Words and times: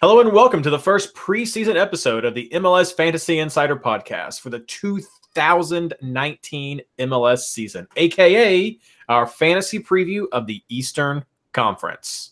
Hello 0.00 0.18
and 0.18 0.32
welcome 0.32 0.62
to 0.62 0.70
the 0.70 0.78
first 0.78 1.14
preseason 1.14 1.76
episode 1.76 2.24
of 2.24 2.32
the 2.32 2.48
MLS 2.54 2.90
Fantasy 2.90 3.38
Insider 3.38 3.76
Podcast 3.76 4.40
for 4.40 4.48
the 4.48 4.60
2019 4.60 6.80
MLS 7.00 7.40
season, 7.40 7.86
aka 7.96 8.78
our 9.10 9.26
fantasy 9.26 9.78
preview 9.78 10.24
of 10.32 10.46
the 10.46 10.62
Eastern 10.70 11.22
Conference. 11.52 12.30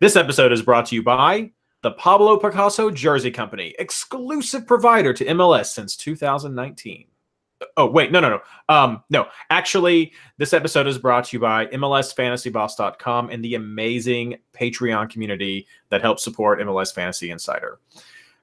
This 0.00 0.16
episode 0.16 0.52
is 0.52 0.62
brought 0.62 0.86
to 0.86 0.94
you 0.94 1.02
by 1.02 1.50
the 1.82 1.90
Pablo 1.90 2.38
Picasso 2.38 2.90
Jersey 2.90 3.30
Company, 3.30 3.74
exclusive 3.78 4.66
provider 4.66 5.12
to 5.12 5.26
MLS 5.26 5.66
since 5.66 5.96
2019. 5.96 7.08
Oh 7.76 7.86
wait, 7.86 8.12
no, 8.12 8.20
no, 8.20 8.30
no, 8.30 8.74
um, 8.74 9.02
no. 9.10 9.28
Actually, 9.50 10.12
this 10.38 10.52
episode 10.52 10.86
is 10.86 10.98
brought 10.98 11.24
to 11.26 11.36
you 11.36 11.40
by 11.40 11.66
MLSFantasyBoss.com 11.66 13.30
and 13.30 13.44
the 13.44 13.54
amazing 13.54 14.36
Patreon 14.52 15.10
community 15.10 15.66
that 15.90 16.00
helps 16.00 16.24
support 16.24 16.60
MLS 16.60 16.94
Fantasy 16.94 17.30
Insider. 17.30 17.78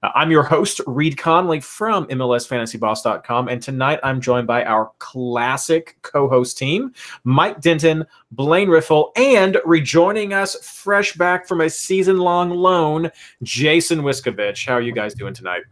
Uh, 0.01 0.11
I'm 0.15 0.31
your 0.31 0.43
host, 0.43 0.79
Reed 0.87 1.17
Conley 1.17 1.59
from 1.59 2.07
MLSFantasyBoss.com, 2.07 3.49
and 3.49 3.61
tonight 3.61 3.99
I'm 4.01 4.21
joined 4.21 4.47
by 4.47 4.63
our 4.63 4.91
classic 4.99 5.97
co-host 6.03 6.57
team, 6.57 6.93
Mike 7.25 7.59
Denton, 7.59 8.05
Blaine 8.31 8.69
Riffle, 8.69 9.11
and 9.17 9.57
rejoining 9.65 10.33
us 10.33 10.55
fresh 10.65 11.13
back 11.13 11.47
from 11.47 11.61
a 11.61 11.69
season-long 11.69 12.51
loan, 12.51 13.11
Jason 13.43 13.99
Wiskovich. 13.99 14.65
How 14.65 14.75
are 14.75 14.81
you 14.81 14.93
guys 14.93 15.13
doing 15.13 15.33
tonight? 15.33 15.63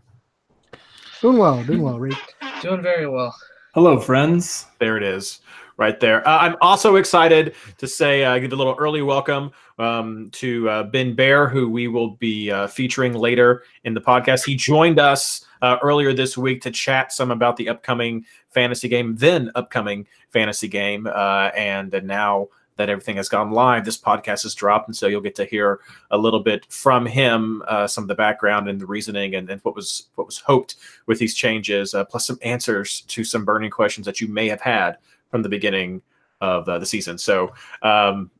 Doing 1.22 1.38
well, 1.38 1.64
doing 1.64 1.82
well, 1.82 2.00
Reed. 2.00 2.16
Doing 2.62 2.84
very 2.84 3.08
well. 3.08 3.36
Hello, 3.74 4.00
friends. 4.00 4.68
There 4.78 4.98
it 4.98 5.04
is, 5.04 5.40
right 5.78 6.00
there. 6.00 6.28
Uh, 6.28 6.38
I'm 6.38 6.56
also 6.62 6.98
excited 6.98 7.56
to 7.80 7.88
say, 7.88 8.24
uh, 8.24 8.38
give 8.38 8.54
a 8.54 8.56
little 8.56 8.76
early 8.78 9.02
welcome 9.02 9.50
um, 9.80 10.30
to 10.34 10.70
uh, 10.70 10.84
Ben 10.84 11.16
Bear, 11.16 11.48
who 11.50 11.70
we 11.70 11.88
will 11.88 12.12
be 12.12 12.52
uh, 12.52 12.68
featuring 12.68 13.14
later 13.14 13.64
in 13.84 13.96
the 13.96 14.02
podcast. 14.02 14.46
He 14.46 14.56
joined 14.56 15.00
us 15.00 15.44
uh, 15.64 15.78
earlier 15.82 16.14
this 16.14 16.38
week 16.38 16.62
to 16.62 16.72
chat 16.72 17.12
some 17.12 17.32
about 17.32 17.58
the 17.58 17.68
upcoming 17.70 18.24
fantasy 18.50 18.88
game, 18.88 19.16
then 19.16 19.50
upcoming 19.56 20.06
fantasy 20.30 20.68
game, 20.68 21.08
uh, 21.08 21.50
and 21.56 22.00
now 22.04 22.48
that 22.78 22.90
everything 22.90 23.18
has 23.18 23.28
gone 23.30 23.52
live, 23.52 23.86
this 23.86 23.98
podcast 23.98 24.44
has 24.44 24.56
dropped, 24.56 24.88
and 24.88 24.96
so 24.96 25.08
you'll 25.08 25.22
get 25.22 25.36
to 25.36 25.46
hear 25.46 25.82
a 26.12 26.18
little 26.18 26.40
bit 26.40 26.66
from 26.72 27.06
him, 27.06 27.64
uh, 27.68 27.88
some 27.88 28.04
of 28.04 28.08
the 28.08 28.16
background 28.16 28.70
and 28.70 28.80
the 28.80 28.86
reasoning, 28.86 29.36
and, 29.36 29.50
and 29.50 29.62
what 29.62 29.76
was 29.76 30.08
what 30.16 30.26
was 30.26 30.40
hoped 30.40 30.76
with 31.06 31.20
these 31.20 31.36
changes, 31.36 31.94
uh, 31.94 32.06
plus 32.06 32.26
some 32.26 32.40
answers 32.42 33.02
to 33.02 33.24
some 33.24 33.44
burning 33.44 33.72
questions 33.72 34.06
that 34.06 34.22
you 34.22 34.28
may 34.28 34.48
have 34.48 34.62
had 34.62 34.98
from 35.30 35.42
the 35.42 35.50
beginning 35.50 36.02
of 36.42 36.68
uh, 36.70 36.80
the 36.80 36.86
season. 36.86 37.18
So, 37.18 37.54
um, 37.82 38.32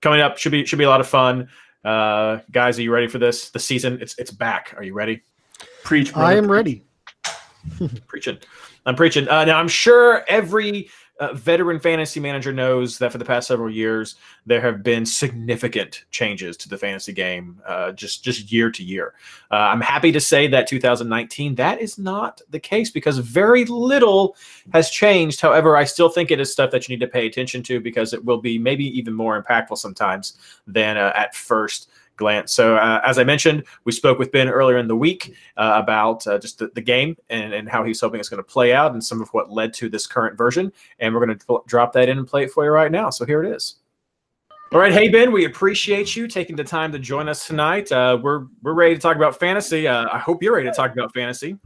coming 0.00 0.20
up 0.20 0.38
should 0.38 0.52
be 0.52 0.64
should 0.66 0.78
be 0.78 0.84
a 0.84 0.90
lot 0.90 1.00
of 1.00 1.08
fun. 1.08 1.48
Uh, 1.84 2.38
guys, 2.50 2.78
are 2.78 2.82
you 2.82 2.92
ready 2.92 3.08
for 3.08 3.18
this? 3.18 3.50
The 3.50 3.58
season 3.58 3.98
it's 4.00 4.14
it's 4.18 4.30
back. 4.30 4.74
Are 4.76 4.82
you 4.82 4.94
ready? 4.94 5.22
Preach. 5.84 6.14
I 6.16 6.34
am 6.34 6.50
ready. 6.50 6.84
preaching. 8.06 8.38
I'm 8.84 8.96
preaching. 8.96 9.28
Uh, 9.28 9.44
now 9.44 9.58
I'm 9.58 9.68
sure 9.68 10.24
every 10.28 10.90
uh, 11.22 11.32
veteran 11.34 11.78
fantasy 11.78 12.18
manager 12.18 12.52
knows 12.52 12.98
that 12.98 13.12
for 13.12 13.18
the 13.18 13.24
past 13.24 13.46
several 13.46 13.70
years 13.70 14.16
there 14.44 14.60
have 14.60 14.82
been 14.82 15.06
significant 15.06 16.04
changes 16.10 16.56
to 16.56 16.68
the 16.68 16.76
fantasy 16.76 17.12
game 17.12 17.60
uh, 17.66 17.92
just 17.92 18.24
just 18.24 18.50
year 18.50 18.70
to 18.72 18.82
year. 18.82 19.14
Uh, 19.50 19.54
i'm 19.54 19.80
happy 19.80 20.10
to 20.10 20.20
say 20.20 20.48
that 20.48 20.66
2019 20.66 21.54
that 21.54 21.80
is 21.80 21.96
not 21.96 22.40
the 22.50 22.58
case 22.58 22.90
because 22.90 23.18
very 23.18 23.64
little 23.66 24.36
has 24.72 24.90
changed. 24.90 25.40
However 25.40 25.76
i 25.76 25.84
still 25.84 26.08
think 26.08 26.32
it 26.32 26.40
is 26.40 26.50
stuff 26.50 26.72
that 26.72 26.88
you 26.88 26.96
need 26.96 27.04
to 27.04 27.10
pay 27.10 27.26
attention 27.26 27.62
to 27.62 27.78
because 27.78 28.12
it 28.12 28.24
will 28.24 28.40
be 28.40 28.58
maybe 28.58 28.84
even 28.98 29.14
more 29.14 29.40
impactful 29.40 29.78
sometimes 29.78 30.36
than 30.66 30.96
uh, 30.96 31.12
at 31.14 31.36
first 31.36 31.88
glance. 32.22 32.52
So, 32.52 32.76
uh, 32.76 33.00
as 33.04 33.18
I 33.18 33.24
mentioned, 33.24 33.64
we 33.84 33.90
spoke 33.90 34.18
with 34.18 34.30
Ben 34.30 34.48
earlier 34.48 34.78
in 34.78 34.86
the 34.86 34.96
week 34.96 35.34
uh, 35.56 35.80
about 35.82 36.24
uh, 36.26 36.38
just 36.38 36.58
the, 36.58 36.68
the, 36.68 36.80
game 36.80 37.16
and, 37.30 37.52
and 37.52 37.68
how 37.68 37.82
he's 37.82 38.00
hoping 38.00 38.20
it's 38.20 38.28
going 38.28 38.42
to 38.42 38.44
play 38.44 38.72
out 38.72 38.92
and 38.92 39.02
some 39.02 39.20
of 39.20 39.28
what 39.30 39.50
led 39.50 39.74
to 39.74 39.88
this 39.88 40.06
current 40.06 40.38
version. 40.38 40.72
And 41.00 41.12
we're 41.12 41.26
going 41.26 41.36
to 41.36 41.62
drop 41.66 41.92
that 41.94 42.08
in 42.08 42.18
and 42.18 42.26
play 42.26 42.44
it 42.44 42.52
for 42.52 42.64
you 42.64 42.70
right 42.70 42.92
now. 42.92 43.10
So, 43.10 43.26
here 43.26 43.42
it 43.42 43.52
is. 43.54 43.76
All 44.72 44.78
right, 44.78 44.92
hey 44.92 45.08
Ben, 45.08 45.32
we 45.32 45.44
appreciate 45.44 46.16
you 46.16 46.26
taking 46.26 46.56
the 46.56 46.64
time 46.64 46.92
to 46.92 46.98
join 46.98 47.28
us 47.28 47.46
tonight. 47.46 47.92
Uh, 47.92 48.18
we're 48.22 48.46
we're 48.62 48.72
ready 48.72 48.94
to 48.94 49.00
talk 49.00 49.16
about 49.16 49.38
fantasy. 49.38 49.86
Uh, 49.86 50.08
I 50.10 50.18
hope 50.18 50.42
you're 50.42 50.54
ready 50.54 50.68
to 50.68 50.74
talk 50.74 50.92
about 50.92 51.12
fantasy. 51.12 51.58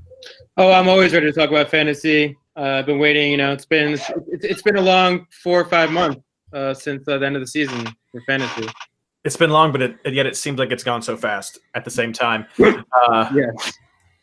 Oh, 0.56 0.72
I'm 0.72 0.88
always 0.88 1.12
ready 1.12 1.26
to 1.26 1.32
talk 1.32 1.50
about 1.50 1.68
fantasy. 1.68 2.36
Uh, 2.56 2.80
I've 2.80 2.86
been 2.86 2.98
waiting. 2.98 3.30
You 3.30 3.36
know, 3.36 3.52
it's 3.52 3.64
been 3.64 3.92
it's, 3.92 4.10
it's 4.44 4.62
been 4.62 4.74
a 4.74 4.80
long 4.80 5.28
four 5.30 5.60
or 5.60 5.66
five 5.66 5.92
months 5.92 6.20
since 6.82 7.04
the 7.04 7.20
end 7.24 7.36
of 7.36 7.42
the 7.42 7.46
season 7.46 7.86
for 8.10 8.20
fantasy 8.22 8.66
it's 9.26 9.36
been 9.36 9.50
long, 9.50 9.72
but 9.72 9.82
it, 9.82 9.98
yet 10.06 10.24
it 10.24 10.36
seems 10.36 10.58
like 10.58 10.70
it's 10.70 10.84
gone 10.84 11.02
so 11.02 11.16
fast 11.16 11.58
at 11.74 11.84
the 11.84 11.90
same 11.90 12.12
time. 12.12 12.46
Uh, 13.08 13.30
yeah. 13.34 13.50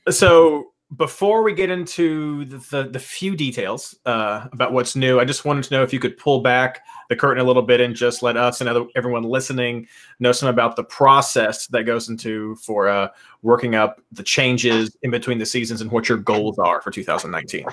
So 0.10 0.74
before 0.98 1.44
we 1.44 1.54
get 1.54 1.70
into 1.70 2.46
the, 2.46 2.58
the, 2.72 2.90
the 2.90 3.00
few 3.00 3.36
details 3.36 3.96
uh, 4.06 4.48
about 4.52 4.74
what's 4.74 4.96
new, 4.96 5.20
I 5.20 5.26
just 5.26 5.46
wanted 5.46 5.64
to 5.66 5.74
know 5.74 5.84
if 5.84 5.94
you 5.94 6.00
could 6.00 6.18
pull 6.18 6.42
back 6.42 6.82
the 7.10 7.16
curtain 7.16 7.42
a 7.42 7.46
little 7.46 7.62
bit 7.62 7.80
and 7.82 7.96
just 7.96 8.24
let 8.24 8.36
us 8.36 8.62
and 8.62 8.70
other, 8.70 8.86
everyone 8.96 9.24
listening 9.24 9.88
know 10.20 10.32
some 10.32 10.50
about 10.50 10.76
the 10.76 10.84
process 10.84 11.68
that 11.68 11.84
goes 11.84 12.10
into 12.10 12.56
for 12.56 12.90
uh, 12.90 13.10
working 13.42 13.76
up 13.76 14.02
the 14.12 14.24
changes 14.24 14.96
in 15.04 15.12
between 15.12 15.38
the 15.38 15.46
seasons 15.46 15.82
and 15.82 15.92
what 15.92 16.10
your 16.10 16.18
goals 16.18 16.60
are 16.60 16.82
for 16.82 16.92
2019. 16.92 17.66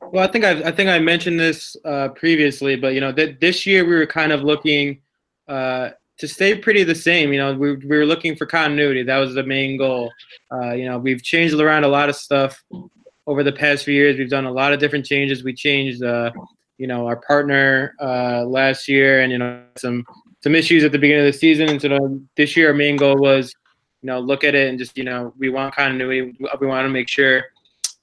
Well, 0.00 0.24
I 0.24 0.30
think 0.30 0.44
i 0.44 0.68
I 0.68 0.70
think 0.70 0.88
I 0.88 0.98
mentioned 0.98 1.40
this 1.40 1.76
uh, 1.84 2.08
previously, 2.08 2.76
but 2.76 2.94
you 2.94 3.00
know, 3.00 3.12
th- 3.12 3.38
this 3.40 3.66
year 3.66 3.84
we 3.84 3.94
were 3.94 4.06
kind 4.06 4.32
of 4.32 4.42
looking 4.42 5.00
uh, 5.48 5.90
to 6.18 6.28
stay 6.28 6.56
pretty 6.56 6.84
the 6.84 6.94
same. 6.94 7.32
You 7.32 7.38
know, 7.38 7.54
we, 7.54 7.76
we 7.76 7.96
were 7.96 8.06
looking 8.06 8.36
for 8.36 8.46
continuity. 8.46 9.02
That 9.02 9.18
was 9.18 9.34
the 9.34 9.42
main 9.42 9.76
goal. 9.76 10.12
Uh, 10.52 10.72
you 10.72 10.86
know, 10.86 10.98
we've 10.98 11.22
changed 11.22 11.54
around 11.54 11.84
a 11.84 11.88
lot 11.88 12.08
of 12.08 12.16
stuff 12.16 12.62
over 13.26 13.42
the 13.42 13.52
past 13.52 13.84
few 13.84 13.94
years. 13.94 14.18
We've 14.18 14.30
done 14.30 14.46
a 14.46 14.52
lot 14.52 14.72
of 14.72 14.80
different 14.80 15.06
changes. 15.06 15.42
We 15.42 15.54
changed, 15.54 16.02
uh, 16.02 16.30
you 16.78 16.86
know, 16.86 17.06
our 17.06 17.16
partner 17.16 17.94
uh, 18.00 18.44
last 18.44 18.88
year, 18.88 19.22
and 19.22 19.32
you 19.32 19.38
know, 19.38 19.62
some 19.76 20.04
some 20.42 20.54
issues 20.54 20.84
at 20.84 20.92
the 20.92 20.98
beginning 20.98 21.26
of 21.26 21.32
the 21.32 21.38
season. 21.38 21.68
And 21.68 21.80
so 21.80 22.20
this 22.36 22.56
year, 22.56 22.68
our 22.68 22.74
main 22.74 22.96
goal 22.96 23.16
was, 23.16 23.54
you 24.02 24.08
know, 24.08 24.20
look 24.20 24.44
at 24.44 24.54
it 24.54 24.68
and 24.68 24.78
just, 24.78 24.96
you 24.98 25.04
know, 25.04 25.32
we 25.38 25.48
want 25.48 25.74
continuity. 25.74 26.36
We 26.60 26.66
want 26.66 26.84
to 26.84 26.90
make 26.90 27.08
sure 27.08 27.44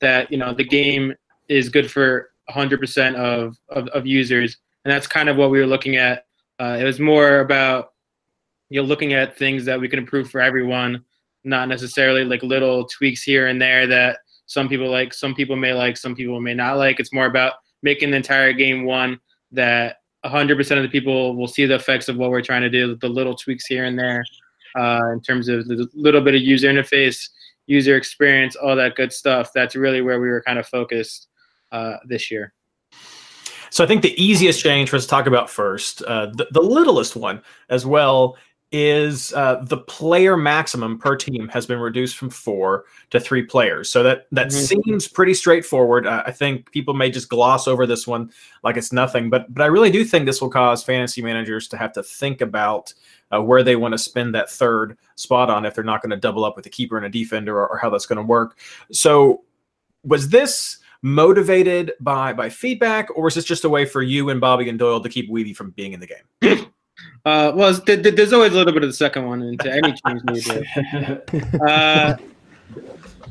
that 0.01 0.31
you 0.31 0.37
know 0.37 0.53
the 0.53 0.63
game 0.63 1.13
is 1.47 1.69
good 1.69 1.89
for 1.89 2.31
100% 2.49 3.15
of, 3.15 3.57
of, 3.69 3.87
of 3.89 4.05
users, 4.05 4.57
and 4.83 4.91
that's 4.91 5.07
kind 5.07 5.29
of 5.29 5.37
what 5.37 5.51
we 5.51 5.59
were 5.59 5.67
looking 5.67 5.95
at. 5.95 6.25
Uh, 6.59 6.77
it 6.79 6.83
was 6.83 6.99
more 6.99 7.39
about 7.39 7.90
you're 8.71 8.83
looking 8.83 9.13
at 9.13 9.37
things 9.37 9.65
that 9.65 9.79
we 9.79 9.89
can 9.89 9.99
improve 9.99 10.31
for 10.31 10.39
everyone, 10.39 11.03
not 11.43 11.67
necessarily 11.67 12.23
like 12.23 12.41
little 12.41 12.85
tweaks 12.85 13.21
here 13.21 13.47
and 13.47 13.61
there 13.61 13.85
that 13.85 14.19
some 14.45 14.69
people 14.69 14.89
like, 14.89 15.13
some 15.13 15.35
people 15.35 15.57
may 15.57 15.73
like, 15.73 15.97
some 15.97 16.15
people 16.15 16.39
may 16.39 16.53
not 16.53 16.77
like. 16.77 16.97
It's 16.99 17.11
more 17.11 17.25
about 17.25 17.55
making 17.83 18.11
the 18.11 18.17
entire 18.17 18.53
game 18.53 18.85
one 18.85 19.19
that 19.51 19.97
100% 20.25 20.77
of 20.77 20.83
the 20.83 20.89
people 20.89 21.35
will 21.35 21.49
see 21.49 21.65
the 21.65 21.75
effects 21.75 22.07
of 22.07 22.15
what 22.15 22.29
we're 22.29 22.41
trying 22.41 22.61
to 22.61 22.69
do, 22.69 22.95
the 22.95 23.09
little 23.09 23.35
tweaks 23.35 23.65
here 23.65 23.83
and 23.83 23.99
there 23.99 24.23
uh, 24.79 25.11
in 25.11 25.19
terms 25.19 25.49
of 25.49 25.67
the 25.67 25.85
little 25.93 26.21
bit 26.21 26.35
of 26.35 26.41
user 26.41 26.69
interface, 26.69 27.27
user 27.67 27.97
experience, 27.97 28.55
all 28.55 28.77
that 28.77 28.95
good 28.95 29.11
stuff. 29.11 29.51
That's 29.53 29.75
really 29.75 30.01
where 30.01 30.21
we 30.21 30.29
were 30.29 30.41
kind 30.43 30.57
of 30.57 30.65
focused 30.65 31.27
uh, 31.73 31.97
this 32.05 32.31
year. 32.31 32.53
So 33.69 33.83
I 33.83 33.87
think 33.87 34.01
the 34.01 34.21
easiest 34.21 34.61
change 34.61 34.89
for 34.89 34.97
us 34.97 35.03
to 35.03 35.09
talk 35.09 35.27
about 35.27 35.49
first, 35.49 36.03
uh, 36.03 36.27
the, 36.27 36.47
the 36.51 36.61
littlest 36.61 37.15
one 37.15 37.41
as 37.69 37.85
well, 37.85 38.37
is 38.71 39.33
uh, 39.33 39.61
the 39.63 39.77
player 39.77 40.37
maximum 40.37 40.97
per 40.97 41.15
team 41.15 41.49
has 41.49 41.65
been 41.65 41.79
reduced 41.79 42.17
from 42.17 42.29
four 42.29 42.85
to 43.09 43.19
three 43.19 43.43
players. 43.43 43.89
So 43.89 44.01
that 44.03 44.27
that 44.31 44.47
mm-hmm. 44.47 44.81
seems 44.81 45.07
pretty 45.07 45.33
straightforward. 45.33 46.07
Uh, 46.07 46.23
I 46.25 46.31
think 46.31 46.71
people 46.71 46.93
may 46.93 47.11
just 47.11 47.29
gloss 47.29 47.67
over 47.67 47.85
this 47.85 48.07
one 48.07 48.31
like 48.63 48.77
it's 48.77 48.93
nothing, 48.93 49.29
but 49.29 49.53
but 49.53 49.61
I 49.63 49.67
really 49.67 49.91
do 49.91 50.05
think 50.05 50.25
this 50.25 50.41
will 50.41 50.49
cause 50.49 50.83
fantasy 50.83 51.21
managers 51.21 51.67
to 51.69 51.77
have 51.77 51.91
to 51.93 52.03
think 52.03 52.39
about 52.39 52.93
uh, 53.33 53.41
where 53.41 53.63
they 53.63 53.75
want 53.75 53.93
to 53.93 53.97
spend 53.97 54.33
that 54.35 54.49
third 54.49 54.97
spot 55.15 55.49
on 55.49 55.65
if 55.65 55.75
they're 55.75 55.83
not 55.83 56.01
going 56.01 56.11
to 56.11 56.17
double 56.17 56.45
up 56.45 56.55
with 56.55 56.65
a 56.65 56.69
keeper 56.69 56.97
and 56.97 57.05
a 57.05 57.09
defender 57.09 57.57
or, 57.57 57.67
or 57.67 57.77
how 57.77 57.89
that's 57.89 58.05
going 58.05 58.17
to 58.17 58.23
work. 58.23 58.57
So 58.91 59.43
was 60.03 60.29
this 60.29 60.77
motivated 61.01 61.91
by 61.99 62.31
by 62.31 62.49
feedback, 62.49 63.09
or 63.17 63.27
is 63.27 63.35
this 63.35 63.43
just 63.43 63.65
a 63.65 63.69
way 63.69 63.83
for 63.85 64.01
you 64.01 64.29
and 64.29 64.39
Bobby 64.39 64.69
and 64.69 64.79
Doyle 64.79 65.01
to 65.01 65.09
keep 65.09 65.29
Weedy 65.29 65.53
from 65.53 65.71
being 65.71 65.91
in 65.91 65.99
the 65.99 66.07
game? 66.07 66.67
Uh, 67.25 67.51
well, 67.55 67.73
th- 67.73 68.01
th- 68.01 68.15
there's 68.15 68.33
always 68.33 68.51
a 68.51 68.55
little 68.55 68.73
bit 68.73 68.83
of 68.83 68.89
the 68.89 68.95
second 68.95 69.25
one 69.25 69.41
into 69.41 69.71
any 69.71 69.93
change 70.05 70.23
needed. 70.25 70.67
Uh, 71.61 72.15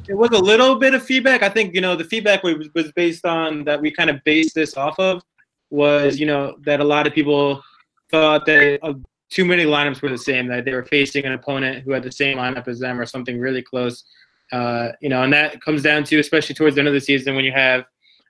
it 0.09 0.15
was 0.15 0.31
a 0.31 0.39
little 0.39 0.75
bit 0.75 0.95
of 0.95 1.03
feedback. 1.03 1.43
I 1.43 1.49
think 1.49 1.75
you 1.75 1.81
know 1.81 1.95
the 1.97 2.05
feedback 2.05 2.43
was, 2.43 2.69
was 2.75 2.91
based 2.93 3.25
on 3.25 3.65
that 3.65 3.81
we 3.81 3.91
kind 3.91 4.11
of 4.11 4.23
based 4.25 4.55
this 4.55 4.77
off 4.77 4.99
of 4.99 5.23
was 5.71 6.19
you 6.19 6.27
know 6.27 6.57
that 6.65 6.81
a 6.81 6.85
lot 6.85 7.07
of 7.07 7.15
people 7.15 7.63
thought 8.11 8.45
that 8.47 8.81
uh, 8.83 8.95
too 9.31 9.45
many 9.45 9.65
lineups 9.65 10.03
were 10.03 10.09
the 10.09 10.19
same 10.19 10.49
that 10.49 10.65
they 10.65 10.73
were 10.73 10.85
facing 10.85 11.25
an 11.25 11.33
opponent 11.33 11.85
who 11.85 11.93
had 11.93 12.03
the 12.03 12.13
same 12.13 12.39
lineup 12.39 12.67
as 12.67 12.81
them 12.81 13.01
or 13.01 13.07
something 13.07 13.39
really 13.39 13.63
close. 13.63 14.05
Uh, 14.53 14.89
you 15.01 15.09
know, 15.09 15.23
and 15.23 15.33
that 15.33 15.61
comes 15.61 15.83
down 15.83 16.03
to 16.03 16.19
especially 16.19 16.55
towards 16.55 16.75
the 16.75 16.81
end 16.81 16.89
of 16.89 16.95
the 16.95 17.01
season 17.01 17.37
when 17.37 17.45
you 17.45 17.53
have 17.53 17.85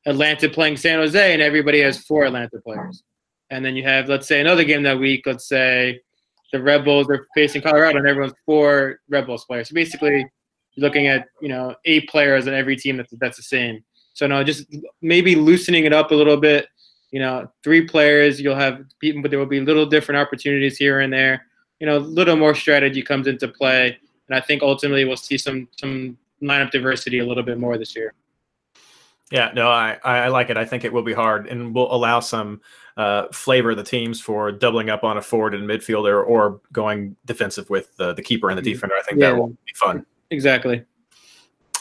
Atlanta 0.06 0.48
playing 0.48 0.76
San 0.76 0.98
Jose 0.98 1.32
and 1.32 1.40
everybody 1.40 1.80
has 1.80 1.98
four 1.98 2.24
Atlanta 2.24 2.60
players, 2.60 3.02
and 3.50 3.64
then 3.64 3.76
you 3.76 3.82
have 3.82 4.08
let's 4.08 4.28
say 4.28 4.40
another 4.40 4.64
game 4.64 4.82
that 4.84 4.98
week. 4.98 5.22
Let's 5.26 5.48
say 5.48 6.00
the 6.52 6.62
Red 6.62 6.84
Bulls 6.84 7.08
are 7.08 7.26
facing 7.34 7.62
Colorado 7.62 7.98
and 7.98 8.06
everyone's 8.06 8.34
four 8.44 9.00
Red 9.08 9.26
Bulls 9.26 9.44
players. 9.44 9.68
So 9.68 9.74
basically 9.74 10.26
you're 10.74 10.86
looking 10.86 11.06
at 11.06 11.28
you 11.40 11.48
know 11.48 11.74
eight 11.84 12.08
players 12.08 12.46
on 12.46 12.54
every 12.54 12.76
team 12.76 12.96
that's 12.96 13.12
that's 13.20 13.36
the 13.36 13.42
same. 13.42 13.84
So 14.14 14.26
no, 14.26 14.42
just 14.44 14.66
maybe 15.02 15.34
loosening 15.34 15.84
it 15.84 15.92
up 15.92 16.10
a 16.10 16.14
little 16.14 16.36
bit. 16.36 16.66
You 17.10 17.20
know, 17.20 17.50
three 17.64 17.86
players 17.86 18.40
you'll 18.40 18.54
have 18.54 18.84
but 19.00 19.30
there 19.30 19.38
will 19.38 19.46
be 19.46 19.60
little 19.60 19.86
different 19.86 20.20
opportunities 20.20 20.76
here 20.76 21.00
and 21.00 21.12
there. 21.12 21.46
You 21.80 21.86
know, 21.86 21.96
a 21.96 21.98
little 21.98 22.36
more 22.36 22.54
strategy 22.54 23.02
comes 23.02 23.26
into 23.26 23.48
play, 23.48 23.98
and 24.28 24.36
I 24.36 24.40
think 24.40 24.62
ultimately 24.62 25.04
we'll 25.04 25.16
see 25.16 25.38
some 25.38 25.66
some 25.78 26.16
lineup 26.42 26.70
diversity 26.70 27.18
a 27.18 27.26
little 27.26 27.42
bit 27.42 27.58
more 27.58 27.78
this 27.78 27.96
year. 27.96 28.14
Yeah, 29.30 29.52
no, 29.54 29.70
I, 29.70 29.96
I 30.04 30.28
like 30.28 30.50
it. 30.50 30.56
I 30.56 30.64
think 30.64 30.84
it 30.84 30.92
will 30.92 31.02
be 31.04 31.12
hard 31.12 31.46
and 31.46 31.72
will 31.74 31.92
allow 31.94 32.18
some 32.20 32.60
uh, 32.96 33.28
flavor 33.32 33.70
of 33.70 33.76
the 33.76 33.84
teams 33.84 34.20
for 34.20 34.50
doubling 34.50 34.90
up 34.90 35.04
on 35.04 35.16
a 35.18 35.22
forward 35.22 35.54
and 35.54 35.68
midfielder 35.68 36.26
or 36.26 36.60
going 36.72 37.14
defensive 37.26 37.70
with 37.70 37.96
the, 37.96 38.12
the 38.12 38.22
keeper 38.22 38.50
and 38.50 38.58
the 38.58 38.62
defender. 38.62 38.94
I 38.98 39.02
think 39.02 39.20
Yeah. 39.20 39.30
that 39.30 39.38
will 39.38 39.48
be 39.48 39.72
fun. 39.76 40.04
Exactly. 40.30 40.84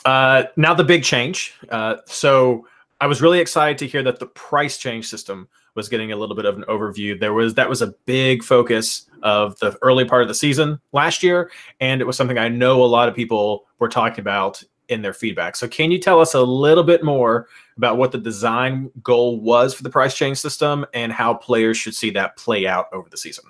Uh, 0.05 0.43
now 0.57 0.73
the 0.73 0.83
big 0.83 1.03
change. 1.03 1.55
Uh, 1.69 1.97
so 2.05 2.67
I 3.01 3.07
was 3.07 3.21
really 3.21 3.39
excited 3.39 3.77
to 3.79 3.87
hear 3.87 4.03
that 4.03 4.19
the 4.19 4.27
price 4.27 4.77
change 4.77 5.07
system 5.07 5.47
was 5.75 5.89
getting 5.89 6.11
a 6.11 6.15
little 6.15 6.35
bit 6.35 6.45
of 6.45 6.55
an 6.57 6.63
overview. 6.67 7.19
There 7.19 7.33
was 7.33 7.53
that 7.55 7.69
was 7.69 7.81
a 7.81 7.87
big 8.05 8.43
focus 8.43 9.09
of 9.23 9.57
the 9.59 9.77
early 9.81 10.05
part 10.05 10.21
of 10.21 10.27
the 10.27 10.33
season 10.33 10.79
last 10.93 11.23
year, 11.23 11.51
and 11.79 12.01
it 12.01 12.05
was 12.05 12.17
something 12.17 12.37
I 12.37 12.47
know 12.49 12.83
a 12.83 12.85
lot 12.85 13.07
of 13.09 13.15
people 13.15 13.65
were 13.79 13.89
talking 13.89 14.19
about 14.21 14.63
in 14.89 15.01
their 15.01 15.13
feedback. 15.13 15.55
So 15.55 15.67
can 15.67 15.91
you 15.91 15.99
tell 15.99 16.19
us 16.19 16.33
a 16.33 16.41
little 16.41 16.83
bit 16.83 17.03
more 17.03 17.47
about 17.77 17.97
what 17.97 18.11
the 18.11 18.17
design 18.17 18.91
goal 19.01 19.39
was 19.39 19.73
for 19.73 19.83
the 19.83 19.89
price 19.89 20.15
change 20.15 20.37
system 20.37 20.85
and 20.93 21.11
how 21.11 21.33
players 21.33 21.77
should 21.77 21.95
see 21.95 22.09
that 22.11 22.35
play 22.35 22.67
out 22.67 22.87
over 22.91 23.09
the 23.09 23.17
season? 23.17 23.45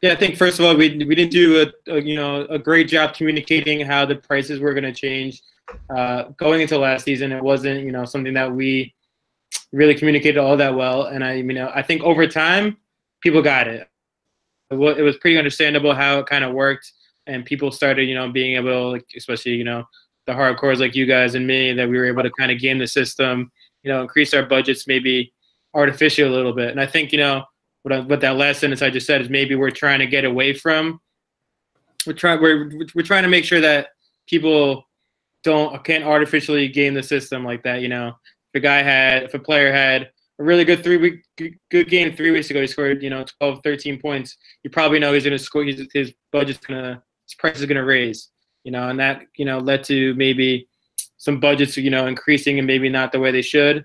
Yeah, 0.00 0.12
I 0.12 0.16
think 0.16 0.36
first 0.36 0.58
of 0.58 0.64
all, 0.64 0.74
we, 0.76 0.88
we 1.04 1.14
didn't 1.14 1.30
do 1.30 1.62
a, 1.62 1.92
a 1.92 2.02
you 2.02 2.16
know 2.16 2.44
a 2.46 2.58
great 2.58 2.88
job 2.88 3.14
communicating 3.14 3.80
how 3.80 4.04
the 4.04 4.16
prices 4.16 4.58
were 4.58 4.74
going 4.74 4.84
to 4.84 4.92
change 4.92 5.42
uh, 5.96 6.24
going 6.36 6.60
into 6.60 6.76
last 6.76 7.04
season. 7.04 7.30
It 7.30 7.42
wasn't 7.42 7.84
you 7.84 7.92
know 7.92 8.04
something 8.04 8.34
that 8.34 8.52
we 8.52 8.94
really 9.72 9.94
communicated 9.94 10.38
all 10.38 10.56
that 10.56 10.74
well, 10.74 11.04
and 11.04 11.22
I 11.22 11.34
you 11.34 11.44
know 11.44 11.70
I 11.72 11.82
think 11.82 12.02
over 12.02 12.26
time 12.26 12.78
people 13.20 13.42
got 13.42 13.68
it. 13.68 13.88
It 14.70 14.76
was 14.76 15.18
pretty 15.18 15.38
understandable 15.38 15.94
how 15.94 16.18
it 16.18 16.26
kind 16.26 16.44
of 16.44 16.52
worked, 16.52 16.90
and 17.28 17.44
people 17.44 17.70
started 17.70 18.08
you 18.08 18.16
know 18.16 18.28
being 18.28 18.56
able, 18.56 18.98
especially 19.16 19.52
you 19.52 19.64
know 19.64 19.84
the 20.26 20.32
hardcores 20.32 20.78
like 20.78 20.94
you 20.94 21.06
guys 21.06 21.34
and 21.34 21.46
me, 21.46 21.72
that 21.72 21.88
we 21.88 21.98
were 21.98 22.06
able 22.06 22.22
to 22.22 22.30
kind 22.38 22.52
of 22.52 22.58
game 22.58 22.78
the 22.78 22.86
system, 22.86 23.50
you 23.82 23.92
know, 23.92 24.02
increase 24.02 24.34
our 24.34 24.44
budgets 24.44 24.86
maybe 24.86 25.32
artificially 25.74 26.28
a 26.28 26.30
little 26.32 26.52
bit, 26.52 26.70
and 26.70 26.80
I 26.80 26.86
think 26.86 27.12
you 27.12 27.18
know 27.18 27.44
what, 27.82 27.92
I, 27.92 28.00
what 28.00 28.20
that 28.20 28.36
last 28.36 28.60
sentence 28.60 28.82
I 28.82 28.90
just 28.90 29.06
said 29.06 29.20
is 29.20 29.28
maybe 29.28 29.54
we're 29.54 29.70
trying 29.70 29.98
to 29.98 30.06
get 30.06 30.24
away 30.24 30.52
from. 30.52 31.00
We're 32.06 32.12
trying 32.12 32.40
we're 32.40 32.70
we're 32.94 33.02
trying 33.02 33.22
to 33.24 33.28
make 33.28 33.44
sure 33.44 33.60
that 33.60 33.88
people 34.28 34.84
don't 35.42 35.82
can't 35.84 36.04
artificially 36.04 36.68
game 36.68 36.94
the 36.94 37.02
system 37.02 37.44
like 37.44 37.62
that. 37.64 37.80
You 37.80 37.88
know, 37.88 38.08
if 38.08 38.58
a 38.58 38.60
guy 38.60 38.82
had 38.82 39.24
if 39.24 39.34
a 39.34 39.38
player 39.38 39.72
had 39.72 40.10
a 40.38 40.44
really 40.44 40.64
good 40.64 40.82
three 40.82 40.96
week 40.96 41.24
good- 41.36 41.88
game 41.88 42.14
three 42.14 42.30
weeks 42.30 42.50
ago, 42.50 42.60
he 42.60 42.66
scored 42.66 43.02
you 43.02 43.10
know 43.10 43.24
12, 43.40 43.60
13 43.62 44.00
points. 44.00 44.36
You 44.62 44.70
probably 44.70 44.98
know 44.98 45.12
he's 45.12 45.24
to 45.24 45.38
score. 45.38 45.64
His, 45.64 45.86
his 45.92 46.14
budget's 46.32 46.64
gonna 46.64 47.02
his 47.26 47.34
price 47.34 47.60
is 47.60 47.66
to 47.66 47.80
raise. 47.80 48.28
You 48.64 48.72
know, 48.72 48.88
and 48.88 48.98
that 49.00 49.22
you 49.36 49.44
know 49.44 49.58
led 49.58 49.84
to 49.84 50.14
maybe 50.14 50.68
some 51.16 51.40
budgets 51.40 51.76
you 51.76 51.90
know 51.90 52.06
increasing 52.06 52.58
and 52.58 52.66
maybe 52.66 52.88
not 52.88 53.12
the 53.12 53.20
way 53.20 53.30
they 53.30 53.42
should. 53.42 53.84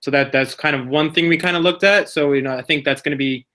So 0.00 0.10
that 0.10 0.32
that's 0.32 0.54
kind 0.54 0.76
of 0.76 0.86
one 0.86 1.12
thing 1.12 1.28
we 1.28 1.36
kind 1.36 1.56
of 1.56 1.62
looked 1.62 1.84
at. 1.84 2.08
So 2.08 2.32
you 2.32 2.42
know, 2.42 2.56
I 2.56 2.62
think 2.62 2.84
that's 2.84 3.02
going 3.02 3.12
to 3.12 3.18
be 3.18 3.46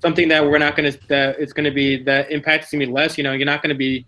something 0.00 0.28
that 0.28 0.44
we're 0.44 0.58
not 0.58 0.76
going 0.76 0.92
to 0.92 0.98
that 1.08 1.38
it's 1.38 1.52
going 1.52 1.64
to 1.64 1.70
be 1.70 2.02
that 2.04 2.30
impact 2.30 2.64
is 2.64 2.70
going 2.70 2.80
to 2.80 2.86
be 2.86 2.92
less. 2.92 3.16
You 3.16 3.24
know, 3.24 3.32
you're 3.32 3.46
not 3.46 3.62
going 3.62 3.74
to 3.74 3.78
be 3.78 4.06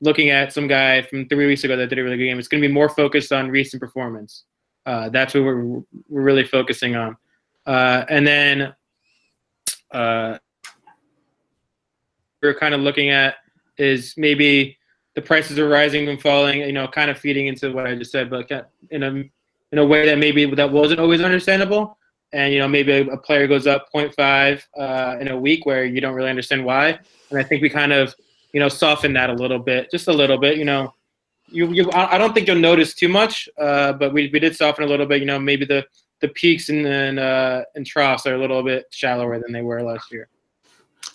looking 0.00 0.30
at 0.30 0.52
some 0.52 0.66
guy 0.66 1.02
from 1.02 1.28
three 1.28 1.46
weeks 1.46 1.64
ago 1.64 1.76
that 1.76 1.88
did 1.88 1.98
a 1.98 2.02
really 2.02 2.16
good 2.16 2.24
game. 2.24 2.38
It's 2.38 2.48
going 2.48 2.62
to 2.62 2.68
be 2.68 2.72
more 2.72 2.88
focused 2.88 3.32
on 3.32 3.50
recent 3.50 3.80
performance. 3.80 4.44
Uh, 4.86 5.08
that's 5.08 5.34
what 5.34 5.44
we're 5.44 5.62
we're 6.08 6.22
really 6.22 6.44
focusing 6.44 6.96
on. 6.96 7.16
Uh, 7.66 8.04
and 8.08 8.26
then 8.26 8.74
uh, 9.90 10.38
we're 12.42 12.54
kind 12.54 12.74
of 12.74 12.80
looking 12.80 13.10
at 13.10 13.36
is 13.78 14.14
maybe 14.16 14.76
the 15.14 15.22
prices 15.22 15.58
are 15.58 15.68
rising 15.68 16.08
and 16.08 16.20
falling. 16.20 16.60
You 16.60 16.72
know, 16.72 16.88
kind 16.88 17.10
of 17.10 17.18
feeding 17.18 17.46
into 17.46 17.72
what 17.72 17.86
I 17.86 17.94
just 17.94 18.12
said, 18.12 18.30
but 18.30 18.50
in 18.90 19.02
a 19.02 19.24
in 19.72 19.78
a 19.78 19.84
way 19.84 20.06
that 20.06 20.18
maybe 20.18 20.44
that 20.54 20.70
wasn't 20.70 21.00
always 21.00 21.20
understandable. 21.20 21.98
And 22.32 22.52
you 22.52 22.58
know, 22.58 22.68
maybe 22.68 22.92
a, 22.92 23.06
a 23.06 23.16
player 23.16 23.46
goes 23.46 23.66
up 23.66 23.88
0.5 23.94 24.62
uh, 24.76 25.18
in 25.20 25.28
a 25.28 25.36
week 25.36 25.66
where 25.66 25.84
you 25.84 26.00
don't 26.00 26.14
really 26.14 26.30
understand 26.30 26.64
why. 26.64 26.98
And 27.30 27.38
I 27.38 27.42
think 27.42 27.62
we 27.62 27.70
kind 27.70 27.92
of, 27.92 28.14
you 28.52 28.60
know, 28.60 28.68
softened 28.68 29.14
that 29.16 29.30
a 29.30 29.34
little 29.34 29.58
bit, 29.58 29.90
just 29.90 30.08
a 30.08 30.12
little 30.12 30.38
bit. 30.38 30.58
You 30.58 30.64
know, 30.64 30.94
you, 31.48 31.72
you 31.72 31.90
I 31.92 32.14
I 32.14 32.18
don't 32.18 32.34
think 32.34 32.46
you'll 32.46 32.56
notice 32.58 32.94
too 32.94 33.08
much, 33.08 33.48
uh, 33.58 33.92
but 33.92 34.12
we, 34.12 34.30
we 34.32 34.40
did 34.40 34.56
soften 34.56 34.84
a 34.84 34.86
little 34.86 35.06
bit. 35.06 35.20
You 35.20 35.26
know, 35.26 35.38
maybe 35.38 35.64
the 35.64 35.84
the 36.20 36.28
peaks 36.28 36.68
and 36.68 36.86
and, 36.86 37.18
uh, 37.18 37.64
and 37.74 37.86
troughs 37.86 38.26
are 38.26 38.34
a 38.34 38.38
little 38.38 38.62
bit 38.62 38.86
shallower 38.90 39.38
than 39.38 39.52
they 39.52 39.62
were 39.62 39.82
last 39.82 40.10
year. 40.10 40.28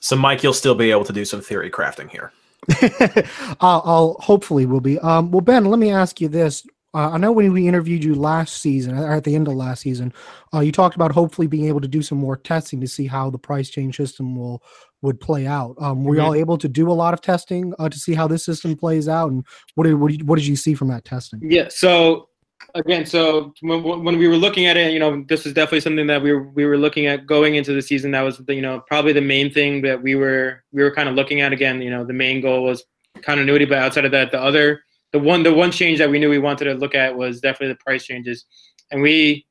So 0.01 0.15
Mike, 0.15 0.43
you'll 0.43 0.53
still 0.53 0.75
be 0.75 0.91
able 0.91 1.05
to 1.05 1.13
do 1.13 1.25
some 1.25 1.41
theory 1.41 1.69
crafting 1.69 2.09
here. 2.09 2.31
I'll, 3.61 3.81
I'll 3.85 4.17
hopefully 4.19 4.65
will 4.65 4.81
be. 4.81 4.99
Um, 4.99 5.31
well, 5.31 5.41
Ben, 5.41 5.65
let 5.65 5.79
me 5.79 5.91
ask 5.91 6.21
you 6.21 6.27
this. 6.27 6.65
Uh, 6.93 7.11
I 7.11 7.17
know 7.17 7.31
when 7.31 7.53
we 7.53 7.67
interviewed 7.67 8.03
you 8.03 8.15
last 8.15 8.61
season, 8.61 8.97
or 8.97 9.13
at 9.13 9.23
the 9.23 9.35
end 9.35 9.47
of 9.47 9.53
last 9.53 9.81
season, 9.81 10.11
uh, 10.53 10.61
you 10.61 10.71
talked 10.71 10.95
about 10.95 11.11
hopefully 11.11 11.45
being 11.47 11.65
able 11.65 11.81
to 11.81 11.87
do 11.87 12.01
some 12.01 12.17
more 12.17 12.35
testing 12.35 12.81
to 12.81 12.87
see 12.87 13.05
how 13.05 13.29
the 13.29 13.37
price 13.37 13.69
change 13.69 13.97
system 13.97 14.35
will 14.35 14.63
would 15.01 15.19
play 15.21 15.45
out. 15.47 15.75
Um, 15.79 16.03
were 16.03 16.15
Mhm. 16.15 16.17
y'all 16.17 16.33
able 16.33 16.57
to 16.57 16.67
do 16.67 16.89
a 16.89 16.93
lot 16.93 17.13
of 17.13 17.21
testing 17.21 17.73
uh, 17.79 17.89
to 17.89 17.97
see 17.97 18.13
how 18.13 18.27
this 18.27 18.43
system 18.43 18.75
plays 18.75 19.07
out, 19.07 19.31
and 19.31 19.45
what 19.75 19.83
did 19.85 19.93
what 19.95 20.11
did, 20.11 20.27
what 20.27 20.37
did 20.37 20.47
you 20.47 20.55
see 20.55 20.73
from 20.73 20.87
that 20.89 21.05
testing? 21.05 21.39
Yeah. 21.43 21.67
So 21.69 22.28
again, 22.75 23.05
so 23.05 23.53
when, 23.61 24.17
we 24.17 24.27
were 24.27 24.37
looking 24.37 24.65
at 24.65 24.77
it, 24.77 24.93
you 24.93 24.99
know, 24.99 25.23
this 25.27 25.45
is 25.45 25.53
definitely 25.53 25.81
something 25.81 26.07
that 26.07 26.21
we 26.21 26.33
were 26.33 26.49
we 26.49 26.65
were 26.65 26.77
looking 26.77 27.07
at 27.07 27.25
going 27.25 27.55
into 27.55 27.73
the 27.73 27.81
season. 27.81 28.11
That 28.11 28.21
was 28.21 28.37
the, 28.37 28.53
you 28.53 28.61
know 28.61 28.81
probably 28.87 29.13
the 29.13 29.21
main 29.21 29.51
thing 29.51 29.81
that 29.83 30.01
we 30.01 30.15
were 30.15 30.63
we 30.71 30.83
were 30.83 30.93
kind 30.93 31.09
of 31.09 31.15
looking 31.15 31.41
at. 31.41 31.53
Again, 31.53 31.81
you 31.81 31.89
know, 31.89 32.05
the 32.05 32.13
main 32.13 32.41
goal 32.41 32.63
was 32.63 32.83
continuity, 33.21 33.65
but 33.65 33.77
outside 33.77 34.05
of 34.05 34.11
that, 34.11 34.31
the 34.31 34.41
other 34.41 34.83
the 35.11 35.19
one 35.19 35.43
the 35.43 35.53
one 35.53 35.71
change 35.71 35.99
that 35.99 36.09
we 36.09 36.19
knew 36.19 36.29
we 36.29 36.39
wanted 36.39 36.65
to 36.65 36.73
look 36.75 36.95
at 36.95 37.15
was 37.15 37.41
definitely 37.41 37.73
the 37.73 37.83
price 37.83 38.05
changes, 38.05 38.45
and 38.91 39.01
we 39.01 39.45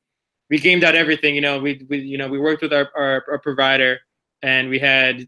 we 0.49 0.57
gamed 0.57 0.83
out 0.83 0.95
everything. 0.95 1.35
You 1.35 1.41
know, 1.41 1.59
we 1.59 1.85
we 1.89 1.99
you 1.99 2.17
know 2.17 2.27
we 2.27 2.39
worked 2.39 2.61
with 2.61 2.73
our 2.73 2.89
our, 2.95 3.25
our 3.29 3.39
provider, 3.39 3.99
and 4.41 4.69
we 4.69 4.79
had 4.79 5.27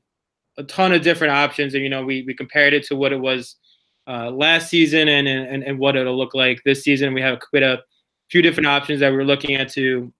a 0.57 0.63
ton 0.63 0.93
of 0.93 1.01
different 1.01 1.33
options, 1.33 1.73
and 1.73 1.83
you 1.83 1.89
know 1.89 2.05
we 2.05 2.23
we 2.25 2.33
compared 2.33 2.73
it 2.73 2.83
to 2.85 2.95
what 2.95 3.13
it 3.13 3.19
was 3.19 3.55
uh, 4.07 4.29
last 4.31 4.69
season 4.69 5.07
and, 5.07 5.27
and 5.27 5.63
and 5.63 5.79
what 5.79 5.95
it'll 5.95 6.17
look 6.17 6.33
like 6.33 6.61
this 6.63 6.83
season. 6.83 7.13
We 7.13 7.21
have 7.21 7.39
quite 7.39 7.63
a 7.63 7.81
few 8.29 8.41
different 8.41 8.67
options 8.67 8.99
that 8.99 9.11
we're 9.11 9.23
looking 9.23 9.55
at 9.55 9.69
to 9.73 10.11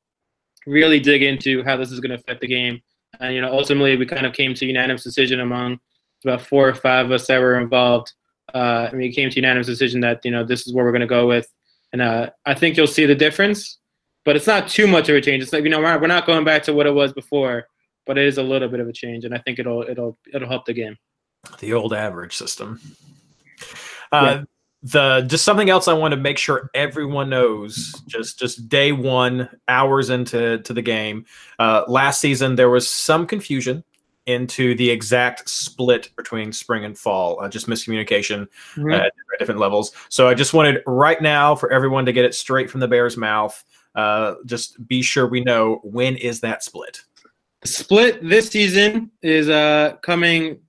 really 0.68 1.00
dig 1.00 1.24
into 1.24 1.64
how 1.64 1.78
this 1.78 1.92
is 1.92 2.00
going 2.00 2.12
to 2.12 2.16
affect 2.16 2.42
the 2.42 2.48
game. 2.48 2.82
And 3.20 3.34
you 3.34 3.42
know, 3.42 3.52
ultimately, 3.52 3.98
we 3.98 4.06
kind 4.06 4.26
of 4.26 4.34
came 4.34 4.54
to 4.54 4.66
unanimous 4.66 5.04
decision 5.04 5.40
among 5.40 5.80
about 6.24 6.42
four 6.42 6.68
or 6.68 6.76
five 6.76 7.08
of 7.08 7.12
us 7.12 7.28
that 7.28 7.40
were 7.40 7.60
involved. 7.60 8.14
Uh, 8.54 8.88
and 8.92 9.00
we 9.00 9.12
came 9.12 9.30
to 9.30 9.36
unanimous 9.38 9.68
decision 9.68 10.02
that 10.02 10.24
you 10.24 10.32
know 10.32 10.44
this 10.44 10.68
is 10.68 10.74
where 10.74 10.86
we're 10.86 10.92
going 10.92 11.02
to 11.02 11.08
go 11.08 11.28
with. 11.28 11.48
And 11.94 12.02
uh, 12.02 12.30
I 12.46 12.54
think 12.54 12.78
you'll 12.78 12.88
see 12.88 13.06
the 13.06 13.16
difference, 13.16 13.80
but 14.24 14.36
it's 14.36 14.48
not 14.48 14.68
too 14.68 14.88
much 14.88 15.10
of 15.10 15.16
a 15.16 15.22
change. 15.22 15.44
It's 15.44 15.54
like 15.54 15.64
you 15.64 15.70
know 15.70 15.80
we're 15.80 15.92
not, 15.92 16.02
we're 16.02 16.08
not 16.08 16.26
going 16.26 16.46
back 16.46 16.64
to 16.64 16.74
what 16.74 16.88
it 16.88 16.94
was 16.94 17.14
before, 17.14 17.66
but 18.06 18.18
it 18.18 18.26
is 18.26 18.38
a 18.38 18.44
little 18.44 18.70
bit 18.70 18.80
of 18.80 18.88
a 18.88 18.94
change, 18.94 19.26
and 19.26 19.34
I 19.34 19.40
think 19.40 19.60
it'll 19.60 19.84
it'll 19.84 20.18
it'll 20.34 20.50
help 20.50 20.66
the 20.66 20.74
game. 20.74 20.98
The 21.60 21.74
old 21.74 21.94
average 21.94 22.36
system. 22.38 22.80
Uh, 24.12 24.44
The 24.84 25.22
just 25.28 25.46
something 25.46 25.70
else 25.70 25.88
I 25.88 25.94
want 25.94 26.12
to 26.14 26.18
make 26.20 26.40
sure 26.40 26.72
everyone 26.74 27.30
knows. 27.30 27.94
Just 28.08 28.40
just 28.40 28.68
day 28.68 28.92
one, 28.92 29.48
hours 29.68 30.10
into 30.10 30.58
to 30.58 30.74
the 30.74 30.82
game. 30.82 31.26
Uh, 31.60 31.84
last 31.88 32.20
season 32.20 32.56
there 32.56 32.72
was 32.72 32.90
some 32.90 33.28
confusion 33.28 33.84
into 34.26 34.74
the 34.76 34.90
exact 34.90 35.48
split 35.48 36.10
between 36.18 36.52
spring 36.52 36.84
and 36.86 36.98
fall. 36.98 37.40
Uh, 37.40 37.48
just 37.48 37.68
miscommunication 37.68 38.48
Mhm. 38.76 38.92
uh, 38.92 39.06
at 39.06 39.14
different 39.38 39.60
levels. 39.60 39.92
So 40.10 40.28
I 40.28 40.34
just 40.34 40.54
wanted 40.56 40.82
right 40.88 41.22
now 41.22 41.54
for 41.54 41.72
everyone 41.72 42.06
to 42.06 42.12
get 42.12 42.26
it 42.26 42.34
straight 42.34 42.70
from 42.70 42.80
the 42.80 42.88
bear's 42.88 43.18
mouth. 43.18 43.64
Uh, 43.94 44.36
just 44.48 44.88
be 44.88 45.04
sure 45.04 45.28
we 45.28 45.42
know 45.42 45.80
when 45.84 46.16
is 46.16 46.40
that 46.40 46.64
split. 46.64 47.02
Split 47.66 48.28
this 48.28 48.50
season 48.50 49.12
is 49.22 49.48
uh, 49.48 49.98
coming 50.02 50.60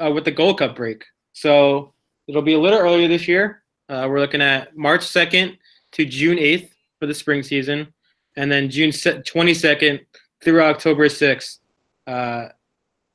uh, 0.00 0.12
with 0.12 0.24
the 0.24 0.30
Gold 0.30 0.58
Cup 0.60 0.76
break. 0.76 1.04
So 1.32 1.94
it'll 2.28 2.42
be 2.42 2.54
a 2.54 2.58
little 2.60 2.78
earlier 2.78 3.08
this 3.08 3.26
year. 3.26 3.62
Uh, 3.88 4.06
we're 4.08 4.20
looking 4.20 4.42
at 4.42 4.76
March 4.76 5.00
2nd 5.00 5.56
to 5.92 6.04
June 6.04 6.36
8th 6.36 6.70
for 7.00 7.06
the 7.06 7.14
spring 7.14 7.42
season, 7.42 7.92
and 8.36 8.52
then 8.52 8.70
June 8.70 8.90
22nd 8.90 10.00
through 10.42 10.62
October 10.62 11.08
6th, 11.08 11.58
uh, 12.06 12.48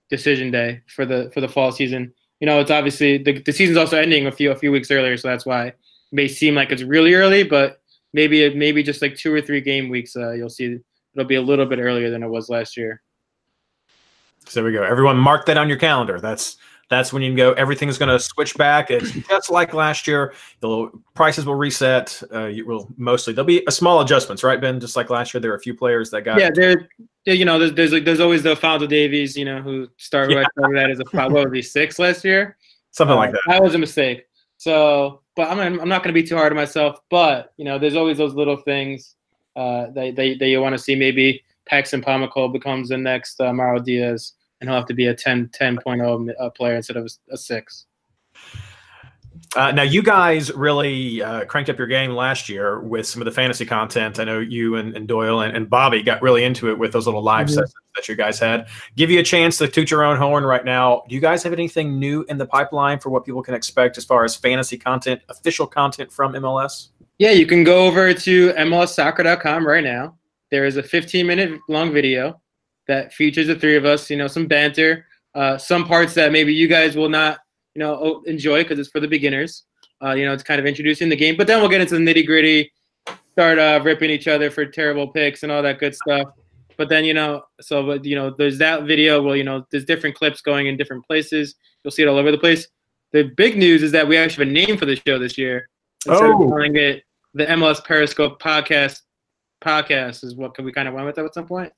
decision 0.10 0.52
day 0.52 0.82
for 0.88 1.06
the 1.06 1.32
for 1.34 1.42
the 1.42 1.48
fall 1.48 1.72
season. 1.72 2.14
You 2.40 2.48
know, 2.48 2.60
it's 2.60 2.72
obviously 2.72 3.18
the, 3.18 3.40
the 3.40 3.54
season's 3.54 3.78
also 3.78 3.98
ending 3.98 4.28
a 4.28 4.32
few 4.32 4.52
a 4.52 4.56
few 4.56 4.72
weeks 4.72 4.92
earlier, 4.92 5.16
so 5.18 5.28
that's 5.28 5.46
why 5.46 5.68
it 5.68 5.78
may 6.12 6.28
seem 6.28 6.56
like 6.56 6.72
it's 6.72 6.84
really 6.84 7.14
early, 7.14 7.44
but 7.44 7.82
maybe 8.14 8.54
maybe 8.54 8.84
just 8.84 9.02
like 9.02 9.16
two 9.16 9.34
or 9.34 9.42
three 9.42 9.62
game 9.62 9.90
weeks, 9.90 10.16
uh, 10.16 10.32
you'll 10.32 10.50
see 10.50 10.80
it'll 11.14 11.28
be 11.28 11.36
a 11.36 11.42
little 11.42 11.66
bit 11.66 11.80
earlier 11.80 12.10
than 12.10 12.24
it 12.24 12.30
was 12.30 12.50
last 12.50 12.78
year. 12.78 13.02
So 14.46 14.60
there 14.60 14.66
we 14.66 14.74
go. 14.74 14.84
Everyone, 14.84 15.18
mark 15.18 15.46
that 15.46 15.58
on 15.58 15.70
your 15.70 15.78
calendar. 15.78 16.20
That's 16.20 16.58
that's 16.90 17.12
when 17.14 17.22
you 17.24 17.30
can 17.30 17.38
go. 17.38 17.54
Everything's 17.54 17.98
going 17.98 18.10
to 18.10 18.20
switch 18.20 18.56
back. 18.56 18.92
It's 18.92 19.12
just 19.12 19.50
like 19.50 19.74
last 19.74 20.06
year. 20.08 20.34
The 20.60 20.92
prices 21.16 21.46
will 21.46 21.56
reset. 21.56 22.22
Uh, 22.32 22.46
you 22.46 22.66
will 22.66 22.88
mostly 22.98 23.34
there'll 23.34 23.48
be 23.48 23.64
a 23.68 23.72
small 23.72 24.02
adjustments, 24.02 24.44
right, 24.44 24.60
Ben? 24.62 24.80
Just 24.80 24.96
like 24.96 25.10
last 25.10 25.34
year, 25.34 25.42
there 25.42 25.52
are 25.52 25.56
a 25.56 25.60
few 25.60 25.74
players 25.74 26.12
that 26.12 26.22
got. 26.24 26.40
Yeah, 26.40 26.50
there. 26.54 26.90
You 27.26 27.46
know, 27.46 27.58
there's 27.58 27.74
there's, 27.74 27.94
like, 27.94 28.04
there's 28.04 28.20
always 28.20 28.44
the 28.44 28.56
Fonzo 28.56 28.88
Davies, 28.88 29.38
you 29.38 29.46
know, 29.46 29.62
who 29.62 29.88
started 29.98 30.36
Yeah. 30.36 30.44
started 30.58 30.78
that 30.78 30.92
as 30.92 31.00
a 31.00 31.30
what 31.30 31.44
would 31.46 31.52
be 31.52 31.62
six 31.62 31.98
last 31.98 32.26
year. 32.26 32.58
something 32.92 33.14
Uh, 33.14 33.18
like 33.18 33.32
that. 33.32 33.42
That 33.48 33.64
was 33.64 33.76
a 33.76 33.80
mistake. 33.80 34.26
So, 34.58 35.22
but 35.36 35.50
I'm 35.50 35.80
I'm 35.80 35.90
not 35.90 36.04
going 36.04 36.14
to 36.14 36.22
be 36.22 36.28
too 36.28 36.36
hard 36.36 36.52
on 36.52 36.58
myself. 36.58 37.00
But 37.10 37.54
you 37.58 37.66
know, 37.66 37.80
there's 37.80 37.96
always 37.96 38.18
those 38.18 38.34
little 38.34 38.58
things 38.58 39.16
uh, 39.56 39.88
that, 39.96 40.16
that 40.18 40.36
that 40.40 40.48
you 40.48 40.62
want 40.62 40.74
to 40.74 40.80
see. 40.80 40.96
Maybe 40.96 41.44
Paxton 41.66 42.02
Pomykal 42.02 42.52
becomes 42.52 42.90
the 42.90 42.98
next 42.98 43.40
uh, 43.40 43.54
Mauro 43.54 43.80
Diaz, 43.80 44.34
and 44.64 44.70
he'll 44.70 44.78
have 44.80 44.88
to 44.88 44.94
be 44.94 45.08
a 45.08 45.14
10 45.14 45.50
10.0 45.50 46.34
uh, 46.40 46.50
player 46.52 46.76
instead 46.76 46.96
of 46.96 47.06
a, 47.06 47.34
a 47.34 47.38
six. 47.38 47.86
Uh, 49.58 49.72
now, 49.72 49.84
you 49.84 50.02
guys 50.02 50.52
really 50.54 51.22
uh, 51.22 51.44
cranked 51.46 51.70
up 51.70 51.78
your 51.78 51.86
game 51.86 52.12
last 52.12 52.48
year 52.48 52.80
with 52.80 53.06
some 53.06 53.22
of 53.22 53.26
the 53.26 53.32
fantasy 53.32 53.66
content. 53.66 54.20
I 54.20 54.24
know 54.24 54.40
you 54.40 54.78
and, 54.78 54.96
and 54.96 55.08
Doyle 55.08 55.42
and, 55.42 55.56
and 55.56 55.70
Bobby 55.70 56.02
got 56.02 56.22
really 56.22 56.44
into 56.44 56.72
it 56.72 56.80
with 56.80 56.94
those 56.94 57.06
little 57.06 57.22
live 57.22 57.48
Mhm. 57.48 57.56
sessions 57.56 57.74
that 57.96 58.08
you 58.08 58.16
guys 58.16 58.40
had. 58.40 58.68
Give 58.96 59.12
you 59.12 59.20
a 59.20 59.24
chance 59.24 59.58
to 59.58 59.68
toot 59.68 59.92
your 59.92 60.04
own 60.04 60.18
horn 60.18 60.46
right 60.46 60.64
now. 60.64 61.04
Do 61.08 61.14
you 61.14 61.22
guys 61.22 61.44
have 61.44 61.54
anything 61.54 62.00
new 62.00 62.24
in 62.30 62.38
the 62.38 62.46
pipeline 62.48 63.00
for 63.00 63.10
what 63.10 63.26
people 63.26 63.44
can 63.44 63.54
expect 63.54 63.98
as 63.98 64.06
far 64.06 64.24
as 64.24 64.36
fantasy 64.36 64.78
content, 64.78 65.22
official 65.30 65.68
content 65.68 66.12
from 66.12 66.34
MLS? 66.34 66.90
Yeah, 67.20 67.32
you 67.32 67.46
can 67.46 67.64
go 67.64 67.86
over 67.86 68.14
to 68.14 68.54
MLSsoccer.com 68.54 69.68
right 69.68 69.84
now. 69.84 70.16
There 70.50 70.66
is 70.66 70.78
a 70.78 70.84
15 70.84 71.28
minute 71.28 71.60
long 71.68 71.94
video 71.94 72.40
that 72.88 73.14
features 73.14 73.48
the 73.48 73.56
three 73.56 73.76
of 73.76 73.86
us. 73.86 74.10
You 74.10 74.18
know, 74.18 74.28
some 74.28 74.48
banter, 74.48 75.06
uh, 75.36 75.58
some 75.58 75.86
parts 75.86 76.14
that 76.16 76.32
maybe 76.32 76.54
you 76.54 76.68
guys 76.68 76.96
will 76.96 77.10
not, 77.10 77.40
you 77.76 77.80
know, 77.80 78.22
enjoy 78.26 78.64
because 78.64 78.80
it's 78.80 78.90
for 78.90 79.00
the 79.00 79.08
beginners. 79.08 79.64
Uh, 80.04 80.14
you 80.14 80.26
know, 80.26 80.34
it's 80.34 80.44
kind 80.44 80.60
of 80.60 80.66
introducing 80.66 81.08
the 81.10 81.16
game, 81.16 81.36
but 81.38 81.48
then 81.48 81.60
we'll 81.62 81.70
get 81.70 81.80
into 81.80 81.98
the 81.98 82.02
nitty 82.02 82.26
gritty, 82.26 82.72
start 83.32 83.58
uh, 83.58 83.80
ripping 83.84 84.10
each 84.10 84.28
other 84.28 84.52
for 84.52 84.66
terrible 84.66 85.08
picks 85.08 85.44
and 85.44 85.52
all 85.52 85.62
that 85.64 85.80
good 85.80 85.96
stuff. 85.96 86.28
But 86.76 86.90
then, 86.90 87.06
you 87.06 87.14
know, 87.14 87.44
so 87.62 87.86
but 87.86 88.04
you 88.04 88.16
know, 88.16 88.32
there's 88.38 88.58
that 88.58 88.84
video. 88.84 89.22
Well, 89.22 89.36
you 89.36 89.44
know, 89.44 89.66
there's 89.72 89.86
different 89.86 90.16
clips 90.16 90.42
going 90.42 90.68
in 90.68 90.76
different 90.76 91.06
places. 91.06 91.56
You'll 91.84 91.92
see 91.92 92.02
it 92.04 92.08
all 92.08 92.18
over 92.18 92.32
the 92.32 92.38
place. 92.38 92.68
The 93.12 93.24
big 93.38 93.58
news 93.58 93.84
is 93.84 93.92
that 93.92 94.08
we 94.08 94.18
actually 94.18 94.48
have 94.48 94.52
a 94.52 94.66
name 94.66 94.78
for 94.78 94.86
the 94.86 95.00
show 95.08 95.20
this 95.20 95.38
year. 95.38 95.70
Instead 96.06 96.32
of 96.32 96.36
Oh. 96.36 96.50
calling 96.50 96.76
it 96.76 97.04
the 97.34 97.46
MLS 97.46 97.84
Periscope 97.86 98.42
podcast 98.42 99.02
podcast 99.64 100.24
is 100.24 100.36
what 100.36 100.60
we 100.62 100.72
kind 100.72 100.88
of 100.88 100.94
went 100.94 101.06
with 101.06 101.16
that 101.16 101.26
at 101.26 101.34
some 101.34 101.48
point. 101.48 101.72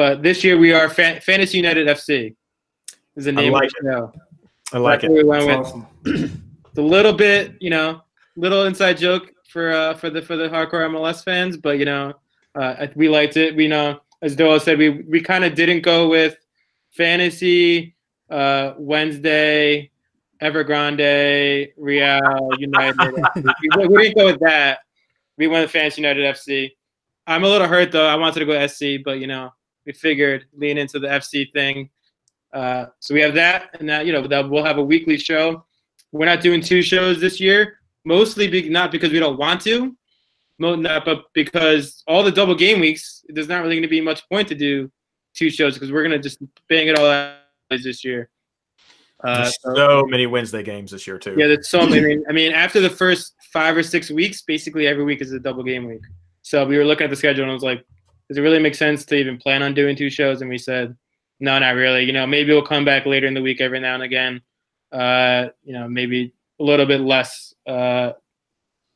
But 0.00 0.22
this 0.22 0.42
year 0.42 0.56
we 0.56 0.72
are 0.72 0.88
Fan- 0.88 1.20
Fantasy 1.20 1.58
United 1.58 1.86
FC 1.86 2.34
is 3.16 3.26
the 3.26 3.32
I 3.32 3.34
name 3.34 3.52
like 3.52 3.64
of 3.64 3.72
the 3.82 3.92
show. 3.92 4.12
I 4.72 4.78
like 4.78 5.02
That's 5.02 5.12
it. 5.12 5.14
we 5.14 5.24
went 5.24 5.46
That's 5.46 5.68
awesome. 5.68 5.86
It's 6.70 6.78
a 6.78 6.80
little 6.80 7.12
bit, 7.12 7.56
you 7.60 7.68
know, 7.68 8.00
little 8.34 8.64
inside 8.64 8.96
joke 8.96 9.30
for 9.50 9.70
uh, 9.72 9.92
for 9.92 10.08
the 10.08 10.22
for 10.22 10.38
the 10.38 10.48
hardcore 10.48 10.88
MLS 10.88 11.22
fans, 11.22 11.58
but 11.58 11.78
you 11.78 11.84
know, 11.84 12.14
uh, 12.54 12.86
we 12.94 13.10
liked 13.10 13.36
it. 13.36 13.54
We 13.54 13.68
know, 13.68 14.00
as 14.22 14.34
Doyle 14.34 14.58
said, 14.58 14.78
we 14.78 14.88
we 14.88 15.20
kind 15.20 15.44
of 15.44 15.54
didn't 15.54 15.82
go 15.82 16.08
with 16.08 16.34
fantasy 16.92 17.94
uh, 18.30 18.72
Wednesday, 18.78 19.90
Evergrande, 20.40 21.72
Real 21.76 22.48
United. 22.56 23.22
we, 23.76 23.86
we 23.86 24.02
didn't 24.04 24.16
go 24.16 24.24
with 24.24 24.40
that. 24.40 24.78
We 25.36 25.46
went 25.46 25.64
with 25.64 25.72
Fantasy 25.72 26.00
United 26.00 26.24
FC. 26.34 26.70
I'm 27.26 27.44
a 27.44 27.48
little 27.48 27.68
hurt 27.68 27.92
though. 27.92 28.06
I 28.06 28.14
wanted 28.14 28.40
to 28.40 28.46
go 28.46 28.66
SC, 28.66 29.04
but 29.04 29.18
you 29.20 29.26
know, 29.26 29.52
we 29.86 29.92
figured 29.92 30.46
lean 30.56 30.78
into 30.78 30.98
the 30.98 31.08
FC 31.08 31.50
thing. 31.52 31.90
Uh, 32.52 32.86
so 32.98 33.14
we 33.14 33.20
have 33.20 33.34
that, 33.34 33.70
and 33.78 33.88
that 33.88 34.06
you 34.06 34.12
know 34.12 34.26
that 34.26 34.48
we'll 34.48 34.64
have 34.64 34.78
a 34.78 34.82
weekly 34.82 35.16
show. 35.16 35.64
We're 36.12 36.26
not 36.26 36.40
doing 36.40 36.60
two 36.60 36.82
shows 36.82 37.20
this 37.20 37.40
year, 37.40 37.78
mostly 38.04 38.48
be, 38.48 38.68
not 38.68 38.90
because 38.90 39.10
we 39.12 39.20
don't 39.20 39.38
want 39.38 39.60
to, 39.62 39.96
mo- 40.58 40.74
not, 40.74 41.04
but 41.04 41.26
because 41.34 42.02
all 42.08 42.24
the 42.24 42.32
double 42.32 42.56
game 42.56 42.80
weeks, 42.80 43.24
there's 43.28 43.46
not 43.48 43.62
really 43.62 43.76
going 43.76 43.82
to 43.82 43.88
be 43.88 44.00
much 44.00 44.28
point 44.28 44.48
to 44.48 44.56
do 44.56 44.90
two 45.34 45.50
shows 45.50 45.74
because 45.74 45.92
we're 45.92 46.02
going 46.02 46.10
to 46.10 46.18
just 46.18 46.42
bang 46.68 46.88
it 46.88 46.98
all 46.98 47.06
out 47.06 47.36
this 47.70 48.04
year. 48.04 48.28
Uh, 49.22 49.44
so- 49.44 49.74
so 49.76 50.04
many 50.06 50.26
Wednesday 50.26 50.62
games 50.64 50.90
this 50.90 51.06
year 51.06 51.18
too. 51.18 51.36
yeah, 51.38 51.46
there's 51.46 51.68
so 51.68 51.86
many. 51.86 52.18
I 52.28 52.32
mean, 52.32 52.52
after 52.52 52.80
the 52.80 52.90
first 52.90 53.34
five 53.52 53.76
or 53.76 53.82
six 53.84 54.10
weeks, 54.10 54.42
basically 54.42 54.88
every 54.88 55.04
week 55.04 55.20
is 55.20 55.30
a 55.32 55.38
double 55.38 55.62
game 55.62 55.86
week. 55.86 56.02
So 56.42 56.66
we 56.66 56.76
were 56.78 56.84
looking 56.84 57.04
at 57.04 57.10
the 57.10 57.16
schedule 57.16 57.42
and 57.44 57.50
I 57.50 57.54
was 57.54 57.62
like, 57.62 57.84
does 58.30 58.38
it 58.38 58.42
really 58.42 58.60
make 58.60 58.76
sense 58.76 59.04
to 59.04 59.16
even 59.16 59.38
plan 59.38 59.60
on 59.60 59.74
doing 59.74 59.96
two 59.96 60.08
shows? 60.08 60.40
And 60.40 60.48
we 60.48 60.56
said, 60.56 60.96
no, 61.40 61.58
not 61.58 61.74
really. 61.74 62.04
You 62.04 62.12
know, 62.12 62.28
maybe 62.28 62.52
we'll 62.52 62.62
come 62.62 62.84
back 62.84 63.04
later 63.04 63.26
in 63.26 63.34
the 63.34 63.42
week 63.42 63.60
every 63.60 63.80
now 63.80 63.94
and 63.94 64.04
again. 64.04 64.40
Uh, 64.92 65.48
you 65.64 65.72
know, 65.72 65.88
maybe 65.88 66.32
a 66.60 66.62
little 66.62 66.86
bit 66.86 67.00
less, 67.00 67.52
uh, 67.66 68.12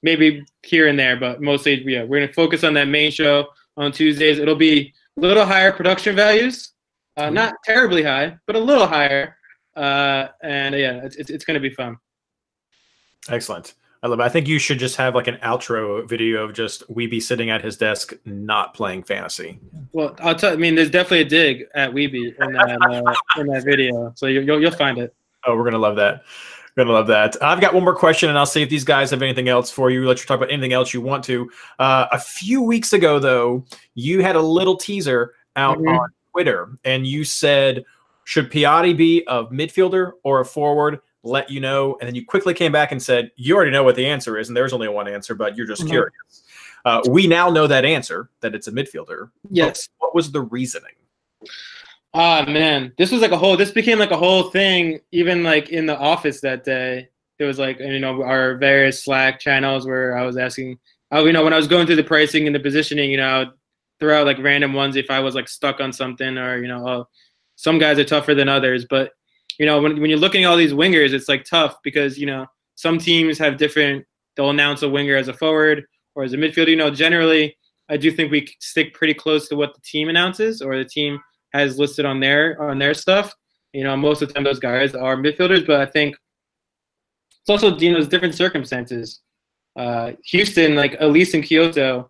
maybe 0.04 0.46
here 0.62 0.86
and 0.86 0.96
there, 0.96 1.16
but 1.16 1.42
mostly, 1.42 1.82
yeah, 1.84 2.04
we're 2.04 2.20
gonna 2.20 2.32
focus 2.32 2.62
on 2.62 2.74
that 2.74 2.86
main 2.86 3.10
show 3.10 3.48
on 3.76 3.90
Tuesdays. 3.90 4.38
It'll 4.38 4.54
be 4.54 4.94
a 5.16 5.20
little 5.20 5.44
higher 5.44 5.72
production 5.72 6.14
values, 6.14 6.70
uh, 7.16 7.28
not 7.28 7.54
terribly 7.64 8.04
high, 8.04 8.38
but 8.46 8.54
a 8.54 8.60
little 8.60 8.86
higher. 8.86 9.36
Uh, 9.74 10.28
and 10.44 10.76
yeah, 10.76 11.00
it's, 11.02 11.16
it's, 11.16 11.30
it's 11.30 11.44
gonna 11.44 11.58
be 11.58 11.70
fun. 11.70 11.96
Excellent. 13.28 13.74
I 14.04 14.06
love 14.06 14.20
it. 14.20 14.22
I 14.22 14.28
think 14.28 14.46
you 14.46 14.58
should 14.58 14.78
just 14.78 14.96
have 14.96 15.14
like 15.14 15.28
an 15.28 15.36
outro 15.36 16.06
video 16.06 16.44
of 16.44 16.52
just 16.52 16.88
we 16.90 17.06
be 17.06 17.20
sitting 17.20 17.48
at 17.48 17.64
his 17.64 17.78
desk 17.78 18.12
not 18.26 18.74
playing 18.74 19.02
fantasy. 19.02 19.58
Well, 19.92 20.14
I'll 20.20 20.34
tell. 20.34 20.52
I 20.52 20.56
mean, 20.56 20.74
there's 20.74 20.90
definitely 20.90 21.20
a 21.20 21.24
dig 21.24 21.64
at 21.74 21.90
Weeby 21.90 22.34
in 22.38 22.52
that 22.52 22.78
uh, 22.82 23.14
in 23.40 23.46
that 23.46 23.64
video, 23.64 24.12
so 24.14 24.26
you, 24.26 24.42
you'll 24.42 24.60
you'll 24.60 24.72
find 24.72 24.98
it. 24.98 25.14
Oh, 25.46 25.56
we're 25.56 25.64
gonna 25.64 25.78
love 25.78 25.96
that. 25.96 26.22
We're 26.76 26.84
Gonna 26.84 26.94
love 26.94 27.06
that. 27.06 27.42
I've 27.42 27.62
got 27.62 27.72
one 27.72 27.82
more 27.82 27.96
question, 27.96 28.28
and 28.28 28.36
I'll 28.36 28.44
see 28.44 28.60
if 28.60 28.68
these 28.68 28.84
guys 28.84 29.10
have 29.10 29.22
anything 29.22 29.48
else 29.48 29.70
for 29.70 29.90
you. 29.90 30.04
Let 30.06 30.20
you 30.20 30.26
talk 30.26 30.36
about 30.36 30.50
anything 30.52 30.74
else 30.74 30.92
you 30.92 31.00
want 31.00 31.24
to. 31.24 31.50
Uh, 31.78 32.06
a 32.12 32.18
few 32.18 32.60
weeks 32.60 32.92
ago, 32.92 33.18
though, 33.18 33.64
you 33.94 34.22
had 34.22 34.36
a 34.36 34.42
little 34.42 34.76
teaser 34.76 35.32
out 35.56 35.78
Mhm. 35.78 35.98
on 35.98 36.08
Twitter, 36.32 36.76
and 36.84 37.06
you 37.06 37.24
said, 37.24 37.84
"Should 38.24 38.50
Piatti 38.50 38.94
be 38.94 39.24
a 39.28 39.44
midfielder 39.44 40.12
or 40.24 40.40
a 40.40 40.44
forward?" 40.44 41.00
Let 41.24 41.50
you 41.50 41.58
know, 41.58 41.96
and 42.00 42.06
then 42.06 42.14
you 42.14 42.24
quickly 42.24 42.54
came 42.54 42.70
back 42.70 42.92
and 42.92 43.02
said, 43.02 43.30
"You 43.36 43.56
already 43.56 43.70
know 43.70 43.82
what 43.82 43.96
the 43.96 44.06
answer 44.06 44.38
is, 44.38 44.48
and 44.48 44.56
there's 44.56 44.72
only 44.74 44.88
one 44.88 45.08
answer, 45.08 45.34
but 45.34 45.56
you're 45.56 45.66
just 45.66 45.82
Mhm. 45.82 45.88
curious." 45.88 46.42
Uh, 46.84 47.00
we 47.08 47.26
now 47.26 47.48
know 47.50 47.66
that 47.66 47.84
answer 47.84 48.28
that 48.40 48.54
it's 48.54 48.68
a 48.68 48.72
midfielder. 48.72 49.30
Yes. 49.48 49.88
But 49.98 50.06
what 50.08 50.14
was 50.14 50.30
the 50.30 50.42
reasoning? 50.42 50.92
Ah 52.12 52.44
man, 52.46 52.92
this 52.96 53.10
was 53.10 53.22
like 53.22 53.32
a 53.32 53.36
whole. 53.36 53.56
This 53.56 53.72
became 53.72 53.98
like 53.98 54.12
a 54.12 54.16
whole 54.16 54.50
thing. 54.50 55.00
Even 55.10 55.42
like 55.42 55.70
in 55.70 55.86
the 55.86 55.98
office 55.98 56.40
that 56.42 56.62
day, 56.62 57.08
it 57.38 57.44
was 57.44 57.58
like 57.58 57.80
you 57.80 57.98
know 57.98 58.22
our 58.22 58.56
various 58.56 59.02
Slack 59.02 59.40
channels 59.40 59.86
where 59.86 60.16
I 60.16 60.24
was 60.24 60.36
asking. 60.36 60.78
Oh, 61.10 61.24
you 61.26 61.32
know, 61.32 61.44
when 61.44 61.52
I 61.52 61.56
was 61.56 61.68
going 61.68 61.86
through 61.86 61.96
the 61.96 62.04
pricing 62.04 62.46
and 62.46 62.54
the 62.54 62.60
positioning, 62.60 63.10
you 63.10 63.16
know, 63.16 63.28
I 63.28 63.38
would 63.40 63.50
throw 64.00 64.20
out 64.20 64.26
like 64.26 64.38
random 64.38 64.72
ones 64.72 64.96
if 64.96 65.10
I 65.10 65.20
was 65.20 65.34
like 65.34 65.48
stuck 65.48 65.80
on 65.80 65.92
something 65.92 66.38
or 66.38 66.58
you 66.58 66.68
know, 66.68 66.86
oh, 66.86 67.08
some 67.56 67.78
guys 67.78 67.98
are 67.98 68.04
tougher 68.04 68.34
than 68.34 68.48
others. 68.48 68.84
But 68.84 69.12
you 69.58 69.66
know, 69.66 69.80
when 69.80 70.00
when 70.00 70.10
you're 70.10 70.18
looking 70.18 70.44
at 70.44 70.48
all 70.48 70.56
these 70.56 70.72
wingers, 70.72 71.12
it's 71.12 71.28
like 71.28 71.44
tough 71.44 71.76
because 71.82 72.18
you 72.18 72.26
know 72.26 72.46
some 72.74 72.98
teams 72.98 73.38
have 73.38 73.56
different. 73.56 74.04
They'll 74.36 74.50
announce 74.50 74.82
a 74.82 74.88
winger 74.88 75.16
as 75.16 75.28
a 75.28 75.32
forward 75.32 75.84
or 76.14 76.24
as 76.24 76.32
a 76.32 76.36
midfielder. 76.36 76.68
You 76.68 76.76
know, 76.76 76.90
generally, 76.90 77.56
I 77.88 77.96
do 77.96 78.10
think 78.10 78.32
we 78.32 78.48
stick 78.60 78.94
pretty 78.94 79.14
close 79.14 79.48
to 79.48 79.56
what 79.56 79.74
the 79.74 79.80
team 79.80 80.08
announces 80.08 80.60
or 80.60 80.76
the 80.76 80.84
team 80.84 81.20
has 81.52 81.78
listed 81.78 82.04
on 82.04 82.20
their 82.20 82.60
on 82.60 82.78
their 82.78 82.94
stuff. 82.94 83.34
You 83.72 83.84
know, 83.84 83.96
most 83.96 84.22
of 84.22 84.28
the 84.28 84.34
time 84.34 84.44
those 84.44 84.60
guys 84.60 84.94
are 84.94 85.16
midfielders, 85.16 85.66
but 85.66 85.80
I 85.80 85.86
think 85.86 86.16
it's 87.40 87.50
also 87.50 87.76
you 87.76 87.90
know 87.90 87.98
there's 87.98 88.08
different 88.08 88.34
circumstances. 88.34 89.20
Uh, 89.76 90.12
Houston, 90.26 90.76
like 90.76 90.96
Elis 91.00 91.34
and 91.34 91.42
Quioto, 91.42 92.08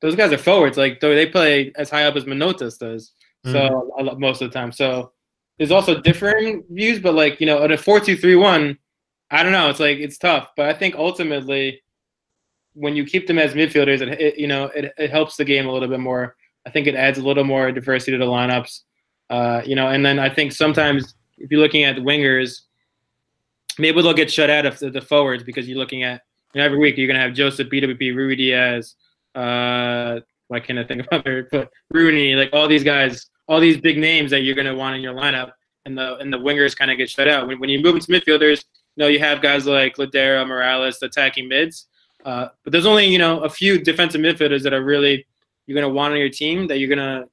those 0.00 0.14
guys 0.14 0.32
are 0.32 0.38
forwards. 0.38 0.76
Like 0.76 1.00
they 1.00 1.14
they 1.14 1.26
play 1.26 1.72
as 1.76 1.90
high 1.90 2.04
up 2.04 2.16
as 2.16 2.24
Manotas 2.24 2.78
does. 2.78 3.12
So 3.46 3.90
lot- 3.98 4.20
most 4.20 4.42
of 4.42 4.50
the 4.50 4.58
time. 4.58 4.72
So 4.72 5.12
there's 5.60 5.70
also 5.70 6.00
differing 6.00 6.64
views, 6.70 7.00
but 7.00 7.14
like 7.14 7.38
you 7.38 7.44
know, 7.44 7.62
at 7.62 7.70
a 7.70 7.76
four-two-three-one, 7.76 8.78
I 9.30 9.42
don't 9.42 9.52
know. 9.52 9.68
It's 9.68 9.78
like 9.78 9.98
it's 9.98 10.16
tough, 10.16 10.48
but 10.56 10.70
I 10.70 10.72
think 10.72 10.94
ultimately, 10.94 11.82
when 12.72 12.96
you 12.96 13.04
keep 13.04 13.26
them 13.26 13.38
as 13.38 13.52
midfielders, 13.52 14.00
it, 14.00 14.08
it 14.18 14.38
you 14.38 14.46
know 14.46 14.64
it, 14.74 14.94
it 14.96 15.10
helps 15.10 15.36
the 15.36 15.44
game 15.44 15.66
a 15.66 15.70
little 15.72 15.86
bit 15.86 16.00
more. 16.00 16.34
I 16.66 16.70
think 16.70 16.86
it 16.86 16.94
adds 16.94 17.18
a 17.18 17.22
little 17.22 17.44
more 17.44 17.70
diversity 17.72 18.12
to 18.12 18.18
the 18.18 18.24
lineups. 18.24 18.84
Uh, 19.28 19.60
you 19.66 19.76
know, 19.76 19.88
and 19.88 20.04
then 20.04 20.18
I 20.18 20.30
think 20.30 20.52
sometimes 20.52 21.14
if 21.36 21.50
you're 21.50 21.60
looking 21.60 21.84
at 21.84 21.94
the 21.94 22.00
wingers, 22.00 22.62
maybe 23.78 24.00
they'll 24.00 24.14
get 24.14 24.32
shut 24.32 24.48
out 24.48 24.64
of 24.64 24.78
the, 24.78 24.88
the 24.88 25.02
forwards 25.02 25.44
because 25.44 25.68
you're 25.68 25.76
looking 25.76 26.04
at 26.04 26.22
you 26.54 26.60
know, 26.60 26.64
every 26.64 26.78
week 26.78 26.96
you're 26.96 27.06
gonna 27.06 27.20
have 27.20 27.34
Josef 27.34 27.68
BWP, 27.68 28.14
Ruidiaz, 28.14 28.94
uh, 29.34 30.20
why 30.48 30.58
can't 30.58 30.78
I 30.78 30.84
think 30.84 31.02
of 31.02 31.08
other 31.12 31.48
but 31.52 31.70
Rooney, 31.90 32.34
like 32.34 32.48
all 32.54 32.66
these 32.66 32.82
guys, 32.82 33.26
all 33.50 33.60
these 33.60 33.78
big 33.78 33.98
names 33.98 34.30
that 34.30 34.42
you're 34.42 34.54
gonna 34.54 34.74
want 34.74 34.94
in 34.94 35.02
your 35.02 35.12
lineup, 35.12 35.50
and 35.84 35.98
the 35.98 36.16
and 36.18 36.32
the 36.32 36.38
wingers 36.38 36.74
kind 36.74 36.90
of 36.90 36.96
get 36.96 37.10
shut 37.10 37.26
out. 37.26 37.48
When, 37.48 37.58
when 37.58 37.68
you 37.68 37.82
move 37.82 37.96
into 37.96 38.06
midfielders, 38.06 38.64
you 38.94 39.02
know 39.02 39.08
you 39.08 39.18
have 39.18 39.42
guys 39.42 39.66
like 39.66 39.96
Lodeiro, 39.96 40.46
Morales, 40.46 41.02
attacking 41.02 41.48
mids, 41.48 41.88
uh, 42.24 42.48
but 42.62 42.72
there's 42.72 42.86
only 42.86 43.06
you 43.06 43.18
know 43.18 43.40
a 43.40 43.50
few 43.50 43.78
defensive 43.82 44.20
midfielders 44.20 44.62
that 44.62 44.72
are 44.72 44.84
really 44.84 45.26
you're 45.66 45.74
gonna 45.74 45.92
want 45.92 46.12
on 46.12 46.18
your 46.20 46.30
team 46.30 46.68
that 46.68 46.78
you're 46.78 46.88
gonna 46.88 47.24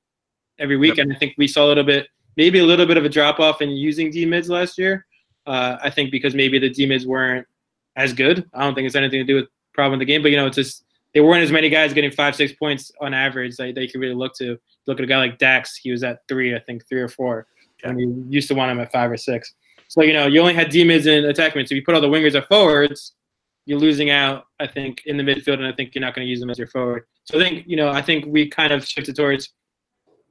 every 0.58 0.76
week. 0.76 0.98
And 0.98 1.14
I 1.14 1.16
think 1.16 1.36
we 1.38 1.48
saw 1.48 1.66
a 1.66 1.70
little 1.70 1.84
bit, 1.84 2.08
maybe 2.36 2.60
a 2.60 2.66
little 2.66 2.88
bit 2.88 2.98
of 2.98 3.06
a 3.06 3.10
drop 3.10 3.40
off 3.40 3.62
in 3.62 3.70
using 3.70 4.10
D 4.10 4.26
mids 4.26 4.50
last 4.50 4.78
year. 4.80 5.06
Uh, 5.46 5.78
I 5.84 5.92
think 5.92 6.10
because 6.10 6.34
maybe 6.34 6.58
the 6.58 6.70
D 6.70 6.88
mids 6.88 7.06
weren't 7.06 7.48
as 7.96 8.12
good. 8.12 8.50
I 8.56 8.64
don't 8.64 8.74
think 8.74 8.88
it's 8.88 8.96
anything 8.96 9.20
to 9.20 9.24
do 9.24 9.36
with 9.36 9.46
problem 9.74 9.94
in 9.94 10.00
the 10.00 10.06
game, 10.06 10.24
but 10.24 10.32
you 10.32 10.38
know, 10.38 10.48
it's 10.48 10.56
just 10.56 10.84
there 11.14 11.24
weren't 11.24 11.44
as 11.44 11.52
many 11.52 11.70
guys 11.70 11.94
getting 11.94 12.12
five, 12.12 12.36
six 12.36 12.54
points 12.54 12.92
on 13.02 13.14
average 13.14 13.56
that, 13.58 13.76
that 13.76 13.82
you 13.82 13.90
could 13.90 14.02
really 14.02 14.16
look 14.16 14.34
to. 14.36 14.58
Look 14.88 15.00
at 15.00 15.04
a 15.04 15.08
guy 15.08 15.18
like 15.18 15.38
Dax, 15.38 15.76
he 15.76 15.92
was 15.92 16.04
at 16.04 16.20
three, 16.28 16.56
I 16.56 16.60
think, 16.60 16.88
three 16.88 17.02
or 17.02 17.08
four. 17.08 17.48
Yeah. 17.84 17.90
And 17.90 18.00
you 18.00 18.26
used 18.30 18.48
to 18.48 18.56
want 18.56 18.72
him 18.72 18.80
at 18.80 18.92
five 18.92 19.12
or 19.12 19.18
six. 19.18 19.54
So, 19.90 20.02
you 20.02 20.14
know, 20.14 20.28
you 20.28 20.42
only 20.42 20.54
had 20.54 20.70
D 20.70 20.84
mids 20.84 21.06
and 21.06 21.26
attack 21.26 21.56
mids. 21.56 21.70
So 21.70 21.74
if 21.74 21.78
you 21.78 21.86
put 21.86 21.96
all 21.96 22.02
the 22.02 22.08
wingers 22.08 22.36
at 22.36 22.48
forwards, 22.48 23.14
you're 23.66 23.80
losing 23.80 24.10
out, 24.10 24.46
I 24.60 24.68
think, 24.68 25.04
in 25.06 25.18
the 25.18 25.24
midfield, 25.24 25.56
and 25.56 25.68
I 25.68 25.74
think 25.74 25.94
you're 25.94 26.02
not 26.02 26.16
going 26.16 26.26
to 26.26 26.30
use 26.30 26.40
them 26.40 26.50
as 26.50 26.58
your 26.58 26.68
forward. 26.68 27.04
So 27.26 27.40
I 27.40 27.44
think, 27.44 27.66
you 27.68 27.76
know, 27.76 27.90
I 27.90 28.02
think 28.02 28.26
we 28.26 28.48
kind 28.48 28.72
of 28.72 28.86
shifted 28.86 29.16
towards 29.16 29.54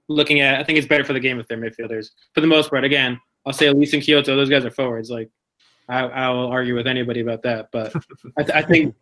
looking 0.09 0.41
at, 0.41 0.59
I 0.59 0.65
think 0.65 0.79
it's 0.79 0.89
better 0.89 1.05
for 1.05 1.13
the 1.13 1.21
game 1.21 1.39
if 1.39 1.47
they're 1.47 1.59
midfielders 1.59 2.11
for 2.35 2.41
the 2.41 2.47
most 2.47 2.71
part. 2.71 2.85
Again, 2.85 3.21
I'll 3.45 3.53
say 3.53 3.69
Elis 3.69 3.93
and 3.93 4.03
Quioto, 4.03 4.25
those 4.25 4.49
guys 4.49 4.65
are 4.65 4.71
forwards. 4.71 5.11
Like, 5.11 5.31
I, 5.89 6.01
I 6.01 6.31
will 6.31 6.49
argue 6.49 6.75
with 6.75 6.87
anybody 6.87 7.21
about 7.21 7.43
that. 7.43 7.69
But 7.73 7.95
I, 8.39 8.43
th- 8.43 8.57
I 8.57 8.63
think 8.63 8.95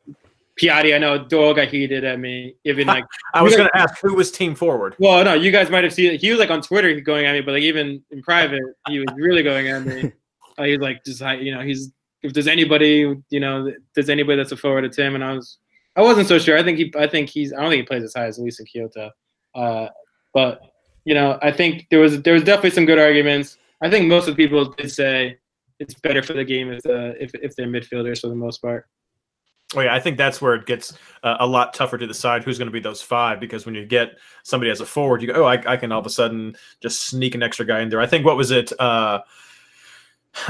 Piatti, 0.60 0.94
I 0.94 0.98
know 0.98 1.24
Doyle 1.24 1.52
got 1.52 1.68
heated 1.68 2.04
at 2.04 2.20
me. 2.20 2.54
Even 2.64 2.86
like 2.86 3.04
I 3.34 3.42
was 3.42 3.56
going 3.56 3.68
to 3.68 3.76
ask 3.76 3.98
who 4.00 4.14
was 4.14 4.30
team 4.30 4.54
forward. 4.54 4.94
Well, 4.98 5.24
no, 5.24 5.34
you 5.34 5.50
guys 5.50 5.70
might 5.70 5.84
have 5.84 5.92
seen 5.92 6.12
it. 6.12 6.20
He 6.20 6.30
was 6.30 6.38
like 6.38 6.50
on 6.50 6.62
Twitter 6.62 7.00
going 7.00 7.26
at 7.26 7.32
me, 7.32 7.40
but 7.40 7.52
like 7.52 7.62
even 7.62 8.02
in 8.10 8.22
private, 8.22 8.62
he 8.88 9.00
was 9.00 9.08
really 9.16 9.42
going 9.42 9.68
at 9.68 9.84
me. 9.84 10.12
uh, 10.58 10.64
he's 10.64 10.78
like 10.78 11.04
just 11.04 11.20
you 11.40 11.54
know 11.54 11.60
he's 11.60 11.92
if 12.22 12.32
there's 12.32 12.46
anybody 12.46 13.16
you 13.30 13.40
know 13.40 13.72
there's 13.94 14.08
anybody 14.08 14.36
that's 14.36 14.52
a 14.52 14.56
forward, 14.56 14.84
it's 14.84 14.96
him. 14.96 15.14
And 15.14 15.24
I 15.24 15.32
was 15.32 15.58
I 15.96 16.02
wasn't 16.02 16.28
so 16.28 16.38
sure. 16.38 16.56
I 16.56 16.62
think 16.62 16.78
he 16.78 16.92
I 16.96 17.08
think 17.08 17.28
he's 17.28 17.52
I 17.52 17.60
don't 17.60 17.70
think 17.70 17.80
he 17.80 17.86
plays 17.86 18.04
as 18.04 18.14
high 18.14 18.26
as 18.26 18.38
Luis 18.38 18.60
in 18.60 18.66
Quioto. 18.66 19.10
Uh, 19.54 19.88
but 20.32 20.60
you 21.04 21.14
know 21.14 21.38
I 21.42 21.50
think 21.50 21.86
there 21.90 22.00
was 22.00 22.22
there 22.22 22.34
was 22.34 22.44
definitely 22.44 22.70
some 22.70 22.86
good 22.86 22.98
arguments. 22.98 23.58
I 23.82 23.90
think 23.90 24.06
most 24.06 24.28
of 24.28 24.36
the 24.36 24.42
people 24.44 24.64
did 24.66 24.90
say 24.90 25.38
it's 25.80 25.94
better 25.94 26.22
for 26.22 26.34
the 26.34 26.44
game 26.44 26.70
if 26.70 26.82
the 26.82 27.20
if 27.20 27.34
if 27.34 27.56
they're 27.56 27.66
midfielders 27.66 28.20
for 28.20 28.28
the 28.28 28.36
most 28.36 28.62
part. 28.62 28.86
Oh 29.76 29.80
yeah, 29.80 29.94
I 29.94 30.00
think 30.00 30.18
that's 30.18 30.40
where 30.40 30.54
it 30.54 30.66
gets 30.66 30.96
uh, 31.22 31.36
a 31.40 31.46
lot 31.46 31.74
tougher 31.74 31.98
to 31.98 32.06
decide 32.06 32.44
who's 32.44 32.58
going 32.58 32.68
to 32.68 32.72
be 32.72 32.80
those 32.80 33.02
five 33.02 33.40
because 33.40 33.66
when 33.66 33.74
you 33.74 33.84
get 33.84 34.18
somebody 34.42 34.70
as 34.70 34.80
a 34.80 34.86
forward, 34.86 35.22
you 35.22 35.32
go, 35.32 35.42
oh, 35.42 35.44
I, 35.44 35.72
I, 35.72 35.76
can 35.76 35.90
all 35.92 36.00
of 36.00 36.06
a 36.06 36.10
sudden 36.10 36.56
just 36.80 37.06
sneak 37.06 37.34
an 37.34 37.42
extra 37.42 37.64
guy 37.64 37.80
in 37.80 37.88
there. 37.88 38.00
I 38.00 38.06
think 38.06 38.24
what 38.24 38.36
was 38.36 38.50
it? 38.50 38.72
Uh, 38.78 39.20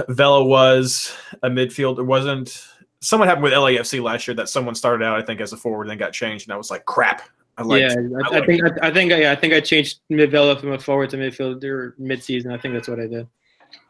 Vela 0.08 0.44
was 0.44 1.14
a 1.42 1.48
midfielder. 1.48 2.00
It 2.00 2.04
wasn't 2.04 2.66
someone 3.00 3.28
happened 3.28 3.44
with 3.44 3.52
LAFC 3.52 4.02
last 4.02 4.26
year 4.26 4.34
that 4.34 4.48
someone 4.48 4.74
started 4.74 5.04
out 5.04 5.18
I 5.18 5.22
think 5.22 5.40
as 5.40 5.52
a 5.52 5.56
forward 5.56 5.84
and 5.84 5.90
then 5.90 5.98
got 5.98 6.12
changed, 6.12 6.46
and 6.46 6.54
I 6.54 6.56
was 6.56 6.70
like, 6.70 6.84
crap. 6.84 7.22
I 7.56 7.62
liked, 7.62 7.94
yeah, 7.94 8.18
I, 8.30 8.36
I, 8.36 8.40
I 8.40 8.46
think 8.46 8.62
I, 8.64 8.88
I, 8.88 8.92
think 8.92 9.10
yeah, 9.12 9.30
I 9.30 9.36
think 9.36 9.54
I 9.54 9.60
changed 9.60 10.00
Vela 10.10 10.58
from 10.58 10.72
a 10.72 10.78
forward 10.78 11.10
to 11.10 11.16
midfielder 11.16 11.92
mid 11.98 12.22
season. 12.22 12.50
I 12.50 12.58
think 12.58 12.74
that's 12.74 12.88
what 12.88 12.98
I 12.98 13.06
did. 13.06 13.28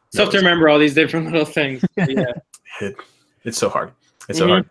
It's 0.08 0.16
tough 0.18 0.30
to 0.30 0.36
remember 0.36 0.68
all 0.68 0.78
these 0.78 0.94
different 0.94 1.26
little 1.32 1.46
things. 1.46 1.82
Yeah. 1.96 2.26
it, 2.80 2.96
it's 3.44 3.58
so 3.58 3.70
hard. 3.70 3.92
It's 4.28 4.38
so 4.38 4.44
mm-hmm. 4.44 4.52
hard. 4.52 4.70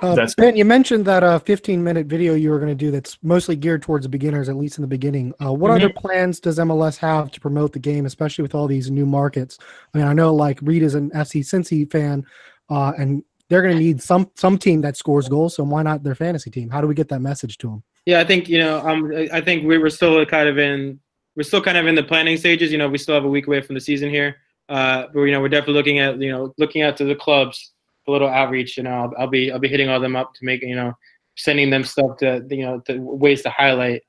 Uh, 0.00 0.14
that's 0.14 0.34
ben, 0.34 0.56
you 0.56 0.64
mentioned 0.64 1.04
that 1.04 1.22
uh, 1.22 1.38
15 1.38 1.82
minute 1.82 2.06
video 2.06 2.34
you 2.34 2.50
were 2.50 2.58
going 2.58 2.68
to 2.70 2.74
do 2.74 2.90
that's 2.90 3.18
mostly 3.22 3.56
geared 3.56 3.82
towards 3.82 4.04
the 4.04 4.08
beginners, 4.08 4.48
at 4.48 4.56
least 4.56 4.78
in 4.78 4.82
the 4.82 4.88
beginning. 4.88 5.32
Uh, 5.42 5.52
what 5.52 5.70
mm-hmm. 5.70 5.84
other 5.84 5.92
plans 5.92 6.40
does 6.40 6.58
MLS 6.58 6.96
have 6.98 7.30
to 7.32 7.40
promote 7.40 7.72
the 7.72 7.78
game, 7.78 8.06
especially 8.06 8.42
with 8.42 8.54
all 8.54 8.66
these 8.66 8.90
new 8.90 9.06
markets? 9.06 9.58
I 9.92 9.98
mean, 9.98 10.06
I 10.06 10.12
know 10.12 10.34
like 10.34 10.58
Reed 10.62 10.82
is 10.82 10.94
an 10.94 11.10
FC 11.10 11.40
Cincy 11.40 11.90
fan, 11.90 12.24
uh, 12.70 12.92
and 12.98 13.22
they're 13.48 13.62
going 13.62 13.76
to 13.76 13.82
need 13.82 14.02
some 14.02 14.30
some 14.34 14.58
team 14.58 14.80
that 14.82 14.96
scores 14.96 15.28
goals. 15.28 15.56
So 15.56 15.64
why 15.64 15.82
not 15.82 16.02
their 16.02 16.14
fantasy 16.14 16.50
team? 16.50 16.70
How 16.70 16.80
do 16.80 16.86
we 16.86 16.94
get 16.94 17.08
that 17.08 17.20
message 17.20 17.58
to 17.58 17.68
them? 17.68 17.82
Yeah, 18.06 18.20
I 18.20 18.24
think 18.24 18.48
you 18.48 18.58
know, 18.58 18.80
um, 18.86 19.12
I 19.32 19.40
think 19.40 19.66
we 19.66 19.78
were 19.78 19.90
still 19.90 20.24
kind 20.26 20.48
of 20.48 20.58
in 20.58 21.00
we're 21.36 21.44
still 21.44 21.62
kind 21.62 21.78
of 21.78 21.86
in 21.86 21.94
the 21.94 22.02
planning 22.02 22.36
stages. 22.36 22.72
You 22.72 22.78
know, 22.78 22.88
we 22.88 22.98
still 22.98 23.14
have 23.14 23.24
a 23.24 23.28
week 23.28 23.46
away 23.46 23.60
from 23.60 23.74
the 23.74 23.80
season 23.80 24.10
here. 24.10 24.36
Uh, 24.68 25.06
but 25.14 25.22
you 25.22 25.32
know, 25.32 25.40
we're 25.40 25.48
definitely 25.48 25.74
looking 25.74 25.98
at 25.98 26.20
you 26.20 26.30
know 26.30 26.52
looking 26.58 26.82
out 26.82 26.96
to 26.98 27.04
the 27.04 27.14
clubs, 27.14 27.72
a 28.08 28.10
little 28.10 28.28
outreach. 28.28 28.76
You 28.76 28.84
know, 28.84 28.90
I'll, 28.90 29.12
I'll 29.18 29.26
be 29.28 29.52
I'll 29.52 29.58
be 29.58 29.68
hitting 29.68 29.88
all 29.88 30.00
them 30.00 30.16
up 30.16 30.34
to 30.34 30.44
make 30.44 30.62
you 30.62 30.74
know 30.74 30.92
sending 31.36 31.70
them 31.70 31.84
stuff 31.84 32.16
to 32.18 32.44
you 32.50 32.62
know 32.62 32.80
to 32.86 32.98
ways 32.98 33.42
to 33.42 33.50
highlight 33.50 34.02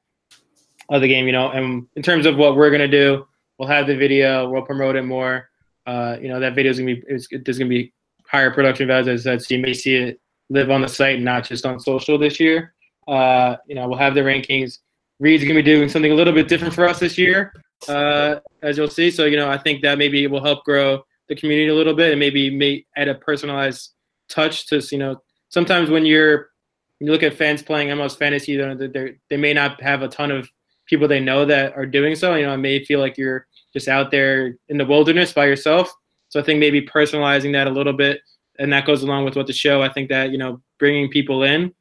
of 0.90 1.02
the 1.02 1.08
game. 1.08 1.26
You 1.26 1.34
know, 1.34 1.52
and 1.52 1.88
in 1.96 2.04
terms 2.04 2.26
of 2.26 2.38
what 2.38 2.56
we're 2.56 2.72
gonna 2.72 2.88
do, 2.88 3.26
we'll 3.58 3.70
have 3.70 3.88
the 3.88 3.96
video, 3.96 4.50
we'll 4.50 4.64
promote 4.64 4.96
it 4.96 5.04
more. 5.04 5.50
Uh, 5.86 6.18
you 6.22 6.28
know, 6.28 6.40
that 6.40 6.56
video 6.56 6.72
is 6.72 6.80
gonna 6.80 6.96
be 6.96 7.04
there's 7.44 7.58
gonna 7.58 7.70
be 7.70 7.94
higher 8.28 8.52
production 8.52 8.88
values 8.88 9.08
as 9.08 9.28
I 9.28 9.32
said, 9.32 9.42
so 9.42 9.56
you 9.56 9.62
may 9.62 9.74
see 9.74 9.96
it 9.96 10.22
live 10.50 10.72
on 10.72 10.82
the 10.82 10.88
site, 10.88 11.22
not 11.22 11.44
just 11.44 11.66
on 11.66 11.80
social 11.80 12.18
this 12.18 12.40
year. 12.40 12.74
Uh, 13.08 13.56
you 13.68 13.76
know, 13.76 13.88
we'll 13.88 13.98
have 13.98 14.16
the 14.16 14.22
rankings. 14.22 14.80
Reed's 15.20 15.44
gonna 15.44 15.56
be 15.56 15.62
doing 15.62 15.90
something 15.90 16.12
a 16.12 16.16
little 16.16 16.34
bit 16.34 16.48
different 16.48 16.74
for 16.74 16.88
us 16.88 17.00
this 17.00 17.18
year 17.18 17.54
uh, 17.88 18.40
as 18.62 18.78
you'll 18.78 18.90
see. 18.90 19.12
So 19.12 19.26
you 19.26 19.38
know, 19.38 19.50
I 19.50 19.58
think 19.58 19.82
that 19.84 19.98
maybe 19.98 20.26
will 20.28 20.44
help 20.44 20.64
grow 20.66 21.04
the 21.30 21.36
community 21.36 21.70
a 21.70 21.76
little 21.76 21.94
bit, 21.94 22.12
and 22.12 22.20
maybe 22.20 22.50
may 22.50 22.86
add 22.98 23.08
a 23.08 23.16
personalized 23.16 23.92
touch 24.28 24.68
to 24.68 24.82
you 24.92 24.98
know. 24.98 25.22
Sometimes 25.48 25.90
when 25.90 26.06
you're 26.06 26.50
when 26.98 27.08
you 27.08 27.12
look 27.12 27.24
at 27.24 27.36
fans 27.36 27.62
playing 27.62 27.90
MLS 27.90 28.18
fantasy, 28.18 28.58
they 28.58 29.16
they 29.30 29.38
may 29.38 29.54
not 29.54 29.82
have 29.82 30.02
a 30.02 30.08
ton 30.10 30.32
of 30.32 30.50
people 30.86 31.08
they 31.08 31.20
know 31.20 31.46
that 31.46 31.76
are 31.78 31.86
doing 31.86 32.16
so. 32.16 32.36
You 32.36 32.48
know, 32.48 32.54
it 32.54 32.58
may 32.58 32.84
feel 32.84 33.00
like 33.00 33.18
you're 33.18 33.48
just 33.72 33.88
out 33.88 34.12
there 34.12 34.58
in 34.68 34.78
the 34.78 34.86
wilderness 34.86 35.32
by 35.32 35.46
yourself. 35.46 35.94
So 36.30 36.40
I 36.40 36.44
think 36.44 36.60
maybe 36.60 36.82
personalizing 36.82 37.54
that 37.54 37.68
a 37.68 37.72
little 37.72 37.94
bit, 37.94 38.22
and 38.58 38.74
that 38.74 38.86
goes 38.86 39.04
along 39.04 39.26
with 39.26 39.36
what 39.36 39.48
the 39.48 39.54
show. 39.54 39.82
I 39.82 39.90
think 39.90 40.10
that 40.10 40.32
you 40.32 40.38
know, 40.38 40.62
bringing 40.78 41.10
people 41.10 41.44
in 41.44 41.74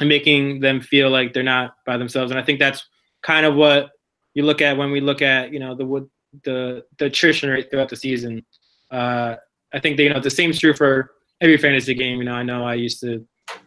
and 0.00 0.08
making 0.08 0.60
them 0.60 0.80
feel 0.80 1.10
like 1.10 1.32
they're 1.32 1.42
not 1.42 1.76
by 1.84 1.96
themselves, 1.96 2.30
and 2.30 2.40
I 2.40 2.44
think 2.44 2.60
that's 2.60 2.86
kind 3.22 3.44
of 3.44 3.54
what 3.56 3.90
you 4.34 4.42
look 4.42 4.60
at 4.60 4.76
when 4.76 4.90
we 4.90 5.00
look 5.00 5.22
at 5.22 5.52
you 5.52 5.58
know 5.58 5.74
the 5.74 6.08
the 6.44 6.84
the 6.98 7.06
attrition 7.06 7.50
rate 7.50 7.70
throughout 7.70 7.88
the 7.88 7.96
season. 7.96 8.44
Uh, 8.90 9.36
I 9.72 9.80
think 9.80 9.96
that, 9.96 10.02
you 10.04 10.10
know 10.10 10.20
the 10.20 10.30
same 10.30 10.50
is 10.50 10.58
true 10.58 10.74
for 10.74 11.12
every 11.40 11.56
fantasy 11.56 11.94
game. 11.94 12.18
You 12.18 12.24
know, 12.24 12.34
I 12.34 12.42
know 12.42 12.64
I 12.64 12.74
used 12.74 13.00
to 13.00 13.26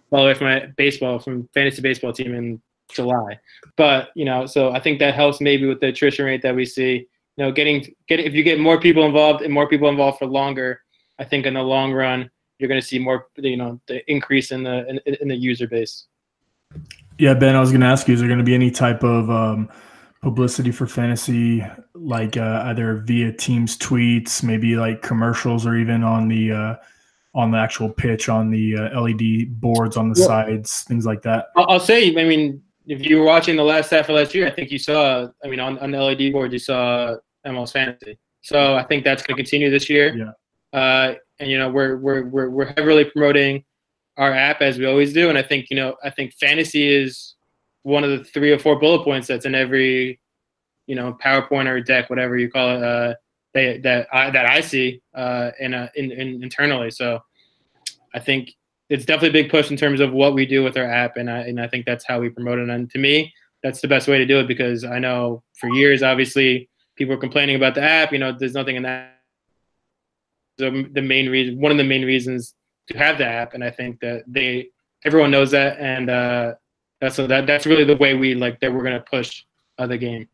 follow 0.09 0.25
away 0.25 0.33
from 0.33 0.47
my 0.47 0.65
baseball 0.77 1.19
from 1.19 1.49
fantasy 1.53 1.81
baseball 1.81 2.13
team 2.13 2.33
in 2.33 2.61
July, 2.91 3.39
but 3.75 4.09
you 4.15 4.25
know, 4.25 4.45
so 4.45 4.71
I 4.71 4.79
think 4.79 4.99
that 4.99 5.15
helps 5.15 5.41
maybe 5.41 5.65
with 5.65 5.79
the 5.79 5.87
attrition 5.87 6.25
rate 6.25 6.41
that 6.41 6.55
we 6.55 6.65
see. 6.65 7.07
You 7.37 7.45
know, 7.45 7.51
getting 7.51 7.93
get 8.07 8.19
if 8.19 8.33
you 8.33 8.43
get 8.43 8.59
more 8.59 8.79
people 8.79 9.05
involved 9.05 9.43
and 9.43 9.53
more 9.53 9.67
people 9.67 9.89
involved 9.89 10.19
for 10.19 10.25
longer, 10.25 10.81
I 11.19 11.23
think 11.23 11.45
in 11.45 11.53
the 11.53 11.61
long 11.61 11.93
run 11.93 12.29
you're 12.59 12.67
going 12.67 12.81
to 12.81 12.85
see 12.85 12.99
more 12.99 13.27
you 13.35 13.57
know 13.57 13.79
the 13.87 14.09
increase 14.11 14.51
in 14.51 14.63
the 14.63 14.87
in, 14.87 15.15
in 15.21 15.27
the 15.27 15.35
user 15.35 15.67
base. 15.67 16.05
Yeah, 17.17 17.33
Ben, 17.33 17.55
I 17.55 17.59
was 17.59 17.71
going 17.71 17.81
to 17.81 17.87
ask 17.87 18.07
you: 18.07 18.13
Is 18.13 18.19
there 18.19 18.29
going 18.29 18.39
to 18.39 18.45
be 18.45 18.55
any 18.55 18.71
type 18.71 19.03
of 19.03 19.29
um, 19.29 19.69
publicity 20.21 20.71
for 20.71 20.87
fantasy, 20.87 21.65
like 21.93 22.37
uh, 22.37 22.63
either 22.65 22.97
via 23.05 23.31
teams 23.31 23.77
tweets, 23.77 24.43
maybe 24.43 24.75
like 24.75 25.01
commercials, 25.01 25.65
or 25.65 25.75
even 25.75 26.03
on 26.03 26.27
the 26.27 26.51
uh, 26.51 26.75
on 27.35 27.51
the 27.51 27.57
actual 27.57 27.89
pitch 27.89 28.29
on 28.29 28.49
the 28.49 28.75
uh, 28.75 29.01
LED 29.01 29.59
boards 29.61 29.95
on 29.95 30.11
the 30.11 30.19
yeah. 30.19 30.25
sides, 30.25 30.83
things 30.83 31.05
like 31.05 31.21
that. 31.21 31.47
I'll 31.55 31.79
say, 31.79 32.09
I 32.09 32.23
mean, 32.23 32.61
if 32.87 33.05
you 33.05 33.19
were 33.19 33.25
watching 33.25 33.55
the 33.55 33.63
last 33.63 33.91
half 33.91 34.09
of 34.09 34.15
last 34.15 34.33
year, 34.33 34.47
I 34.47 34.51
think 34.51 34.71
you 34.71 34.79
saw, 34.79 35.27
I 35.43 35.47
mean, 35.47 35.59
on, 35.59 35.77
on 35.79 35.91
the 35.91 36.01
LED 36.01 36.31
board, 36.31 36.51
you 36.53 36.59
saw 36.59 37.15
MLS 37.45 37.73
Fantasy. 37.73 38.17
So 38.41 38.75
I 38.75 38.83
think 38.83 39.03
that's 39.03 39.21
going 39.21 39.35
to 39.35 39.43
continue 39.43 39.69
this 39.69 39.89
year. 39.89 40.15
Yeah. 40.15 40.79
Uh, 40.79 41.15
and 41.39 41.49
you 41.49 41.59
know, 41.59 41.69
we're 41.69 41.97
we're 41.97 42.23
we're 42.23 42.49
we're 42.49 42.73
heavily 42.73 43.05
promoting 43.05 43.63
our 44.17 44.33
app 44.33 44.61
as 44.61 44.79
we 44.79 44.85
always 44.85 45.13
do, 45.13 45.29
and 45.29 45.37
I 45.37 45.43
think 45.43 45.67
you 45.69 45.75
know, 45.75 45.95
I 46.03 46.09
think 46.09 46.33
fantasy 46.39 46.87
is 46.87 47.35
one 47.87 48.03
of 48.03 48.09
the 48.09 48.21
three 48.21 48.51
or 48.51 48.59
four 48.59 48.77
bullet 48.77 49.05
points 49.05 49.27
that's 49.27 49.45
in 49.45 49.55
every, 49.55 50.19
you 50.87 50.95
know, 50.95 51.17
PowerPoint 51.23 51.67
or 51.67 51.79
deck, 51.79 52.09
whatever 52.09 52.37
you 52.37 52.51
call 52.51 52.75
it, 52.75 52.83
uh, 52.83 53.13
that 53.53 53.81
that 53.83 54.07
I, 54.11 54.29
that 54.29 54.45
I 54.45 54.59
see 54.59 55.01
uh, 55.15 55.51
in, 55.57 55.73
a, 55.73 55.89
in, 55.95 56.11
in 56.11 56.43
internally. 56.43 56.91
So 56.91 57.19
I 58.13 58.19
think 58.19 58.51
it's 58.89 59.05
definitely 59.05 59.39
a 59.39 59.43
big 59.43 59.51
push 59.51 59.71
in 59.71 59.77
terms 59.77 60.01
of 60.01 60.11
what 60.11 60.33
we 60.33 60.45
do 60.45 60.65
with 60.65 60.75
our 60.75 60.85
app, 60.85 61.15
and 61.15 61.29
I 61.29 61.39
and 61.39 61.61
I 61.61 61.67
think 61.67 61.85
that's 61.85 62.05
how 62.05 62.19
we 62.19 62.29
promote 62.29 62.59
it. 62.59 62.69
And 62.69 62.89
to 62.91 62.97
me, 62.97 63.33
that's 63.63 63.79
the 63.79 63.87
best 63.87 64.07
way 64.09 64.17
to 64.17 64.25
do 64.25 64.39
it 64.39 64.47
because 64.47 64.83
I 64.83 64.99
know 64.99 65.43
for 65.59 65.69
years, 65.69 66.03
obviously, 66.03 66.69
people 66.97 67.13
are 67.15 67.19
complaining 67.27 67.55
about 67.55 67.73
the 67.75 67.83
app. 67.83 68.11
You 68.11 68.19
know, 68.19 68.33
there's 68.37 68.53
nothing 68.53 68.75
in 68.75 68.83
that. 68.83 69.19
So 70.59 70.83
the 70.91 71.01
main 71.01 71.29
reason, 71.29 71.61
one 71.61 71.71
of 71.71 71.77
the 71.77 71.83
main 71.83 72.03
reasons 72.03 72.53
to 72.89 72.97
have 72.97 73.17
the 73.17 73.25
app, 73.25 73.53
and 73.53 73.63
I 73.63 73.71
think 73.71 74.01
that 74.01 74.23
they 74.27 74.69
everyone 75.05 75.31
knows 75.31 75.51
that, 75.51 75.79
and 75.79 76.09
uh, 76.09 76.53
that's 76.99 77.15
so 77.15 77.27
that 77.27 77.45
that's 77.45 77.65
really 77.65 77.83
the 77.83 77.95
way 77.95 78.13
we 78.13 78.33
like 78.33 78.59
that 78.59 78.73
we're 78.73 78.83
gonna 78.83 78.99
push 78.99 79.43
of 79.77 79.89
the 79.89 79.97
game. 79.97 80.27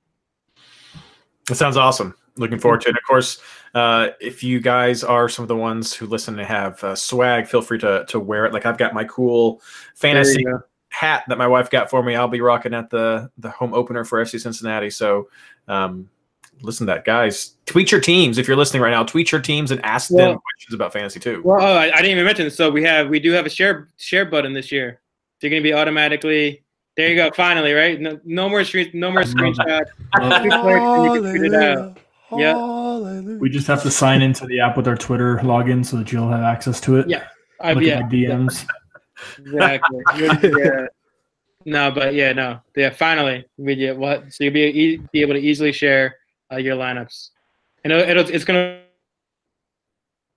That 1.48 1.56
sounds 1.56 1.78
awesome. 1.78 2.16
Looking 2.36 2.58
forward 2.58 2.82
to 2.82 2.90
it. 2.90 2.96
Of 2.96 3.04
course, 3.04 3.40
uh, 3.76 4.10
if 4.20 4.44
you 4.44 4.60
guys 4.60 5.04
are 5.04 5.30
some 5.30 5.44
of 5.44 5.50
the 5.50 5.56
ones 5.56 5.94
who 5.94 6.08
listen 6.08 6.40
and 6.40 6.48
have 6.48 6.84
uh, 6.84 6.96
swag, 6.96 7.48
feel 7.48 7.62
free 7.62 7.80
to 7.80 8.06
to 8.08 8.20
wear 8.20 8.46
it. 8.46 8.54
Like 8.54 8.66
I've 8.66 8.78
got 8.78 8.94
my 8.94 9.04
cool 9.04 9.62
fantasy 9.96 10.46
hat 10.90 11.24
that 11.28 11.38
my 11.38 11.48
wife 11.48 11.70
got 11.70 11.90
for 11.90 12.02
me. 12.04 12.16
I'll 12.16 12.28
be 12.28 12.42
rocking 12.42 12.74
at 12.74 12.90
the 12.90 13.30
the 13.38 13.50
home 13.50 13.74
opener 13.74 14.04
for 14.04 14.24
FC 14.24 14.40
Cincinnati. 14.40 14.90
So, 14.90 15.30
um, 15.68 16.10
listen 16.62 16.88
to 16.88 16.94
that, 16.94 17.04
guys. 17.04 17.56
Tweet 17.66 17.92
your 17.92 18.02
teams 18.02 18.38
if 18.38 18.48
you're 18.48 18.58
listening 18.58 18.82
right 18.82 18.92
now. 18.92 19.04
Tweet 19.04 19.32
your 19.32 19.42
teams 19.42 19.72
and 19.72 19.84
ask 19.84 20.10
them 20.10 20.40
questions 20.40 20.74
about 20.74 20.94
fantasy 20.94 21.20
too. 21.20 21.42
Well, 21.44 21.62
oh, 21.62 21.76
I, 21.76 21.86
I 21.86 21.98
didn't 21.98 22.12
even 22.12 22.26
mention. 22.26 22.50
So 22.52 22.70
we 22.70 22.84
have 22.84 23.10
we 23.10 23.20
do 23.20 23.32
have 23.32 23.46
a 23.46 23.50
share 23.50 23.90
share 23.98 24.26
button 24.26 24.54
this 24.54 24.72
year. 24.72 25.02
So 25.44 25.48
you're 25.48 25.60
gonna 25.60 25.64
be 25.64 25.74
automatically. 25.74 26.64
There 26.96 27.10
you 27.10 27.16
go. 27.18 27.30
Finally, 27.36 27.74
right? 27.74 28.00
No, 28.00 28.18
no 28.24 28.48
more 28.48 28.64
screen, 28.64 28.90
no 28.94 29.12
more 29.12 29.24
screenshots. 29.24 29.88
Two 30.16 30.30
clicks 30.30 30.56
and 30.56 31.04
you 31.04 31.22
can 31.22 31.38
tweet 31.38 31.52
it 31.52 31.54
out. 31.54 31.98
Yeah. 32.32 33.20
We 33.40 33.50
just 33.50 33.68
have 33.68 33.84
to 33.84 33.92
sign 33.92 34.22
into 34.22 34.46
the 34.46 34.62
app 34.62 34.78
with 34.78 34.88
our 34.88 34.96
Twitter 34.96 35.40
login 35.40 35.86
so 35.86 35.98
that 35.98 36.14
you'll 36.14 36.30
have 36.30 36.44
access 36.44 36.80
to 36.80 36.96
it. 36.96 37.10
Yeah. 37.10 37.26
I, 37.60 37.74
Look 37.74 37.84
yeah. 37.84 37.96
at 37.96 38.04
my 38.04 38.10
DMs. 38.10 38.66
Exactly. 39.38 40.02
yeah. 40.64 40.86
No, 41.66 41.92
but 41.92 42.14
yeah, 42.14 42.32
no, 42.32 42.62
yeah. 42.78 42.92
Finally, 42.92 43.44
we 43.58 43.76
get 43.76 43.98
what? 43.98 44.32
So 44.32 44.46
you'll 44.46 44.54
be 44.54 44.62
e- 44.62 45.02
be 45.12 45.20
able 45.20 45.34
to 45.34 45.42
easily 45.42 45.74
share 45.74 46.16
uh, 46.54 46.56
your 46.56 46.78
lineups, 46.78 47.32
and 47.84 47.92
it'll, 47.92 48.10
it'll 48.10 48.34
it's 48.34 48.46
gonna 48.46 48.80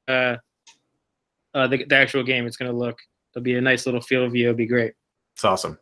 uh, 0.08 0.36
uh 1.54 1.68
the, 1.68 1.84
the 1.84 1.94
actual 1.94 2.24
game. 2.24 2.44
It's 2.44 2.56
gonna 2.56 2.72
look. 2.72 2.98
It'll 3.36 3.44
be 3.44 3.56
a 3.56 3.60
nice 3.60 3.84
little 3.84 4.00
field 4.00 4.32
view. 4.32 4.48
It'll 4.48 4.56
be 4.56 4.64
great. 4.64 4.94
It's 5.34 5.44
awesome. 5.44 5.78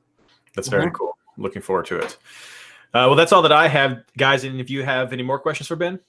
That's 0.56 0.66
very 0.66 0.90
cool. 0.90 1.16
Looking 1.38 1.62
forward 1.62 1.86
to 1.86 2.00
it. 2.00 2.18
Uh, 2.92 3.06
well, 3.06 3.14
that's 3.14 3.32
all 3.32 3.42
that 3.42 3.52
I 3.52 3.68
have, 3.68 4.02
guys. 4.18 4.42
And 4.42 4.60
if 4.60 4.70
you 4.70 4.82
have 4.82 5.12
any 5.12 5.22
more 5.22 5.38
questions 5.38 5.68
for 5.68 5.76
Ben, 5.76 6.00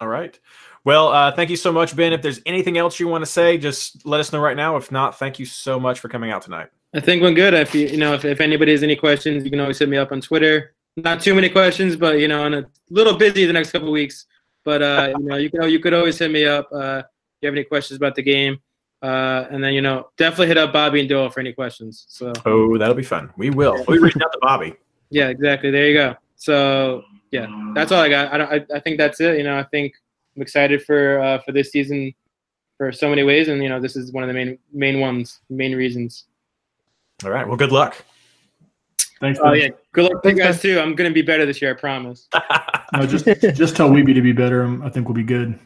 all 0.00 0.08
right. 0.08 0.36
Well, 0.84 1.08
uh, 1.08 1.30
thank 1.30 1.48
you 1.48 1.56
so 1.56 1.70
much, 1.70 1.94
Ben. 1.94 2.12
If 2.12 2.22
there's 2.22 2.40
anything 2.44 2.76
else 2.76 2.98
you 2.98 3.06
want 3.06 3.22
to 3.22 3.30
say, 3.30 3.56
just 3.56 4.04
let 4.04 4.18
us 4.18 4.32
know 4.32 4.40
right 4.40 4.56
now. 4.56 4.76
If 4.76 4.90
not, 4.90 5.16
thank 5.16 5.38
you 5.38 5.46
so 5.46 5.78
much 5.78 6.00
for 6.00 6.08
coming 6.08 6.32
out 6.32 6.42
tonight. 6.42 6.70
I 6.92 6.98
think 6.98 7.22
we're 7.22 7.34
good. 7.34 7.54
If 7.54 7.74
you 7.74 7.86
you 7.86 7.98
know 7.98 8.14
if, 8.14 8.24
if 8.24 8.40
anybody 8.40 8.72
has 8.72 8.82
any 8.82 8.96
questions, 8.96 9.44
you 9.44 9.50
can 9.50 9.60
always 9.60 9.78
hit 9.78 9.88
me 9.88 9.96
up 9.96 10.10
on 10.10 10.20
Twitter. 10.20 10.74
Not 10.96 11.20
too 11.20 11.34
many 11.34 11.48
questions, 11.48 11.94
but 11.94 12.18
you 12.18 12.26
know, 12.26 12.44
I'm 12.44 12.54
a 12.54 12.64
little 12.90 13.16
busy 13.16 13.44
the 13.44 13.52
next 13.52 13.70
couple 13.70 13.88
of 13.88 13.92
weeks. 13.92 14.26
But 14.64 14.82
uh, 14.82 15.14
you 15.18 15.24
know, 15.24 15.36
you 15.36 15.50
can 15.50 15.68
you 15.70 15.78
could 15.78 15.94
always 15.94 16.18
hit 16.18 16.30
me 16.30 16.44
up. 16.46 16.68
Uh, 16.72 17.02
if 17.04 17.42
you 17.42 17.46
have 17.46 17.54
any 17.54 17.64
questions 17.64 17.96
about 17.96 18.14
the 18.14 18.22
game, 18.22 18.58
uh, 19.02 19.46
and 19.50 19.62
then 19.62 19.74
you 19.74 19.80
know, 19.82 20.08
definitely 20.16 20.48
hit 20.48 20.58
up 20.58 20.72
Bobby 20.72 21.00
and 21.00 21.08
Doyle 21.08 21.30
for 21.30 21.40
any 21.40 21.52
questions. 21.52 22.04
So 22.08 22.32
Oh, 22.46 22.76
that'll 22.78 22.94
be 22.94 23.02
fun. 23.02 23.30
We 23.36 23.50
will. 23.50 23.84
We 23.88 23.98
reached 23.98 24.16
out 24.22 24.32
to 24.32 24.38
Bobby. 24.42 24.74
yeah, 25.10 25.28
exactly. 25.28 25.70
There 25.70 25.86
you 25.88 25.94
go. 25.94 26.14
So 26.36 27.02
yeah, 27.30 27.46
that's 27.74 27.92
all 27.92 28.00
I 28.00 28.08
got. 28.08 28.32
I 28.32 28.38
don't, 28.38 28.52
I, 28.52 28.76
I 28.76 28.80
think 28.80 28.98
that's 28.98 29.20
it. 29.20 29.38
You 29.38 29.44
know, 29.44 29.58
I 29.58 29.62
think 29.64 29.94
I'm 30.36 30.42
excited 30.42 30.82
for 30.82 31.20
uh, 31.20 31.38
for 31.40 31.52
this 31.52 31.70
season 31.70 32.14
for 32.76 32.92
so 32.92 33.08
many 33.08 33.22
ways, 33.24 33.48
and 33.48 33.62
you 33.62 33.68
know, 33.68 33.80
this 33.80 33.96
is 33.96 34.12
one 34.12 34.22
of 34.24 34.28
the 34.28 34.34
main 34.34 34.58
main 34.72 35.00
ones, 35.00 35.40
main 35.50 35.74
reasons. 35.74 36.24
All 37.24 37.30
right. 37.30 37.46
Well, 37.46 37.56
good 37.56 37.72
luck. 37.72 38.04
Thanks. 39.20 39.40
Oh 39.42 39.50
Ben. 39.50 39.60
yeah, 39.60 39.68
good 39.92 40.04
luck 40.12 40.22
to 40.22 40.28
you 40.30 40.36
guys 40.36 40.62
too. 40.62 40.78
I'm 40.78 40.94
gonna 40.94 41.10
be 41.10 41.22
better 41.22 41.44
this 41.44 41.60
year, 41.60 41.72
I 41.72 41.74
promise. 41.74 42.28
No, 42.94 43.04
just 43.06 43.24
just 43.54 43.76
tell 43.76 43.90
Weeby 43.90 44.14
to 44.14 44.22
be 44.22 44.32
better. 44.32 44.62
um, 44.62 44.80
I 44.82 44.88
think 44.90 45.08
we'll 45.08 45.14
be 45.16 45.24
good. 45.24 45.58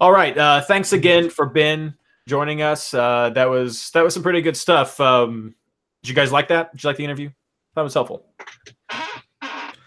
All 0.00 0.12
right. 0.12 0.36
Uh, 0.36 0.62
thanks 0.62 0.94
again 0.94 1.28
for 1.28 1.44
Ben 1.44 1.94
joining 2.26 2.62
us. 2.62 2.94
Uh, 2.94 3.28
that 3.34 3.50
was 3.50 3.90
that 3.90 4.02
was 4.02 4.14
some 4.14 4.22
pretty 4.22 4.40
good 4.40 4.56
stuff. 4.56 4.98
Um, 4.98 5.54
did 6.02 6.08
you 6.08 6.14
guys 6.14 6.32
like 6.32 6.48
that? 6.48 6.72
Did 6.72 6.82
you 6.82 6.88
like 6.88 6.96
the 6.96 7.04
interview? 7.04 7.28
That 7.76 7.82
was 7.82 7.92
helpful. 7.92 8.24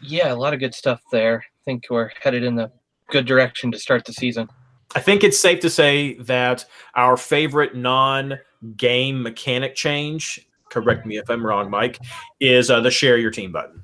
Yeah, 0.04 0.32
a 0.32 0.36
lot 0.36 0.54
of 0.54 0.60
good 0.60 0.76
stuff 0.76 1.02
there. 1.12 1.44
I 1.44 1.60
think 1.66 1.86
we're 1.90 2.12
headed 2.22 2.44
in 2.44 2.56
the 2.56 2.72
good 3.10 3.26
direction 3.26 3.72
to 3.72 3.80
start 3.80 4.06
the 4.06 4.14
season. 4.14 4.48
I 4.96 5.00
think 5.00 5.24
it's 5.24 5.40
safe 5.40 5.60
to 5.62 5.70
say 5.70 6.16
that 6.20 6.66
our 6.94 7.18
favorite 7.18 7.76
non-game 7.76 9.24
mechanic 9.24 9.74
change, 9.74 10.48
correct 10.70 11.08
me 11.08 11.18
if 11.18 11.28
I'm 11.30 11.44
wrong, 11.44 11.72
Mike, 11.72 11.98
is 12.40 12.70
uh, 12.70 12.82
the 12.82 12.92
share 12.92 13.18
your 13.18 13.32
team 13.32 13.52
button. 13.52 13.84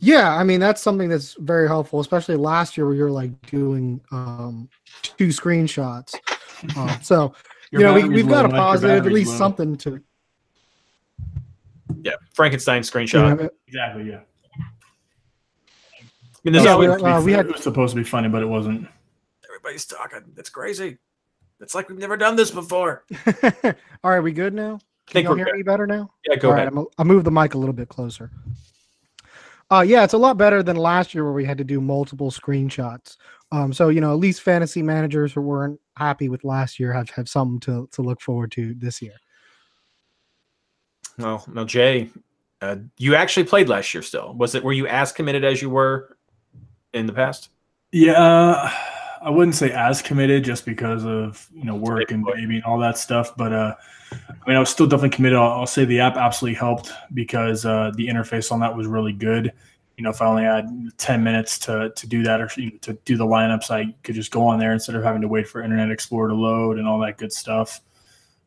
Yeah, 0.00 0.34
I 0.34 0.44
mean 0.44 0.60
that's 0.60 0.80
something 0.80 1.08
that's 1.08 1.34
very 1.40 1.68
helpful, 1.68 2.00
especially 2.00 2.36
last 2.36 2.76
year 2.76 2.86
where 2.86 2.94
you're 2.94 3.10
like 3.10 3.30
doing 3.46 4.00
um, 4.10 4.68
two 5.02 5.28
screenshots. 5.28 6.14
Uh, 6.76 6.98
so 7.00 7.34
you 7.70 7.80
know 7.80 7.92
we, 7.94 8.08
we've 8.08 8.28
got 8.28 8.46
a 8.46 8.48
low, 8.48 8.52
Mike, 8.52 8.52
your 8.56 8.60
positive, 8.62 9.06
at 9.06 9.12
least 9.12 9.32
low. 9.32 9.36
something 9.38 9.76
to. 9.78 10.00
Yeah, 12.02 12.12
Frankenstein 12.34 12.82
screenshot. 12.82 13.38
know, 13.38 13.50
Exactly. 13.66 14.08
Yeah. 14.08 14.20
I 14.58 16.42
mean, 16.44 16.52
there's 16.54 16.64
Yeah, 16.64 16.72
always- 16.72 17.02
we- 17.02 17.08
uh, 17.10 17.20
we 17.22 17.32
had- 17.32 17.46
it 17.46 17.52
was 17.52 17.62
supposed 17.62 17.94
to 17.94 18.00
be 18.00 18.04
funny, 18.04 18.28
but 18.28 18.42
it 18.42 18.46
wasn't. 18.46 18.88
everybody's 19.46 19.84
talking. 19.84 20.22
It's 20.38 20.48
crazy. 20.48 20.96
It's 21.60 21.74
like 21.74 21.90
we've 21.90 21.98
never 21.98 22.16
done 22.16 22.36
this 22.36 22.50
before. 22.50 23.04
All 24.02 24.10
right, 24.10 24.20
we 24.20 24.32
good 24.32 24.54
now? 24.54 24.76
I 25.08 25.12
think 25.12 25.12
Can 25.12 25.22
y'all 25.24 25.30
we're 25.32 25.36
hear 25.38 25.44
good. 25.46 25.56
me 25.56 25.62
better 25.62 25.86
now? 25.86 26.10
Yeah, 26.26 26.36
go 26.36 26.48
All 26.48 26.54
ahead. 26.54 26.72
right, 26.72 26.80
I'm, 26.80 26.86
I'll 26.96 27.04
move 27.04 27.24
the 27.24 27.30
mic 27.30 27.52
a 27.52 27.58
little 27.58 27.74
bit 27.74 27.90
closer. 27.90 28.30
Uh, 29.70 29.82
yeah, 29.82 30.02
it's 30.02 30.14
a 30.14 30.18
lot 30.18 30.36
better 30.36 30.62
than 30.62 30.76
last 30.76 31.14
year 31.14 31.24
where 31.24 31.32
we 31.32 31.44
had 31.44 31.58
to 31.58 31.64
do 31.64 31.80
multiple 31.80 32.30
screenshots. 32.30 33.16
Um, 33.52 33.72
so 33.72 33.88
you 33.88 34.00
know, 34.00 34.12
at 34.12 34.18
least 34.18 34.42
fantasy 34.42 34.82
managers 34.82 35.32
who 35.32 35.40
weren't 35.40 35.80
happy 35.96 36.28
with 36.28 36.44
last 36.44 36.80
year 36.80 36.92
have 36.92 37.10
have 37.10 37.28
something 37.28 37.60
to 37.60 37.88
to 37.92 38.02
look 38.02 38.20
forward 38.20 38.52
to 38.52 38.74
this 38.74 39.00
year. 39.00 39.14
Well, 41.18 41.44
now 41.52 41.64
Jay, 41.64 42.10
uh, 42.62 42.76
you 42.98 43.14
actually 43.14 43.44
played 43.44 43.68
last 43.68 43.92
year. 43.94 44.02
Still, 44.02 44.34
was 44.34 44.54
it? 44.54 44.64
Were 44.64 44.72
you 44.72 44.86
as 44.86 45.12
committed 45.12 45.44
as 45.44 45.62
you 45.62 45.70
were 45.70 46.16
in 46.92 47.06
the 47.06 47.12
past? 47.12 47.50
Yeah, 47.92 48.72
I 49.22 49.30
wouldn't 49.30 49.54
say 49.54 49.70
as 49.72 50.00
committed 50.00 50.44
just 50.44 50.64
because 50.64 51.04
of 51.04 51.48
you 51.54 51.64
know 51.64 51.76
work 51.76 52.10
and 52.10 52.24
baby 52.24 52.56
and 52.56 52.64
all 52.64 52.78
that 52.78 52.98
stuff. 52.98 53.36
But 53.36 53.52
uh, 53.52 53.74
I 54.12 54.48
mean, 54.48 54.56
I 54.56 54.60
was 54.60 54.70
still 54.70 54.86
definitely 54.86 55.14
committed. 55.16 55.38
I'll, 55.38 55.60
I'll 55.60 55.66
say 55.66 55.84
the 55.84 56.00
app 56.00 56.16
absolutely 56.16 56.58
helped 56.58 56.92
because 57.12 57.64
uh, 57.64 57.92
the 57.94 58.08
interface 58.08 58.50
on 58.50 58.60
that 58.60 58.74
was 58.74 58.86
really 58.86 59.12
good. 59.12 59.52
You 59.96 60.04
know, 60.04 60.10
if 60.10 60.22
I 60.22 60.26
only 60.26 60.44
had 60.44 60.66
ten 60.96 61.22
minutes 61.22 61.58
to 61.60 61.92
to 61.94 62.06
do 62.06 62.22
that 62.22 62.40
or 62.40 62.50
you 62.56 62.70
know, 62.70 62.78
to 62.82 62.94
do 63.04 63.16
the 63.16 63.26
lineups, 63.26 63.70
I 63.70 63.94
could 64.02 64.14
just 64.14 64.30
go 64.30 64.46
on 64.46 64.58
there 64.58 64.72
instead 64.72 64.94
of 64.94 65.02
having 65.02 65.20
to 65.22 65.28
wait 65.28 65.46
for 65.46 65.62
Internet 65.62 65.90
Explorer 65.90 66.28
to 66.28 66.34
load 66.34 66.78
and 66.78 66.88
all 66.88 66.98
that 67.00 67.18
good 67.18 67.32
stuff. 67.32 67.80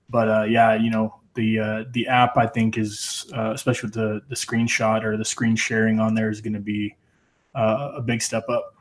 But 0.10 0.30
uh, 0.30 0.44
yeah, 0.44 0.76
you 0.76 0.90
know, 0.90 1.20
the 1.36 1.60
uh, 1.60 1.84
the 1.92 2.08
app 2.08 2.38
I 2.38 2.48
think 2.48 2.78
is 2.78 3.32
uh, 3.36 3.52
especially 3.52 3.88
with 3.88 3.96
the 3.96 4.22
the 4.30 4.36
screenshot 4.36 5.04
or 5.04 5.18
the 5.18 5.26
screen 5.26 5.56
sharing 5.56 6.00
on 6.00 6.16
there 6.16 6.30
is 6.30 6.42
going 6.42 6.54
to 6.54 6.60
be 6.60 6.96
uh, 7.56 7.94
a 7.96 8.02
big 8.02 8.22
step 8.22 8.50
up. 8.50 8.73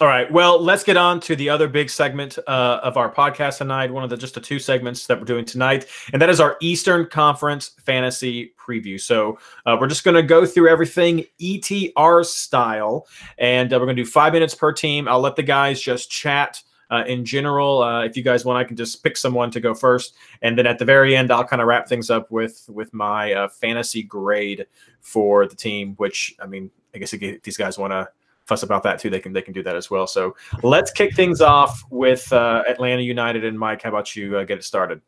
All 0.00 0.08
right. 0.08 0.28
Well, 0.28 0.60
let's 0.60 0.82
get 0.82 0.96
on 0.96 1.20
to 1.20 1.36
the 1.36 1.48
other 1.48 1.68
big 1.68 1.88
segment 1.88 2.36
uh, 2.48 2.80
of 2.82 2.96
our 2.96 3.14
podcast 3.14 3.58
tonight. 3.58 3.92
One 3.92 4.02
of 4.02 4.10
the 4.10 4.16
just 4.16 4.34
the 4.34 4.40
two 4.40 4.58
segments 4.58 5.06
that 5.06 5.16
we're 5.16 5.24
doing 5.24 5.44
tonight, 5.44 5.86
and 6.12 6.20
that 6.20 6.28
is 6.28 6.40
our 6.40 6.56
Eastern 6.60 7.06
Conference 7.06 7.76
Fantasy 7.86 8.54
Preview. 8.58 9.00
So 9.00 9.38
uh, 9.66 9.76
we're 9.80 9.86
just 9.86 10.02
going 10.02 10.16
to 10.16 10.22
go 10.24 10.46
through 10.46 10.68
everything 10.68 11.24
ETR 11.40 12.26
style, 12.26 13.06
and 13.38 13.72
uh, 13.72 13.76
we're 13.78 13.86
going 13.86 13.96
to 13.96 14.02
do 14.02 14.10
five 14.10 14.32
minutes 14.32 14.52
per 14.52 14.72
team. 14.72 15.06
I'll 15.06 15.20
let 15.20 15.36
the 15.36 15.44
guys 15.44 15.80
just 15.80 16.10
chat. 16.10 16.60
Uh, 16.90 17.04
in 17.06 17.24
general, 17.24 17.80
uh, 17.80 18.04
if 18.04 18.16
you 18.16 18.24
guys 18.24 18.44
want, 18.44 18.58
I 18.58 18.64
can 18.64 18.76
just 18.76 19.02
pick 19.04 19.16
someone 19.16 19.52
to 19.52 19.60
go 19.60 19.74
first, 19.74 20.16
and 20.42 20.58
then 20.58 20.66
at 20.66 20.80
the 20.80 20.84
very 20.84 21.16
end, 21.16 21.30
I'll 21.30 21.44
kind 21.44 21.62
of 21.62 21.68
wrap 21.68 21.86
things 21.88 22.10
up 22.10 22.32
with 22.32 22.68
with 22.68 22.92
my 22.92 23.32
uh, 23.32 23.48
fantasy 23.48 24.02
grade 24.02 24.66
for 25.00 25.46
the 25.46 25.54
team. 25.54 25.94
Which 25.98 26.34
I 26.40 26.46
mean, 26.46 26.72
I 26.92 26.98
guess 26.98 27.12
these 27.12 27.56
guys 27.56 27.78
want 27.78 27.92
to 27.92 28.08
fuss 28.46 28.62
about 28.62 28.82
that 28.82 28.98
too, 28.98 29.10
they 29.10 29.20
can 29.20 29.32
they 29.32 29.42
can 29.42 29.52
do 29.52 29.62
that 29.62 29.76
as 29.76 29.90
well. 29.90 30.06
So 30.06 30.36
let's 30.62 30.90
kick 30.90 31.14
things 31.14 31.40
off 31.40 31.82
with 31.90 32.32
uh, 32.32 32.62
Atlanta 32.68 33.02
United 33.02 33.44
and 33.44 33.58
Mike. 33.58 33.82
How 33.82 33.88
about 33.88 34.14
you 34.14 34.36
uh, 34.38 34.44
get 34.44 34.58
it 34.58 34.64
started? 34.64 35.00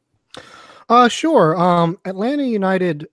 Uh 0.89 1.09
sure. 1.09 1.57
Um 1.57 1.99
Atlanta 2.05 2.45
United, 2.45 3.09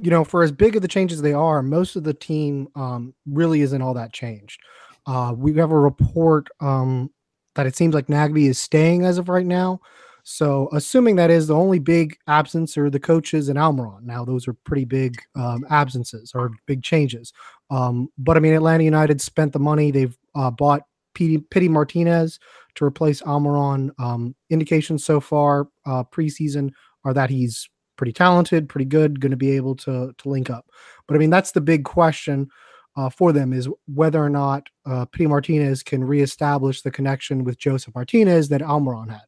you 0.00 0.10
know, 0.10 0.24
for 0.24 0.42
as 0.42 0.52
big 0.52 0.76
of 0.76 0.82
the 0.82 0.88
changes 0.88 1.22
they 1.22 1.32
are, 1.32 1.62
most 1.62 1.96
of 1.96 2.04
the 2.04 2.14
team 2.14 2.68
um 2.74 3.14
really 3.26 3.60
isn't 3.60 3.82
all 3.82 3.94
that 3.94 4.12
changed. 4.12 4.60
Uh 5.06 5.32
we 5.36 5.54
have 5.54 5.70
a 5.70 5.78
report 5.78 6.48
um 6.60 7.10
that 7.54 7.66
it 7.66 7.76
seems 7.76 7.94
like 7.94 8.08
Nagbe 8.08 8.48
is 8.48 8.58
staying 8.58 9.04
as 9.04 9.18
of 9.18 9.28
right 9.28 9.46
now. 9.46 9.80
So 10.28 10.68
assuming 10.72 11.14
that 11.16 11.30
is 11.30 11.46
the 11.46 11.54
only 11.54 11.78
big 11.78 12.18
absence 12.26 12.76
are 12.76 12.90
the 12.90 12.98
coaches 12.98 13.48
and 13.48 13.56
Almiron. 13.56 14.02
Now 14.02 14.24
those 14.24 14.48
are 14.48 14.54
pretty 14.54 14.84
big 14.84 15.22
um, 15.36 15.64
absences 15.70 16.32
or 16.34 16.50
big 16.66 16.82
changes. 16.82 17.32
Um, 17.70 18.08
but 18.18 18.36
I 18.36 18.40
mean 18.40 18.54
Atlanta 18.54 18.84
United 18.84 19.20
spent 19.20 19.52
the 19.52 19.58
money. 19.58 19.90
They've 19.90 20.16
uh, 20.34 20.50
bought 20.50 20.82
Pity, 21.14 21.38
Pity 21.38 21.68
Martinez 21.68 22.38
to 22.76 22.84
replace 22.84 23.22
Almiron. 23.22 23.90
Um, 23.98 24.34
indications 24.50 25.04
so 25.04 25.20
far 25.20 25.68
uh, 25.86 26.04
preseason 26.04 26.70
are 27.04 27.14
that 27.14 27.30
he's 27.30 27.68
pretty 27.96 28.12
talented, 28.12 28.68
pretty 28.68 28.84
good, 28.84 29.20
going 29.20 29.30
to 29.30 29.36
be 29.36 29.52
able 29.52 29.74
to 29.76 30.14
to 30.16 30.28
link 30.28 30.50
up. 30.50 30.66
But 31.06 31.16
I 31.16 31.18
mean, 31.18 31.30
that's 31.30 31.52
the 31.52 31.60
big 31.60 31.84
question 31.84 32.48
uh, 32.96 33.10
for 33.10 33.32
them 33.32 33.52
is 33.52 33.68
whether 33.92 34.22
or 34.22 34.30
not 34.30 34.68
uh, 34.86 35.04
Pity 35.06 35.26
Martinez 35.26 35.82
can 35.82 36.04
reestablish 36.04 36.82
the 36.82 36.90
connection 36.90 37.44
with 37.44 37.58
Josef 37.58 37.94
Martinez 37.94 38.48
that 38.48 38.62
Almiron 38.62 39.10
had. 39.10 39.24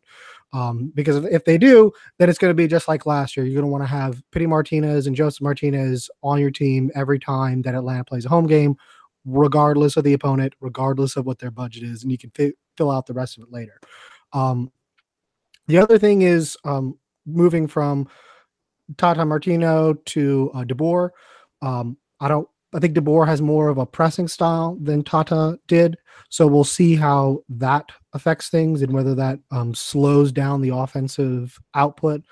Um, 0.53 0.91
because 0.95 1.25
if, 1.27 1.45
they 1.45 1.59
do, 1.59 1.93
then 2.19 2.31
it's 2.31 2.39
going 2.39 2.51
to 2.51 2.55
be 2.55 2.67
just 2.67 2.89
like 2.89 3.05
last 3.05 3.37
year. 3.37 3.45
You're 3.45 3.61
going 3.61 3.69
to 3.69 3.73
want 3.73 3.83
to 3.83 3.89
have 3.89 4.23
Pity 4.31 4.47
Martinez 4.47 5.07
and 5.07 5.15
Josef 5.15 5.43
Martinez 5.43 6.09
on 6.23 6.41
your 6.41 6.51
team 6.51 6.91
every 6.95 7.19
time 7.19 7.63
that 7.63 7.75
Atlanta 7.75 8.05
plays 8.05 8.25
a 8.25 8.31
home 8.31 8.47
game, 8.47 8.77
regardless 9.27 9.97
of 9.97 10.05
the 10.05 10.15
opponent, 10.15 10.55
regardless 10.61 11.17
of 11.17 11.27
what 11.27 11.39
their 11.39 11.51
budget 11.51 11.83
is, 11.83 12.03
and 12.03 12.11
you 12.11 12.17
can 12.17 12.31
fi- 12.31 12.55
fill 12.77 12.91
out 12.91 13.07
the 13.07 13.13
rest 13.13 13.37
of 13.37 13.45
it 13.45 13.53
later. 13.53 13.79
Um, 14.33 14.73
the 15.67 15.79
other 15.79 15.99
thing 15.99 16.23
is 16.23 16.57
um, 16.65 16.99
moving 17.27 17.67
from 17.67 18.09
Tata 18.97 19.25
Martino 19.25 19.93
to 19.93 20.51
uh, 20.55 20.65
DeBoer. 20.65 21.11
Um, 21.61 21.99
I 22.21 22.29
don't. 22.29 22.49
I 22.75 22.81
think 22.81 22.95
DeBoer 22.95 23.27
has 23.27 23.41
more 23.41 23.69
of 23.69 23.79
a 23.79 23.87
pressing 23.87 24.29
style 24.29 24.77
than 24.81 25.03
Tata 25.03 25.59
did, 25.69 25.97
so 26.29 26.47
we'll 26.47 26.65
see 26.65 26.97
how 26.97 27.43
that 27.49 27.91
affects 28.19 28.49
things 28.49 28.83
and 28.83 28.93
whether 28.93 29.15
that 29.15 29.39
um, 29.51 29.75
slows 29.75 30.33
down 30.33 30.61
the 30.61 30.75
offensive 30.75 31.59
output. 31.75 32.23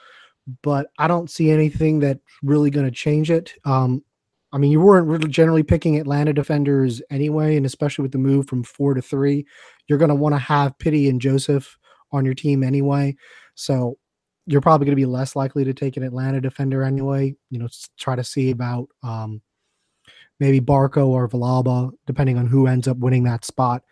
But 0.63 0.89
I 0.99 1.09
don't 1.09 1.31
see 1.31 1.51
anything 1.51 2.01
that's 2.01 2.21
really 2.43 2.71
going 2.71 2.87
to 2.87 2.93
change 2.93 3.31
it. 3.31 3.55
Um, 3.65 4.05
I 4.53 4.59
mean, 4.59 4.71
you 4.71 4.81
weren't 4.81 5.09
really 5.09 5.29
generally 5.29 5.63
picking 5.63 5.99
Atlanta 5.99 6.33
defenders 6.33 7.03
anyway, 7.11 7.57
and 7.57 7.67
especially 7.67 8.03
with 8.03 8.13
the 8.13 8.19
move 8.19 8.49
from 8.49 8.63
four 8.63 8.95
to 8.95 9.03
three, 9.03 9.47
you're 9.87 9.99
going 9.99 10.09
to 10.09 10.15
want 10.15 10.35
to 10.35 10.39
have 10.39 10.79
Pity 10.79 11.09
and 11.09 11.21
Josef 11.21 11.77
on 12.13 12.25
your 12.25 12.35
team 12.35 12.63
anyway. 12.63 13.17
So 13.55 13.99
you're 14.47 14.61
probably 14.61 14.87
going 14.87 14.97
to 14.97 15.01
be 15.01 15.07
less 15.07 15.35
likely 15.35 15.65
to 15.65 15.75
take 15.75 15.97
an 15.97 16.05
Atlanta 16.05 16.41
defender 16.41 16.83
anyway. 16.83 17.35
You 17.51 17.59
know, 17.59 17.69
try 17.99 18.15
to 18.15 18.25
see 18.25 18.51
about 18.51 18.89
um, 19.03 19.43
maybe 20.39 20.61
Barco 20.61 21.09
or 21.09 21.29
Villalba, 21.29 21.91
depending 22.07 22.39
on 22.39 22.47
who 22.47 22.67
ends 22.67 22.87
up 22.87 22.99
winning 22.99 23.25
that 23.25 23.45
spot. 23.45 23.83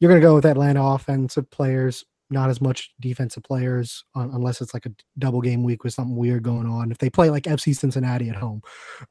You're 0.00 0.10
going 0.10 0.20
to 0.20 0.26
go 0.26 0.34
with 0.34 0.46
Atlanta 0.46 0.82
offensive 0.82 1.48
players, 1.50 2.04
not 2.30 2.50
as 2.50 2.60
much 2.60 2.92
defensive 3.00 3.42
players, 3.42 4.04
un- 4.14 4.30
unless 4.32 4.60
it's 4.60 4.74
like 4.74 4.86
a 4.86 4.92
double 5.18 5.40
game 5.40 5.62
week 5.62 5.84
with 5.84 5.92
something 5.94 6.16
weird 6.16 6.42
going 6.42 6.66
on. 6.66 6.90
If 6.90 6.98
they 6.98 7.10
play 7.10 7.30
like 7.30 7.44
FC 7.44 7.76
Cincinnati 7.76 8.28
at 8.30 8.36
home, 8.36 8.62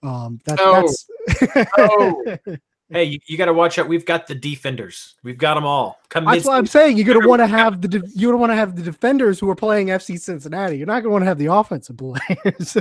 um, 0.04 0.40
that, 0.46 0.58
No. 0.58 0.88
that's 1.26 1.78
No. 2.48 2.58
Hey, 2.92 3.04
you, 3.04 3.20
you 3.28 3.38
got 3.38 3.46
to 3.46 3.54
watch 3.54 3.78
out. 3.78 3.88
We've 3.88 4.06
got 4.06 4.26
the 4.26 4.34
defenders. 4.34 5.16
We've 5.22 5.38
got 5.38 5.54
them 5.54 5.64
all. 5.64 6.00
Come 6.10 6.26
That's 6.26 6.44
what 6.44 6.58
I'm 6.58 6.66
saying. 6.66 6.98
You're 6.98 7.22
to 7.22 7.28
want 7.28 7.40
to 7.40 7.46
have 7.46 7.82
the 7.82 7.88
de- 7.88 8.02
you're 8.16 8.32
going 8.32 8.34
to 8.34 8.38
want 8.38 8.52
to 8.52 8.56
have 8.56 8.76
the 8.76 8.82
defenders 8.82 9.40
who 9.40 9.48
are 9.48 9.56
playing 9.56 9.90
FC 9.90 10.20
Cincinnati. 10.20 10.76
You're 10.76 10.88
not 10.88 11.04
going 11.04 11.04
to 11.04 11.10
want 11.12 11.22
to 11.22 11.28
have 11.28 11.38
the 11.38 11.54
offensive 11.54 11.98
players. 11.98 12.78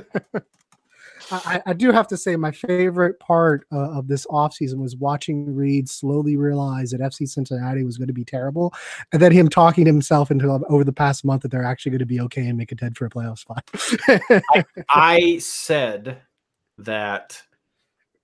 I, 1.30 1.62
I 1.66 1.72
do 1.72 1.92
have 1.92 2.06
to 2.08 2.16
say 2.16 2.36
my 2.36 2.50
favorite 2.50 3.18
part 3.20 3.66
uh, 3.72 3.90
of 3.90 4.08
this 4.08 4.26
offseason 4.26 4.78
was 4.78 4.96
watching 4.96 5.54
Reed 5.54 5.88
slowly 5.88 6.36
realize 6.36 6.90
that 6.90 7.00
FC 7.00 7.28
Cincinnati 7.28 7.84
was 7.84 7.98
going 7.98 8.08
to 8.08 8.14
be 8.14 8.24
terrible, 8.24 8.74
and 9.12 9.20
then 9.20 9.32
him 9.32 9.48
talking 9.48 9.84
to 9.84 9.90
himself 9.90 10.30
into 10.30 10.48
over 10.68 10.84
the 10.84 10.92
past 10.92 11.24
month 11.24 11.42
that 11.42 11.50
they're 11.50 11.64
actually 11.64 11.90
going 11.90 11.98
to 12.00 12.06
be 12.06 12.20
okay 12.20 12.46
and 12.46 12.56
make 12.56 12.72
a 12.72 12.74
dead 12.74 12.96
for 12.96 13.06
a 13.06 13.10
playoff 13.10 13.38
spot. 13.38 13.68
I 14.90 15.38
said 15.38 16.22
that 16.78 17.42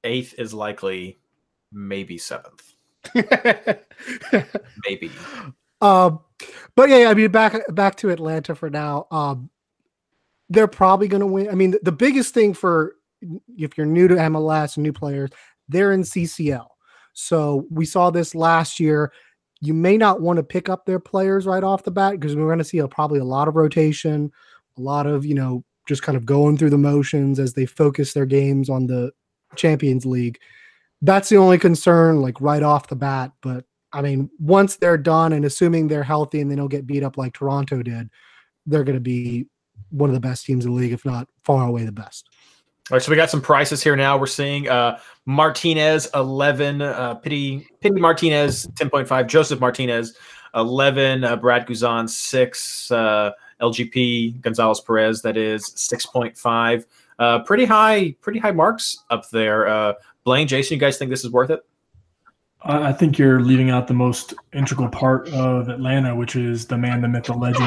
eighth 0.04 0.34
is 0.38 0.54
likely, 0.54 1.18
maybe 1.72 2.18
seventh. 2.18 2.74
maybe. 4.86 5.10
Um, 5.80 6.20
but 6.76 6.88
yeah, 6.88 7.08
I 7.10 7.14
mean, 7.14 7.30
back 7.30 7.62
back 7.74 7.96
to 7.96 8.10
Atlanta 8.10 8.54
for 8.54 8.70
now. 8.70 9.06
Um, 9.10 9.50
they're 10.48 10.68
probably 10.68 11.08
going 11.08 11.20
to 11.20 11.26
win. 11.26 11.48
I 11.48 11.54
mean, 11.54 11.72
the, 11.72 11.80
the 11.84 11.92
biggest 11.92 12.34
thing 12.34 12.54
for 12.54 12.96
if 13.56 13.76
you're 13.76 13.86
new 13.86 14.08
to 14.08 14.14
MLS, 14.14 14.76
new 14.76 14.92
players, 14.92 15.30
they're 15.68 15.92
in 15.92 16.02
CCL. 16.02 16.66
So 17.14 17.66
we 17.70 17.86
saw 17.86 18.10
this 18.10 18.34
last 18.34 18.78
year. 18.78 19.12
You 19.60 19.72
may 19.72 19.96
not 19.96 20.20
want 20.20 20.36
to 20.36 20.42
pick 20.42 20.68
up 20.68 20.84
their 20.84 20.98
players 20.98 21.46
right 21.46 21.64
off 21.64 21.84
the 21.84 21.90
bat 21.90 22.12
because 22.12 22.36
we're 22.36 22.46
going 22.46 22.58
to 22.58 22.64
see 22.64 22.78
a, 22.78 22.88
probably 22.88 23.20
a 23.20 23.24
lot 23.24 23.48
of 23.48 23.56
rotation, 23.56 24.30
a 24.76 24.80
lot 24.80 25.06
of 25.06 25.24
you 25.24 25.34
know 25.34 25.64
just 25.86 26.02
kind 26.02 26.16
of 26.16 26.26
going 26.26 26.56
through 26.56 26.70
the 26.70 26.78
motions 26.78 27.38
as 27.38 27.54
they 27.54 27.66
focus 27.66 28.12
their 28.12 28.26
games 28.26 28.68
on 28.68 28.86
the 28.86 29.12
Champions 29.56 30.04
League. 30.04 30.38
That's 31.02 31.28
the 31.28 31.36
only 31.36 31.58
concern, 31.58 32.20
like 32.20 32.40
right 32.40 32.62
off 32.62 32.88
the 32.88 32.96
bat. 32.96 33.32
But 33.42 33.64
I 33.92 34.02
mean, 34.02 34.30
once 34.38 34.76
they're 34.76 34.98
done 34.98 35.32
and 35.32 35.44
assuming 35.44 35.88
they're 35.88 36.02
healthy 36.02 36.40
and 36.40 36.50
they 36.50 36.56
don't 36.56 36.68
get 36.68 36.86
beat 36.86 37.02
up 37.02 37.16
like 37.16 37.32
Toronto 37.32 37.82
did, 37.82 38.10
they're 38.66 38.84
going 38.84 38.96
to 38.96 39.00
be 39.00 39.46
one 39.94 40.10
of 40.10 40.14
the 40.14 40.20
best 40.20 40.44
teams 40.44 40.64
in 40.64 40.72
the 40.72 40.76
league, 40.76 40.92
if 40.92 41.04
not 41.04 41.28
far 41.42 41.66
away 41.66 41.84
the 41.84 41.92
best. 41.92 42.28
All 42.90 42.96
right, 42.96 43.02
so 43.02 43.10
we 43.10 43.16
got 43.16 43.30
some 43.30 43.40
prices 43.40 43.82
here 43.82 43.96
now. 43.96 44.18
We're 44.18 44.26
seeing 44.26 44.68
uh, 44.68 44.98
Martinez 45.24 46.06
eleven, 46.14 46.82
uh, 46.82 47.14
Pity 47.14 47.66
Pity 47.80 47.98
Martinez 47.98 48.68
ten 48.76 48.90
point 48.90 49.08
five, 49.08 49.26
Josef 49.26 49.58
Martinez 49.58 50.18
eleven, 50.54 51.24
uh, 51.24 51.36
Brad 51.36 51.66
Guzan 51.66 52.08
six, 52.10 52.90
uh, 52.90 53.30
LGP 53.62 54.42
Gonzalez 54.42 54.80
Pirez 54.80 55.22
that 55.22 55.38
is 55.38 55.72
six 55.76 56.04
point 56.04 56.36
five. 56.36 56.84
Uh, 57.18 57.38
pretty 57.44 57.64
high, 57.64 58.14
pretty 58.20 58.38
high 58.38 58.52
marks 58.52 59.04
up 59.08 59.30
there. 59.30 59.66
Uh, 59.66 59.94
Blaine, 60.24 60.46
Jason, 60.46 60.74
you 60.74 60.80
guys 60.80 60.98
think 60.98 61.10
this 61.10 61.24
is 61.24 61.30
worth 61.30 61.48
it? 61.48 61.60
I 62.60 62.88
I 62.88 62.92
think 62.92 63.16
you're 63.16 63.40
leaving 63.40 63.70
out 63.70 63.88
the 63.88 63.94
most 63.94 64.34
integral 64.52 64.90
part 64.90 65.28
of 65.30 65.70
Atlanta, 65.70 66.14
which 66.14 66.36
is 66.36 66.66
the 66.66 66.76
man, 66.76 67.00
the 67.00 67.08
myth, 67.08 67.24
the 67.24 67.32
legend, 67.32 67.64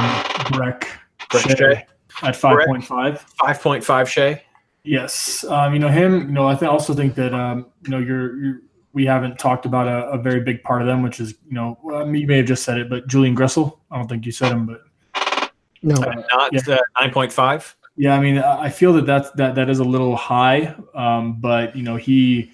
Brek 0.53 0.83
Brek 1.31 1.49
Shea 1.49 1.55
Shea. 1.55 1.85
At 2.23 2.35
five 2.35 2.65
point 2.65 2.83
five. 2.83 3.21
Five 3.39 3.61
point 3.61 3.83
five, 3.83 4.09
Shea. 4.09 4.41
Yes, 4.83 5.43
um, 5.45 5.73
you 5.73 5.79
know 5.79 5.89
him. 5.89 6.21
You 6.27 6.33
know, 6.33 6.47
I 6.47 6.55
th- 6.55 6.69
also 6.69 6.93
think 6.93 7.13
that 7.15 7.33
um, 7.33 7.67
you 7.83 7.89
know 7.91 7.99
you're, 7.99 8.37
you're 8.41 8.59
we 8.93 9.05
haven't 9.05 9.37
talked 9.37 9.65
about 9.65 9.87
a, 9.87 10.07
a 10.11 10.17
very 10.17 10.41
big 10.41 10.63
part 10.63 10.81
of 10.81 10.87
them, 10.87 11.03
which 11.03 11.19
is 11.19 11.35
you 11.47 11.53
know 11.53 11.77
well, 11.83 12.07
you 12.15 12.25
may 12.25 12.37
have 12.37 12.45
just 12.47 12.63
said 12.63 12.77
it, 12.77 12.89
but 12.89 13.07
Julian 13.07 13.35
Gressel. 13.35 13.79
I 13.91 13.97
don't 13.97 14.07
think 14.07 14.25
you 14.25 14.31
said 14.31 14.51
him, 14.51 14.65
but 14.65 15.51
No, 15.83 15.95
Not 15.95 16.51
Yeah. 16.53 16.61
uh, 16.75 16.77
nine 16.99 17.11
point 17.11 17.31
five. 17.31 17.75
yeah, 17.97 18.15
I 18.15 18.19
mean 18.19 18.39
I 18.39 18.63
I 18.63 18.69
feel 18.69 18.93
that 18.93 19.05
that's, 19.05 19.29
that 19.31 19.55
that 19.55 19.69
is 19.69 19.79
a 19.79 19.83
little 19.83 20.15
high, 20.15 20.73
um, 20.95 21.39
but 21.39 21.75
you 21.75 21.83
know 21.83 21.97
he. 21.97 22.51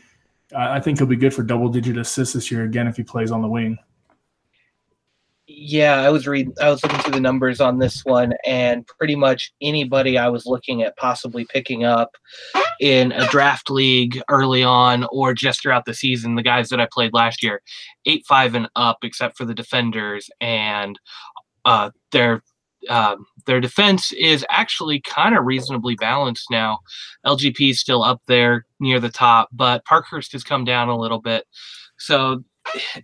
I 0.56 0.76
I 0.78 0.80
think 0.82 0.98
he'll 0.98 1.08
be 1.08 1.16
good 1.16 1.34
for 1.34 1.44
double 1.44 1.70
digit 1.70 1.98
assists 1.98 2.34
this 2.34 2.52
year 2.52 2.64
again 2.64 2.88
if 2.88 2.98
he 2.98 3.04
plays 3.04 3.32
on 3.32 3.42
the 3.42 3.48
wing. 3.48 3.78
Yeah, 5.66 6.02
I 6.02 6.10
was 6.10 6.28
reading. 6.28 6.54
I 6.62 6.70
was 6.70 6.84
looking 6.84 7.00
through 7.00 7.14
the 7.14 7.22
numbers 7.22 7.62
on 7.62 7.80
this 7.80 8.04
one, 8.04 8.34
and 8.46 8.86
pretty 8.86 9.16
much 9.16 9.54
anybody 9.62 10.18
I 10.18 10.28
was 10.28 10.46
looking 10.46 10.82
at 10.84 10.98
possibly 10.98 11.46
picking 11.46 11.86
up 11.86 12.18
in 12.82 13.14
a 13.14 13.26
draft 13.28 13.70
league 13.70 14.22
early 14.30 14.62
on, 14.62 15.06
or 15.10 15.34
just 15.34 15.62
throughout 15.62 15.86
the 15.86 15.94
season, 15.94 16.36
the 16.36 16.44
guys 16.44 16.68
that 16.68 16.82
I 16.82 16.88
played 16.92 17.14
last 17.14 17.42
year, 17.42 17.62
eight 18.06 18.26
five 18.28 18.56
and 18.56 18.68
up, 18.76 18.98
except 19.04 19.38
for 19.38 19.46
the 19.46 19.54
defenders, 19.54 20.30
and 20.42 21.00
uh, 21.64 21.92
their 22.12 22.44
um, 22.90 23.26
their 23.46 23.62
defense 23.62 24.12
is 24.12 24.46
actually 24.50 25.00
kind 25.00 25.34
of 25.34 25.46
reasonably 25.46 25.96
balanced 25.96 26.52
now. 26.52 26.80
LGP 27.26 27.70
is 27.70 27.80
still 27.80 28.04
up 28.04 28.22
there 28.28 28.66
near 28.82 29.00
the 29.00 29.10
top, 29.10 29.48
but 29.54 29.86
Parkhurst 29.86 30.34
has 30.34 30.44
come 30.44 30.66
down 30.66 30.90
a 30.90 30.98
little 30.98 31.22
bit. 31.22 31.46
So 31.98 32.44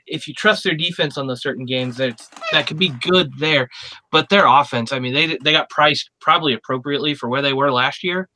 if 0.07 0.27
you 0.27 0.33
trust 0.33 0.63
their 0.63 0.75
defense 0.75 1.17
on 1.17 1.27
those 1.27 1.41
certain 1.41 1.65
games, 1.65 1.97
that 1.97 2.21
that 2.51 2.67
could 2.67 2.77
be 2.77 2.89
good 2.89 3.31
there. 3.39 3.69
But 4.11 4.29
their 4.29 4.45
offense, 4.47 4.91
I 4.91 4.99
mean, 4.99 5.13
they 5.13 5.37
they 5.43 5.51
got 5.51 5.69
priced 5.69 6.09
probably 6.21 6.53
appropriately 6.53 7.13
for 7.13 7.29
where 7.29 7.41
they 7.41 7.53
were 7.53 7.71
last 7.71 8.03
year, 8.03 8.29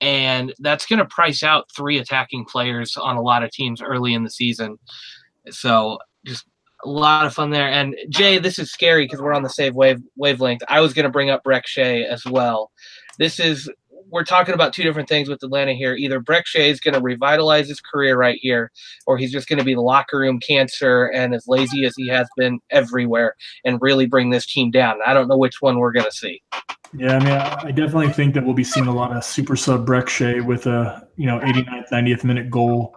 and 0.00 0.52
that's 0.58 0.86
going 0.86 0.98
to 0.98 1.06
price 1.06 1.42
out 1.42 1.70
three 1.74 1.98
attacking 1.98 2.44
players 2.44 2.96
on 2.96 3.16
a 3.16 3.22
lot 3.22 3.42
of 3.42 3.50
teams 3.50 3.82
early 3.82 4.14
in 4.14 4.24
the 4.24 4.30
season. 4.30 4.78
So 5.50 5.98
just 6.26 6.46
a 6.84 6.88
lot 6.88 7.26
of 7.26 7.34
fun 7.34 7.50
there. 7.50 7.68
And 7.68 7.96
Jay, 8.08 8.38
this 8.38 8.58
is 8.58 8.70
scary 8.70 9.04
because 9.04 9.20
we're 9.20 9.34
on 9.34 9.42
the 9.42 9.48
same 9.48 9.74
wave 9.74 10.02
wavelength. 10.16 10.62
I 10.68 10.80
was 10.80 10.92
going 10.92 11.04
to 11.04 11.10
bring 11.10 11.30
up 11.30 11.44
Brek 11.44 11.66
Shea 11.66 12.04
as 12.04 12.24
well. 12.24 12.70
This 13.18 13.38
is 13.38 13.70
we're 14.14 14.22
talking 14.22 14.54
about 14.54 14.72
two 14.72 14.84
different 14.84 15.08
things 15.08 15.28
with 15.28 15.42
Atlanta 15.42 15.74
here. 15.74 15.96
Either 15.96 16.20
Brek 16.20 16.46
Shea 16.46 16.70
is 16.70 16.78
going 16.78 16.94
to 16.94 17.00
revitalize 17.00 17.68
his 17.68 17.80
career 17.80 18.16
right 18.16 18.38
here, 18.40 18.70
or 19.08 19.18
he's 19.18 19.32
just 19.32 19.48
going 19.48 19.58
to 19.58 19.64
be 19.64 19.74
the 19.74 19.80
locker 19.80 20.20
room 20.20 20.38
cancer 20.38 21.06
and 21.06 21.34
as 21.34 21.48
lazy 21.48 21.84
as 21.84 21.94
he 21.96 22.08
has 22.08 22.28
been 22.36 22.60
everywhere 22.70 23.34
and 23.64 23.82
really 23.82 24.06
bring 24.06 24.30
this 24.30 24.46
team 24.46 24.70
down. 24.70 25.00
I 25.04 25.14
don't 25.14 25.26
know 25.26 25.36
which 25.36 25.60
one 25.60 25.80
we're 25.80 25.90
going 25.90 26.06
to 26.06 26.12
see. 26.12 26.40
Yeah, 26.96 27.16
I 27.16 27.18
mean, 27.18 27.32
I 27.32 27.72
definitely 27.72 28.12
think 28.12 28.34
that 28.34 28.44
we'll 28.44 28.54
be 28.54 28.62
seeing 28.62 28.86
a 28.86 28.94
lot 28.94 29.16
of 29.16 29.24
super 29.24 29.56
sub 29.56 29.84
Brek 29.84 30.08
Shea 30.08 30.40
with 30.40 30.66
a 30.66 31.08
you 31.16 31.26
know 31.26 31.40
89th, 31.40 31.88
90th 31.90 32.22
minute 32.22 32.50
goal, 32.52 32.94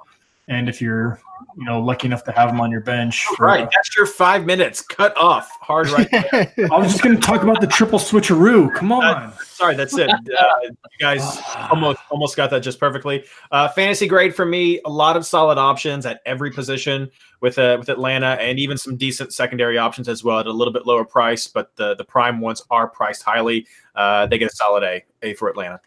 and 0.48 0.70
if 0.70 0.80
you're 0.80 1.20
you 1.58 1.66
know 1.66 1.82
lucky 1.82 2.08
enough 2.08 2.24
to 2.26 2.32
have 2.32 2.50
him 2.50 2.62
on 2.62 2.70
your 2.70 2.82
bench, 2.82 3.26
for, 3.36 3.48
Right, 3.48 3.68
that's 3.74 3.96
your 3.96 4.06
five 4.06 4.46
minutes. 4.46 4.82
Cut 4.82 5.18
off 5.18 5.50
hard 5.60 5.90
right 5.90 6.10
there. 6.12 6.54
I 6.72 6.78
was 6.78 6.92
just 6.92 7.04
going 7.04 7.16
to 7.16 7.22
talk 7.22 7.42
about 7.42 7.60
the 7.62 7.68
triple 7.68 7.98
switcheroo. 7.98 8.74
Come 8.76 8.92
on. 8.92 9.34
Sorry, 9.44 9.76
that's 9.76 9.98
it. 9.98 10.10
Uh, 10.10 10.46
you 10.64 10.78
guys 11.00 11.42
almost 11.72 12.00
almost 12.12 12.38
got 12.38 12.52
that 12.52 12.60
just 12.60 12.80
perfectly. 12.80 13.26
Uh, 13.52 13.68
fantasy 13.70 14.08
grade 14.08 14.36
for 14.36 14.46
me, 14.46 14.80
a 14.86 14.90
lot 14.90 15.18
of 15.18 15.26
solid 15.26 15.58
options 15.58 16.06
at 16.06 16.22
every 16.26 16.52
position 16.52 17.10
with 17.42 17.58
uh, 17.58 17.78
with 17.80 17.90
Atlanta, 17.90 18.38
and 18.40 18.60
even 18.60 18.78
some 18.78 18.96
decent 18.96 19.34
secondary 19.34 19.80
options 19.80 20.08
as 20.08 20.24
well 20.24 20.40
at 20.40 20.46
a 20.46 20.52
little 20.52 20.74
bit 20.74 20.86
lower 20.86 21.04
price. 21.04 21.48
But 21.48 21.76
the 21.76 21.96
the 21.96 22.06
prime 22.06 22.40
ones 22.40 22.62
are 22.70 22.88
priced 22.88 23.24
highly. 23.24 23.66
Uh, 23.96 24.28
they 24.28 24.38
get 24.38 24.52
a 24.52 24.56
solid 24.56 24.84
A 24.84 25.04
A 25.24 25.34
for 25.34 25.50
Atlanta. 25.50 25.82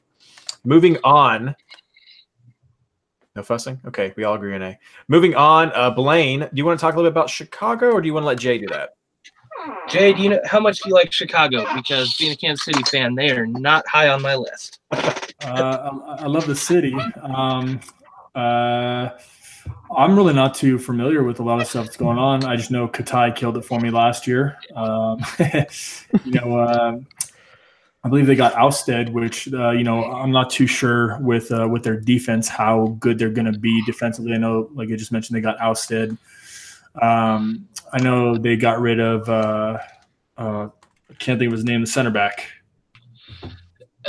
Moving 0.65 0.99
on. 1.05 1.55
No 3.41 3.45
fussing. 3.45 3.81
Okay, 3.87 4.13
we 4.19 4.25
all 4.25 4.35
agree 4.35 4.55
on 4.55 4.61
A. 4.61 4.79
Moving 5.09 5.35
on, 5.35 5.73
uh, 5.75 5.89
Blaine, 5.89 6.41
do 6.41 6.49
you 6.53 6.67
want 6.67 6.79
to 6.79 6.85
talk 6.85 6.93
a 6.93 6.97
little 6.99 7.11
bit 7.11 7.17
about 7.17 7.31
Chicago, 7.31 7.91
or 7.91 8.03
do 8.03 8.07
you 8.07 8.13
want 8.13 8.25
to 8.25 8.27
let 8.27 8.39
Jay 8.39 8.59
do 8.59 8.67
that? 8.67 8.91
Jay, 9.89 10.13
do 10.13 10.21
you 10.21 10.29
know 10.29 10.41
how 10.45 10.61
much 10.61 10.81
do 10.81 10.91
you 10.91 10.95
like 10.95 11.11
Chicago? 11.11 11.65
Because 11.75 12.15
being 12.19 12.33
a 12.33 12.37
Kansas 12.37 12.67
City 12.67 12.83
fan, 12.83 13.15
they 13.15 13.31
are 13.31 13.47
not 13.47 13.89
high 13.89 14.11
on 14.11 14.21
my 14.21 14.35
list. 14.35 14.81
Uh, 14.93 14.99
I, 15.43 16.17
I 16.19 16.27
love 16.27 16.47
the 16.47 16.55
city. 16.55 16.95
Um, 17.23 17.81
uh, 18.35 19.09
I'm 19.97 20.15
really 20.15 20.35
not 20.35 20.55
too 20.55 20.79
familiar 20.79 21.23
with 21.23 21.41
a 21.41 21.43
lot 21.43 21.63
of 21.63 21.67
stuff 21.67 21.87
that's 21.87 21.97
going 21.97 22.19
on. 22.19 22.45
I 22.45 22.57
just 22.57 22.71
know 22.71 22.89
Katai 22.89 23.35
killed 23.35 23.57
it 23.57 23.65
for 23.65 23.81
me 23.81 23.89
last 23.89 24.27
year. 24.27 24.59
Um, 24.77 25.19
you 26.27 26.33
know, 26.33 26.59
uh, 26.59 26.99
I 28.03 28.09
believe 28.09 28.27
they 28.27 28.35
got 28.35 28.55
ousted, 28.55 29.11
which 29.11 29.53
uh, 29.53 29.71
you 29.71 29.85
know 29.85 30.05
I'm 30.05 30.31
not 30.31 30.51
too 30.51 30.67
sure 30.67 31.19
with 31.21 31.53
uh, 31.53 31.69
with 31.71 31.83
their 31.83 32.01
defense 32.01 32.49
how 32.49 32.97
good 32.99 33.19
they're 33.19 33.31
going 33.31 33.53
to 33.53 33.59
be 33.59 33.83
defensively. 33.85 34.33
I 34.33 34.39
know, 34.39 34.71
like 34.75 34.91
I 34.91 34.97
just 34.97 35.13
mentioned, 35.13 35.37
they 35.37 35.43
got 35.43 35.61
ousted. 35.61 36.17
Um, 37.01 37.69
I 37.93 38.01
know 38.01 38.37
they 38.37 38.57
got 38.57 38.81
rid 38.81 39.01
of. 39.01 39.29
Uh, 39.29 39.79
uh, 40.39 40.69
I 41.11 41.15
can't 41.19 41.39
think 41.39 41.49
of 41.49 41.53
his 41.53 41.65
name. 41.65 41.83
The 41.83 41.87
center 41.87 42.11
back. 42.11 42.49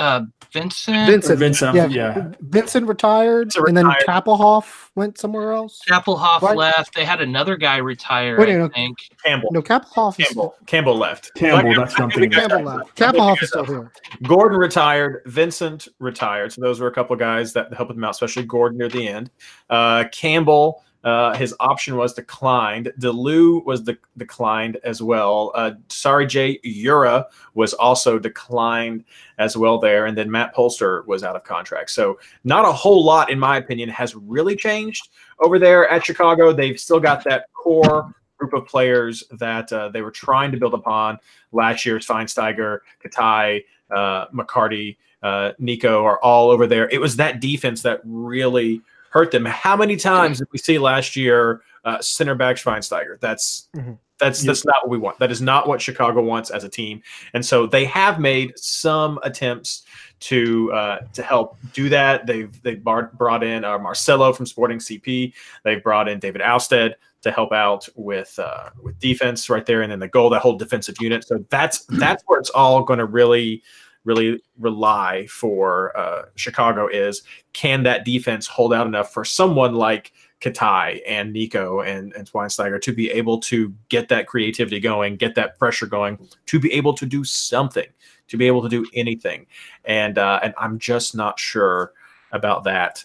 Uh, 0.02 0.22
Vincent. 0.52 1.08
Vincent. 1.08 1.40
Vincent, 1.40 1.76
yeah, 1.76 1.86
yeah. 1.86 2.32
Vincent 2.42 2.88
retired, 2.88 3.46
Vincent 3.46 3.68
and 3.70 3.78
then 3.78 3.88
retired. 3.88 4.06
Kappelhoff 4.26 4.90
went 4.96 5.18
somewhere 5.18 5.54
else. 5.54 5.80
Kappelhoff 5.90 6.42
Right. 6.42 6.58
left. 6.58 6.94
They 6.94 7.06
had 7.06 7.22
another 7.22 7.56
guy 7.56 7.78
retire, 7.78 8.38
Wait, 8.38 8.50
I 8.50 8.58
no, 8.58 8.68
think. 8.68 8.98
Campbell. 9.24 9.50
No, 9.54 9.62
Kappelhoff 9.62 10.20
is 10.20 10.26
Campbell. 10.28 10.56
Campbell 10.66 10.98
left. 10.98 11.34
Campbell, 11.36 11.74
that's 11.76 11.98
what 11.98 12.12
Campbell 12.32 12.64
left. 12.64 12.96
Kappelhoff 12.98 13.42
is 13.42 13.50
still 13.50 13.64
here. 13.64 13.92
Gordon 14.24 14.58
retired. 14.58 15.22
Vincent 15.28 15.88
retired. 16.00 16.52
So 16.52 16.62
those 16.62 16.82
were 16.82 16.88
a 16.88 16.94
couple 16.94 17.14
of 17.14 17.20
guys 17.20 17.54
that 17.54 17.74
helped 17.74 17.92
him 17.92 18.04
out, 18.04 18.12
especially 18.12 18.44
Gordon 18.44 18.80
near 18.80 18.90
the 18.90 19.08
end. 19.08 19.30
Uh, 19.70 20.06
Campbell, 20.12 20.84
uh, 21.04 21.36
his 21.36 21.56
option 21.60 21.98
was 21.98 22.14
declined. 22.14 22.92
DeLu 23.00 23.66
was 23.66 23.82
de- 23.82 23.98
declined 24.18 24.78
as 24.84 25.02
well. 25.02 25.52
Uh, 25.56 25.72
sorry, 25.90 26.28
Jay 26.28 26.60
Ura 26.64 27.26
was 27.56 27.74
also 27.74 28.20
declined 28.20 29.04
as 29.40 29.58
well 29.58 29.80
there. 29.80 30.06
And 30.06 30.18
then 30.18 30.30
Matt 30.30 30.56
Polster 30.56 31.06
was 31.08 31.24
out 31.24 31.36
of 31.36 31.44
contract. 31.44 31.90
So 31.90 32.20
not 32.44 32.66
a 32.66 32.72
whole 32.72 33.04
lot, 33.04 33.32
in 33.32 33.40
my 33.40 33.58
opinion, 33.58 33.90
has 33.90 34.16
really 34.16 34.56
changed 34.56 35.10
over 35.40 35.58
there 35.58 35.90
at 35.90 36.06
Chicago. 36.06 36.54
They've 36.54 36.80
still 36.80 37.00
got 37.00 37.24
that 37.24 37.46
core 37.54 38.14
group 38.38 38.54
of 38.54 38.68
players 38.68 39.24
that 39.32 39.72
uh, 39.74 39.90
they 39.90 40.02
were 40.02 40.12
trying 40.12 40.52
to 40.52 40.58
build 40.58 40.74
upon 40.74 41.18
last 41.52 41.86
year's 41.86 42.06
Schweinsteiger, 42.06 42.80
Katai, 43.04 43.64
uh, 43.92 44.28
McCarty, 44.28 44.98
uh, 45.24 45.52
Nico 45.60 46.04
are 46.04 46.20
all 46.20 46.50
over 46.50 46.66
there. 46.66 46.90
It 46.90 47.00
was 47.00 47.16
that 47.18 47.40
defense 47.40 47.82
that 47.84 48.02
really 48.04 48.82
hurt 49.12 49.32
them. 49.32 49.45
How 49.45 49.76
many 49.78 49.95
times 49.95 50.39
did 50.39 50.47
we 50.52 50.58
see 50.58 50.78
last 50.80 51.15
year 51.15 51.62
uh, 51.86 52.00
center 52.02 52.36
back 52.36 52.56
Schweinsteiger? 52.56 53.19
That's 53.19 53.69
Mhm. 53.76 53.97
that's 54.19 54.41
that's 54.43 54.65
not 54.65 54.76
what 54.84 54.89
we 54.89 54.97
want. 54.97 55.19
That 55.19 55.32
is 55.32 55.41
not 55.41 55.67
what 55.67 55.82
Chicago 55.82 56.21
wants 56.21 56.50
as 56.50 56.63
a 56.63 56.69
team. 56.69 57.02
And 57.34 57.45
so 57.45 57.65
they 57.67 57.86
have 57.86 58.19
made 58.19 58.54
some 58.58 59.19
attempts 59.24 59.84
to 60.21 60.71
uh, 60.74 61.00
to 61.13 61.24
help 61.24 61.58
do 61.74 61.89
that. 61.89 62.26
They've 62.28 62.52
they've 62.63 62.84
bar- 62.84 63.12
brought 63.15 63.43
in 63.43 63.63
uh, 63.65 63.78
Marcelo 63.80 64.32
from 64.34 64.45
Sporting 64.45 64.80
CP. 64.80 65.34
They've 65.63 65.84
brought 65.84 66.08
in 66.08 66.19
David 66.19 66.41
Ousted 66.41 66.95
to 67.24 67.32
help 67.32 67.52
out 67.52 67.88
with 67.95 68.38
uh, 68.39 68.69
with 68.82 68.97
defense 69.00 69.50
right 69.50 69.65
there, 69.65 69.82
and 69.82 69.91
then 69.91 70.00
the 70.00 70.08
goal 70.08 70.30
that 70.30 70.41
whole 70.41 70.58
defensive 70.58 70.95
unit. 71.02 71.24
So 71.28 71.43
that's 71.50 71.86
that's 71.86 72.24
where 72.28 72.39
it's 72.39 72.50
all 72.52 72.84
going 72.84 73.00
to 73.00 73.06
really 73.06 73.63
really 74.04 74.42
rely 74.60 75.28
for 75.28 75.96
uh, 75.98 76.24
Chicago 76.36 76.88
is 76.88 77.24
can 77.54 77.84
that 77.84 78.06
defense 78.06 78.48
hold 78.48 78.74
out 78.74 78.88
enough 78.88 79.14
for 79.14 79.24
someone 79.24 79.76
like 79.76 80.12
Katai 80.42 81.02
and 81.08 81.32
Nico 81.32 81.82
and, 81.82 82.14
and 82.14 82.30
Schweinsteiger 82.30 82.82
to 82.82 82.94
be 82.94 83.12
able 83.12 83.40
to 83.42 83.74
get 83.90 84.10
that 84.10 84.28
creativity 84.28 84.80
going, 84.80 85.16
get 85.16 85.36
that 85.36 85.58
pressure 85.60 85.86
going, 85.86 86.18
to 86.48 86.60
be 86.60 86.74
able 86.74 86.94
to 86.96 87.06
do 87.06 87.24
something, 87.24 87.86
to 88.28 88.38
be 88.38 88.48
able 88.48 88.64
to 88.64 88.70
do 88.70 88.86
anything. 88.96 89.46
And 89.86 90.18
uh, 90.18 90.40
and 90.42 90.54
I'm 90.58 90.80
just 90.80 91.16
not 91.16 91.40
sure 91.40 91.94
about 92.32 92.64
that 92.64 93.04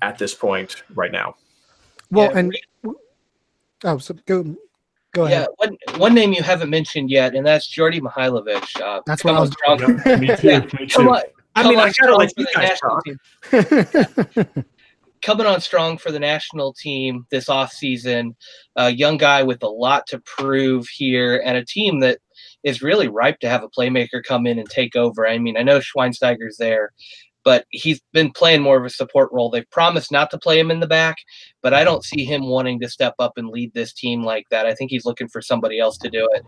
at 0.00 0.16
this 0.16 0.34
point 0.34 0.82
right 0.94 1.12
now. 1.12 1.34
Well, 2.10 2.30
Yeah, 2.30 2.38
and 2.38 2.56
oh, 3.84 3.98
so 3.98 4.14
go 4.26 4.56
go 5.12 5.26
Yeah, 5.26 5.46
ahead. 5.46 5.48
one, 5.56 5.76
one 5.98 6.14
name 6.14 6.32
you 6.32 6.42
haven't 6.42 6.70
mentioned 6.70 7.10
yet, 7.10 7.34
and 7.34 7.46
that's 7.46 7.66
Jordy 7.66 8.00
Mihailovic. 8.00 8.80
Uh, 8.80 9.00
That's 9.06 9.24
what 9.24 9.34
I 9.34 9.40
was. 9.40 9.50
coming 9.54 9.98
strong- 10.00 10.20
me 10.20 10.26
too. 10.36 10.36
Yeah, 10.48 10.58
Me 10.60 10.86
come 10.86 11.04
too. 11.06 11.10
on, 11.10 11.22
I 11.56 11.68
mean, 11.68 11.78
I 11.78 11.84
gotta 11.84 11.92
strong 11.92 12.18
let 12.18 12.34
for 12.34 12.40
you 12.40 12.46
the 12.46 12.52
guys 12.54 12.68
national 12.68 14.44
talk. 14.44 14.54
team. 14.54 14.64
coming 15.22 15.46
on 15.46 15.60
strong 15.60 15.98
for 15.98 16.10
the 16.10 16.18
national 16.18 16.72
team 16.72 17.26
this 17.30 17.46
offseason. 17.48 18.34
A 18.76 18.90
young 18.90 19.16
guy 19.18 19.42
with 19.42 19.62
a 19.62 19.68
lot 19.68 20.06
to 20.08 20.18
prove 20.20 20.86
here, 20.88 21.42
and 21.44 21.56
a 21.58 21.64
team 21.64 22.00
that 22.00 22.18
is 22.62 22.82
really 22.82 23.08
ripe 23.08 23.38
to 23.40 23.48
have 23.48 23.62
a 23.62 23.68
playmaker 23.68 24.22
come 24.26 24.46
in 24.46 24.58
and 24.58 24.68
take 24.70 24.96
over. 24.96 25.26
I 25.26 25.38
mean, 25.38 25.56
I 25.56 25.62
know 25.62 25.80
Schweinsteiger's 25.80 26.56
there, 26.58 26.92
but 27.44 27.64
he's 27.70 28.00
been 28.12 28.30
playing 28.30 28.62
more 28.62 28.76
of 28.76 28.84
a 28.84 28.90
support 28.90 29.30
role. 29.32 29.50
They've 29.50 29.70
promised 29.70 30.12
not 30.12 30.30
to 30.30 30.38
play 30.38 30.58
him 30.58 30.70
in 30.70 30.80
the 30.80 30.86
back, 30.86 31.16
but 31.62 31.74
I 31.74 31.84
don't 31.84 32.04
see 32.04 32.24
him 32.24 32.48
wanting 32.48 32.80
to 32.80 32.88
step 32.88 33.14
up 33.18 33.32
and 33.36 33.48
lead 33.48 33.72
this 33.74 33.92
team 33.92 34.22
like 34.24 34.46
that. 34.50 34.66
I 34.66 34.74
think 34.74 34.90
he's 34.90 35.04
looking 35.04 35.28
for 35.28 35.40
somebody 35.40 35.78
else 35.78 35.98
to 35.98 36.10
do 36.10 36.28
it. 36.32 36.44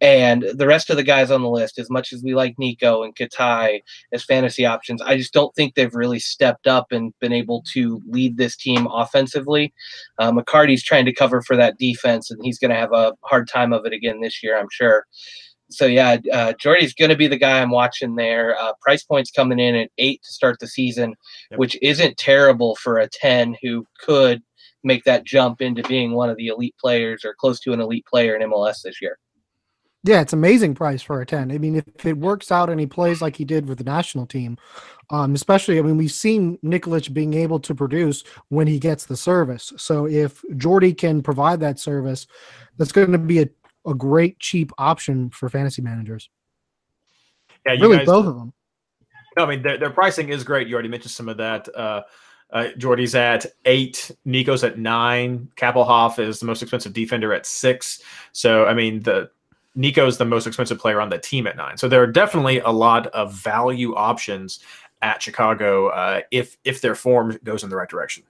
And 0.00 0.42
the 0.54 0.66
rest 0.66 0.90
of 0.90 0.96
the 0.96 1.02
guys 1.02 1.30
on 1.30 1.42
the 1.42 1.48
list, 1.48 1.78
as 1.78 1.88
much 1.88 2.12
as 2.12 2.22
we 2.22 2.34
like 2.34 2.58
Nico 2.58 3.04
and 3.04 3.14
Katai 3.14 3.80
as 4.12 4.24
fantasy 4.24 4.66
options, 4.66 5.00
I 5.00 5.16
just 5.16 5.32
don't 5.32 5.54
think 5.54 5.74
they've 5.74 5.94
really 5.94 6.18
stepped 6.18 6.66
up 6.66 6.92
and 6.92 7.14
been 7.20 7.32
able 7.32 7.62
to 7.72 8.02
lead 8.08 8.36
this 8.36 8.56
team 8.56 8.86
offensively. 8.92 9.72
Uh, 10.18 10.32
McCarty's 10.32 10.82
trying 10.82 11.04
to 11.06 11.12
cover 11.12 11.42
for 11.42 11.56
that 11.56 11.78
defense, 11.78 12.30
and 12.30 12.40
he's 12.44 12.58
going 12.58 12.70
to 12.70 12.76
have 12.76 12.92
a 12.92 13.14
hard 13.22 13.48
time 13.48 13.72
of 13.72 13.86
it 13.86 13.92
again 13.92 14.20
this 14.20 14.42
year, 14.42 14.58
I'm 14.58 14.68
sure. 14.70 15.06
So 15.70 15.86
yeah, 15.86 16.18
uh, 16.32 16.52
Jordy's 16.54 16.94
going 16.94 17.10
to 17.10 17.16
be 17.16 17.26
the 17.26 17.38
guy 17.38 17.60
I'm 17.60 17.70
watching 17.70 18.14
there. 18.14 18.56
Uh, 18.58 18.72
price 18.80 19.02
points 19.02 19.30
coming 19.30 19.58
in 19.58 19.74
at 19.74 19.90
eight 19.98 20.22
to 20.22 20.32
start 20.32 20.58
the 20.60 20.66
season, 20.66 21.14
Yep. 21.50 21.58
which 21.58 21.78
isn't 21.82 22.16
terrible 22.16 22.76
for 22.76 22.98
a 22.98 23.08
ten 23.08 23.56
who 23.62 23.86
could 23.98 24.42
make 24.82 25.04
that 25.04 25.24
jump 25.24 25.62
into 25.62 25.82
being 25.84 26.12
one 26.12 26.28
of 26.28 26.36
the 26.36 26.48
elite 26.48 26.74
players 26.78 27.24
or 27.24 27.34
close 27.34 27.58
to 27.60 27.72
an 27.72 27.80
elite 27.80 28.04
player 28.06 28.36
in 28.36 28.48
MLS 28.50 28.82
this 28.82 29.00
year. 29.00 29.18
Yeah, 30.06 30.20
it's 30.20 30.34
amazing 30.34 30.74
price 30.74 31.00
for 31.00 31.22
a 31.22 31.26
10. 31.26 31.50
I 31.50 31.56
mean, 31.56 31.76
if 31.76 32.04
it 32.04 32.18
works 32.18 32.52
out 32.52 32.68
and 32.68 32.78
he 32.78 32.86
plays 32.86 33.22
like 33.22 33.36
he 33.36 33.46
did 33.46 33.66
with 33.66 33.78
the 33.78 33.84
national 33.84 34.26
team, 34.26 34.58
um, 35.08 35.34
especially, 35.34 35.78
I 35.78 35.82
mean, 35.82 35.96
we've 35.96 36.12
seen 36.12 36.58
Nikolic 36.62 37.14
being 37.14 37.32
able 37.32 37.58
to 37.60 37.74
produce 37.74 38.22
when 38.50 38.66
he 38.66 38.78
gets 38.78 39.06
the 39.06 39.16
service. 39.16 39.72
So 39.78 40.06
if 40.06 40.42
Jordy 40.58 40.92
can 40.92 41.22
provide 41.22 41.60
that 41.60 41.78
service, 41.78 42.26
that's 42.76 42.92
going 42.92 43.12
to 43.12 43.18
be 43.18 43.40
a, 43.40 43.48
a 43.86 43.94
great 43.94 44.38
cheap 44.38 44.72
option 44.78 45.30
for 45.30 45.48
fantasy 45.48 45.82
managers. 45.82 46.30
Yeah, 47.66 47.72
you 47.74 47.82
Really, 47.82 47.98
guys- 47.98 48.06
both 48.06 48.26
of 48.26 48.36
them. 48.36 48.52
I 49.36 49.46
mean, 49.46 49.62
their, 49.62 49.78
their 49.78 49.90
pricing 49.90 50.28
is 50.28 50.44
great. 50.44 50.68
You 50.68 50.74
already 50.74 50.88
mentioned 50.88 51.10
some 51.10 51.28
of 51.28 51.36
that. 51.38 51.68
Uh, 51.74 52.02
uh, 52.52 52.68
Jordy's 52.78 53.16
at 53.16 53.46
eight, 53.64 54.12
Nico's 54.24 54.62
at 54.62 54.78
nine, 54.78 55.50
Kappelhoff 55.56 56.20
is 56.20 56.38
the 56.38 56.46
most 56.46 56.62
expensive 56.62 56.92
defender 56.92 57.34
at 57.34 57.46
six. 57.46 58.00
So, 58.30 58.66
I 58.66 58.74
mean, 58.74 59.02
the 59.02 59.30
Nico's 59.74 60.18
the 60.18 60.24
most 60.24 60.46
expensive 60.46 60.78
player 60.78 61.00
on 61.00 61.08
the 61.08 61.18
team 61.18 61.48
at 61.48 61.56
nine. 61.56 61.76
So 61.76 61.88
there 61.88 62.00
are 62.00 62.06
definitely 62.06 62.60
a 62.60 62.70
lot 62.70 63.08
of 63.08 63.32
value 63.32 63.94
options 63.96 64.60
at 65.02 65.20
Chicago 65.20 65.88
uh, 65.88 66.20
if 66.30 66.56
if 66.64 66.80
their 66.80 66.94
form 66.94 67.36
goes 67.42 67.64
in 67.64 67.70
the 67.70 67.76
right 67.76 67.88
direction. 67.88 68.22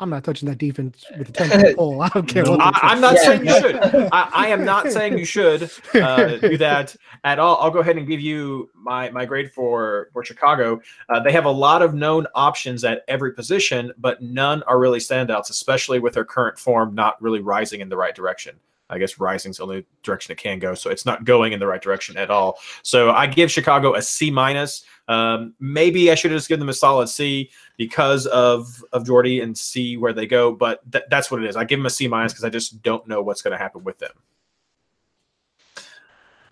I'm 0.00 0.10
not 0.10 0.24
touching 0.24 0.48
that 0.48 0.58
defense 0.58 1.04
with 1.16 1.28
a 1.28 1.32
10 1.32 1.50
foot 1.50 1.76
pole. 1.76 2.02
I 2.02 2.08
don't 2.08 2.26
care 2.26 2.50
what 2.50 2.60
I, 2.60 2.72
I'm 2.82 3.00
not 3.00 3.14
Yeah. 3.14 3.20
saying 3.22 3.46
you 3.46 3.60
should. 3.60 3.76
I, 3.76 4.28
I 4.32 4.48
am 4.48 4.64
not 4.64 4.90
saying 4.92 5.16
you 5.18 5.24
should 5.24 5.70
uh, 5.94 6.36
do 6.38 6.56
that 6.58 6.96
at 7.22 7.38
all. 7.38 7.58
I'll 7.60 7.70
go 7.70 7.78
ahead 7.78 7.96
and 7.96 8.06
give 8.06 8.20
you 8.20 8.70
my 8.74 9.10
my 9.10 9.24
grade 9.24 9.52
for 9.52 10.08
for 10.12 10.24
Chicago. 10.24 10.80
Uh, 11.08 11.20
they 11.20 11.30
have 11.30 11.44
a 11.44 11.50
lot 11.50 11.80
of 11.80 11.94
known 11.94 12.26
options 12.34 12.82
at 12.84 13.02
every 13.06 13.32
position, 13.34 13.92
but 13.98 14.20
none 14.20 14.64
are 14.64 14.80
really 14.80 14.98
standouts, 14.98 15.50
especially 15.50 16.00
with 16.00 16.14
their 16.14 16.24
current 16.24 16.58
form 16.58 16.94
not 16.94 17.20
really 17.22 17.40
rising 17.40 17.80
in 17.80 17.88
the 17.88 17.96
right 17.96 18.16
direction. 18.16 18.56
I 18.90 18.98
guess 18.98 19.18
rising 19.18 19.50
is 19.50 19.56
the 19.56 19.62
only 19.62 19.86
direction 20.02 20.32
it 20.32 20.38
can 20.38 20.58
go, 20.58 20.74
so 20.74 20.90
it's 20.90 21.06
not 21.06 21.24
going 21.24 21.52
in 21.52 21.60
the 21.60 21.66
right 21.66 21.80
direction 21.80 22.16
at 22.16 22.30
all. 22.30 22.58
So 22.82 23.10
I 23.10 23.26
give 23.26 23.50
Chicago 23.50 23.94
a 23.94 24.02
C 24.02 24.30
minus. 24.30 24.84
Um, 25.08 25.54
maybe 25.58 26.10
I 26.10 26.14
should 26.14 26.30
have 26.30 26.38
just 26.38 26.48
given 26.48 26.60
them 26.60 26.68
a 26.68 26.74
solid 26.74 27.08
C 27.08 27.50
because 27.76 28.26
of 28.26 28.84
of 28.92 29.06
Jordy 29.06 29.40
and 29.40 29.56
see 29.56 29.96
where 29.96 30.12
they 30.12 30.26
go. 30.26 30.52
But 30.52 30.80
th- 30.92 31.04
that's 31.10 31.30
what 31.30 31.42
it 31.42 31.48
is. 31.48 31.56
I 31.56 31.64
give 31.64 31.78
them 31.78 31.86
a 31.86 31.90
C 31.90 32.08
minus 32.08 32.32
because 32.32 32.44
I 32.44 32.50
just 32.50 32.82
don't 32.82 33.06
know 33.08 33.22
what's 33.22 33.42
going 33.42 33.52
to 33.52 33.58
happen 33.58 33.84
with 33.84 33.98
them. 33.98 34.12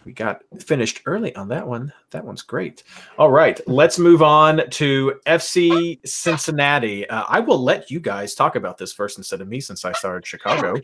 We 0.05 0.12
got 0.12 0.43
finished 0.59 1.03
early 1.07 1.35
on 1.37 1.49
that 1.49 1.66
one. 1.66 1.93
That 2.11 2.24
one's 2.24 2.43
great. 2.43 2.83
All 3.18 3.30
right, 3.30 3.61
let's 3.68 3.99
move 3.99 4.22
on 4.22 4.68
to 4.70 5.20
FC 5.26 6.01
Cincinnati. 6.07 7.09
Uh, 7.09 7.24
I 7.28 7.41
will 7.41 7.62
let 7.62 7.91
you 7.91 8.01
guys 8.01 8.35
talk 8.35 8.57
about 8.57 8.78
this 8.78 8.93
first 8.93 9.18
instead 9.18 9.41
of 9.41 9.49
me 9.49 9.61
since 9.61 9.85
I 9.85 9.93
started 9.93 10.26
Chicago. 10.26 10.80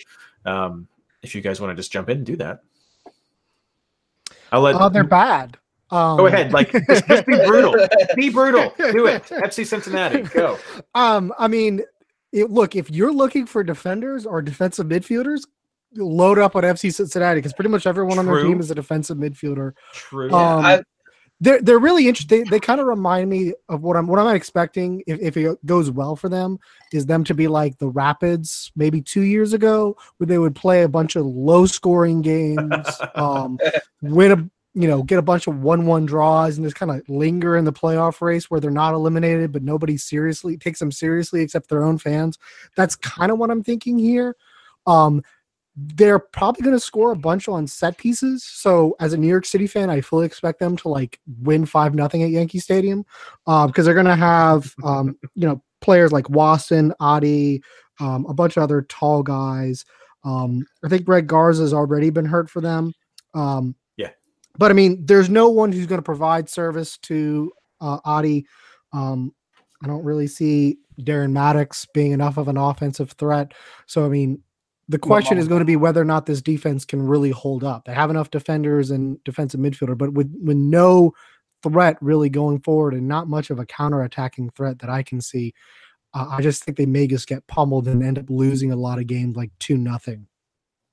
Um, 0.46 0.86
if 1.22 1.34
you 1.34 1.40
guys 1.40 1.60
want 1.60 1.70
to 1.70 1.76
just 1.76 1.92
jump 1.92 2.08
in 2.08 2.18
and 2.18 2.26
do 2.26 2.36
that, 2.36 2.60
I'll 4.52 4.60
let. 4.60 4.74
Uh, 4.74 4.88
they're 4.88 5.04
bad. 5.22 5.56
Um, 5.90 6.18
Go 6.18 6.26
ahead, 6.26 6.52
like 6.52 6.70
just, 6.70 7.06
just 7.06 7.26
be 7.26 7.36
brutal. 7.46 7.74
Be 8.14 8.28
brutal. 8.28 8.74
Do 8.76 9.06
it. 9.06 9.22
FC 9.24 9.66
Cincinnati. 9.66 10.20
Go. 10.20 10.58
Um, 10.94 11.32
I 11.38 11.48
mean, 11.48 11.80
it, 12.30 12.50
look, 12.50 12.76
if 12.76 12.90
you're 12.90 13.12
looking 13.12 13.46
for 13.46 13.64
defenders 13.64 14.26
or 14.26 14.42
defensive 14.42 14.86
midfielders, 14.86 15.46
load 15.96 16.38
up 16.38 16.56
on 16.56 16.62
FC 16.62 16.92
Cincinnati 16.92 17.38
because 17.38 17.54
pretty 17.54 17.70
much 17.70 17.86
everyone 17.86 18.18
on 18.18 18.26
their 18.26 18.42
team 18.42 18.60
is 18.60 18.70
a 18.70 18.74
defensive 18.74 19.16
midfielder. 19.16 19.72
True. 19.94 20.30
Um, 20.30 20.64
I- 20.64 20.82
they're 21.40 21.60
they're 21.62 21.78
really 21.78 22.08
interesting. 22.08 22.44
They, 22.44 22.50
they 22.50 22.60
kind 22.60 22.80
of 22.80 22.86
remind 22.86 23.30
me 23.30 23.52
of 23.68 23.82
what 23.82 23.96
I'm 23.96 24.06
what 24.06 24.18
I'm 24.18 24.34
expecting 24.34 25.02
if, 25.06 25.20
if 25.20 25.36
it 25.36 25.64
goes 25.66 25.90
well 25.90 26.16
for 26.16 26.28
them 26.28 26.58
is 26.92 27.06
them 27.06 27.24
to 27.24 27.34
be 27.34 27.48
like 27.48 27.78
the 27.78 27.88
Rapids 27.88 28.72
maybe 28.74 29.00
two 29.00 29.22
years 29.22 29.52
ago 29.52 29.96
where 30.16 30.26
they 30.26 30.38
would 30.38 30.54
play 30.54 30.82
a 30.82 30.88
bunch 30.88 31.16
of 31.16 31.26
low 31.26 31.66
scoring 31.66 32.22
games, 32.22 32.86
um, 33.14 33.58
win 34.02 34.32
a 34.32 34.50
you 34.74 34.88
know 34.88 35.02
get 35.02 35.18
a 35.18 35.22
bunch 35.22 35.46
of 35.46 35.60
one 35.60 35.86
one 35.86 36.06
draws 36.06 36.56
and 36.56 36.66
just 36.66 36.76
kind 36.76 36.90
of 36.90 37.08
linger 37.08 37.56
in 37.56 37.64
the 37.64 37.72
playoff 37.72 38.20
race 38.20 38.50
where 38.50 38.60
they're 38.60 38.70
not 38.70 38.94
eliminated 38.94 39.50
but 39.52 39.62
nobody 39.62 39.96
seriously 39.96 40.56
takes 40.56 40.78
them 40.78 40.92
seriously 40.92 41.40
except 41.40 41.68
their 41.68 41.84
own 41.84 41.98
fans. 41.98 42.38
That's 42.76 42.96
kind 42.96 43.30
of 43.30 43.38
what 43.38 43.50
I'm 43.50 43.62
thinking 43.62 43.98
here. 43.98 44.36
Um, 44.86 45.22
they're 45.94 46.18
probably 46.18 46.62
going 46.62 46.74
to 46.76 46.80
score 46.80 47.12
a 47.12 47.16
bunch 47.16 47.48
on 47.48 47.66
set 47.66 47.98
pieces. 47.98 48.42
So, 48.44 48.96
as 49.00 49.12
a 49.12 49.16
New 49.16 49.28
York 49.28 49.46
City 49.46 49.66
fan, 49.66 49.90
I 49.90 50.00
fully 50.00 50.26
expect 50.26 50.58
them 50.58 50.76
to 50.78 50.88
like 50.88 51.20
win 51.40 51.66
five 51.66 51.94
nothing 51.94 52.22
at 52.22 52.30
Yankee 52.30 52.58
Stadium 52.58 53.04
because 53.46 53.84
they're 53.84 53.94
going 53.94 54.06
to 54.06 54.16
have 54.16 54.74
um, 54.82 55.16
you 55.34 55.46
know 55.46 55.62
players 55.80 56.10
like 56.12 56.24
Waston, 56.26 56.92
Adi, 56.98 57.62
um, 58.00 58.26
a 58.28 58.34
bunch 58.34 58.56
of 58.56 58.62
other 58.64 58.82
tall 58.82 59.22
guys. 59.22 59.84
Um, 60.24 60.66
I 60.84 60.88
think 60.88 61.04
Greg 61.04 61.26
Garza 61.28 61.62
has 61.62 61.72
already 61.72 62.10
been 62.10 62.26
hurt 62.26 62.50
for 62.50 62.60
them. 62.60 62.92
Um, 63.34 63.76
Yeah. 63.96 64.10
but 64.58 64.70
I 64.70 64.74
mean, 64.74 65.06
there's 65.06 65.30
no 65.30 65.48
one 65.48 65.70
who's 65.70 65.86
going 65.86 66.00
to 66.00 66.04
provide 66.04 66.48
service 66.48 66.98
to 66.98 67.52
uh, 67.80 67.98
Adi. 68.04 68.46
Um, 68.92 69.32
I 69.82 69.86
don't 69.86 70.04
really 70.04 70.26
see 70.26 70.78
Darren 71.00 71.30
Mattocks 71.30 71.86
being 71.94 72.10
enough 72.10 72.36
of 72.36 72.48
an 72.48 72.56
offensive 72.56 73.12
threat. 73.12 73.52
So, 73.86 74.04
I 74.04 74.08
mean, 74.08 74.42
the 74.88 74.98
question 74.98 75.36
is 75.36 75.48
going 75.48 75.60
to 75.60 75.66
be 75.66 75.76
whether 75.76 76.00
or 76.00 76.06
not 76.06 76.26
this 76.26 76.40
defense 76.40 76.84
can 76.84 77.02
really 77.02 77.30
hold 77.30 77.62
up. 77.62 77.84
They 77.84 77.94
have 77.94 78.10
enough 78.10 78.30
defenders 78.30 78.90
and 78.90 79.22
defensive 79.24 79.60
midfielder, 79.60 79.98
but 79.98 80.12
with 80.12 80.34
with 80.42 80.56
no 80.56 81.12
threat 81.62 81.98
really 82.00 82.30
going 82.30 82.60
forward 82.60 82.94
and 82.94 83.08
not 83.08 83.28
much 83.28 83.50
of 83.50 83.58
a 83.58 83.66
counter-attacking 83.66 84.50
threat 84.50 84.78
that 84.78 84.88
I 84.88 85.02
can 85.02 85.20
see, 85.20 85.52
uh, 86.14 86.28
I 86.30 86.40
just 86.40 86.64
think 86.64 86.78
they 86.78 86.86
may 86.86 87.06
just 87.06 87.26
get 87.26 87.46
pummeled 87.48 87.88
and 87.88 88.02
end 88.02 88.18
up 88.18 88.30
losing 88.30 88.72
a 88.72 88.76
lot 88.76 88.98
of 88.98 89.06
games 89.06 89.36
like 89.36 89.50
two 89.58 89.76
nothing. 89.76 90.26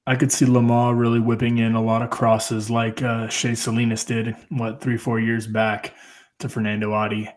I 0.08 0.16
could 0.16 0.32
see 0.32 0.46
Lamah 0.46 0.98
really 0.98 1.20
whipping 1.20 1.60
in 1.60 1.74
a 1.74 1.82
lot 1.82 2.02
of 2.02 2.10
crosses 2.10 2.70
like 2.70 3.02
uh, 3.02 3.28
Shea 3.28 3.56
Salinas 3.56 4.04
did, 4.04 4.36
what, 4.50 4.82
three, 4.82 4.98
four 4.98 5.20
years 5.20 5.48
back 5.48 5.94
to 6.40 6.50
Fernando 6.50 6.94
Adi. 6.94 7.30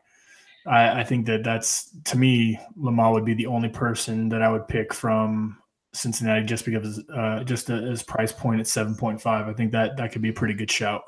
I, 0.66 1.00
I 1.00 1.04
think 1.04 1.24
that 1.26 1.44
that's, 1.44 1.90
to 2.04 2.18
me, 2.18 2.58
Lamah 2.78 3.12
would 3.12 3.24
be 3.24 3.34
the 3.34 3.46
only 3.46 3.70
person 3.70 4.28
that 4.30 4.42
I 4.42 4.50
would 4.50 4.68
pick 4.68 4.92
from 4.92 5.56
Cincinnati 5.94 6.44
just 6.44 6.64
because, 6.64 7.02
uh, 7.14 7.44
just 7.44 7.68
his 7.68 8.02
price 8.02 8.32
point 8.32 8.60
at 8.60 8.66
7.5. 8.66 9.26
I 9.26 9.52
think 9.54 9.72
that 9.72 9.96
that 9.96 10.12
could 10.12 10.22
be 10.22 10.28
a 10.30 10.34
pretty 10.34 10.54
good 10.54 10.70
shout. 10.70 11.02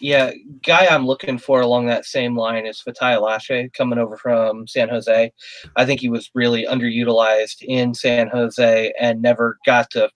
Yeah, 0.00 0.30
guy 0.62 0.86
I'm 0.86 1.06
looking 1.06 1.38
for 1.38 1.60
along 1.60 1.86
that 1.86 2.04
same 2.04 2.36
line 2.36 2.66
is 2.66 2.80
Fatai 2.86 3.18
Alashe 3.18 3.72
coming 3.72 3.98
over 3.98 4.16
from 4.16 4.66
San 4.68 4.88
Jose. 4.88 5.32
I 5.74 5.84
think 5.84 6.00
he 6.00 6.08
was 6.08 6.30
really 6.34 6.64
underutilized 6.66 7.62
in 7.62 7.94
San 7.94 8.28
Jose 8.28 8.92
and 9.00 9.20
never 9.20 9.58
got 9.66 9.90
to 9.90 10.08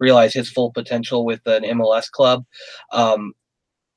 realize 0.00 0.34
his 0.34 0.50
full 0.50 0.72
potential 0.72 1.24
with 1.24 1.46
an 1.46 1.62
MLS 1.62 2.10
club. 2.10 2.44
Um, 2.92 3.34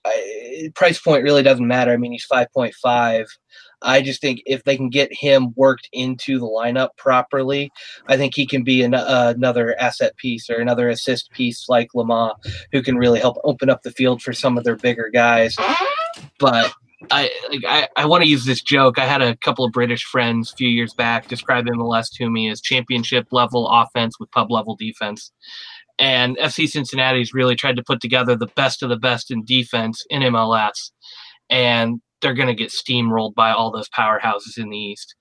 I, 0.06 0.70
price 0.76 1.00
point 1.00 1.24
really 1.24 1.44
doesn't 1.44 1.68
matter. 1.68 1.92
I 1.92 1.98
mean, 1.98 2.12
he's 2.12 2.28
5.5. 2.28 3.26
I 3.84 4.02
just 4.02 4.22
think 4.22 4.42
if 4.46 4.64
they 4.64 4.78
can 4.78 4.90
get 4.90 5.14
him 5.14 5.54
worked 5.56 5.90
into 5.92 6.40
the 6.40 6.46
lineup 6.46 6.90
properly, 6.98 7.72
I 8.08 8.18
think 8.18 8.34
he 8.36 8.48
can 8.48 8.64
be 8.64 8.82
an, 8.82 8.94
uh, 8.94 9.34
another 9.36 9.80
asset 9.80 10.16
piece 10.18 10.50
or 10.50 10.56
another 10.56 10.90
assist 10.90 11.32
piece 11.32 11.68
like 11.70 11.90
Lamah, 11.96 12.36
who 12.72 12.82
can 12.82 12.98
really 12.98 13.20
help 13.20 13.38
open 13.44 13.70
up 13.70 13.84
the 13.84 13.92
field 13.92 14.22
for 14.22 14.34
some 14.34 14.58
of 14.58 14.64
their 14.64 14.78
bigger 14.78 15.10
guys. 15.14 15.56
But 16.40 16.74
I 17.12 17.30
like, 17.50 17.64
I, 17.68 17.88
I 17.96 18.06
want 18.06 18.24
to 18.24 18.30
use 18.30 18.46
this 18.46 18.62
joke. 18.62 18.98
I 18.98 19.06
had 19.06 19.22
a 19.22 19.36
couple 19.38 19.66
of 19.66 19.72
British 19.72 20.04
friends 20.04 20.52
a 20.52 20.56
few 20.56 20.70
years 20.70 20.94
back 20.94 21.28
describe 21.28 21.66
MLS 21.66 22.08
to 22.16 22.30
me 22.30 22.50
as 22.50 22.62
championship 22.62 23.28
level 23.32 23.70
offense 23.70 24.20
with 24.20 24.32
pub 24.32 24.52
level 24.52 24.76
defense. 24.76 25.32
And 26.00 26.38
FC 26.38 26.68
Cincinnati's 26.68 27.34
really 27.34 27.56
tried 27.56 27.76
to 27.76 27.84
put 27.84 28.02
together 28.02 28.36
the 28.36 28.48
best 28.48 28.82
of 28.82 28.90
the 28.90 28.98
best 28.98 29.32
in 29.32 29.46
defense 29.46 30.04
in 30.10 30.22
MLS. 30.24 30.92
And 31.50 32.02
they're 32.24 32.34
going 32.34 32.47
to 32.47 32.55
get 32.55 32.71
steamrolled 32.71 33.36
by 33.36 33.51
all 33.51 33.71
those 33.71 33.89
powerhouses 33.89 34.57
in 34.57 34.69
the 34.69 34.78
East. 34.78 35.13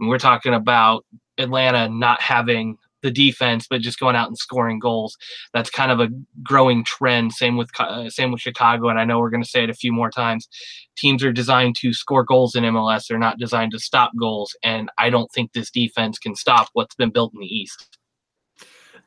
And 0.00 0.08
we're 0.08 0.18
talking 0.18 0.54
about 0.54 1.04
Atlanta 1.36 1.88
not 1.90 2.22
having 2.22 2.78
the 3.02 3.10
defense, 3.10 3.66
but 3.68 3.82
just 3.82 4.00
going 4.00 4.16
out 4.16 4.28
and 4.28 4.38
scoring 4.38 4.78
goals. 4.78 5.16
That's 5.52 5.70
kind 5.70 5.90
of 5.90 6.00
a 6.00 6.08
growing 6.42 6.84
trend. 6.84 7.32
Same 7.32 7.56
with 7.56 7.70
uh, 7.78 8.08
same 8.08 8.32
with 8.32 8.40
Chicago, 8.40 8.88
and 8.88 8.98
I 8.98 9.04
know 9.04 9.18
we're 9.18 9.30
going 9.30 9.42
to 9.42 9.48
say 9.48 9.64
it 9.64 9.70
a 9.70 9.74
few 9.74 9.92
more 9.92 10.10
times. 10.10 10.48
Teams 10.96 11.22
are 11.22 11.32
designed 11.32 11.76
to 11.76 11.92
score 11.92 12.24
goals 12.24 12.54
in 12.54 12.64
MLS. 12.64 13.06
They're 13.06 13.18
not 13.18 13.38
designed 13.38 13.72
to 13.72 13.78
stop 13.78 14.12
goals, 14.18 14.56
and 14.62 14.90
I 14.98 15.10
don't 15.10 15.30
think 15.32 15.52
this 15.52 15.70
defense 15.70 16.18
can 16.18 16.34
stop 16.34 16.68
what's 16.72 16.94
been 16.94 17.10
built 17.10 17.32
in 17.34 17.40
the 17.40 17.46
East. 17.46 17.98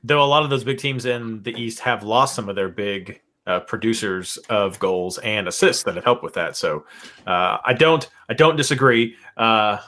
Though 0.04 0.24
a 0.24 0.26
lot 0.26 0.44
of 0.44 0.50
those 0.50 0.64
big 0.64 0.78
teams 0.78 1.06
in 1.06 1.44
the 1.44 1.52
East 1.60 1.80
have 1.82 2.04
lost 2.04 2.36
some 2.36 2.48
of 2.48 2.56
their 2.56 2.70
big 2.70 3.22
uh, 3.50 3.60
producers 3.62 4.38
of 4.50 4.78
goals 4.80 5.18
and 5.20 5.48
assists 5.48 5.84
that 5.84 5.96
have 5.96 6.04
helped 6.04 6.24
with 6.24 6.36
that. 6.36 6.56
So 6.56 6.86
uh, 7.26 7.58
I 7.66 7.74
don't 7.74 8.08
I 8.30 8.34
don't 8.36 8.56
disagree. 8.56 9.16
Uh, 9.36 9.80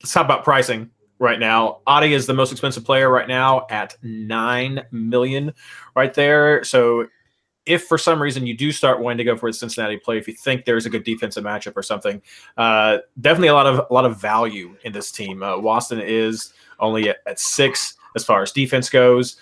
let's 0.00 0.12
talk 0.12 0.24
about 0.24 0.44
pricing 0.44 0.90
right 1.18 1.40
now. 1.40 1.80
Adi 1.86 2.14
is 2.14 2.26
the 2.26 2.34
most 2.34 2.52
expensive 2.52 2.84
player 2.84 3.10
right 3.10 3.26
now 3.26 3.66
at 3.70 3.96
nine 4.02 4.84
million, 4.92 5.52
right 5.96 6.14
there. 6.14 6.62
So 6.62 7.08
if 7.66 7.84
for 7.84 7.98
some 7.98 8.22
reason 8.22 8.46
you 8.46 8.56
do 8.56 8.70
start 8.70 9.00
wanting 9.00 9.18
to 9.18 9.24
go 9.24 9.36
for 9.36 9.48
a 9.48 9.52
Cincinnati 9.52 9.98
play, 9.98 10.16
if 10.16 10.28
you 10.28 10.34
think 10.34 10.64
there's 10.64 10.86
a 10.86 10.90
good 10.90 11.04
defensive 11.04 11.44
matchup 11.44 11.76
or 11.76 11.82
something, 11.82 12.22
uh, 12.56 12.98
definitely 13.20 13.48
a 13.48 13.54
lot 13.54 13.66
of 13.66 13.86
a 13.90 13.92
lot 13.92 14.04
of 14.04 14.20
value 14.20 14.76
in 14.84 14.92
this 14.92 15.10
team. 15.10 15.42
Uh, 15.42 15.56
Waston 15.56 16.00
is 16.00 16.52
only 16.78 17.08
at, 17.08 17.16
at 17.26 17.40
six 17.40 17.96
as 18.14 18.24
far 18.24 18.42
as 18.42 18.52
defense 18.52 18.88
goes. 18.88 19.36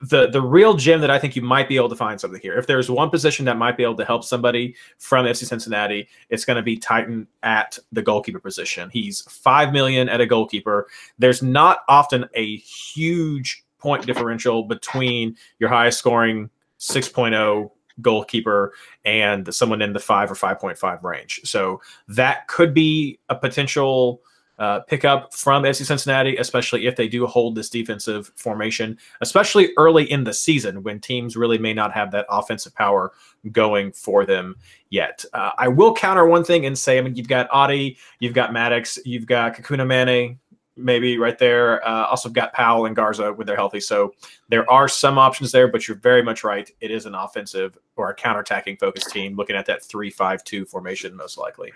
The 0.00 0.28
the 0.28 0.42
real 0.42 0.74
gem 0.74 1.00
that 1.00 1.10
I 1.10 1.18
think 1.18 1.34
you 1.34 1.42
might 1.42 1.68
be 1.68 1.76
able 1.76 1.88
to 1.88 1.96
find 1.96 2.20
something 2.20 2.40
here. 2.40 2.58
If 2.58 2.66
there's 2.66 2.90
one 2.90 3.10
position 3.10 3.44
that 3.46 3.56
might 3.56 3.76
be 3.76 3.84
able 3.84 3.96
to 3.96 4.04
help 4.04 4.24
somebody 4.24 4.74
from 4.98 5.24
FC 5.24 5.46
Cincinnati, 5.46 6.08
it's 6.28 6.44
going 6.44 6.56
to 6.56 6.62
be 6.62 6.76
Tytoń 6.76 7.26
at 7.42 7.78
the 7.92 8.02
goalkeeper 8.02 8.40
position. 8.40 8.90
He's 8.92 9.22
five 9.22 9.72
million 9.72 10.08
at 10.08 10.20
a 10.20 10.26
goalkeeper. 10.26 10.88
There's 11.18 11.42
not 11.42 11.80
often 11.88 12.26
a 12.34 12.56
huge 12.56 13.64
point 13.78 14.04
differential 14.06 14.64
between 14.64 15.36
your 15.58 15.68
highest 15.68 15.98
scoring 15.98 16.50
6.0 16.80 17.70
goalkeeper 18.00 18.72
and 19.04 19.52
someone 19.54 19.82
in 19.82 19.92
the 19.92 20.00
5 20.00 20.32
or 20.32 20.34
5.5 20.34 21.02
range. 21.02 21.40
So 21.44 21.80
that 22.08 22.48
could 22.48 22.74
be 22.74 23.18
a 23.28 23.34
potential 23.34 24.22
uh, 24.58 24.80
pickup 24.80 25.34
from 25.34 25.64
FC 25.64 25.84
Cincinnati, 25.84 26.36
especially 26.36 26.86
if 26.86 26.96
they 26.96 27.08
do 27.08 27.26
hold 27.26 27.54
this 27.54 27.68
defensive 27.68 28.30
formation, 28.36 28.98
especially 29.20 29.70
early 29.76 30.10
in 30.10 30.24
the 30.24 30.32
season 30.32 30.82
when 30.82 31.00
teams 31.00 31.36
really 31.36 31.58
may 31.58 31.74
not 31.74 31.92
have 31.92 32.12
that 32.12 32.26
offensive 32.28 32.74
power 32.74 33.12
going 33.52 33.92
for 33.92 34.24
them 34.24 34.56
yet. 34.90 35.24
Uh, 35.32 35.50
I 35.58 35.68
will 35.68 35.94
counter 35.94 36.26
one 36.26 36.44
thing 36.44 36.66
and 36.66 36.78
say, 36.78 36.98
I 36.98 37.00
mean, 37.00 37.16
you've 37.16 37.28
got 37.28 37.48
Adi, 37.52 37.98
you've 38.20 38.34
got 38.34 38.52
Mattocks, 38.52 38.98
you've 39.04 39.26
got 39.26 39.56
Kekuta 39.56 39.86
Manneh, 39.86 40.36
maybe 40.76 41.18
right 41.18 41.38
there. 41.38 41.86
Uh, 41.86 42.06
also 42.06 42.28
got 42.28 42.52
Powell 42.52 42.86
and 42.86 42.96
Garza 42.96 43.32
when 43.32 43.46
they're 43.46 43.56
healthy. 43.56 43.80
So 43.80 44.14
there 44.48 44.68
are 44.70 44.88
some 44.88 45.18
options 45.18 45.52
there, 45.52 45.68
but 45.68 45.86
you're 45.86 45.96
very 45.96 46.22
much 46.22 46.44
right. 46.44 46.70
It 46.80 46.90
is 46.90 47.06
an 47.06 47.14
offensive 47.14 47.78
or 47.96 48.10
a 48.10 48.16
counterattacking 48.16 48.78
focused 48.80 49.10
team 49.10 49.36
looking 49.36 49.56
at 49.56 49.66
that 49.66 49.84
three-five-two 49.84 50.66
formation, 50.66 51.16
most 51.16 51.38
likely. 51.38 51.72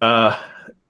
Uh, 0.00 0.40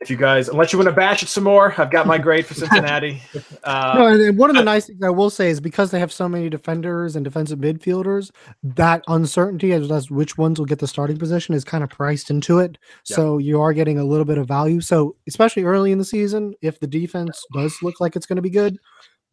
if 0.01 0.11
you 0.11 0.16
guys, 0.16 0.49
unless 0.49 0.72
you 0.72 0.79
want 0.79 0.89
to 0.89 0.95
bash 0.95 1.22
it 1.22 1.29
some 1.29 1.45
more, 1.45 1.74
I've 1.81 1.91
got 1.91 2.07
my 2.07 2.18
grade 2.18 2.45
for 2.47 2.55
Cincinnati. 2.55 3.22
Uh, 3.64 3.95
no, 3.97 4.07
and 4.07 4.20
and 4.20 4.39
one 4.39 4.51
of 4.51 4.57
the 4.57 4.62
nice 4.62 4.87
things 4.87 5.03
I 5.03 5.11
will 5.11 5.31
say 5.31 5.49
is 5.49 5.61
because 5.61 5.91
they 5.91 5.99
have 5.99 6.12
so 6.12 6.29
many 6.29 6.51
defenders 6.51 7.16
and 7.16 7.24
defensive 7.24 7.59
midfielders, 7.59 8.31
that 8.62 9.03
uncertainty 9.09 9.72
as 9.72 9.89
to 9.89 10.14
which 10.14 10.37
ones 10.37 10.59
will 10.59 10.66
get 10.66 10.81
the 10.81 10.87
starting 10.87 11.16
position 11.16 11.55
is 11.55 11.64
kind 11.64 11.83
of 11.83 11.91
priced 11.91 12.31
into 12.31 12.59
it. 12.59 12.79
So 13.05 13.39
you 13.39 13.61
are 13.61 13.72
getting 13.72 13.99
a 13.99 14.05
little 14.05 14.27
bit 14.27 14.39
of 14.39 14.47
value. 14.47 14.81
So 14.81 15.16
especially 15.27 15.64
early 15.64 15.93
in 15.93 15.99
the 15.99 16.05
season, 16.05 16.55
if 16.61 16.79
the 16.79 16.87
defense 16.87 17.43
does 17.55 17.74
look 17.83 17.99
like 18.01 18.16
it's 18.16 18.27
going 18.27 18.37
to 18.37 18.43
be 18.43 18.51
good, 18.51 18.79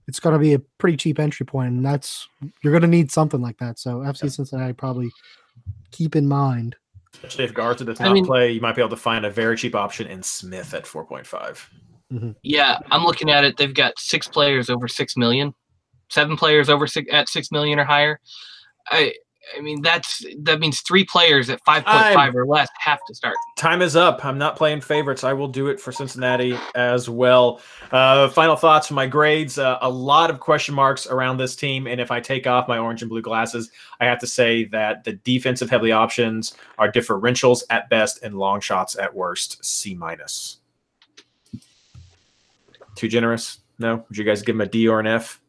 it's 0.07 0.19
going 0.19 0.33
to 0.33 0.39
be 0.39 0.53
a 0.53 0.59
pretty 0.77 0.97
cheap 0.97 1.19
entry 1.19 1.45
point, 1.45 1.69
and 1.69 1.85
that's 1.85 2.27
you're 2.63 2.71
going 2.73 2.81
to 2.81 2.87
need 2.87 3.11
something 3.11 3.41
like 3.41 3.57
that. 3.57 3.79
So 3.79 3.97
FC 3.97 4.31
Cincinnati 4.31 4.73
probably 4.73 5.09
keep 5.91 6.15
in 6.15 6.27
mind. 6.27 6.75
Especially 7.23 7.45
if 7.45 7.53
Garza 7.53 7.85
does 7.85 8.01
I 8.01 8.11
mean- 8.11 8.25
play, 8.25 8.51
you 8.51 8.61
might 8.61 8.75
be 8.75 8.81
able 8.81 8.89
to 8.89 8.95
find 8.97 9.25
a 9.25 9.29
very 9.29 9.55
cheap 9.57 9.75
option 9.75 10.07
in 10.07 10.21
Smith 10.21 10.73
at 10.73 10.85
4.5. 10.85 11.25
Mm-hmm. 12.11 12.31
Yeah, 12.43 12.77
I'm 12.91 13.03
looking 13.05 13.31
at 13.31 13.43
it. 13.43 13.57
They've 13.57 13.73
got 13.73 13.97
six 13.97 14.27
players 14.27 14.69
over 14.69 14.87
six 14.87 15.17
million, 15.17 15.53
seven 16.09 16.37
players 16.37 16.69
over 16.69 16.85
six 16.85 17.09
at 17.11 17.29
six 17.29 17.51
million 17.51 17.79
or 17.79 17.85
higher. 17.85 18.19
I 18.87 19.13
I 19.57 19.61
mean, 19.61 19.81
that's 19.81 20.25
that 20.39 20.59
means 20.59 20.81
three 20.81 21.03
players 21.03 21.49
at 21.49 21.63
five 21.65 21.83
point 21.83 22.13
five 22.13 22.35
or 22.35 22.45
less 22.45 22.69
have 22.79 22.99
to 23.07 23.15
start. 23.15 23.35
Time 23.57 23.81
is 23.81 23.95
up. 23.95 24.23
I'm 24.23 24.37
not 24.37 24.55
playing 24.55 24.81
favorites. 24.81 25.23
I 25.23 25.33
will 25.33 25.47
do 25.47 25.67
it 25.67 25.79
for 25.79 25.91
Cincinnati 25.91 26.57
as 26.75 27.09
well. 27.09 27.61
Uh, 27.91 28.29
final 28.29 28.55
thoughts 28.55 28.87
for 28.87 28.93
my 28.93 29.05
grades. 29.05 29.57
Uh, 29.57 29.77
a 29.81 29.89
lot 29.89 30.29
of 30.29 30.39
question 30.39 30.73
marks 30.73 31.07
around 31.07 31.37
this 31.37 31.55
team, 31.55 31.87
and 31.87 31.99
if 31.99 32.09
I 32.09 32.19
take 32.19 32.47
off 32.47 32.67
my 32.67 32.77
orange 32.77 33.01
and 33.01 33.09
blue 33.09 33.21
glasses, 33.21 33.69
I 33.99 34.05
have 34.05 34.19
to 34.19 34.27
say 34.27 34.65
that 34.65 35.03
the 35.03 35.13
defensive 35.13 35.69
heavy 35.69 35.91
options 35.91 36.55
are 36.77 36.91
differentials 36.91 37.63
at 37.69 37.89
best 37.89 38.23
and 38.23 38.35
long 38.35 38.61
shots 38.61 38.97
at 38.97 39.13
worst. 39.13 39.63
C 39.63 39.93
minus. 39.93 40.57
Too 42.95 43.07
generous? 43.07 43.59
No. 43.79 44.05
Would 44.07 44.17
you 44.17 44.23
guys 44.23 44.41
give 44.41 44.55
him 44.55 44.61
a 44.61 44.67
D 44.67 44.87
or 44.87 44.99
an 44.99 45.07
F? 45.07 45.41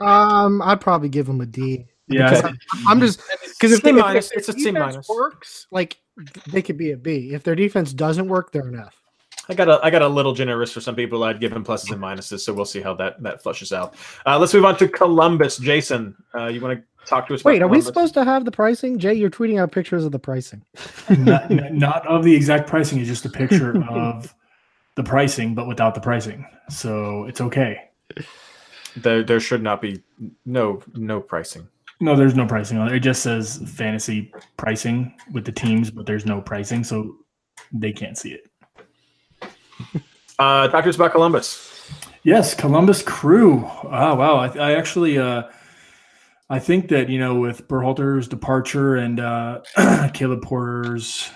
Um, 0.00 0.62
I'd 0.62 0.80
probably 0.80 1.08
give 1.08 1.28
him 1.28 1.40
a 1.40 1.46
D. 1.46 1.86
Yeah, 2.08 2.30
I- 2.30 2.48
I'm, 2.48 2.58
I'm 2.88 3.00
just 3.00 3.20
because 3.58 3.72
if, 3.72 3.82
C 3.82 3.88
if 3.90 3.94
minus. 3.96 4.28
their 4.28 4.38
It's 4.38 4.48
a 4.48 4.52
C 4.52 4.64
defense 4.64 4.78
minus. 4.94 5.08
works, 5.08 5.66
like 5.70 5.96
they 6.52 6.60
could 6.62 6.76
be 6.76 6.90
a 6.92 6.96
B. 6.96 7.30
If 7.32 7.42
their 7.44 7.54
defense 7.54 7.92
doesn't 7.92 8.28
work, 8.28 8.52
they're 8.52 8.66
an 8.68 8.78
F. 8.78 8.94
I 9.48 9.54
got 9.54 9.68
a 9.68 9.78
I 9.82 9.90
got 9.90 10.02
a 10.02 10.08
little 10.08 10.32
generous 10.34 10.72
for 10.72 10.80
some 10.80 10.94
people. 10.94 11.22
I'd 11.24 11.40
give 11.40 11.52
him 11.52 11.64
pluses 11.64 11.90
and 11.92 12.00
minuses, 12.00 12.40
so 12.40 12.52
we'll 12.54 12.64
see 12.64 12.80
how 12.80 12.94
that 12.94 13.22
that 13.22 13.42
flushes 13.42 13.72
out. 13.72 13.94
Uh, 14.26 14.38
let's 14.38 14.54
move 14.54 14.64
on 14.64 14.76
to 14.78 14.88
Columbus. 14.88 15.58
Jason, 15.58 16.14
uh, 16.34 16.46
you 16.46 16.60
want 16.60 16.78
to 16.78 17.06
talk 17.06 17.26
to 17.28 17.34
us? 17.34 17.44
Wait, 17.44 17.56
about 17.58 17.66
are 17.66 17.68
we 17.68 17.80
supposed 17.82 18.14
to 18.14 18.24
have 18.24 18.44
the 18.46 18.50
pricing? 18.50 18.98
Jay, 18.98 19.12
you're 19.14 19.30
tweeting 19.30 19.60
out 19.60 19.70
pictures 19.72 20.04
of 20.04 20.12
the 20.12 20.18
pricing. 20.18 20.62
not, 21.18 21.50
not 21.50 22.06
of 22.06 22.24
the 22.24 22.34
exact 22.34 22.68
pricing, 22.68 22.98
it's 22.98 23.08
just 23.08 23.24
a 23.26 23.30
picture 23.30 23.82
of 23.90 24.34
the 24.94 25.02
pricing, 25.02 25.54
but 25.54 25.66
without 25.68 25.94
the 25.94 26.00
pricing. 26.00 26.46
So 26.70 27.24
it's 27.24 27.40
okay. 27.42 27.90
There, 28.96 29.22
there 29.24 29.40
should 29.40 29.62
not 29.62 29.82
be 29.82 30.02
no 30.46 30.80
no 30.94 31.20
pricing. 31.20 31.68
No, 32.00 32.16
there's 32.16 32.34
no 32.34 32.46
pricing 32.46 32.78
on 32.78 32.88
it. 32.88 32.94
It 32.94 33.00
just 33.00 33.22
says 33.22 33.62
fantasy 33.66 34.32
pricing 34.56 35.14
with 35.32 35.44
the 35.44 35.52
teams, 35.52 35.90
but 35.90 36.06
there's 36.06 36.26
no 36.26 36.40
pricing, 36.40 36.84
so 36.84 37.16
they 37.72 37.92
can't 37.92 38.18
see 38.18 38.32
it. 38.32 38.50
Uh, 40.38 40.68
talk 40.68 40.84
to 40.84 40.90
us 40.90 40.96
about 40.96 41.12
Columbus. 41.12 41.88
Yes, 42.24 42.54
Columbus 42.54 43.02
Crew. 43.02 43.64
Oh 43.84 44.14
wow, 44.14 44.36
I, 44.36 44.48
I 44.58 44.72
actually 44.72 45.18
uh, 45.18 45.44
I 46.50 46.58
think 46.58 46.88
that 46.88 47.08
you 47.08 47.18
know 47.18 47.36
with 47.36 47.68
Berhalter's 47.68 48.28
departure 48.28 48.96
and 48.96 49.20
uh, 49.20 49.60
Caleb 50.14 50.42
Porter's 50.42 51.30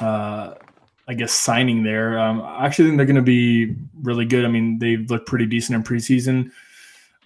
uh, 0.00 0.54
I 1.08 1.14
guess 1.14 1.32
signing 1.32 1.82
there, 1.82 2.18
um, 2.18 2.42
I 2.42 2.66
actually 2.66 2.86
think 2.88 2.98
they're 2.98 3.06
going 3.06 3.16
to 3.16 3.22
be 3.22 3.74
really 4.02 4.24
good. 4.24 4.44
I 4.44 4.48
mean, 4.48 4.78
they've 4.78 5.10
looked 5.10 5.26
pretty 5.26 5.46
decent 5.46 5.76
in 5.76 5.82
preseason. 5.82 6.50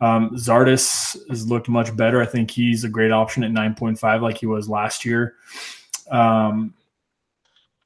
Um, 0.03 0.31
Zardes 0.31 1.17
has 1.31 1.49
looked 1.49 1.69
much 1.69 1.97
better. 1.97 2.21
I 2.21 2.27
think 2.27 2.51
he's 2.51 2.83
a 2.83 2.89
great 2.89 3.13
option 3.13 3.45
at 3.45 3.53
9.5 3.53 4.21
like 4.21 4.37
he 4.37 4.47
was 4.47 4.69
last 4.69 5.05
year. 5.05 5.37
Um, 6.11 6.75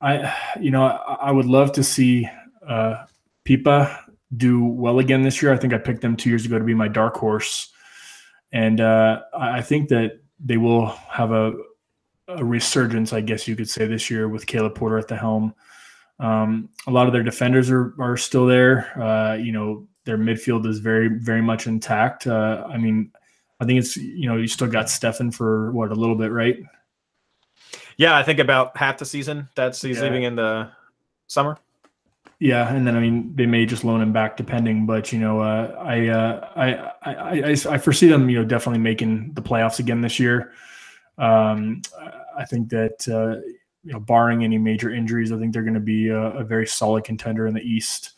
I, 0.01 0.35
you 0.59 0.71
know, 0.71 0.85
I, 0.87 1.27
I 1.27 1.31
would 1.31 1.45
love 1.45 1.73
to 1.73 1.85
see 1.85 2.27
uh, 2.67 3.05
Pipa 3.45 4.01
do 4.35 4.65
well 4.65 4.99
again 4.99 5.21
this 5.21 5.43
year. 5.43 5.53
I 5.53 5.59
think 5.59 5.75
I 5.75 5.79
picked 5.79 6.01
them 6.01 6.17
two 6.17 6.31
years 6.31 6.47
ago 6.47 6.59
to 6.59 6.65
be 6.65 6.73
my 6.73 6.89
dark 6.89 7.17
horse. 7.17 7.71
And 8.51 8.81
uh, 8.81 9.21
I 9.39 9.61
think 9.61 9.91
that 9.91 10.21
they 10.43 10.57
will 10.57 10.87
have 10.87 11.33
a, 11.33 11.53
a 12.29 12.43
resurgence, 12.43 13.13
I 13.13 13.21
guess 13.21 13.47
you 13.47 13.57
could 13.57 13.69
say, 13.69 13.87
this 13.87 14.11
year 14.11 14.27
with 14.27 14.47
Caleb 14.47 14.75
Porter 14.75 14.97
at 14.97 15.09
the 15.09 15.17
helm. 15.17 15.55
Um, 16.19 16.71
a 16.87 16.91
lot 16.91 17.09
of 17.09 17.13
their 17.13 17.23
defenders 17.23 17.71
are, 17.71 17.95
are 17.99 18.17
still 18.17 18.47
there. 18.47 18.99
Uh, 18.99 19.35
you 19.35 19.53
know, 19.53 19.87
their 20.07 20.17
midfield 20.17 20.67
is 20.67 20.79
very, 20.79 21.09
very 21.09 21.43
much 21.43 21.67
intact. 21.67 22.27
Uh, 22.27 22.65
I 22.67 22.79
mean, 22.79 23.13
I 23.61 23.67
think 23.67 23.79
it's, 23.79 23.97
you 23.97 24.29
know, 24.29 24.37
you 24.37 24.47
still 24.47 24.69
got 24.69 24.87
Steffen 24.87 25.35
for 25.35 25.71
what, 25.73 25.91
a 25.91 25.95
little 25.95 26.15
bit, 26.15 26.33
right? 26.33 26.59
Yeah, 27.99 28.17
I 28.17 28.23
think 28.23 28.39
about 28.39 28.77
half 28.77 28.99
the 28.99 29.05
season. 29.05 29.49
That's 29.55 29.83
he's 29.83 29.99
Yeah. 29.99 30.05
leaving 30.05 30.23
in 30.23 30.37
the 30.37 30.71
summer. 31.27 31.59
Yeah, 32.39 32.73
and 32.73 32.87
then 32.87 32.95
I 32.95 33.01
mean 33.01 33.35
they 33.35 33.47
may 33.47 33.65
just 33.65 33.83
loan 33.83 34.03
him 34.03 34.13
back 34.13 34.37
depending, 34.37 34.85
but 34.85 35.11
you 35.11 35.19
know 35.19 35.41
uh, 35.41 35.75
I, 35.81 36.09
uh, 36.09 36.49
I, 36.55 36.75
I 37.11 37.41
I 37.41 37.57
I 37.71 37.79
foresee 37.79 38.09
them 38.09 38.29
you 38.29 38.39
know 38.39 38.45
definitely 38.45 38.81
making 38.81 39.33
the 39.33 39.41
playoffs 39.41 39.79
again 39.79 40.03
this 40.03 40.21
year. 40.21 40.53
Um, 41.17 41.81
I 42.37 42.45
think 42.45 42.69
that 42.69 43.09
uh, 43.09 43.41
you 43.85 43.93
know 43.93 44.01
barring 44.01 44.45
any 44.45 44.59
major 44.59 44.91
injuries, 44.91 45.33
I 45.33 45.39
think 45.39 45.55
they're 45.55 45.63
going 45.63 45.73
to 45.73 45.81
be 45.81 46.09
a, 46.09 46.21
a 46.21 46.45
very 46.45 46.67
solid 46.67 47.05
contender 47.05 47.47
in 47.47 47.55
the 47.55 47.63
East. 47.63 48.13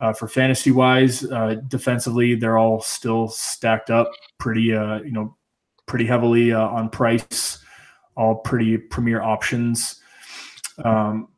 Uh, 0.00 0.14
for 0.14 0.26
fantasy 0.26 0.70
wise, 0.70 1.24
uh, 1.24 1.56
defensively 1.68 2.34
they're 2.34 2.56
all 2.56 2.80
still 2.80 3.28
stacked 3.28 3.90
up 3.90 4.10
pretty 4.38 4.74
uh, 4.74 5.00
you 5.02 5.12
know 5.12 5.36
pretty 5.86 6.06
heavily 6.06 6.52
uh, 6.52 6.68
on 6.68 6.88
price, 6.88 7.58
all 8.16 8.36
pretty 8.36 8.78
premier 8.78 9.20
options. 9.20 10.00
Um, 10.84 11.28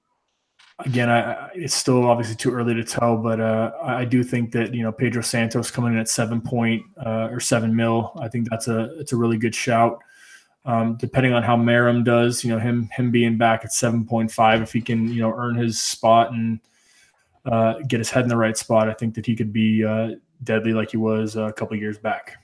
again, 0.79 1.11
I, 1.11 1.51
it's 1.55 1.75
still 1.75 2.05
obviously 2.05 2.37
too 2.37 2.53
early 2.53 2.75
to 2.75 2.85
tell, 2.85 3.17
but 3.17 3.41
uh, 3.41 3.73
I 3.83 3.95
I 4.01 4.05
do 4.05 4.23
think 4.23 4.53
that 4.53 4.75
you 4.75 4.83
know 4.83 4.93
Pedro 4.93 5.23
Santos 5.23 5.71
coming 5.71 5.95
in 5.95 5.99
at 5.99 6.09
seven 6.09 6.41
point 6.41 6.85
uh, 7.05 7.29
or 7.31 7.41
seven 7.41 7.75
mil, 7.75 8.13
I 8.21 8.29
think 8.29 8.49
that's 8.49 8.69
a 8.69 8.99
it's 9.01 9.13
a 9.13 9.17
really 9.17 9.39
good 9.39 9.55
shout. 9.55 9.99
Um, 10.65 10.97
depending 10.97 11.33
on 11.33 11.43
how 11.43 11.57
Meram 11.57 12.05
does, 12.05 12.45
you 12.45 12.51
know 12.51 12.59
him 12.59 12.89
him 12.93 13.11
being 13.11 13.37
back 13.39 13.65
at 13.65 13.73
seven 13.73 14.05
point 14.05 14.31
five, 14.31 14.63
if 14.63 14.73
he 14.73 14.81
can 14.81 15.09
you 15.09 15.21
know 15.21 15.33
earn 15.35 15.57
his 15.57 15.83
spot 15.83 16.33
and 16.33 16.61
uh, 17.45 17.74
get 17.88 17.99
his 17.99 18.11
head 18.11 18.22
in 18.22 18.28
the 18.28 18.36
right 18.36 18.57
spot, 18.57 18.88
I 18.88 18.95
think 18.95 19.14
that 19.14 19.26
he 19.26 19.34
could 19.34 19.53
be 19.53 19.84
uh, 19.84 20.11
deadly 20.45 20.72
like 20.72 20.90
he 20.90 20.97
was 20.97 21.36
a 21.36 21.53
couple 21.53 21.76
years 21.76 21.99
back. 21.99 22.36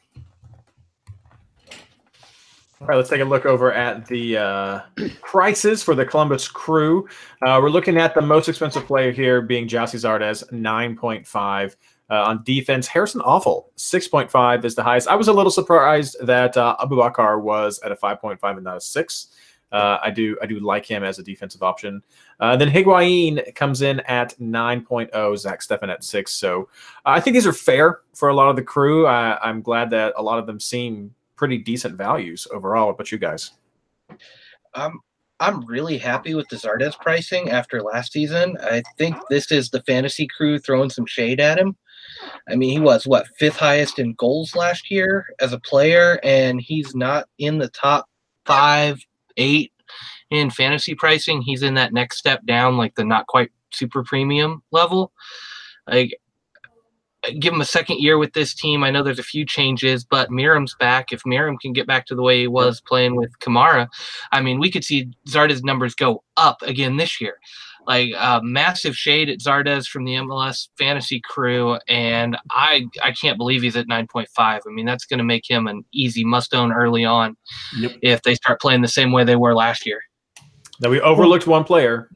All 2.80 2.86
right, 2.86 2.96
let's 2.96 3.10
take 3.10 3.20
a 3.20 3.24
look 3.24 3.44
over 3.44 3.72
at 3.72 4.06
the 4.06 4.36
uh, 4.36 4.80
prices 5.20 5.82
for 5.82 5.96
the 5.96 6.06
Columbus 6.06 6.46
Crew. 6.46 7.08
Uh, 7.42 7.58
we're 7.60 7.70
looking 7.70 7.96
at 7.96 8.14
the 8.14 8.20
most 8.20 8.48
expensive 8.48 8.86
player 8.86 9.10
here 9.10 9.42
being 9.42 9.66
Gyasi 9.66 9.96
Zardes, 9.96 10.48
9.5. 10.52 11.76
Uh, 12.10 12.22
on 12.22 12.42
defense, 12.44 12.86
Harrison 12.86 13.20
Afful, 13.22 13.64
6.5 13.76 14.64
is 14.64 14.76
the 14.76 14.82
highest. 14.82 15.08
I 15.08 15.16
was 15.16 15.26
a 15.26 15.32
little 15.32 15.50
surprised 15.50 16.16
that 16.24 16.56
uh, 16.56 16.76
Abubakar 16.80 17.42
was 17.42 17.80
at 17.80 17.90
a 17.90 17.96
5.5 17.96 18.38
and 18.42 18.62
not 18.62 18.76
a 18.76 18.80
6. 18.80 19.26
Uh, 19.70 19.98
I 20.02 20.10
do 20.10 20.34
I 20.40 20.46
do 20.46 20.60
like 20.60 20.86
him 20.86 21.04
as 21.04 21.18
a 21.18 21.22
defensive 21.22 21.62
option. 21.62 22.02
Uh, 22.40 22.56
then 22.56 22.68
Higuain 22.68 23.54
comes 23.54 23.82
in 23.82 24.00
at 24.00 24.38
9.0, 24.38 25.38
Zach 25.38 25.60
Steffen 25.60 25.88
at 25.88 26.04
6. 26.04 26.32
So 26.32 26.68
uh, 27.04 27.10
I 27.10 27.20
think 27.20 27.34
these 27.34 27.46
are 27.46 27.52
fair 27.52 28.00
for 28.14 28.28
a 28.28 28.34
lot 28.34 28.48
of 28.48 28.56
the 28.56 28.62
crew. 28.62 29.06
I'm 29.06 29.60
glad 29.60 29.90
that 29.90 30.14
a 30.16 30.22
lot 30.22 30.38
of 30.38 30.46
them 30.46 30.60
seem 30.60 31.14
pretty 31.36 31.58
decent 31.58 31.96
values 31.96 32.46
overall. 32.52 32.86
What 32.86 32.94
about 32.94 33.12
you 33.12 33.18
guys? 33.18 33.52
I'm 34.74 35.00
I'm 35.40 35.64
really 35.66 35.98
happy 35.98 36.34
with 36.34 36.48
the 36.48 36.56
Zardes 36.56 36.98
pricing 36.98 37.50
after 37.50 37.80
last 37.80 38.12
season. 38.12 38.56
I 38.60 38.82
think 38.96 39.16
this 39.30 39.52
is 39.52 39.70
the 39.70 39.82
fantasy 39.84 40.26
crew 40.26 40.58
throwing 40.58 40.90
some 40.90 41.06
shade 41.06 41.38
at 41.38 41.58
him. 41.58 41.76
I 42.48 42.56
mean, 42.56 42.72
he 42.72 42.80
was 42.80 43.06
what 43.06 43.28
fifth 43.38 43.56
highest 43.56 44.00
in 44.00 44.14
goals 44.14 44.56
last 44.56 44.90
year 44.90 45.26
as 45.40 45.52
a 45.52 45.60
player, 45.60 46.18
and 46.24 46.60
he's 46.60 46.94
not 46.96 47.28
in 47.38 47.58
the 47.58 47.68
top 47.68 48.06
five, 48.46 49.00
eight 49.36 49.72
in 50.30 50.50
fantasy 50.50 50.94
pricing. 50.94 51.42
He's 51.42 51.62
in 51.62 51.74
that 51.74 51.92
next 51.92 52.18
step 52.18 52.44
down, 52.46 52.76
like 52.76 52.94
the 52.94 53.04
not 53.04 53.26
quite 53.26 53.50
super 53.72 54.02
premium 54.02 54.62
level. 54.72 55.12
Like 55.88 56.16
give 57.40 57.52
him 57.52 57.60
a 57.60 57.64
second 57.66 57.98
year 58.00 58.16
with 58.16 58.32
this 58.32 58.54
team. 58.54 58.84
I 58.84 58.90
know 58.90 59.02
there's 59.02 59.18
a 59.18 59.24
few 59.24 59.44
changes, 59.44 60.04
but 60.04 60.30
Meram's 60.30 60.74
back. 60.78 61.12
If 61.12 61.22
Miram 61.24 61.58
can 61.60 61.72
get 61.72 61.86
back 61.86 62.06
to 62.06 62.14
the 62.14 62.22
way 62.22 62.40
he 62.40 62.46
was 62.48 62.80
playing 62.80 63.16
with 63.16 63.36
Kamara, 63.40 63.88
I 64.32 64.40
mean, 64.40 64.58
we 64.60 64.70
could 64.70 64.84
see 64.84 65.10
Zardes' 65.28 65.64
numbers 65.64 65.94
go 65.94 66.22
up 66.36 66.62
again 66.62 66.96
this 66.96 67.20
year. 67.20 67.34
Like 67.86 68.10
uh, 68.16 68.40
massive 68.42 68.94
shade 68.94 69.30
at 69.30 69.38
Zardes 69.38 69.86
from 69.86 70.04
the 70.04 70.12
MLS 70.12 70.68
fantasy 70.76 71.20
crew, 71.24 71.78
and 71.88 72.36
I 72.50 72.86
I 73.02 73.12
can't 73.12 73.38
believe 73.38 73.62
he's 73.62 73.76
at 73.76 73.88
9.5. 73.88 74.26
I 74.38 74.60
mean, 74.66 74.84
that's 74.84 75.06
going 75.06 75.18
to 75.18 75.24
make 75.24 75.48
him 75.48 75.66
an 75.66 75.84
easy 75.92 76.22
must 76.22 76.54
own 76.54 76.70
early 76.70 77.04
on 77.06 77.36
Yep. 77.78 77.92
if 78.02 78.22
they 78.22 78.34
start 78.34 78.60
playing 78.60 78.82
the 78.82 78.88
same 78.88 79.10
way 79.10 79.24
they 79.24 79.36
were 79.36 79.54
last 79.54 79.86
year. 79.86 80.00
Now 80.80 80.90
we 80.90 81.00
overlooked 81.00 81.46
one 81.46 81.64
player. 81.64 82.10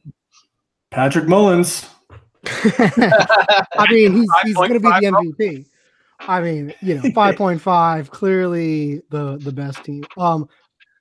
Patrick 0.91 1.27
Mullins. 1.27 1.89
I 2.45 3.85
mean, 3.89 4.13
he's, 4.13 4.29
he's 4.43 4.55
going 4.55 4.73
to 4.73 4.79
be 4.79 4.87
the 4.87 5.35
MVP. 5.39 5.65
I 6.19 6.41
mean, 6.41 6.73
you 6.81 6.95
know, 6.95 7.09
five 7.13 7.35
point 7.35 7.61
five, 7.71 8.11
clearly 8.11 9.01
the 9.09 9.37
the 9.37 9.51
best 9.51 9.83
team. 9.83 10.03
Um, 10.17 10.47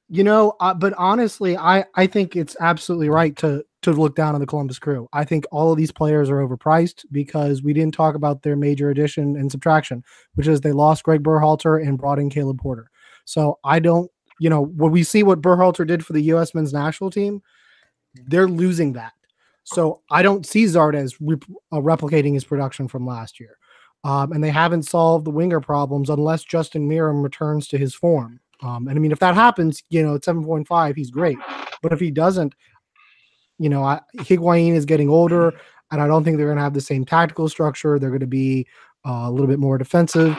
you 0.09 0.25
know, 0.25 0.57
uh, 0.61 0.75
but 0.75 0.93
honestly, 0.99 1.57
I 1.57 1.85
I 1.95 2.07
think 2.07 2.37
it's 2.37 2.57
absolutely 2.61 3.09
right 3.09 3.37
to 3.37 3.65
to 3.83 3.93
look 3.93 4.15
down 4.15 4.35
on 4.35 4.41
the 4.41 4.47
Columbus 4.47 4.79
Crew. 4.79 5.09
I 5.13 5.25
think 5.25 5.45
all 5.51 5.73
of 5.73 5.79
these 5.79 5.93
players 5.93 6.31
are 6.31 6.47
overpriced 6.47 7.05
because 7.11 7.63
we 7.63 7.73
didn't 7.73 7.95
talk 7.95 8.15
about 8.15 8.43
their 8.43 8.57
major 8.57 8.91
addition 8.91 9.37
and 9.37 9.51
subtraction, 9.51 10.05
which 10.35 10.47
is 10.47 10.61
they 10.61 10.73
lost 10.73 11.03
Greg 11.03 11.23
Berhalter 11.23 11.85
and 11.85 11.99
brought 11.99 12.21
in 12.21 12.31
Caleb 12.31 12.61
Porter. 12.61 12.89
So 13.25 13.59
I 13.65 13.81
don't, 13.81 14.11
you 14.39 14.49
know, 14.49 14.63
when 14.63 14.93
we 14.93 15.03
see 15.03 15.23
what 15.23 15.43
Berhalter 15.43 15.87
did 15.87 16.07
for 16.07 16.13
the 16.13 16.23
U.S. 16.23 16.55
men's 16.55 16.73
national 16.73 17.11
team, 17.11 17.43
they're 18.15 18.49
losing 18.49 18.93
that. 18.95 19.13
So 19.65 20.01
I 20.11 20.23
don't 20.23 20.47
see 20.47 20.65
Zardes 20.65 21.15
rep- 21.21 21.45
uh, 21.71 21.79
replicating 21.79 22.35
his 22.35 22.45
production 22.45 22.89
from 22.89 23.07
last 23.07 23.39
year. 23.39 23.59
Um, 24.05 24.33
and 24.33 24.43
they 24.43 24.51
haven't 24.51 24.83
solved 24.83 25.25
the 25.25 25.31
winger 25.31 25.61
problems 25.61 26.11
unless 26.11 26.43
Justin 26.43 26.89
Meram 26.89 27.23
returns 27.23 27.69
to 27.69 27.79
his 27.79 27.95
form. 27.95 28.41
Um, 28.61 28.89
and 28.89 28.97
I 28.97 29.01
mean, 29.01 29.13
if 29.13 29.21
that 29.21 29.35
happens, 29.35 29.83
you 29.91 30.03
know, 30.03 30.17
at 30.17 30.23
7.5, 30.23 30.97
he's 30.97 31.11
great. 31.11 31.39
But 31.83 31.93
if 31.93 32.01
he 32.01 32.11
doesn't, 32.11 32.55
you 33.59 33.69
know, 33.69 33.85
I, 33.85 34.01
Higuain 34.19 34.75
is 34.75 34.85
getting 34.85 35.09
older, 35.09 35.53
and 35.91 36.01
I 36.01 36.07
don't 36.07 36.25
think 36.25 36.37
they're 36.37 36.47
going 36.47 36.57
to 36.57 36.63
have 36.63 36.75
the 36.75 36.81
same 36.81 37.05
tactical 37.05 37.49
structure. 37.49 37.99
They're 37.99 38.11
going 38.11 38.21
to 38.21 38.27
be 38.27 38.67
uh, 39.07 39.25
a 39.27 39.31
little 39.31 39.47
bit 39.47 39.59
more 39.59 39.79
defensive. 39.79 40.37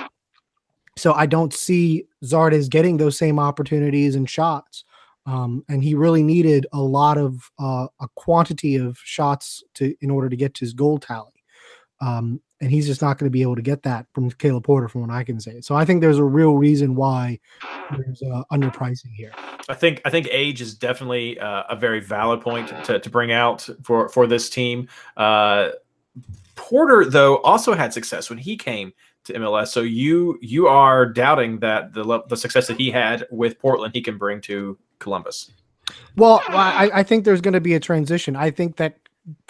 So 0.98 1.14
I 1.14 1.26
don't 1.26 1.54
see 1.54 2.06
Zardes 2.24 2.70
getting 2.70 2.98
those 2.98 3.18
same 3.18 3.40
opportunities 3.40 4.16
and 4.16 4.30
shots. 4.30 4.84
Um, 5.26 5.64
and 5.70 5.84
he 5.84 5.96
really 5.96 6.24
needed 6.24 6.68
a 6.74 6.82
lot 6.82 7.18
of 7.18 7.50
uh, 7.60 7.88
a 8.02 8.08
quantity 8.16 8.76
of 8.76 8.98
shots 9.04 9.64
to 9.76 9.96
in 10.02 10.12
order 10.12 10.30
to 10.30 10.36
get 10.36 10.54
to 10.56 10.66
his 10.66 10.74
goal 10.74 11.00
tally. 11.00 11.32
Um, 12.02 12.42
and 12.60 12.72
he's 12.72 12.88
just 12.88 13.02
not 13.02 13.18
going 13.18 13.30
to 13.30 13.34
be 13.34 13.42
able 13.42 13.56
to 13.56 13.62
get 13.62 13.84
that 13.84 14.08
from 14.14 14.32
Caleb 14.32 14.64
Porter, 14.64 14.88
from 14.88 15.02
what 15.02 15.10
I 15.10 15.24
can 15.24 15.40
say. 15.40 15.60
So 15.62 15.76
I 15.76 15.84
think 15.84 16.02
there's 16.02 16.18
a 16.18 16.24
real 16.24 16.56
reason 16.56 16.96
why 16.96 17.40
there's 17.92 18.22
uh, 18.22 18.44
underpricing 18.52 19.14
here. 19.14 19.32
I 19.70 19.74
think 19.74 20.02
I 20.06 20.10
think 20.10 20.28
age 20.32 20.62
is 20.62 20.74
definitely 20.74 21.40
uh, 21.40 21.64
a 21.70 21.76
very 21.76 22.00
valid 22.00 22.42
point 22.42 22.70
to, 22.86 23.00
to 23.00 23.10
bring 23.10 23.32
out 23.32 23.70
for 23.84 24.10
for 24.10 24.28
this 24.28 24.50
team. 24.50 24.88
Uh, 25.18 25.70
Porter 26.56 27.06
though 27.06 27.38
also 27.40 27.74
had 27.74 27.94
success 27.94 28.30
when 28.30 28.40
he 28.40 28.56
came 28.56 28.94
to 29.26 29.34
MLS. 29.34 29.68
So 29.68 29.82
you 29.82 30.38
you 30.42 30.68
are 30.68 31.06
doubting 31.06 31.60
that 31.60 31.94
the 31.94 32.24
the 32.28 32.38
success 32.38 32.68
that 32.68 32.78
he 32.78 32.92
had 32.92 33.26
with 33.32 33.60
Portland 33.60 33.94
he 33.94 34.02
can 34.02 34.18
bring 34.18 34.42
to 34.42 34.78
Columbus. 35.04 35.52
Well, 36.16 36.42
I, 36.48 36.90
I 36.94 37.04
think 37.04 37.26
there's 37.26 37.42
going 37.42 37.54
to 37.54 37.62
be 37.62 37.76
a 37.76 37.80
transition. 37.80 38.36
I 38.36 38.52
think 38.52 38.78
that 38.78 38.98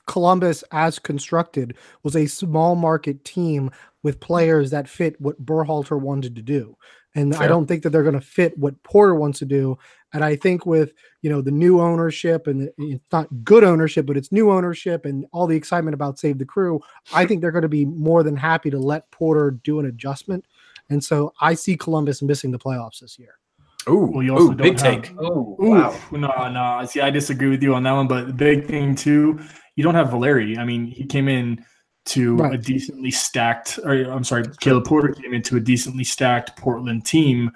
Columbus, 0.07 0.63
as 0.71 0.99
constructed, 0.99 1.77
was 2.01 2.15
a 2.15 2.25
small 2.25 2.75
market 2.75 3.23
team 3.23 3.71
with 4.01 4.19
players 4.19 4.71
that 4.71 4.89
fit 4.89 5.19
what 5.21 5.43
Berhalter 5.45 5.99
wanted 5.99 6.35
to 6.35 6.41
do. 6.41 6.75
And 7.15 7.35
Fair. 7.35 7.43
I 7.43 7.47
don't 7.47 7.67
think 7.67 7.83
that 7.83 7.91
they're 7.91 8.03
going 8.03 8.19
to 8.19 8.21
fit 8.21 8.57
what 8.57 8.81
Porter 8.83 9.15
wants 9.15 9.39
to 9.39 9.45
do. 9.45 9.77
And 10.13 10.23
I 10.23 10.35
think 10.35 10.65
with 10.65 10.93
you 11.21 11.29
know 11.29 11.41
the 11.41 11.51
new 11.51 11.79
ownership 11.79 12.47
and 12.47 12.61
the- 12.61 12.73
it's 12.79 13.11
not 13.11 13.27
good 13.43 13.63
ownership, 13.63 14.05
but 14.05 14.17
it's 14.17 14.31
new 14.31 14.51
ownership 14.51 15.05
and 15.05 15.25
all 15.31 15.47
the 15.47 15.55
excitement 15.55 15.93
about 15.93 16.19
Save 16.19 16.39
the 16.39 16.45
Crew, 16.45 16.81
I 17.13 17.25
think 17.25 17.41
they're 17.41 17.51
going 17.51 17.61
to 17.61 17.69
be 17.69 17.85
more 17.85 18.23
than 18.23 18.35
happy 18.35 18.69
to 18.71 18.79
let 18.79 19.09
Porter 19.11 19.51
do 19.63 19.79
an 19.79 19.85
adjustment. 19.85 20.45
And 20.89 21.03
so 21.03 21.33
I 21.39 21.53
see 21.53 21.77
Columbus 21.77 22.21
missing 22.21 22.51
the 22.51 22.59
playoffs 22.59 22.99
this 22.99 23.17
year. 23.17 23.35
Ooh, 23.89 24.09
Well, 24.13 24.23
you 24.23 24.33
also 24.33 24.45
ooh, 24.45 24.55
don't 24.55 24.57
big 24.57 24.79
have- 24.79 25.01
take. 25.03 25.13
Oh, 25.19 25.55
wow. 25.59 25.95
no, 26.11 26.49
no. 26.49 26.85
See, 26.85 27.01
I 27.01 27.09
disagree 27.09 27.49
with 27.49 27.61
you 27.61 27.75
on 27.75 27.83
that 27.83 27.91
one. 27.91 28.07
But 28.07 28.27
the 28.27 28.33
big 28.33 28.65
thing 28.67 28.95
too, 28.95 29.39
you 29.75 29.83
don't 29.83 29.95
have 29.95 30.09
Valeri. 30.11 30.57
I 30.57 30.65
mean, 30.65 30.85
he 30.87 31.05
came 31.05 31.27
in 31.27 31.65
to 32.05 32.37
a 32.43 32.57
decently 32.57 33.11
stacked. 33.11 33.79
Or 33.83 33.93
I'm 33.93 34.23
sorry, 34.23 34.43
Caleb 34.59 34.85
Porter 34.85 35.09
came 35.09 35.33
into 35.33 35.57
a 35.57 35.59
decently 35.59 36.03
stacked 36.03 36.55
Portland 36.57 37.05
team, 37.05 37.51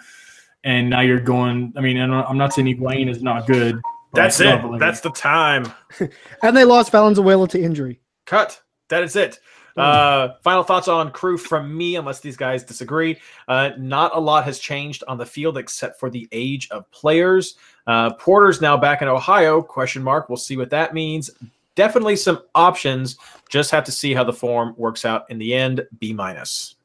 and 0.63 0.89
now 0.89 1.01
you're 1.01 1.19
going. 1.19 1.73
I 1.78 1.82
mean, 1.82 1.97
I'm 1.97 2.38
not, 2.38 2.53
saying 2.53 2.67
Higuain 2.67 3.09
is 3.09 3.21
not 3.21 3.45
good. 3.47 3.80
That's 4.13 4.39
it. 4.39 4.59
That's 4.80 5.01
the 5.01 5.11
time. 5.11 5.71
And 6.43 6.55
they 6.55 6.63
lost 6.63 6.91
Valenzuela 6.91 7.47
to 7.49 7.61
injury. 7.61 7.99
Cut. 8.25 8.61
That 8.89 9.03
is 9.03 9.15
it. 9.15 9.39
Uh, 9.78 10.34
final 10.41 10.63
thoughts 10.63 10.88
on 10.88 11.11
crew 11.11 11.38
from 11.38 11.75
me, 11.75 11.95
unless 11.95 12.19
these 12.19 12.36
guys 12.36 12.63
disagree. 12.63 13.17
Uh, 13.47 13.71
not 13.78 14.15
a 14.15 14.19
lot 14.19 14.43
has 14.43 14.59
changed 14.59 15.03
on 15.07 15.17
the 15.17 15.25
field 15.25 15.57
except 15.57 15.99
for 15.99 16.09
the 16.09 16.28
age 16.32 16.67
of 16.71 16.89
players. 16.91 17.55
Uh, 17.86 18.13
Porter's 18.13 18.59
now 18.59 18.75
back 18.75 19.01
in 19.01 19.07
Ohio? 19.07 19.61
Question 19.61 20.03
mark. 20.03 20.30
We'll 20.30 20.38
see 20.38 20.57
what 20.57 20.69
that 20.71 20.93
means. 20.93 21.30
Definitely 21.75 22.15
some 22.15 22.41
options. 22.55 23.17
Just 23.49 23.71
have 23.71 23.84
to 23.84 23.91
see 23.91 24.13
how 24.13 24.23
the 24.23 24.34
form 24.34 24.73
works 24.78 25.05
out 25.05 25.30
in 25.30 25.38
the 25.38 25.53
end. 25.53 25.88
B 25.99 26.11
minus. 26.11 26.75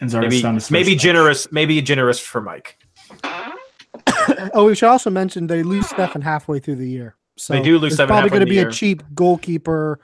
And 0.00 0.08
Zardes 0.08 0.42
Maybe, 0.42 0.60
maybe 0.70 0.96
generous. 0.96 1.50
Maybe 1.52 1.82
generous 1.82 2.18
for 2.18 2.40
Mike. 2.40 2.78
oh, 4.54 4.66
we 4.66 4.74
should 4.74 4.88
also 4.88 5.10
mention 5.10 5.46
they 5.46 5.62
lose 5.62 5.86
Steffen 5.86 6.22
halfway 6.22 6.58
through 6.58 6.76
the 6.76 6.88
year. 6.88 7.16
So 7.36 7.54
They 7.54 7.62
do 7.62 7.78
lose 7.78 7.94
it's 7.94 8.00
Steffen 8.00 8.06
probably 8.06 8.30
going 8.30 8.40
to 8.40 8.46
be 8.46 8.56
year. 8.56 8.68
a 8.68 8.72
cheap 8.72 9.02
goalkeeper, 9.14 10.00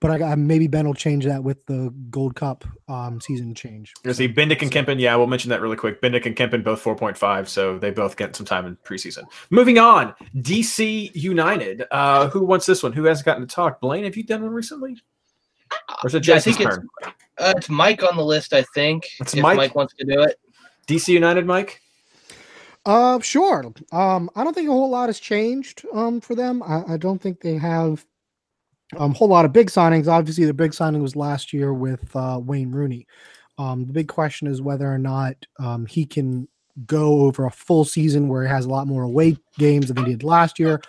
but 0.00 0.10
I, 0.22 0.32
I 0.32 0.34
maybe 0.34 0.66
Ben 0.66 0.86
will 0.86 0.94
change 0.94 1.24
that 1.24 1.42
with 1.42 1.64
the 1.66 1.92
Gold 2.10 2.34
Cup 2.36 2.64
um, 2.88 3.20
season 3.20 3.54
change. 3.54 3.92
You 4.04 4.12
see, 4.12 4.28
Bendik 4.28 4.62
and 4.62 4.70
Kempin. 4.70 5.00
Yeah, 5.00 5.16
we'll 5.16 5.26
mention 5.26 5.50
that 5.50 5.60
really 5.60 5.76
quick. 5.76 6.00
Bendik 6.02 6.26
and 6.26 6.36
Kempin 6.36 6.62
both 6.62 6.82
4.5, 6.82 7.48
so 7.48 7.78
they 7.78 7.90
both 7.90 8.16
get 8.16 8.36
some 8.36 8.46
time 8.46 8.66
in 8.66 8.76
preseason. 8.76 9.24
Moving 9.50 9.78
on, 9.78 10.14
DC 10.36 11.14
United. 11.14 11.84
Uh, 11.90 12.28
who 12.28 12.44
wants 12.44 12.66
this 12.66 12.82
one? 12.82 12.92
Who 12.92 13.04
hasn't 13.04 13.26
gotten 13.26 13.46
to 13.46 13.54
talk? 13.54 13.80
Blaine, 13.80 14.04
have 14.04 14.16
you 14.16 14.24
done 14.24 14.42
one 14.42 14.52
recently? 14.52 14.96
Or 16.02 16.06
is 16.08 16.14
it 16.14 16.26
Yeah, 16.26 16.36
I 16.36 16.40
think 16.40 16.60
it's, 16.60 16.76
turn? 16.76 16.88
uh, 17.38 17.54
it's 17.56 17.68
Mike 17.68 18.02
on 18.02 18.16
the 18.16 18.24
list, 18.24 18.52
I 18.52 18.62
think. 18.74 19.08
It's 19.20 19.34
if 19.34 19.42
Mike? 19.42 19.56
Mike 19.56 19.74
wants 19.74 19.94
to 19.94 20.04
do 20.04 20.22
it. 20.22 20.38
DC 20.86 21.08
United, 21.08 21.46
Mike? 21.46 21.80
Uh, 22.84 23.18
sure. 23.20 23.64
Um, 23.90 24.30
I 24.36 24.44
don't 24.44 24.54
think 24.54 24.68
a 24.68 24.72
whole 24.72 24.88
lot 24.90 25.08
has 25.08 25.18
changed 25.18 25.84
um, 25.92 26.20
for 26.20 26.36
them. 26.36 26.62
I, 26.62 26.94
I 26.94 26.96
don't 26.96 27.20
think 27.20 27.40
they 27.40 27.56
have 27.56 28.06
um, 28.96 29.10
a 29.10 29.14
whole 29.14 29.28
lot 29.28 29.44
of 29.44 29.52
big 29.52 29.68
signings. 29.68 30.08
Obviously, 30.08 30.44
the 30.44 30.54
big 30.54 30.74
signing 30.74 31.02
was 31.02 31.16
last 31.16 31.52
year 31.52 31.72
with 31.72 32.14
uh, 32.14 32.40
Wayne 32.42 32.70
Rooney. 32.70 33.06
Um, 33.58 33.86
the 33.86 33.92
big 33.92 34.08
question 34.08 34.46
is 34.46 34.62
whether 34.62 34.90
or 34.90 34.98
not 34.98 35.34
um, 35.58 35.86
he 35.86 36.04
can 36.04 36.46
go 36.86 37.22
over 37.22 37.46
a 37.46 37.50
full 37.50 37.84
season 37.84 38.28
where 38.28 38.42
he 38.42 38.48
has 38.48 38.66
a 38.66 38.68
lot 38.68 38.86
more 38.86 39.02
away 39.02 39.36
games 39.58 39.88
than 39.88 40.04
he 40.04 40.12
did 40.12 40.22
last 40.22 40.58
year. 40.58 40.80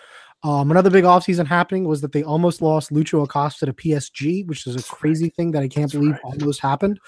Um, 0.44 0.70
another 0.70 0.90
big 0.90 1.04
offseason 1.04 1.46
happening 1.46 1.84
was 1.84 2.00
that 2.02 2.12
they 2.12 2.22
almost 2.22 2.62
lost 2.62 2.92
Lucho 2.92 3.24
Acosta 3.24 3.66
to 3.66 3.72
PSG, 3.72 4.46
which 4.46 4.68
is 4.68 4.76
a 4.76 4.82
crazy 4.82 5.30
thing 5.30 5.50
that 5.50 5.64
I 5.64 5.68
can't 5.68 5.90
believe 5.90 6.16
almost 6.22 6.60
happened. 6.60 7.00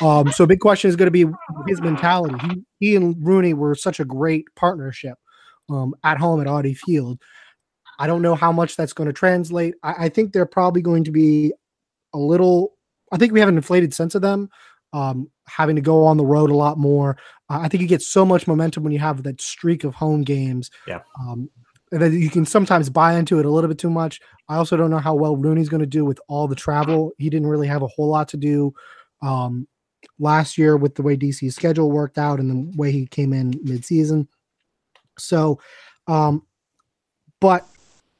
Um, 0.00 0.30
so, 0.30 0.44
a 0.44 0.46
big 0.46 0.60
question 0.60 0.88
is 0.88 0.94
going 0.94 1.10
to 1.12 1.26
be 1.26 1.26
his 1.66 1.80
mentality. 1.80 2.36
He, 2.46 2.64
he 2.78 2.96
and 2.96 3.16
Rooney 3.26 3.54
were 3.54 3.74
such 3.74 3.98
a 3.98 4.04
great 4.04 4.44
partnership 4.54 5.18
um, 5.68 5.94
at 6.04 6.18
home 6.18 6.40
at 6.40 6.46
Audi 6.46 6.74
Field. 6.74 7.20
I 7.98 8.06
don't 8.06 8.22
know 8.22 8.34
how 8.34 8.52
much 8.52 8.76
that's 8.76 8.92
going 8.92 9.08
to 9.08 9.12
translate. 9.12 9.74
I, 9.82 10.06
I 10.06 10.08
think 10.08 10.32
they're 10.32 10.46
probably 10.46 10.82
going 10.82 11.04
to 11.04 11.12
be 11.12 11.52
a 12.12 12.18
little. 12.18 12.74
I 13.12 13.16
think 13.16 13.32
we 13.32 13.40
have 13.40 13.48
an 13.48 13.56
inflated 13.56 13.94
sense 13.94 14.14
of 14.14 14.22
them 14.22 14.50
um, 14.92 15.30
having 15.46 15.76
to 15.76 15.82
go 15.82 16.04
on 16.04 16.16
the 16.16 16.24
road 16.24 16.50
a 16.50 16.56
lot 16.56 16.78
more. 16.78 17.16
Uh, 17.50 17.60
I 17.60 17.68
think 17.68 17.82
you 17.82 17.88
get 17.88 18.02
so 18.02 18.24
much 18.24 18.46
momentum 18.46 18.82
when 18.82 18.92
you 18.92 18.98
have 18.98 19.22
that 19.22 19.40
streak 19.40 19.84
of 19.84 19.94
home 19.94 20.22
games. 20.22 20.70
Yeah. 20.86 21.00
Um, 21.20 21.50
and 21.92 22.02
then 22.02 22.20
you 22.20 22.30
can 22.30 22.44
sometimes 22.44 22.90
buy 22.90 23.14
into 23.14 23.38
it 23.38 23.46
a 23.46 23.50
little 23.50 23.68
bit 23.68 23.78
too 23.78 23.90
much. 23.90 24.20
I 24.48 24.56
also 24.56 24.76
don't 24.76 24.90
know 24.90 24.98
how 24.98 25.14
well 25.14 25.36
Rooney's 25.36 25.68
going 25.68 25.80
to 25.80 25.86
do 25.86 26.04
with 26.04 26.18
all 26.28 26.48
the 26.48 26.56
travel. 26.56 27.12
He 27.18 27.30
didn't 27.30 27.48
really 27.48 27.68
have 27.68 27.82
a 27.82 27.88
whole 27.88 28.08
lot 28.08 28.28
to 28.28 28.36
do 28.36 28.74
um, 29.22 29.68
last 30.18 30.58
year 30.58 30.76
with 30.76 30.94
the 30.94 31.02
way 31.02 31.16
DC's 31.16 31.54
schedule 31.54 31.90
worked 31.90 32.18
out 32.18 32.40
and 32.40 32.50
the 32.50 32.76
way 32.76 32.90
he 32.90 33.06
came 33.06 33.32
in 33.32 33.52
midseason. 33.52 34.26
So, 35.18 35.60
um, 36.08 36.44
but 37.40 37.66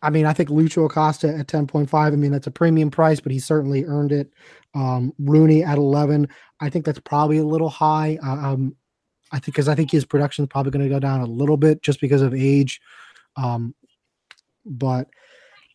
I 0.07 0.11
mean, 0.11 0.25
I 0.25 0.33
think 0.33 0.51
Lucho 0.51 0.87
Acosta 0.87 1.37
at 1.37 1.49
10.5, 1.49 1.93
I 1.93 2.11
mean, 2.11 2.31
that's 2.31 2.47
a 2.47 2.53
premium 2.53 2.93
price, 2.93 3.19
but 3.19 3.33
he 3.33 3.41
certainly 3.41 3.85
earned 3.85 4.13
it. 4.13 4.33
Um, 4.73 5.13
Rooney 5.19 5.65
at 5.65 5.79
11, 5.79 6.29
I 6.61 6.71
think 6.71 6.85
that's 6.85 7.01
probably 7.01 7.39
a 7.39 7.45
little 7.45 7.69
high. 7.69 8.17
Uh, 8.23 8.53
Um, 8.53 8.77
I 9.33 9.41
think 9.41 9.57
because 9.57 9.67
I 9.67 9.75
think 9.75 9.91
his 9.91 10.05
production 10.05 10.45
is 10.45 10.49
probably 10.49 10.71
going 10.71 10.85
to 10.85 10.95
go 10.95 11.01
down 11.01 11.21
a 11.21 11.27
little 11.27 11.57
bit 11.57 11.83
just 11.83 12.01
because 12.01 12.23
of 12.23 12.33
age. 12.33 12.81
Um, 13.37 13.75
but 14.65 15.09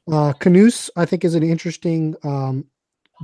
uh, 0.10 0.32
Canouse, 0.40 0.90
I 0.96 1.04
think, 1.06 1.26
is 1.26 1.36
an 1.36 1.44
interesting 1.44 2.16
um, 2.24 2.66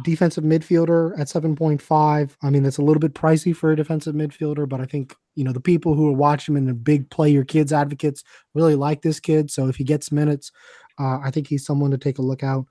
defensive 0.03 0.43
midfielder 0.43 1.17
at 1.17 1.27
7.5. 1.27 2.35
I 2.41 2.49
mean, 2.49 2.63
that's 2.63 2.77
a 2.77 2.81
little 2.81 2.99
bit 2.99 3.13
pricey 3.13 3.55
for 3.55 3.71
a 3.71 3.77
defensive 3.77 4.15
midfielder, 4.15 4.67
but 4.67 4.81
I 4.81 4.85
think, 4.85 5.15
you 5.35 5.45
know, 5.45 5.53
the 5.53 5.61
people 5.61 5.93
who 5.93 6.09
are 6.09 6.13
watching 6.13 6.53
him 6.53 6.57
and 6.57 6.67
the 6.67 6.73
big 6.73 7.09
play 7.09 7.29
your 7.29 7.45
kids 7.45 7.71
advocates 7.71 8.25
really 8.53 8.75
like 8.75 9.01
this 9.03 9.21
kid. 9.21 9.49
So 9.49 9.69
if 9.69 9.77
he 9.77 9.85
gets 9.85 10.11
minutes, 10.11 10.51
uh, 10.99 11.19
I 11.23 11.31
think 11.31 11.47
he's 11.47 11.65
someone 11.65 11.91
to 11.91 11.97
take 11.97 12.17
a 12.17 12.23
look 12.23 12.43
out. 12.43 12.65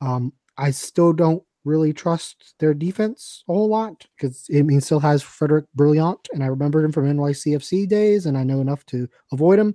Um, 0.00 0.32
I 0.56 0.70
still 0.70 1.12
don't 1.12 1.42
really 1.64 1.92
trust 1.92 2.54
their 2.58 2.74
defense 2.74 3.42
a 3.48 3.52
whole 3.52 3.68
lot 3.68 4.06
because 4.16 4.46
I 4.54 4.62
mean, 4.62 4.80
still 4.80 5.00
has 5.00 5.22
Frederic 5.22 5.64
Brillant, 5.76 6.26
and 6.32 6.42
I 6.42 6.48
remembered 6.48 6.84
him 6.84 6.92
from 6.92 7.06
NYCFC 7.06 7.88
days, 7.88 8.26
and 8.26 8.36
I 8.36 8.44
know 8.44 8.60
enough 8.60 8.84
to 8.86 9.08
avoid 9.32 9.58
him. 9.58 9.74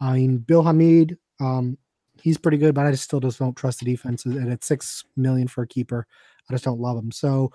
I 0.00 0.14
mean, 0.14 0.38
Bill 0.38 0.62
Hamid, 0.62 1.16
um, 1.40 1.78
he's 2.20 2.38
pretty 2.38 2.58
good, 2.58 2.74
but 2.74 2.86
I 2.86 2.90
just 2.90 3.04
still 3.04 3.20
just 3.20 3.38
don't 3.38 3.56
trust 3.56 3.80
the 3.80 3.86
defense. 3.86 4.24
And 4.24 4.52
at 4.52 4.64
six 4.64 5.04
million 5.16 5.48
for 5.48 5.62
a 5.62 5.68
keeper, 5.68 6.06
I 6.48 6.54
just 6.54 6.64
don't 6.64 6.80
love 6.80 6.98
him. 6.98 7.10
So, 7.10 7.52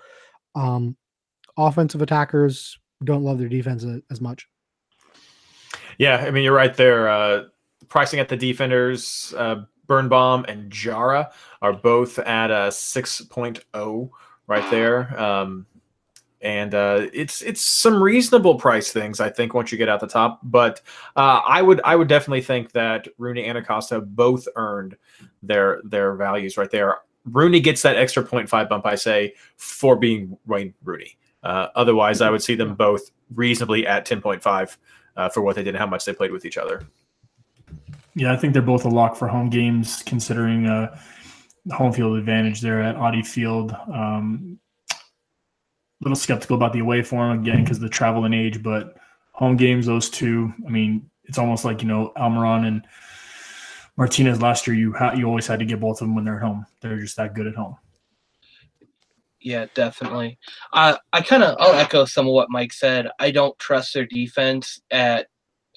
um, 0.54 0.96
offensive 1.56 2.02
attackers 2.02 2.78
don't 3.04 3.22
love 3.22 3.38
their 3.38 3.48
defense 3.48 3.84
as 4.10 4.20
much. 4.20 4.48
Yeah, 5.98 6.16
I 6.16 6.30
mean, 6.30 6.44
you're 6.44 6.54
right 6.54 6.74
there. 6.74 7.08
Uh, 7.08 7.44
pricing 7.88 8.20
at 8.20 8.28
the 8.28 8.36
defenders, 8.36 9.34
uh, 9.36 9.62
Birnbaum 9.88 10.44
and 10.46 10.70
Jara 10.70 11.32
are 11.60 11.72
both 11.72 12.20
at 12.20 12.52
a 12.52 12.68
6.0 12.68 14.10
right 14.46 14.70
there. 14.70 15.20
Um, 15.20 15.66
and 16.40 16.74
uh, 16.74 17.08
it's 17.12 17.42
it's 17.42 17.60
some 17.60 18.00
reasonable 18.00 18.54
price 18.54 18.92
things 18.92 19.18
I 19.18 19.28
think 19.28 19.54
once 19.54 19.72
you 19.72 19.78
get 19.78 19.88
out 19.88 19.98
the 19.98 20.06
top, 20.06 20.38
but 20.44 20.80
uh, 21.16 21.40
I 21.46 21.62
would 21.62 21.80
I 21.82 21.96
would 21.96 22.06
definitely 22.08 22.42
think 22.42 22.70
that 22.72 23.08
Rooney 23.18 23.44
and 23.46 23.58
Acosta 23.58 24.00
both 24.00 24.46
earned 24.54 24.96
their 25.42 25.80
their 25.84 26.14
values 26.14 26.56
right 26.56 26.70
there. 26.70 26.98
Rooney 27.24 27.60
gets 27.60 27.82
that 27.82 27.96
extra 27.96 28.22
0.5 28.22 28.68
bump 28.68 28.86
I 28.86 28.94
say 28.94 29.34
for 29.56 29.96
being 29.96 30.38
Wayne 30.46 30.74
Rooney. 30.84 31.18
Uh, 31.42 31.68
otherwise, 31.74 32.20
I 32.20 32.30
would 32.30 32.42
see 32.42 32.54
them 32.54 32.74
both 32.74 33.10
reasonably 33.34 33.86
at 33.86 34.06
10.5 34.06 34.76
uh, 35.16 35.28
for 35.28 35.42
what 35.42 35.56
they 35.56 35.62
did 35.62 35.70
and 35.70 35.78
how 35.78 35.86
much 35.86 36.04
they 36.04 36.12
played 36.12 36.32
with 36.32 36.44
each 36.44 36.56
other. 36.56 36.86
Yeah, 38.18 38.32
I 38.32 38.36
think 38.36 38.52
they're 38.52 38.62
both 38.62 38.84
a 38.84 38.88
lock 38.88 39.14
for 39.14 39.28
home 39.28 39.48
games, 39.48 40.02
considering 40.04 40.66
uh, 40.66 40.98
home 41.70 41.92
field 41.92 42.18
advantage 42.18 42.60
there 42.60 42.82
at 42.82 42.96
Audi 42.96 43.22
Field. 43.22 43.76
Um, 43.94 44.58
a 44.90 44.96
little 46.00 46.16
skeptical 46.16 46.56
about 46.56 46.72
the 46.72 46.80
away 46.80 47.02
form 47.02 47.38
again 47.38 47.62
because 47.62 47.78
the 47.78 47.88
travel 47.88 48.24
and 48.24 48.34
age, 48.34 48.60
but 48.60 48.96
home 49.30 49.56
games, 49.56 49.86
those 49.86 50.10
two. 50.10 50.52
I 50.66 50.68
mean, 50.68 51.08
it's 51.26 51.38
almost 51.38 51.64
like 51.64 51.80
you 51.80 51.86
know 51.86 52.12
Almiron 52.16 52.66
and 52.66 52.84
Martinez 53.96 54.42
last 54.42 54.66
year. 54.66 54.74
You 54.74 54.92
ha- 54.94 55.12
you 55.12 55.24
always 55.26 55.46
had 55.46 55.60
to 55.60 55.64
get 55.64 55.78
both 55.78 56.00
of 56.00 56.08
them 56.08 56.16
when 56.16 56.24
they're 56.24 56.38
at 56.38 56.42
home. 56.42 56.66
They're 56.80 56.98
just 56.98 57.16
that 57.18 57.34
good 57.34 57.46
at 57.46 57.54
home. 57.54 57.76
Yeah, 59.40 59.66
definitely. 59.74 60.38
Uh, 60.72 60.96
I 61.12 61.20
kind 61.20 61.44
of 61.44 61.56
I'll 61.60 61.74
echo 61.74 62.04
some 62.04 62.26
of 62.26 62.32
what 62.32 62.50
Mike 62.50 62.72
said. 62.72 63.10
I 63.20 63.30
don't 63.30 63.56
trust 63.60 63.94
their 63.94 64.06
defense 64.06 64.80
at 64.90 65.28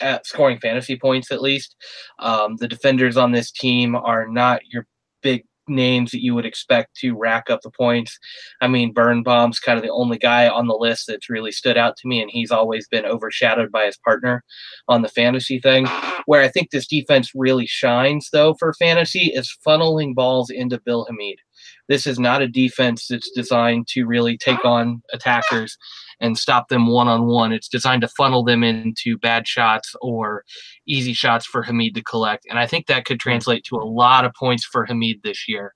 at 0.01 0.25
scoring 0.25 0.59
fantasy 0.59 0.97
points 0.97 1.31
at 1.31 1.41
least. 1.41 1.75
Um, 2.19 2.57
the 2.57 2.67
defenders 2.67 3.17
on 3.17 3.31
this 3.31 3.51
team 3.51 3.95
are 3.95 4.27
not 4.27 4.61
your 4.71 4.87
big 5.21 5.43
names 5.67 6.11
that 6.11 6.23
you 6.23 6.35
would 6.35 6.45
expect 6.45 6.95
to 6.97 7.17
rack 7.17 7.49
up 7.49 7.61
the 7.61 7.71
points. 7.71 8.17
I 8.61 8.67
mean, 8.67 8.93
Birnbaum's 8.93 9.59
kind 9.59 9.77
of 9.77 9.83
the 9.83 9.91
only 9.91 10.17
guy 10.17 10.47
on 10.47 10.67
the 10.67 10.75
list 10.75 11.05
that's 11.07 11.29
really 11.29 11.51
stood 11.51 11.77
out 11.77 11.95
to 11.97 12.07
me, 12.07 12.21
and 12.21 12.29
he's 12.29 12.51
always 12.51 12.87
been 12.87 13.05
overshadowed 13.05 13.71
by 13.71 13.85
his 13.85 13.97
partner 13.97 14.43
on 14.87 15.01
the 15.01 15.07
fantasy 15.07 15.59
thing. 15.59 15.87
Where 16.25 16.41
I 16.41 16.49
think 16.49 16.69
this 16.69 16.87
defense 16.87 17.31
really 17.33 17.67
shines, 17.67 18.29
though, 18.31 18.53
for 18.55 18.73
fantasy 18.73 19.31
is 19.33 19.55
funneling 19.65 20.13
balls 20.13 20.49
into 20.49 20.81
Bill 20.81 21.05
Hamid. 21.05 21.39
This 21.87 22.07
is 22.07 22.19
not 22.19 22.41
a 22.41 22.47
defense 22.47 23.07
that's 23.09 23.29
designed 23.31 23.87
to 23.89 24.05
really 24.05 24.37
take 24.37 24.63
on 24.65 25.01
attackers 25.13 25.77
and 26.21 26.37
stop 26.37 26.69
them 26.69 26.87
one 26.87 27.07
on 27.07 27.25
one. 27.25 27.51
It's 27.51 27.67
designed 27.67 28.03
to 28.03 28.07
funnel 28.07 28.43
them 28.43 28.63
into 28.63 29.17
bad 29.17 29.47
shots 29.47 29.95
or 30.01 30.43
easy 30.87 31.13
shots 31.13 31.45
for 31.45 31.63
Hamid 31.63 31.95
to 31.95 32.03
collect. 32.03 32.45
And 32.49 32.59
I 32.59 32.67
think 32.67 32.85
that 32.85 33.05
could 33.05 33.19
translate 33.19 33.65
to 33.65 33.75
a 33.75 33.83
lot 33.83 34.23
of 34.23 34.33
points 34.33 34.63
for 34.63 34.85
Hamid 34.85 35.21
this 35.23 35.49
year. 35.49 35.73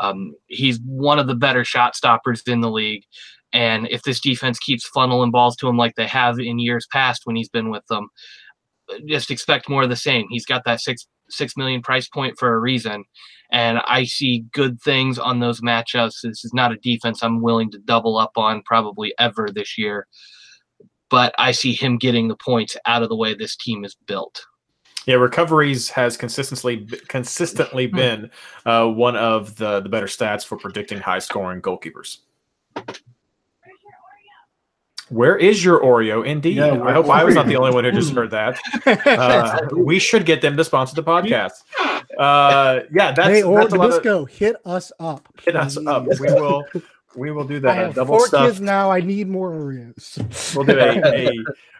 Um, 0.00 0.34
he's 0.46 0.80
one 0.84 1.18
of 1.18 1.26
the 1.26 1.34
better 1.34 1.64
shot 1.64 1.94
stoppers 1.94 2.42
in 2.46 2.60
the 2.60 2.70
league. 2.70 3.04
And 3.52 3.86
if 3.90 4.02
this 4.02 4.20
defense 4.20 4.58
keeps 4.58 4.90
funneling 4.90 5.30
balls 5.30 5.56
to 5.56 5.68
him 5.68 5.76
like 5.76 5.94
they 5.94 6.06
have 6.06 6.38
in 6.38 6.58
years 6.58 6.86
past 6.90 7.22
when 7.24 7.36
he's 7.36 7.48
been 7.48 7.70
with 7.70 7.86
them, 7.88 8.08
just 9.06 9.30
expect 9.30 9.68
more 9.68 9.84
of 9.84 9.88
the 9.88 9.96
same. 9.96 10.26
He's 10.30 10.46
got 10.46 10.64
that 10.64 10.80
six 10.80 11.06
six 11.30 11.56
million 11.56 11.82
price 11.82 12.08
point 12.08 12.38
for 12.38 12.54
a 12.54 12.58
reason, 12.58 13.04
and 13.50 13.78
I 13.86 14.04
see 14.04 14.44
good 14.52 14.80
things 14.80 15.18
on 15.18 15.40
those 15.40 15.60
matchups. 15.60 16.20
This 16.22 16.44
is 16.44 16.52
not 16.54 16.72
a 16.72 16.76
defense 16.76 17.22
I'm 17.22 17.42
willing 17.42 17.70
to 17.72 17.78
double 17.78 18.18
up 18.18 18.32
on 18.36 18.62
probably 18.62 19.14
ever 19.18 19.48
this 19.52 19.78
year, 19.78 20.06
but 21.10 21.34
I 21.38 21.52
see 21.52 21.72
him 21.72 21.98
getting 21.98 22.28
the 22.28 22.36
points 22.36 22.76
out 22.86 23.02
of 23.02 23.08
the 23.08 23.16
way 23.16 23.34
this 23.34 23.56
team 23.56 23.84
is 23.84 23.96
built. 24.06 24.44
Yeah, 25.06 25.16
recoveries 25.16 25.88
has 25.90 26.16
consistently 26.16 26.88
consistently 27.06 27.86
been 27.86 28.30
uh, 28.64 28.88
one 28.88 29.14
of 29.16 29.54
the 29.56 29.80
the 29.80 29.88
better 29.88 30.06
stats 30.06 30.44
for 30.44 30.56
predicting 30.56 30.98
high 30.98 31.20
scoring 31.20 31.62
goalkeepers. 31.62 32.18
Where 35.08 35.36
is 35.36 35.64
your 35.64 35.80
Oreo? 35.80 36.26
Indeed. 36.26 36.56
Yeah, 36.56 36.82
I 36.82 36.92
hope 36.92 37.08
I 37.08 37.22
was 37.22 37.34
not 37.36 37.46
the 37.46 37.56
only 37.56 37.72
one 37.72 37.84
who 37.84 37.92
just 37.92 38.12
heard 38.14 38.30
that. 38.32 38.58
Uh, 39.06 39.60
we 39.76 39.98
should 39.98 40.26
get 40.26 40.42
them 40.42 40.56
to 40.56 40.64
sponsor 40.64 40.96
the 40.96 41.02
podcast. 41.04 41.52
Uh, 42.18 42.80
yeah, 42.92 43.12
that's, 43.12 43.28
hey, 43.28 43.42
or 43.42 43.60
that's 43.60 43.72
a 43.72 43.76
lot 43.76 44.06
of, 44.06 44.28
hit 44.30 44.56
us 44.64 44.90
up. 44.98 45.28
hit 45.44 45.54
us 45.54 45.76
up. 45.86 46.06
We 46.06 46.26
will 46.32 46.64
we 47.14 47.30
will 47.30 47.44
do 47.44 47.60
that. 47.60 47.70
A 47.70 47.74
have 47.86 47.94
double 47.94 48.18
four 48.18 48.26
stuffed. 48.26 48.46
kids 48.46 48.60
now. 48.60 48.90
I 48.90 49.00
need 49.00 49.28
more 49.28 49.50
Oreos. 49.50 50.54
We'll 50.54 50.64
do 50.66 50.78
a, 50.78 51.28
a 51.28 51.32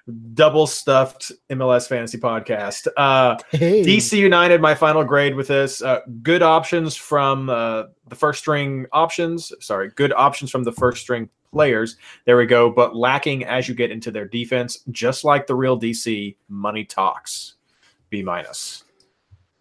double 0.35 0.66
stuffed 0.66 1.33
MLS 1.51 1.89
fantasy 1.89 2.18
podcast. 2.18 2.87
Uh, 2.97 3.37
Hey. 3.51 3.83
DC 3.83 4.16
United, 4.16 4.61
my 4.61 4.74
final 4.74 5.05
grade 5.05 5.35
with 5.35 5.49
this. 5.49 5.83
Uh, 5.83 6.01
good 6.22 6.43
options 6.43 6.97
from 6.97 7.51
uh, 7.51 7.85
the 8.09 8.14
first 8.14 8.39
string 8.41 8.87
options. 8.93 9.53
Sorry, 9.61 9.91
good 9.97 10.12
options 10.12 10.51
from 10.51 10.64
the 10.64 10.72
first 10.72 11.01
string 11.03 11.29
players. 11.53 11.97
There 12.24 12.36
we 12.36 12.47
go. 12.47 12.70
But 12.70 12.97
lacking 12.97 13.44
as 13.44 13.68
you 13.68 13.74
get 13.74 13.90
into 13.90 14.11
their 14.11 14.26
defense, 14.26 14.80
just 14.90 15.24
like 15.24 15.47
the 15.47 15.55
real 15.55 15.78
DC, 15.78 16.36
money 16.49 16.84
talks. 16.84 17.55
B 18.11 18.22
minus. 18.22 18.84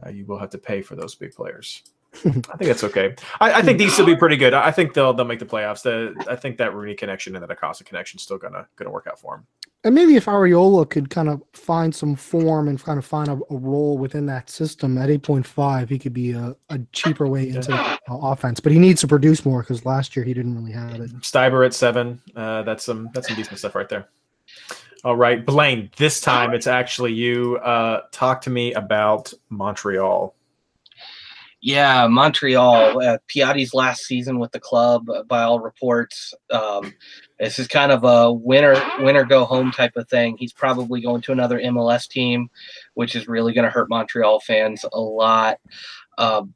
Uh, 0.05 0.09
you 0.09 0.25
will 0.25 0.37
have 0.37 0.49
to 0.51 0.57
pay 0.57 0.81
for 0.81 0.95
those 0.95 1.15
big 1.15 1.33
players. 1.33 1.83
I 2.25 2.29
think 2.29 2.43
that's 2.59 2.83
okay. 2.83 3.15
I, 3.41 3.53
I 3.53 3.61
think 3.61 3.77
these 3.77 3.97
will 3.97 4.05
be 4.05 4.15
pretty 4.15 4.37
good. 4.37 4.53
I 4.53 4.71
think 4.71 4.93
they'll 4.93 5.13
they'll 5.13 5.25
make 5.25 5.39
the 5.39 5.45
playoffs. 5.45 5.81
The, 5.83 6.15
I 6.29 6.35
think 6.35 6.57
that 6.57 6.73
Rooney 6.73 6.95
connection 6.95 7.35
and 7.35 7.43
that 7.43 7.51
Acosta 7.51 7.83
connection 7.83 8.17
is 8.17 8.23
still 8.23 8.37
gonna 8.37 8.67
gonna 8.77 8.91
work 8.91 9.07
out 9.07 9.19
for 9.19 9.35
him. 9.35 9.47
And 9.85 9.93
maybe 9.93 10.15
if 10.15 10.25
Arriola 10.25 10.89
could 10.89 11.11
kind 11.11 11.29
of 11.29 11.43
find 11.53 11.93
some 11.93 12.15
form 12.15 12.67
and 12.67 12.81
kind 12.81 12.97
of 12.97 13.05
find 13.05 13.29
a, 13.29 13.33
a 13.51 13.55
role 13.55 13.99
within 13.99 14.25
that 14.25 14.49
system 14.49 14.97
at 14.97 15.09
8.5, 15.09 15.89
he 15.89 15.99
could 15.99 16.11
be 16.11 16.31
a, 16.31 16.55
a 16.71 16.79
cheaper 16.91 17.27
way 17.27 17.49
into 17.49 17.71
uh, 17.71 17.97
offense. 18.09 18.59
But 18.59 18.71
he 18.71 18.79
needs 18.79 18.99
to 19.01 19.07
produce 19.07 19.45
more 19.45 19.61
because 19.61 19.85
last 19.85 20.15
year 20.15 20.25
he 20.25 20.33
didn't 20.33 20.55
really 20.55 20.71
have 20.71 20.95
it. 20.95 21.11
Stieber 21.21 21.63
at 21.63 21.75
seven. 21.75 22.19
Uh, 22.35 22.63
that's 22.63 22.83
some 22.83 23.11
that's 23.13 23.27
some 23.27 23.37
decent 23.37 23.59
stuff 23.59 23.75
right 23.75 23.87
there. 23.87 24.09
All 25.03 25.15
right, 25.15 25.45
Blaine. 25.45 25.91
This 25.97 26.19
time 26.19 26.55
it's 26.55 26.65
actually 26.65 27.13
you. 27.13 27.57
Uh, 27.57 28.01
talk 28.11 28.41
to 28.41 28.49
me 28.49 28.73
about 28.73 29.31
Montreal. 29.49 30.33
Yeah, 31.65 32.05
Montreal. 32.05 33.01
Uh, 33.01 33.17
Piatti's 33.27 33.73
last 33.73 34.05
season 34.05 34.37
with 34.37 34.51
the 34.51 34.59
club, 34.59 35.09
uh, 35.09 35.23
by 35.23 35.41
all 35.41 35.59
reports, 35.59 36.31
um, 36.51 36.93
this 37.39 37.57
is 37.57 37.67
kind 37.67 37.91
of 37.91 38.03
a 38.03 38.31
winner 38.31 38.79
winner 38.99 39.23
go 39.23 39.45
home 39.45 39.71
type 39.71 39.93
of 39.95 40.07
thing. 40.07 40.37
He's 40.37 40.53
probably 40.53 41.01
going 41.01 41.23
to 41.23 41.31
another 41.31 41.59
MLS 41.59 42.07
team, 42.07 42.51
which 42.93 43.15
is 43.15 43.27
really 43.27 43.51
going 43.51 43.65
to 43.65 43.71
hurt 43.71 43.89
Montreal 43.89 44.41
fans 44.41 44.85
a 44.93 44.99
lot. 44.99 45.57
Um, 46.19 46.53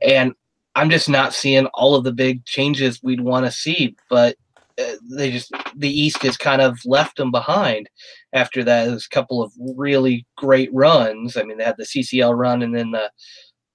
and 0.00 0.34
I'm 0.76 0.90
just 0.90 1.08
not 1.08 1.34
seeing 1.34 1.66
all 1.74 1.96
of 1.96 2.04
the 2.04 2.12
big 2.12 2.44
changes 2.44 3.02
we'd 3.02 3.20
want 3.20 3.46
to 3.46 3.50
see, 3.50 3.96
but 4.08 4.36
uh, 4.80 4.92
they 5.10 5.32
just 5.32 5.50
the 5.74 5.90
East 5.90 6.22
has 6.22 6.36
kind 6.36 6.62
of 6.62 6.78
left 6.84 7.16
them 7.16 7.32
behind 7.32 7.90
after 8.32 8.62
that, 8.62 8.84
those 8.84 9.08
couple 9.08 9.42
of 9.42 9.52
really 9.76 10.24
great 10.36 10.72
runs. 10.72 11.36
I 11.36 11.42
mean, 11.42 11.58
they 11.58 11.64
had 11.64 11.78
the 11.78 11.84
CCL 11.84 12.38
run 12.38 12.62
and 12.62 12.72
then 12.72 12.92
the 12.92 13.10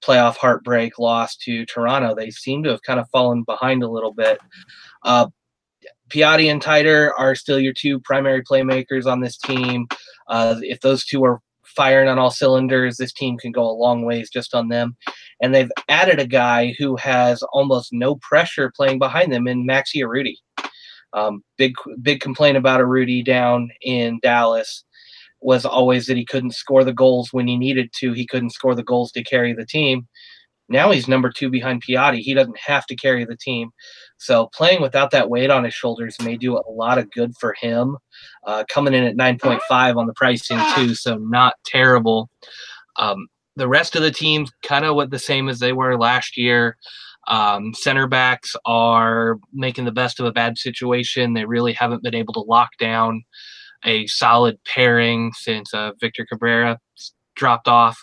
playoff 0.06 0.36
heartbreak 0.36 0.98
loss 0.98 1.36
to 1.36 1.66
Toronto. 1.66 2.14
They 2.14 2.30
seem 2.30 2.62
to 2.62 2.70
have 2.70 2.82
kind 2.82 3.00
of 3.00 3.08
fallen 3.10 3.42
behind 3.42 3.82
a 3.82 3.88
little 3.88 4.12
bit. 4.12 4.38
Uh, 5.02 5.28
Piatti 6.10 6.50
and 6.50 6.62
Taider 6.62 7.10
are 7.18 7.34
still 7.34 7.58
your 7.58 7.72
two 7.72 7.98
primary 8.00 8.42
playmakers 8.42 9.06
on 9.06 9.20
this 9.20 9.36
team. 9.36 9.88
Uh, 10.28 10.56
if 10.60 10.80
those 10.80 11.04
two 11.04 11.24
are 11.24 11.40
firing 11.64 12.08
on 12.08 12.18
all 12.18 12.30
cylinders, 12.30 12.96
this 12.96 13.12
team 13.12 13.36
can 13.36 13.52
go 13.52 13.68
a 13.68 13.72
long 13.72 14.04
ways 14.04 14.30
just 14.30 14.54
on 14.54 14.68
them. 14.68 14.96
And 15.40 15.54
they've 15.54 15.70
added 15.88 16.20
a 16.20 16.26
guy 16.26 16.74
who 16.78 16.96
has 16.96 17.42
almost 17.52 17.92
no 17.92 18.16
pressure 18.16 18.72
playing 18.74 18.98
behind 18.98 19.32
them 19.32 19.46
in 19.46 19.66
Maxi 19.66 19.96
Urruti. 19.96 20.36
Um, 21.12 21.42
big 21.56 21.74
big 22.02 22.20
complaint 22.20 22.56
about 22.56 22.80
Arudi 22.80 23.24
down 23.24 23.70
in 23.80 24.18
Dallas 24.22 24.84
was 25.40 25.64
always 25.64 26.06
that 26.06 26.16
he 26.16 26.24
couldn't 26.24 26.54
score 26.54 26.84
the 26.84 26.92
goals 26.92 27.32
when 27.32 27.46
he 27.46 27.56
needed 27.56 27.90
to. 28.00 28.12
He 28.12 28.26
couldn't 28.26 28.50
score 28.50 28.74
the 28.74 28.82
goals 28.82 29.12
to 29.12 29.22
carry 29.22 29.52
the 29.52 29.66
team. 29.66 30.06
Now 30.68 30.90
he's 30.90 31.06
number 31.06 31.30
two 31.30 31.48
behind 31.48 31.84
Piatti. 31.84 32.18
He 32.18 32.34
doesn't 32.34 32.58
have 32.58 32.86
to 32.86 32.96
carry 32.96 33.24
the 33.24 33.36
team. 33.36 33.70
So 34.18 34.48
playing 34.54 34.82
without 34.82 35.10
that 35.12 35.30
weight 35.30 35.50
on 35.50 35.64
his 35.64 35.74
shoulders 35.74 36.16
may 36.20 36.36
do 36.36 36.56
a 36.56 36.70
lot 36.70 36.98
of 36.98 37.10
good 37.12 37.34
for 37.38 37.54
him. 37.60 37.96
Uh, 38.44 38.64
coming 38.68 38.94
in 38.94 39.04
at 39.04 39.16
9.5 39.16 39.96
on 39.96 40.06
the 40.06 40.14
pricing 40.14 40.60
too, 40.74 40.94
so 40.94 41.16
not 41.18 41.54
terrible. 41.64 42.28
Um, 42.96 43.28
the 43.54 43.68
rest 43.68 43.94
of 43.96 44.02
the 44.02 44.10
teams 44.10 44.50
kind 44.62 44.84
of 44.84 44.96
what 44.96 45.10
the 45.10 45.18
same 45.18 45.48
as 45.48 45.60
they 45.60 45.72
were 45.72 45.96
last 45.98 46.36
year. 46.36 46.76
Um, 47.28 47.74
center 47.74 48.06
backs 48.06 48.54
are 48.66 49.38
making 49.52 49.84
the 49.84 49.92
best 49.92 50.20
of 50.20 50.26
a 50.26 50.32
bad 50.32 50.58
situation. 50.58 51.34
They 51.34 51.44
really 51.44 51.72
haven't 51.72 52.02
been 52.02 52.14
able 52.14 52.34
to 52.34 52.40
lock 52.40 52.70
down 52.78 53.24
a 53.86 54.06
solid 54.08 54.58
pairing 54.64 55.32
since 55.32 55.72
uh, 55.72 55.92
Victor 56.00 56.26
Cabrera 56.26 56.78
dropped 57.36 57.68
off. 57.68 58.02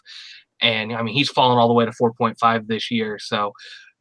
And 0.62 0.94
I 0.94 1.04
mean, 1.04 1.14
he's 1.14 1.30
fallen 1.30 1.58
all 1.58 1.68
the 1.68 1.74
way 1.74 1.86
to 1.86 1.92
4.5 1.92 2.68
this 2.68 2.90
year. 2.90 3.20
So 3.20 3.52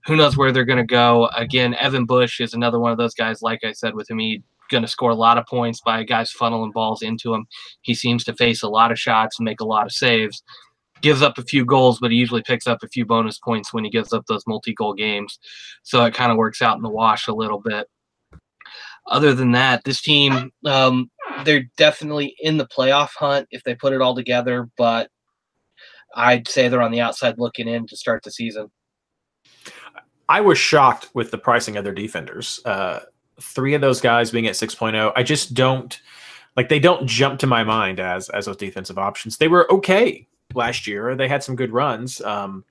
who 0.06 0.16
knows 0.16 0.36
where 0.36 0.52
they're 0.52 0.64
going 0.64 0.78
to 0.78 0.84
go. 0.84 1.28
Again, 1.36 1.74
Evan 1.74 2.06
Bush 2.06 2.40
is 2.40 2.54
another 2.54 2.78
one 2.78 2.92
of 2.92 2.98
those 2.98 3.14
guys, 3.14 3.42
like 3.42 3.60
I 3.64 3.72
said, 3.72 3.94
with 3.94 4.10
him, 4.10 4.18
he's 4.18 4.40
going 4.70 4.82
to 4.82 4.88
score 4.88 5.10
a 5.10 5.16
lot 5.16 5.38
of 5.38 5.46
points 5.46 5.80
by 5.84 6.02
guys 6.02 6.32
funneling 6.32 6.72
balls 6.72 7.02
into 7.02 7.34
him. 7.34 7.46
He 7.82 7.94
seems 7.94 8.24
to 8.24 8.34
face 8.34 8.62
a 8.62 8.68
lot 8.68 8.90
of 8.90 8.98
shots 8.98 9.38
and 9.38 9.44
make 9.44 9.60
a 9.60 9.66
lot 9.66 9.86
of 9.86 9.92
saves. 9.92 10.42
Gives 11.02 11.20
up 11.20 11.36
a 11.36 11.42
few 11.42 11.64
goals, 11.64 11.98
but 12.00 12.12
he 12.12 12.16
usually 12.16 12.42
picks 12.42 12.66
up 12.66 12.82
a 12.82 12.88
few 12.88 13.04
bonus 13.04 13.38
points 13.38 13.72
when 13.72 13.84
he 13.84 13.90
gives 13.90 14.12
up 14.12 14.24
those 14.26 14.46
multi 14.46 14.72
goal 14.72 14.94
games. 14.94 15.38
So 15.82 16.04
it 16.04 16.14
kind 16.14 16.30
of 16.30 16.38
works 16.38 16.62
out 16.62 16.76
in 16.76 16.82
the 16.82 16.88
wash 16.88 17.26
a 17.26 17.34
little 17.34 17.60
bit. 17.60 17.88
Other 19.08 19.34
than 19.34 19.52
that, 19.52 19.82
this 19.82 20.00
team, 20.00 20.52
um, 20.64 21.10
they're 21.44 21.68
definitely 21.76 22.34
in 22.40 22.56
the 22.56 22.66
playoff 22.66 23.10
hunt 23.18 23.48
if 23.50 23.62
they 23.64 23.74
put 23.74 23.92
it 23.92 24.00
all 24.00 24.14
together, 24.14 24.68
but 24.76 25.10
I'd 26.14 26.48
say 26.48 26.68
they're 26.68 26.82
on 26.82 26.92
the 26.92 27.00
outside 27.00 27.36
looking 27.38 27.68
in 27.68 27.86
to 27.86 27.96
start 27.96 28.22
the 28.22 28.30
season. 28.30 28.70
I 30.28 30.40
was 30.40 30.58
shocked 30.58 31.10
with 31.14 31.30
the 31.30 31.38
pricing 31.38 31.76
of 31.76 31.84
their 31.84 31.94
defenders. 31.94 32.60
Uh, 32.64 33.00
three 33.40 33.74
of 33.74 33.80
those 33.80 34.00
guys 34.00 34.30
being 34.30 34.46
at 34.46 34.54
6.0. 34.54 35.12
I 35.16 35.22
just 35.22 35.54
don't. 35.54 36.00
like 36.56 36.68
they 36.68 36.78
don't 36.78 37.06
jump 37.06 37.38
to 37.40 37.46
my 37.46 37.64
mind 37.64 37.98
as 37.98 38.28
as 38.30 38.46
those 38.46 38.56
defensive 38.56 38.98
options. 38.98 39.38
They 39.38 39.48
were 39.48 39.70
okay 39.72 40.26
last 40.54 40.86
year. 40.86 41.14
They 41.16 41.28
had 41.28 41.42
some 41.42 41.56
good 41.56 41.72
runs, 41.72 42.20
um, 42.20 42.64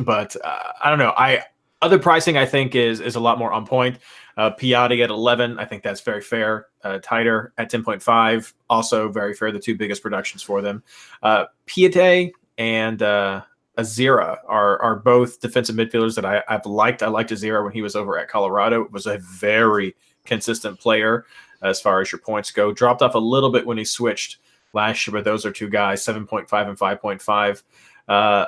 but 0.00 0.34
uh, 0.44 0.72
I 0.82 0.90
don't 0.90 0.98
know. 0.98 1.14
I 1.16 1.44
other 1.82 1.98
pricing 1.98 2.38
I 2.38 2.46
think 2.46 2.74
is 2.74 3.00
is 3.00 3.16
a 3.16 3.20
lot 3.20 3.38
more 3.38 3.52
on 3.52 3.66
point. 3.66 3.98
Uh, 4.36 4.50
Piatti 4.50 5.04
at 5.04 5.10
11, 5.10 5.58
I 5.58 5.66
think 5.66 5.82
that's 5.82 6.00
very 6.00 6.22
fair. 6.22 6.68
Uh, 6.82 6.98
Taider 7.00 7.52
at 7.58 7.70
10.5, 7.70 8.54
also 8.70 9.10
very 9.10 9.34
fair. 9.34 9.52
The 9.52 9.58
two 9.58 9.76
biggest 9.76 10.00
productions 10.00 10.40
for 10.40 10.62
them. 10.62 10.82
Uh, 11.22 11.44
Piette 11.66 12.32
and 12.56 13.02
uh, 13.02 13.42
Azira 13.76 14.38
are 14.46 14.80
are 14.80 14.96
both 14.96 15.40
defensive 15.40 15.76
midfielders 15.76 16.14
that 16.14 16.24
I, 16.24 16.42
I've 16.48 16.64
liked. 16.64 17.02
I 17.02 17.08
liked 17.08 17.30
Azira 17.30 17.62
when 17.62 17.72
he 17.72 17.82
was 17.82 17.96
over 17.96 18.18
at 18.18 18.28
Colorado. 18.28 18.88
Was 18.90 19.06
a 19.06 19.18
very 19.18 19.94
consistent 20.24 20.78
player 20.78 21.26
as 21.62 21.80
far 21.80 22.00
as 22.00 22.10
your 22.10 22.20
points 22.20 22.50
go. 22.50 22.72
Dropped 22.72 23.02
off 23.02 23.14
a 23.14 23.18
little 23.18 23.50
bit 23.50 23.66
when 23.66 23.78
he 23.78 23.84
switched 23.84 24.38
last 24.72 25.06
year, 25.06 25.12
but 25.12 25.24
those 25.24 25.44
are 25.44 25.52
two 25.52 25.68
guys, 25.68 26.04
7.5 26.04 26.68
and 26.68 26.78
5.5. 26.78 27.62
Uh, 28.08 28.46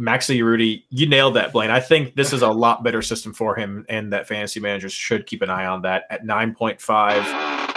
Maxi 0.00 0.38
Urruti, 0.38 0.84
you 0.88 1.06
nailed 1.06 1.36
that, 1.36 1.52
Blaine. 1.52 1.70
I 1.70 1.80
think 1.80 2.14
this 2.14 2.32
is 2.32 2.42
a 2.42 2.48
lot 2.48 2.82
better 2.82 3.02
system 3.02 3.34
for 3.34 3.54
him, 3.54 3.84
and 3.88 4.12
that 4.12 4.26
fantasy 4.26 4.58
managers 4.58 4.92
should 4.92 5.26
keep 5.26 5.42
an 5.42 5.50
eye 5.50 5.66
on 5.66 5.82
that. 5.82 6.04
At 6.08 6.24
9.5, 6.24 6.80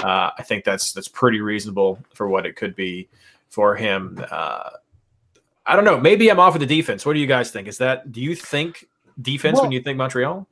uh, 0.03 0.31
I 0.37 0.43
think 0.43 0.63
that's 0.63 0.93
that's 0.93 1.09
pretty 1.09 1.41
reasonable 1.41 1.99
for 2.13 2.27
what 2.29 2.45
it 2.45 2.55
could 2.55 2.75
be 2.75 3.09
for 3.49 3.75
him. 3.75 4.23
Uh, 4.31 4.69
I 5.65 5.75
don't 5.75 5.85
know. 5.85 5.99
Maybe 5.99 6.29
I'm 6.29 6.39
off 6.39 6.53
with 6.53 6.61
the 6.61 6.75
defense. 6.75 7.05
What 7.05 7.13
do 7.13 7.19
you 7.19 7.27
guys 7.27 7.51
think? 7.51 7.67
Is 7.67 7.77
that 7.79 8.11
do 8.11 8.21
you 8.21 8.35
think 8.35 8.87
defense 9.21 9.55
Well- 9.55 9.63
when 9.63 9.71
you 9.71 9.81
think 9.81 9.97
Montreal? 9.97 10.47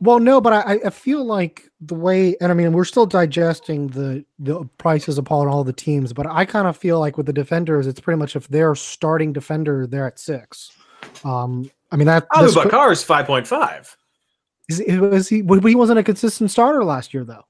Well, 0.00 0.18
no, 0.18 0.40
but 0.40 0.52
I, 0.52 0.80
I 0.86 0.90
feel 0.90 1.24
like 1.24 1.70
the 1.80 1.94
way, 1.94 2.36
and 2.40 2.50
I 2.50 2.54
mean, 2.54 2.72
we're 2.72 2.84
still 2.84 3.06
digesting 3.06 3.86
the 3.88 4.24
the 4.40 4.64
prices 4.76 5.18
upon 5.18 5.46
all 5.46 5.62
the 5.62 5.72
teams, 5.72 6.12
but 6.12 6.26
I 6.26 6.44
kind 6.44 6.66
of 6.66 6.76
feel 6.76 6.98
like 6.98 7.16
with 7.16 7.26
the 7.26 7.32
defenders, 7.32 7.86
it's 7.86 8.00
pretty 8.00 8.18
much 8.18 8.34
if 8.34 8.48
they're 8.48 8.74
starting 8.74 9.32
defender, 9.32 9.86
they're 9.86 10.06
at 10.06 10.18
six. 10.18 10.72
Um, 11.24 11.70
I 11.90 11.96
mean 11.96 12.06
that 12.06 12.28
Abubakar 12.30 12.92
is 12.92 13.04
5.5. 13.04 13.96
is, 14.68 15.00
was 15.00 15.28
he? 15.28 15.42
but 15.42 15.64
He 15.64 15.74
wasn't 15.74 15.98
a 15.98 16.02
consistent 16.02 16.50
starter 16.50 16.84
last 16.84 17.14
year, 17.14 17.24
though. 17.24 17.44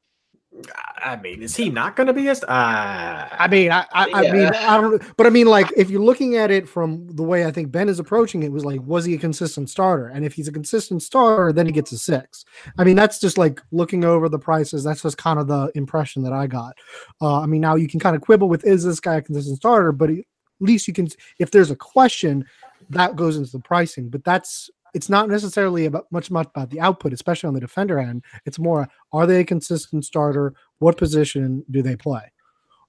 I 1.05 1.17
mean, 1.17 1.43
is 1.43 1.55
he 1.55 1.69
not 1.69 1.97
going 1.97 2.07
to 2.07 2.13
be 2.13 2.29
a? 2.29 2.35
St- 2.35 2.49
uh, 2.49 3.29
I 3.31 3.49
mean, 3.49 3.71
I, 3.71 3.85
I, 3.93 4.11
I 4.13 4.33
mean, 4.33 4.47
I 4.47 4.81
don't. 4.81 5.03
But 5.17 5.27
I 5.27 5.31
mean, 5.31 5.47
like, 5.47 5.71
if 5.77 5.91
you're 5.91 6.01
looking 6.03 6.37
at 6.37 6.51
it 6.51 6.69
from 6.69 7.09
the 7.09 7.23
way 7.23 7.45
I 7.45 7.51
think 7.51 7.71
Ben 7.71 7.89
is 7.89 7.99
approaching 7.99 8.43
it, 8.43 8.53
was 8.53 8.65
like, 8.65 8.81
was 8.83 9.05
he 9.05 9.15
a 9.15 9.19
consistent 9.19 9.69
starter? 9.69 10.07
And 10.07 10.25
if 10.25 10.33
he's 10.33 10.49
a 10.49 10.53
consistent 10.53 11.03
starter, 11.03 11.53
then 11.53 11.67
he 11.67 11.73
gets 11.73 11.93
a 11.93 11.99
six. 11.99 12.45
I 12.79 12.85
mean, 12.85 12.97
that's 12.97 13.19
just 13.19 13.37
like 13.37 13.61
looking 13.73 14.05
over 14.05 14.29
the 14.29 14.39
prices. 14.39 14.85
That's 14.85 15.03
just 15.03 15.19
kind 15.19 15.39
of 15.39 15.49
the 15.49 15.71
impression 15.75 16.23
that 16.23 16.33
I 16.33 16.47
got. 16.47 16.75
Uh, 17.21 17.41
I 17.41 17.47
mean, 17.47 17.61
now 17.61 17.75
you 17.75 17.89
can 17.89 18.01
kind 18.01 18.17
of 18.17 18.23
quibble 18.23 18.49
with 18.49 18.65
is 18.65 18.85
this 18.85 19.01
guy 19.01 19.17
a 19.17 19.23
consistent 19.23 19.59
starter, 19.59 19.93
but 19.93 20.11
at 20.11 20.25
least 20.61 20.89
you 20.89 20.95
can. 20.95 21.09
If 21.39 21.51
there's 21.51 21.71
a 21.71 21.77
question, 21.77 22.47
that 22.91 23.17
goes 23.17 23.37
into 23.37 23.51
the 23.51 23.61
pricing. 23.61 24.09
But 24.09 24.25
that's 24.25 24.71
it's 24.95 25.09
not 25.09 25.29
necessarily 25.29 25.87
about 25.87 26.07
much 26.11 26.31
much 26.31 26.49
about 26.55 26.71
the 26.71 26.81
output, 26.81 27.13
especially 27.13 27.49
on 27.49 27.55
the 27.55 27.61
defender 27.61 27.99
end. 27.99 28.25
It's 28.47 28.59
more 28.59 28.89
are 29.13 29.27
they 29.27 29.41
a 29.41 29.45
consistent 29.45 30.05
starter? 30.05 30.55
What 30.79 30.97
position 30.97 31.65
do 31.71 31.83
they 31.83 31.97
play? 31.97 32.31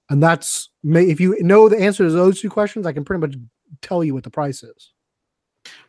And 0.08 0.22
that's 0.22 0.70
may 0.82 1.04
if 1.04 1.20
you 1.20 1.42
know 1.42 1.68
the 1.68 1.80
answer 1.80 2.04
to 2.04 2.10
those 2.10 2.40
two 2.40 2.50
questions, 2.50 2.86
I 2.86 2.92
can 2.92 3.04
pretty 3.04 3.20
much 3.20 3.36
tell 3.82 4.04
you 4.04 4.14
what 4.14 4.24
the 4.24 4.30
price 4.30 4.62
is. 4.62 4.92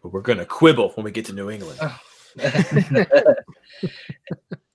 but 0.01 0.11
we're 0.11 0.21
going 0.21 0.39
to 0.39 0.45
quibble 0.45 0.91
when 0.95 1.03
we 1.03 1.11
get 1.11 1.25
to 1.25 1.33
New 1.33 1.49
England. 1.49 1.79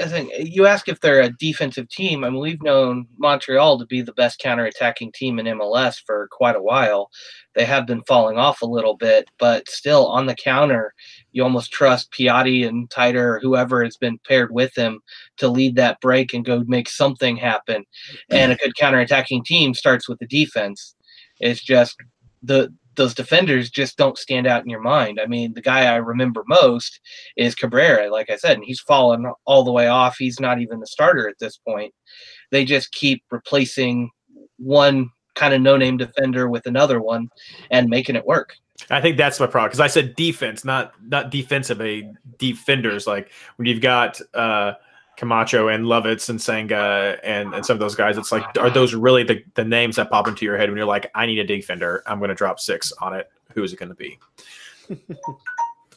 I 0.00 0.06
think 0.06 0.32
you 0.38 0.66
ask 0.66 0.88
if 0.88 1.00
they're 1.00 1.20
a 1.20 1.32
defensive 1.32 1.88
team. 1.88 2.24
I 2.24 2.30
mean, 2.30 2.40
we've 2.40 2.62
known 2.62 3.06
Montreal 3.18 3.78
to 3.78 3.84
be 3.84 4.00
the 4.00 4.14
best 4.14 4.40
counterattacking 4.40 5.12
team 5.12 5.38
in 5.38 5.46
MLS 5.46 6.00
for 6.06 6.28
quite 6.30 6.56
a 6.56 6.62
while. 6.62 7.10
They 7.54 7.66
have 7.66 7.86
been 7.86 8.02
falling 8.04 8.38
off 8.38 8.62
a 8.62 8.66
little 8.66 8.96
bit, 8.96 9.28
but 9.38 9.68
still 9.68 10.06
on 10.06 10.24
the 10.24 10.34
counter, 10.34 10.94
you 11.32 11.42
almost 11.42 11.72
trust 11.72 12.10
Piatti 12.10 12.66
and 12.66 12.88
Taider 12.88 13.36
or 13.36 13.40
whoever 13.40 13.84
has 13.84 13.98
been 13.98 14.18
paired 14.26 14.50
with 14.50 14.74
him 14.74 15.00
to 15.36 15.48
lead 15.48 15.76
that 15.76 16.00
break 16.00 16.32
and 16.32 16.44
go 16.44 16.64
make 16.66 16.88
something 16.88 17.36
happen. 17.36 17.84
And 18.30 18.50
a 18.50 18.56
good 18.56 18.74
counterattacking 18.80 19.44
team 19.44 19.74
starts 19.74 20.08
with 20.08 20.18
the 20.20 20.26
defense. 20.26 20.94
It's 21.38 21.62
just 21.62 21.96
the 22.42 22.72
those 22.94 23.14
defenders 23.14 23.70
just 23.70 23.96
don't 23.96 24.18
stand 24.18 24.46
out 24.46 24.62
in 24.62 24.68
your 24.68 24.80
mind. 24.80 25.20
I 25.22 25.26
mean, 25.26 25.54
the 25.54 25.62
guy 25.62 25.86
I 25.86 25.96
remember 25.96 26.44
most 26.46 27.00
is 27.36 27.54
Cabrera, 27.54 28.10
like 28.10 28.30
I 28.30 28.36
said, 28.36 28.56
and 28.56 28.64
he's 28.64 28.80
fallen 28.80 29.30
all 29.44 29.64
the 29.64 29.72
way 29.72 29.88
off. 29.88 30.16
He's 30.18 30.40
not 30.40 30.60
even 30.60 30.80
the 30.80 30.86
starter 30.86 31.28
at 31.28 31.38
this 31.38 31.56
point. 31.56 31.94
They 32.50 32.64
just 32.64 32.92
keep 32.92 33.24
replacing 33.30 34.10
one 34.58 35.10
kind 35.34 35.54
of 35.54 35.62
no-name 35.62 35.96
defender 35.96 36.48
with 36.48 36.66
another 36.66 37.00
one 37.00 37.28
and 37.70 37.88
making 37.88 38.16
it 38.16 38.26
work. 38.26 38.54
I 38.90 39.00
think 39.00 39.16
that's 39.16 39.40
my 39.40 39.46
problem 39.46 39.68
because 39.68 39.80
I 39.80 39.86
said 39.86 40.16
defense, 40.16 40.64
not 40.64 40.92
not 41.06 41.30
defensive. 41.30 41.80
A 41.80 42.10
defenders 42.38 43.06
like 43.06 43.30
when 43.56 43.66
you've 43.66 43.80
got 43.80 44.20
uh, 44.34 44.72
Camacho 45.16 45.68
and 45.68 45.84
Lovitz 45.84 46.28
and 46.28 46.40
Senga 46.40 47.18
and, 47.22 47.54
and 47.54 47.64
some 47.64 47.74
of 47.74 47.80
those 47.80 47.94
guys. 47.94 48.18
It's 48.18 48.32
like, 48.32 48.44
are 48.58 48.70
those 48.70 48.94
really 48.94 49.22
the, 49.22 49.44
the 49.54 49.64
names 49.64 49.96
that 49.96 50.10
pop 50.10 50.26
into 50.26 50.44
your 50.44 50.56
head 50.56 50.68
when 50.68 50.76
you're 50.76 50.86
like, 50.86 51.10
I 51.14 51.26
need 51.26 51.38
a 51.38 51.44
defender. 51.44 52.02
I'm 52.06 52.18
going 52.18 52.30
to 52.30 52.34
drop 52.34 52.58
six 52.58 52.92
on 53.00 53.14
it. 53.14 53.30
Who 53.54 53.62
is 53.62 53.72
it 53.72 53.78
going 53.78 53.90
to 53.90 53.94
be? 53.94 54.18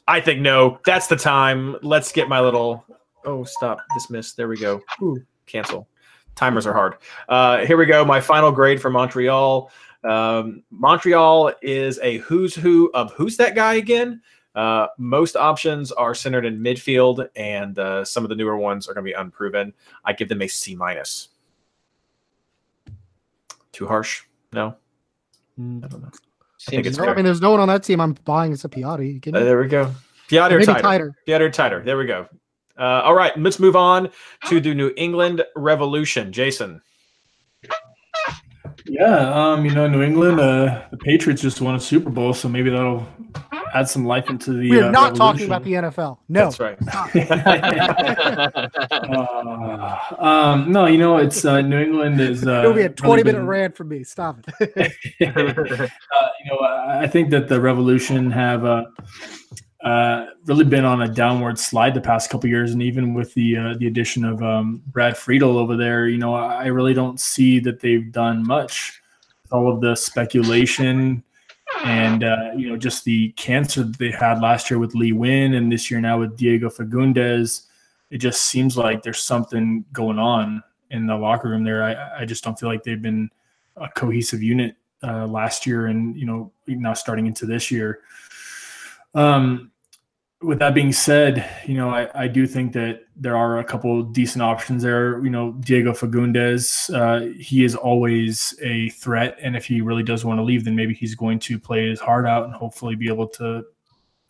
I 0.07 0.21
think 0.21 0.41
no. 0.41 0.79
That's 0.85 1.07
the 1.07 1.15
time. 1.15 1.77
Let's 1.81 2.11
get 2.11 2.29
my 2.29 2.39
little. 2.39 2.85
Oh, 3.23 3.43
stop. 3.43 3.79
Dismiss. 3.93 4.33
There 4.33 4.47
we 4.47 4.57
go. 4.57 4.81
Ooh, 5.01 5.23
cancel. 5.45 5.87
Timers 6.35 6.67
are 6.67 6.73
hard. 6.73 6.97
Uh, 7.29 7.65
here 7.65 7.77
we 7.77 7.85
go. 7.85 8.03
My 8.05 8.19
final 8.19 8.51
grade 8.51 8.81
for 8.81 8.89
Montreal. 8.89 9.71
Um, 10.03 10.63
Montreal 10.69 11.53
is 11.61 11.97
a 12.03 12.17
who's 12.19 12.53
who 12.53 12.91
of 12.93 13.13
who's 13.13 13.37
that 13.37 13.55
guy 13.55 13.75
again? 13.75 14.21
Uh, 14.55 14.87
most 14.97 15.35
options 15.35 15.91
are 15.91 16.15
centered 16.15 16.45
in 16.45 16.59
midfield, 16.59 17.27
and 17.35 17.77
uh, 17.77 18.05
some 18.05 18.23
of 18.23 18.29
the 18.29 18.35
newer 18.35 18.57
ones 18.57 18.87
are 18.87 18.93
going 18.93 19.03
to 19.05 19.09
be 19.09 19.13
unproven. 19.13 19.73
I 20.05 20.13
give 20.13 20.29
them 20.29 20.41
a 20.41 20.47
C 20.47 20.75
minus. 20.75 21.27
Too 23.73 23.85
harsh? 23.85 24.23
No. 24.53 24.75
I 25.57 25.87
don't 25.87 26.01
know. 26.01 26.09
I 26.67 26.71
think 26.71 26.85
it's 26.85 26.97
No, 26.97 27.05
I 27.05 27.13
mean, 27.13 27.25
there's 27.25 27.41
no 27.41 27.51
one 27.51 27.59
on 27.59 27.67
that 27.67 27.83
team 27.83 27.99
I'm 27.99 28.13
buying 28.23 28.53
except 28.53 28.73
Piatti. 28.73 29.25
You 29.25 29.31
Uh, 29.33 29.39
there 29.43 29.59
we 29.59 29.67
go. 29.67 29.93
Piotr 30.29 30.53
Maybe 30.57 30.65
Taider. 30.65 30.81
tighter. 30.81 31.15
Piotr 31.25 31.49
Taider. 31.49 31.83
There 31.83 31.97
we 31.97 32.05
go. 32.05 32.27
Uh, 32.77 33.01
all 33.03 33.13
right, 33.13 33.37
let's 33.37 33.59
move 33.59 33.75
on 33.75 34.09
to 34.47 34.59
the 34.59 34.73
New 34.73 34.91
England 34.97 35.43
Revolution. 35.55 36.31
Jason. 36.31 36.81
Yeah, 38.87 39.33
um, 39.33 39.65
you 39.65 39.71
know, 39.71 39.87
New 39.87 40.01
England, 40.03 40.39
uh, 40.39 40.83
the 40.91 40.97
Patriots 40.97 41.41
just 41.41 41.59
won 41.59 41.75
a 41.75 41.79
Super 41.79 42.09
Bowl, 42.09 42.33
so 42.33 42.47
maybe 42.47 42.69
that'll 42.69 43.07
add 43.75 43.89
some 43.89 44.05
life 44.05 44.29
into 44.29 44.53
the. 44.53 44.69
We're 44.69 44.85
uh, 44.85 44.91
not 44.91 45.15
talking 45.15 45.45
about 45.45 45.63
the 45.63 45.73
NFL. 45.73 46.17
No. 46.29 46.49
That's 46.49 46.59
right. 46.59 46.77
Uh, 49.05 50.15
um, 50.17 50.71
no, 50.71 50.85
you 50.85 50.97
know, 50.97 51.17
it's 51.17 51.45
uh, 51.45 51.61
New 51.61 51.79
England 51.79 52.19
is. 52.19 52.45
Uh, 52.45 52.59
It'll 52.59 52.73
be 52.73 52.81
a 52.83 52.89
20 52.89 53.23
minute 53.23 53.39
been- 53.39 53.47
rant 53.47 53.75
from 53.75 53.89
me. 53.89 54.03
Stop 54.03 54.39
it. 54.59 54.93
uh, 55.21 56.27
you 56.43 56.51
know, 56.51 56.57
I 56.57 57.03
I 57.03 57.07
think 57.07 57.29
that 57.31 57.47
the 57.47 57.59
Revolution 57.59 58.31
have 58.31 58.65
uh, 58.65 58.85
uh, 59.83 60.27
really 60.45 60.65
been 60.65 60.85
on 60.85 61.01
a 61.03 61.07
downward 61.07 61.59
slide 61.59 61.93
the 61.93 62.01
past 62.01 62.29
couple 62.29 62.49
years, 62.49 62.71
and 62.71 62.81
even 62.81 63.13
with 63.13 63.33
the 63.33 63.57
uh, 63.57 63.73
the 63.77 63.87
addition 63.87 64.25
of 64.25 64.41
um, 64.41 64.81
Brad 64.87 65.17
Friedel 65.17 65.57
over 65.57 65.75
there, 65.75 66.07
you 66.07 66.17
know, 66.17 66.33
I 66.35 66.67
really 66.67 66.93
don't 66.93 67.19
see 67.19 67.59
that 67.59 67.79
they've 67.79 68.11
done 68.11 68.45
much. 68.45 69.01
All 69.51 69.71
of 69.71 69.81
the 69.81 69.95
speculation 69.95 71.23
and 71.85 72.23
uh, 72.23 72.51
you 72.55 72.67
know 72.67 72.75
just 72.75 73.05
the 73.05 73.29
cancer 73.33 73.83
that 73.83 73.97
they 73.97 74.11
had 74.11 74.41
last 74.41 74.69
year 74.69 74.79
with 74.79 74.95
Lee 74.95 75.11
Nguyen, 75.11 75.55
and 75.55 75.71
this 75.71 75.91
year 75.91 76.01
now 76.01 76.19
with 76.19 76.35
Diego 76.35 76.69
Fagúndez, 76.69 77.67
it 78.09 78.17
just 78.17 78.43
seems 78.43 78.75
like 78.75 79.03
there's 79.03 79.21
something 79.21 79.85
going 79.93 80.17
on 80.17 80.63
in 80.89 81.05
the 81.05 81.15
locker 81.15 81.49
room 81.49 81.63
there. 81.63 81.83
I, 81.83 82.21
I 82.21 82.25
just 82.25 82.43
don't 82.43 82.59
feel 82.59 82.69
like 82.69 82.83
they've 82.83 83.01
been 83.01 83.29
a 83.77 83.87
cohesive 83.89 84.41
unit 84.41 84.75
uh, 85.03 85.27
last 85.27 85.67
year, 85.67 85.87
and 85.87 86.17
you 86.17 86.25
know 86.25 86.51
now 86.67 86.93
starting 86.93 87.27
into 87.27 87.45
this 87.45 87.69
year. 87.69 87.99
Um, 89.13 89.71
with 90.45 90.59
that 90.59 90.73
being 90.73 90.91
said, 90.91 91.49
you 91.65 91.75
know 91.75 91.89
I, 91.89 92.09
I 92.13 92.27
do 92.27 92.45
think 92.45 92.73
that 92.73 93.01
there 93.15 93.35
are 93.35 93.59
a 93.59 93.63
couple 93.63 94.03
decent 94.03 94.41
options 94.41 94.83
there. 94.83 95.23
You 95.23 95.29
know 95.29 95.51
Diego 95.53 95.91
Fagúndez, 95.91 96.93
uh, 96.93 97.33
he 97.39 97.63
is 97.63 97.75
always 97.75 98.53
a 98.61 98.89
threat, 98.89 99.37
and 99.41 99.55
if 99.55 99.65
he 99.65 99.81
really 99.81 100.03
does 100.03 100.23
want 100.23 100.39
to 100.39 100.43
leave, 100.43 100.63
then 100.63 100.75
maybe 100.75 100.93
he's 100.93 101.15
going 101.15 101.39
to 101.39 101.59
play 101.59 101.89
his 101.89 101.99
heart 101.99 102.25
out 102.25 102.45
and 102.45 102.53
hopefully 102.53 102.95
be 102.95 103.07
able 103.07 103.27
to, 103.29 103.63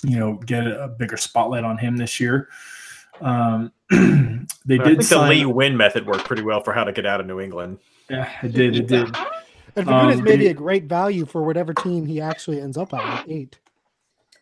you 0.03 0.17
know, 0.17 0.33
get 0.45 0.65
a, 0.65 0.85
a 0.85 0.87
bigger 0.87 1.17
spotlight 1.17 1.63
on 1.63 1.77
him 1.77 1.97
this 1.97 2.19
year. 2.19 2.49
Um, 3.21 3.71
they 3.89 4.79
I 4.79 4.83
did 4.83 4.97
think 4.97 5.09
the. 5.09 5.21
Lee 5.21 5.43
Nguyen 5.43 5.75
method 5.75 6.05
worked 6.05 6.25
pretty 6.25 6.43
well 6.43 6.61
for 6.61 6.73
how 6.73 6.83
to 6.83 6.91
get 6.91 7.05
out 7.05 7.19
of 7.19 7.27
New 7.27 7.39
England. 7.39 7.79
Yeah, 8.09 8.31
it 8.41 8.53
did. 8.53 8.75
It 8.75 8.87
did. 8.87 9.15
And 9.75 9.87
Fagúndez 9.87 10.19
Um, 10.19 10.23
may 10.23 10.37
be 10.37 10.47
a 10.47 10.53
great 10.53 10.85
value 10.85 11.25
for 11.25 11.43
whatever 11.43 11.73
team 11.73 12.05
he 12.05 12.21
actually 12.21 12.61
ends 12.61 12.77
up 12.77 12.93
at 12.93 13.03
at 13.03 13.29
eight. 13.29 13.59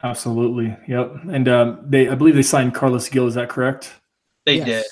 Absolutely. 0.04 0.76
Yep. 0.88 1.16
And 1.32 1.48
um, 1.48 1.80
they, 1.88 2.10
I 2.10 2.16
believe 2.16 2.36
they 2.36 2.42
signed 2.42 2.74
Carles 2.76 3.08
Gil. 3.10 3.26
Is 3.28 3.36
that 3.36 3.50
correct? 3.50 3.94
They 4.46 4.58
Yes. 4.58 4.66
did. 4.66 4.86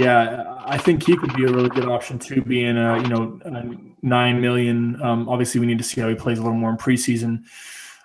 Yeah, 0.00 0.56
I 0.64 0.76
think 0.76 1.04
he 1.04 1.16
could 1.16 1.32
be 1.34 1.44
a 1.44 1.52
really 1.52 1.68
good 1.68 1.86
option 1.86 2.18
too, 2.18 2.42
being 2.42 2.76
a 2.76 3.00
you 3.00 3.06
know 3.08 3.38
a 3.44 3.64
nine 4.02 4.40
million. 4.40 5.00
Um, 5.00 5.28
obviously, 5.28 5.60
we 5.60 5.66
need 5.66 5.78
to 5.78 5.84
see 5.84 6.00
how 6.00 6.08
he 6.08 6.16
plays 6.16 6.38
a 6.38 6.42
little 6.42 6.58
more 6.58 6.70
in 6.70 6.76
preseason. 6.76 7.44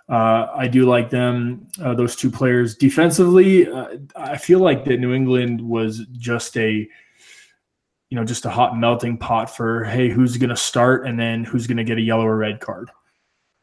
Uh, 0.08 0.47
I 0.56 0.68
do 0.68 0.86
like 0.86 1.10
them, 1.10 1.68
uh, 1.82 1.95
those 1.95 2.16
two 2.16 2.30
players 2.30 2.76
defensively. 2.76 3.68
Uh, 3.68 3.97
I 4.16 4.38
feel 4.38 4.60
like 4.60 4.86
that 4.86 5.00
New 5.00 5.16
England 5.16 5.62
was 5.62 6.06
just 6.12 6.58
a, 6.58 6.72
you 6.72 6.88
know, 8.12 8.24
just 8.24 8.45
a 8.45 8.50
hot 8.52 8.78
melting 8.78 9.18
pot 9.18 9.56
for 9.56 9.84
hey, 9.86 10.10
who's 10.10 10.38
going 10.38 10.50
to 10.52 10.56
start 10.56 11.08
and 11.08 11.20
then 11.20 11.43
who's 11.43 11.66
going 11.66 11.78
to 11.78 11.84
get 11.84 11.97
a 11.97 12.02
yellow 12.02 12.26
or 12.28 12.38
red 12.38 12.60
card. 12.60 12.91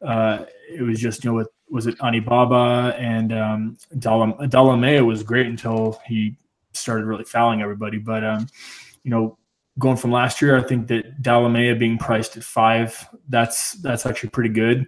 Uh, 0.05 0.43
it 0.69 0.81
was 0.81 0.99
just 0.99 1.23
you 1.23 1.29
know 1.29 1.35
with 1.35 1.49
was 1.69 1.87
it 1.87 1.97
Anibaba 1.99 2.95
and 2.97 3.33
um, 3.33 3.77
Delamea 3.95 5.05
was 5.05 5.23
great 5.23 5.47
until 5.47 5.99
he 6.05 6.35
started 6.73 7.05
really 7.05 7.23
fouling 7.23 7.61
everybody. 7.61 7.97
But 7.97 8.23
um, 8.23 8.47
you 9.03 9.11
know, 9.11 9.37
going 9.79 9.97
from 9.97 10.11
last 10.11 10.41
year, 10.41 10.57
I 10.57 10.63
think 10.63 10.87
that 10.87 11.21
Delamea 11.21 11.77
being 11.77 11.97
priced 11.97 12.37
at 12.37 12.43
five, 12.43 13.07
that's 13.29 13.73
that's 13.73 14.05
actually 14.05 14.29
pretty 14.29 14.49
good. 14.49 14.87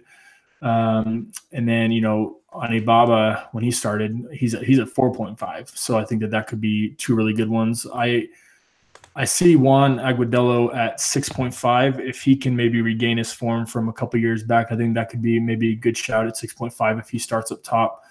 Um, 0.62 1.32
and 1.52 1.68
then 1.68 1.92
you 1.92 2.00
know 2.00 2.38
Anibaba 2.52 3.48
when 3.52 3.64
he 3.64 3.70
started, 3.70 4.26
he's 4.32 4.58
he's 4.60 4.78
at 4.78 4.88
four 4.88 5.12
point 5.12 5.38
five. 5.38 5.70
So 5.74 5.98
I 5.98 6.04
think 6.04 6.20
that 6.22 6.30
that 6.30 6.46
could 6.46 6.60
be 6.60 6.94
two 6.94 7.14
really 7.14 7.34
good 7.34 7.50
ones. 7.50 7.86
I 7.92 8.28
I 9.20 9.26
see 9.26 9.54
Juan 9.54 9.98
Agudelo 9.98 10.74
at 10.74 10.98
six 10.98 11.28
point 11.28 11.54
five. 11.54 12.00
If 12.00 12.22
he 12.22 12.34
can 12.34 12.56
maybe 12.56 12.80
regain 12.80 13.18
his 13.18 13.30
form 13.30 13.66
from 13.66 13.90
a 13.90 13.92
couple 13.92 14.18
years 14.18 14.42
back, 14.42 14.72
I 14.72 14.76
think 14.76 14.94
that 14.94 15.10
could 15.10 15.20
be 15.20 15.38
maybe 15.38 15.72
a 15.72 15.74
good 15.74 15.94
shout 15.94 16.26
at 16.26 16.38
six 16.38 16.54
point 16.54 16.72
five 16.72 16.98
if 16.98 17.10
he 17.10 17.18
starts 17.18 17.52
up 17.52 17.62
top. 17.62 18.02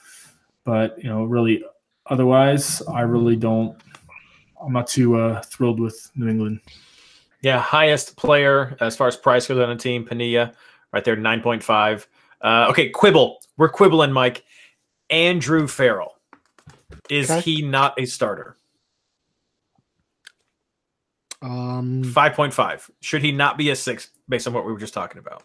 But 0.65 1.01
you 1.03 1.09
know, 1.09 1.23
really, 1.23 1.63
otherwise, 2.05 2.83
I 2.83 3.01
really 3.01 3.35
don't. 3.35 3.75
I'm 4.63 4.71
not 4.71 4.85
too 4.85 5.15
uh, 5.15 5.41
thrilled 5.41 5.79
with 5.79 6.11
New 6.15 6.27
England. 6.27 6.59
Yeah, 7.41 7.57
highest 7.57 8.15
player 8.15 8.77
as 8.79 8.95
far 8.95 9.07
as 9.07 9.17
price 9.17 9.47
goes 9.47 9.57
on 9.57 9.71
a 9.71 9.75
team, 9.75 10.05
Penilla, 10.05 10.53
right 10.93 11.03
there, 11.03 11.15
nine 11.15 11.41
point 11.41 11.63
five. 11.63 12.07
Uh, 12.39 12.67
okay, 12.69 12.89
quibble. 12.89 13.39
We're 13.57 13.69
quibbling, 13.69 14.11
Mike. 14.11 14.43
Andrew 15.09 15.67
Farrell. 15.67 16.19
Is 17.09 17.31
okay. 17.31 17.41
he 17.41 17.61
not 17.63 17.99
a 17.99 18.05
starter? 18.05 18.57
Um, 21.41 22.03
five 22.03 22.33
point 22.33 22.53
five. 22.53 22.89
Should 23.01 23.23
he 23.23 23.31
not 23.31 23.57
be 23.57 23.69
a 23.69 23.75
six 23.75 24.09
based 24.27 24.47
on 24.47 24.53
what 24.53 24.65
we 24.65 24.73
were 24.73 24.79
just 24.79 24.93
talking 24.93 25.19
about? 25.19 25.43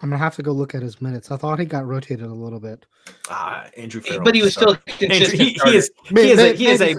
I'm 0.00 0.10
gonna 0.10 0.18
have 0.18 0.36
to 0.36 0.42
go 0.42 0.52
look 0.52 0.74
at 0.74 0.82
his 0.82 1.00
minutes. 1.00 1.30
I 1.30 1.36
thought 1.36 1.58
he 1.58 1.64
got 1.64 1.86
rotated 1.86 2.26
a 2.26 2.34
little 2.34 2.60
bit. 2.60 2.86
Ah, 3.28 3.66
Andrew 3.76 4.00
Farrell. 4.00 4.24
But 4.24 4.34
he 4.34 4.42
was 4.42 4.54
still 4.54 4.76
Andrew, 5.00 5.36
he, 5.36 5.58
he, 5.64 5.76
is. 5.76 5.90
He 6.08 6.30
is. 6.30 6.38
A, 6.38 6.52
he 6.54 6.66
is 6.68 6.80
a. 6.80 6.94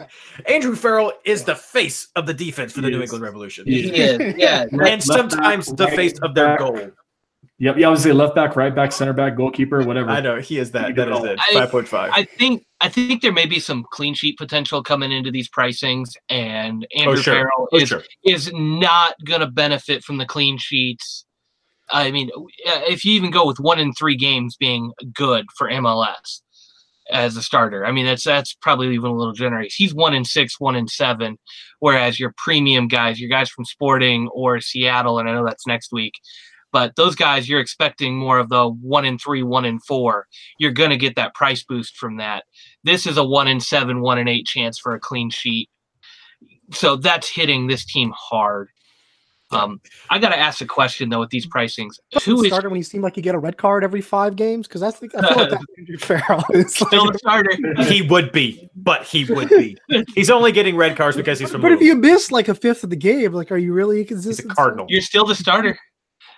Andrew 0.46 0.76
Farrell 0.76 1.14
is 1.26 1.44
the 1.44 1.56
face 1.56 2.10
of 2.16 2.28
the 2.28 2.34
defense 2.34 2.74
for 2.74 2.82
the 2.82 2.90
New 2.90 3.02
England 3.02 3.24
Revolution. 3.24 3.66
He 3.66 3.90
is. 3.90 4.36
Yeah, 4.38 4.66
and 4.72 5.04
sometimes 5.04 5.68
the 5.68 5.88
face 5.90 6.18
of 6.20 6.36
their 6.36 6.58
goal. 6.58 6.92
Yep, 7.60 7.78
yeah, 7.78 7.88
I 7.88 7.90
was 7.90 8.04
say 8.04 8.12
left 8.12 8.36
back, 8.36 8.56
right 8.56 8.74
back, 8.74 8.92
center 8.92 9.14
back, 9.14 9.36
goalkeeper, 9.36 9.84
whatever. 9.84 10.12
I 10.12 10.20
know 10.20 10.40
he 10.40 10.60
is 10.60 10.72
that. 10.72 10.96
That 10.96 11.10
is 11.10 11.24
it. 11.24 11.40
Five 11.54 11.72
point 11.72 11.88
five. 11.88 12.12
I 12.14 12.24
think 12.24 12.66
I 12.80 12.90
think 12.90 13.22
there 13.22 13.32
may 13.32 13.48
be 13.48 13.60
some 13.60 13.86
clean 13.92 14.14
sheet 14.14 14.38
potential 14.38 14.84
coming 14.84 15.12
into 15.12 15.32
these 15.32 15.50
pricings, 15.50 16.12
and 16.30 16.86
oh, 16.96 17.00
Andrew 17.00 17.14
oh, 17.14 17.22
sure. 17.22 17.34
Farrell 17.34 17.68
oh, 17.72 17.78
is 17.78 17.90
sure. 17.90 18.04
is 18.24 18.52
not 18.54 19.16
going 19.26 19.42
to 19.42 19.48
benefit 19.48 20.04
from 20.04 20.18
the 20.18 20.26
clean 20.26 20.58
sheets. 20.58 21.26
I 21.90 22.12
mean, 22.12 22.30
if 22.66 23.04
you 23.04 23.14
even 23.14 23.32
go 23.32 23.48
with 23.48 23.60
one 23.60 23.80
in 23.80 23.94
three 23.94 24.18
games 24.18 24.58
being 24.58 24.92
good 25.14 25.46
for 25.58 25.70
MLS 25.70 26.42
as 27.10 27.38
a 27.38 27.42
starter, 27.42 27.86
I 27.86 27.92
mean 27.92 28.06
that's 28.06 28.24
that's 28.24 28.54
probably 28.62 28.94
even 28.94 29.10
a 29.10 29.16
little 29.16 29.34
generous. 29.34 29.74
He's 29.74 29.96
one 29.96 30.14
in 30.14 30.24
six, 30.24 30.60
one 30.60 30.76
in 30.76 30.88
seven, 30.88 31.38
whereas 31.80 32.20
your 32.20 32.34
premium 32.38 32.88
guys, 32.88 33.20
your 33.20 33.30
guys 33.30 33.50
from 33.50 33.66
Sporting 33.66 34.28
or 34.34 34.60
Seattle, 34.62 35.18
and 35.18 35.28
I 35.28 35.34
know 35.34 35.46
that's 35.46 35.66
next 35.66 35.92
week 35.92 36.14
but 36.72 36.95
those 36.95 37.15
guys, 37.15 37.47
you're 37.47 37.59
expecting 37.59 38.15
more 38.15 38.39
of 38.39 38.49
the 38.49 38.70
one 38.70 39.05
in 39.05 39.18
three, 39.18 39.43
one 39.43 39.65
in 39.65 39.80
four. 39.80 40.28
You're 40.59 40.72
going 40.72 40.89
to 40.89 40.97
get 40.97 41.15
that 41.15 41.34
price 41.34 41.63
boost 41.63 41.97
from 41.97 42.18
that. 42.18 42.43
This 42.84 43.07
is 43.07 43.18
a 43.18 43.24
one 43.24 43.47
in 43.47 43.59
seven, 43.59 44.01
one 44.01 44.18
in 44.18 44.28
eight 44.28 44.45
chance 44.45 44.78
for 44.78 44.93
a 44.93 44.99
clean 44.99 45.30
sheet. 45.30 45.70
So 46.72 46.95
that's 46.97 47.30
hitting 47.30 47.68
this 47.68 47.86
team 47.86 48.11
hard. 48.15 48.70
Um, 49.49 49.80
I 50.09 50.20
got 50.20 50.30
to 50.30 50.38
ask 50.38 50.59
a 50.59 50.65
question 50.65 51.07
though 51.07 51.22
with 51.22 51.30
these 51.30 51.47
pricings. 51.47 51.93
Who 52.26 52.43
is 52.43 52.47
starter 52.47 52.68
when 52.68 52.78
you 52.78 52.84
seem 52.84 53.01
like 53.01 53.15
you 53.15 53.24
get 53.24 53.34
a 53.34 53.39
red 53.39 53.57
card 53.57 53.84
every 53.84 54.01
five 54.01 54.36
games? 54.36 54.68
Because 54.68 54.82
that's 54.82 54.99
the, 54.99 55.09
I 55.18 55.26
feel 55.26 55.38
like 55.38 55.49
that's 55.51 55.63
Andrew 55.78 55.97
Farrell. 55.97 56.43
Still 56.68 57.05
like, 57.05 57.15
a 57.15 57.18
starter. 57.18 57.51
he 57.84 58.01
would 58.01 58.34
be, 58.34 58.70
but 58.76 59.03
he 59.03 59.24
would 59.24 59.47
be. 59.47 59.78
He's 60.15 60.30
only 60.30 60.51
getting 60.51 60.76
red 60.76 60.97
cards 60.97 61.15
because 61.15 61.39
he's 61.39 61.49
from. 61.49 61.61
But 61.61 61.72
if 61.72 61.80
you 61.80 61.95
miss 61.95 62.30
like 62.30 62.49
a 62.49 62.55
fifth 62.55 62.84
of 62.84 62.89
the 62.89 62.97
game, 62.97 63.32
like, 63.32 63.51
are 63.51 63.57
you 63.57 63.72
really 63.72 64.03
consistent? 64.03 64.47
He's 64.47 64.51
a 64.51 64.55
cardinal. 64.55 64.86
You're 64.89 65.01
still 65.01 65.26
the 65.26 65.36
starter. 65.36 65.80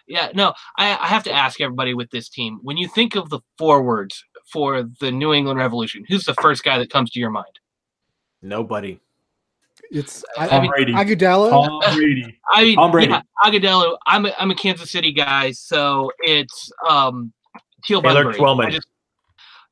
Yeah, 0.09 0.29
no, 0.33 0.53
I, 0.75 0.97
I 0.97 1.07
have 1.07 1.23
to 1.25 1.31
ask 1.31 1.61
everybody 1.61 1.93
with 1.93 2.09
this 2.09 2.29
team 2.29 2.59
when 2.63 2.77
you 2.77 2.87
think 2.87 3.15
of 3.15 3.29
the 3.29 3.41
forwards 3.59 4.25
for 4.51 4.89
the 4.99 5.11
New 5.11 5.33
England 5.33 5.59
Revolution, 5.59 6.03
who's 6.09 6.25
the 6.25 6.33
first 6.41 6.63
guy 6.63 6.79
that 6.79 6.89
comes 6.89 7.11
to 7.11 7.19
your 7.19 7.29
mind? 7.29 7.59
Nobody. 8.41 8.99
It's 9.91 10.25
I, 10.35 10.47
I 10.49 10.61
mean, 10.61 10.71
Brady. 10.71 10.93
Agudelo. 10.93 11.49
Tom 11.51 11.95
Brady. 11.95 12.39
I 12.53 12.63
mean, 12.63 12.75
Tom 12.75 12.91
Brady. 12.91 13.11
Yeah, 13.11 13.21
Agudelo. 13.43 13.97
I'm 14.07 14.25
a, 14.25 14.33
I'm 14.39 14.49
a 14.49 14.55
Kansas 14.55 14.91
City 14.91 15.11
guy, 15.11 15.51
so 15.51 16.11
it's 16.19 16.71
um 16.87 17.31
Teal 17.85 18.01
Taylor 18.01 18.33
Twellman. 18.33 18.71
Just, 18.71 18.87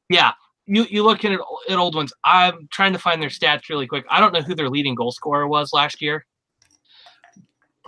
yeah, 0.09 0.33
you 0.67 0.85
you 0.89 1.03
look 1.03 1.25
at 1.25 1.31
at 1.31 1.77
old 1.77 1.95
ones. 1.95 2.13
I'm 2.23 2.67
trying 2.71 2.93
to 2.93 2.99
find 2.99 3.21
their 3.21 3.29
stats 3.29 3.69
really 3.69 3.87
quick. 3.87 4.05
I 4.09 4.19
don't 4.19 4.33
know 4.33 4.41
who 4.41 4.55
their 4.55 4.69
leading 4.69 4.95
goal 4.95 5.11
scorer 5.11 5.47
was 5.47 5.73
last 5.73 6.01
year, 6.01 6.25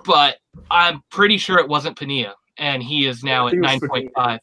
but 0.04 0.38
I'm 0.70 1.02
pretty 1.12 1.38
sure 1.38 1.60
it 1.60 1.68
wasn't 1.68 1.98
Penilla 1.98 2.34
and 2.60 2.84
he 2.84 3.08
is 3.08 3.24
now 3.24 3.48
at 3.48 3.56
nine 3.56 3.80
point 3.80 4.12
five. 4.14 4.40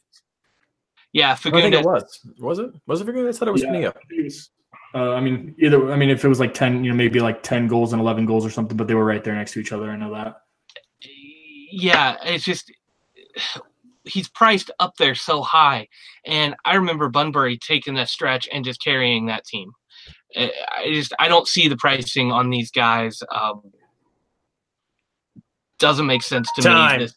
Yeah, 1.13 1.35
Fagúndez. 1.35 1.57
I 1.57 1.61
think 1.61 1.75
it 1.75 1.85
was. 1.85 2.19
Was 2.39 2.59
it? 2.59 2.69
Was 2.85 3.01
it 3.01 3.07
Fagúndez? 3.07 3.29
I 3.29 3.37
thought 3.37 3.47
it 3.47 3.51
was 3.51 3.63
yeah, 3.63 3.91
Was, 4.11 4.49
uh, 4.93 5.13
I 5.13 5.21
mean, 5.21 5.55
either. 5.59 5.91
I 5.91 5.95
mean, 5.95 6.09
if 6.09 6.25
it 6.25 6.27
was 6.27 6.39
like 6.39 6.53
ten, 6.53 6.83
you 6.83 6.91
know, 6.91 6.97
maybe 6.97 7.19
like 7.19 7.43
ten 7.43 7.67
goals 7.67 7.93
and 7.93 8.01
eleven 8.01 8.25
goals 8.25 8.45
or 8.45 8.49
something, 8.49 8.75
but 8.75 8.87
they 8.87 8.95
were 8.95 9.05
right 9.05 9.23
there 9.23 9.35
next 9.35 9.53
to 9.53 9.59
each 9.59 9.71
other. 9.71 9.89
I 9.89 9.95
know 9.95 10.13
that. 10.13 10.41
Yeah, 11.71 12.17
it's 12.23 12.43
just 12.43 12.71
he's 14.03 14.29
priced 14.29 14.71
up 14.79 14.95
there 14.97 15.15
so 15.15 15.41
high, 15.41 15.87
and 16.25 16.55
I 16.65 16.75
remember 16.75 17.09
Bunbury 17.09 17.57
taking 17.57 17.95
that 17.95 18.09
stretch 18.09 18.49
and 18.51 18.65
just 18.65 18.81
carrying 18.81 19.27
that 19.27 19.45
team. 19.45 19.71
I 20.35 20.89
just 20.93 21.13
I 21.19 21.27
don't 21.27 21.47
see 21.47 21.67
the 21.67 21.77
pricing 21.77 22.31
on 22.31 22.49
these 22.49 22.71
guys. 22.71 23.21
Um, 23.33 23.61
doesn't 25.79 26.05
make 26.05 26.23
sense 26.23 26.49
to 26.55 26.61
Time. 26.61 26.99
me. 26.99 27.05
This, 27.05 27.15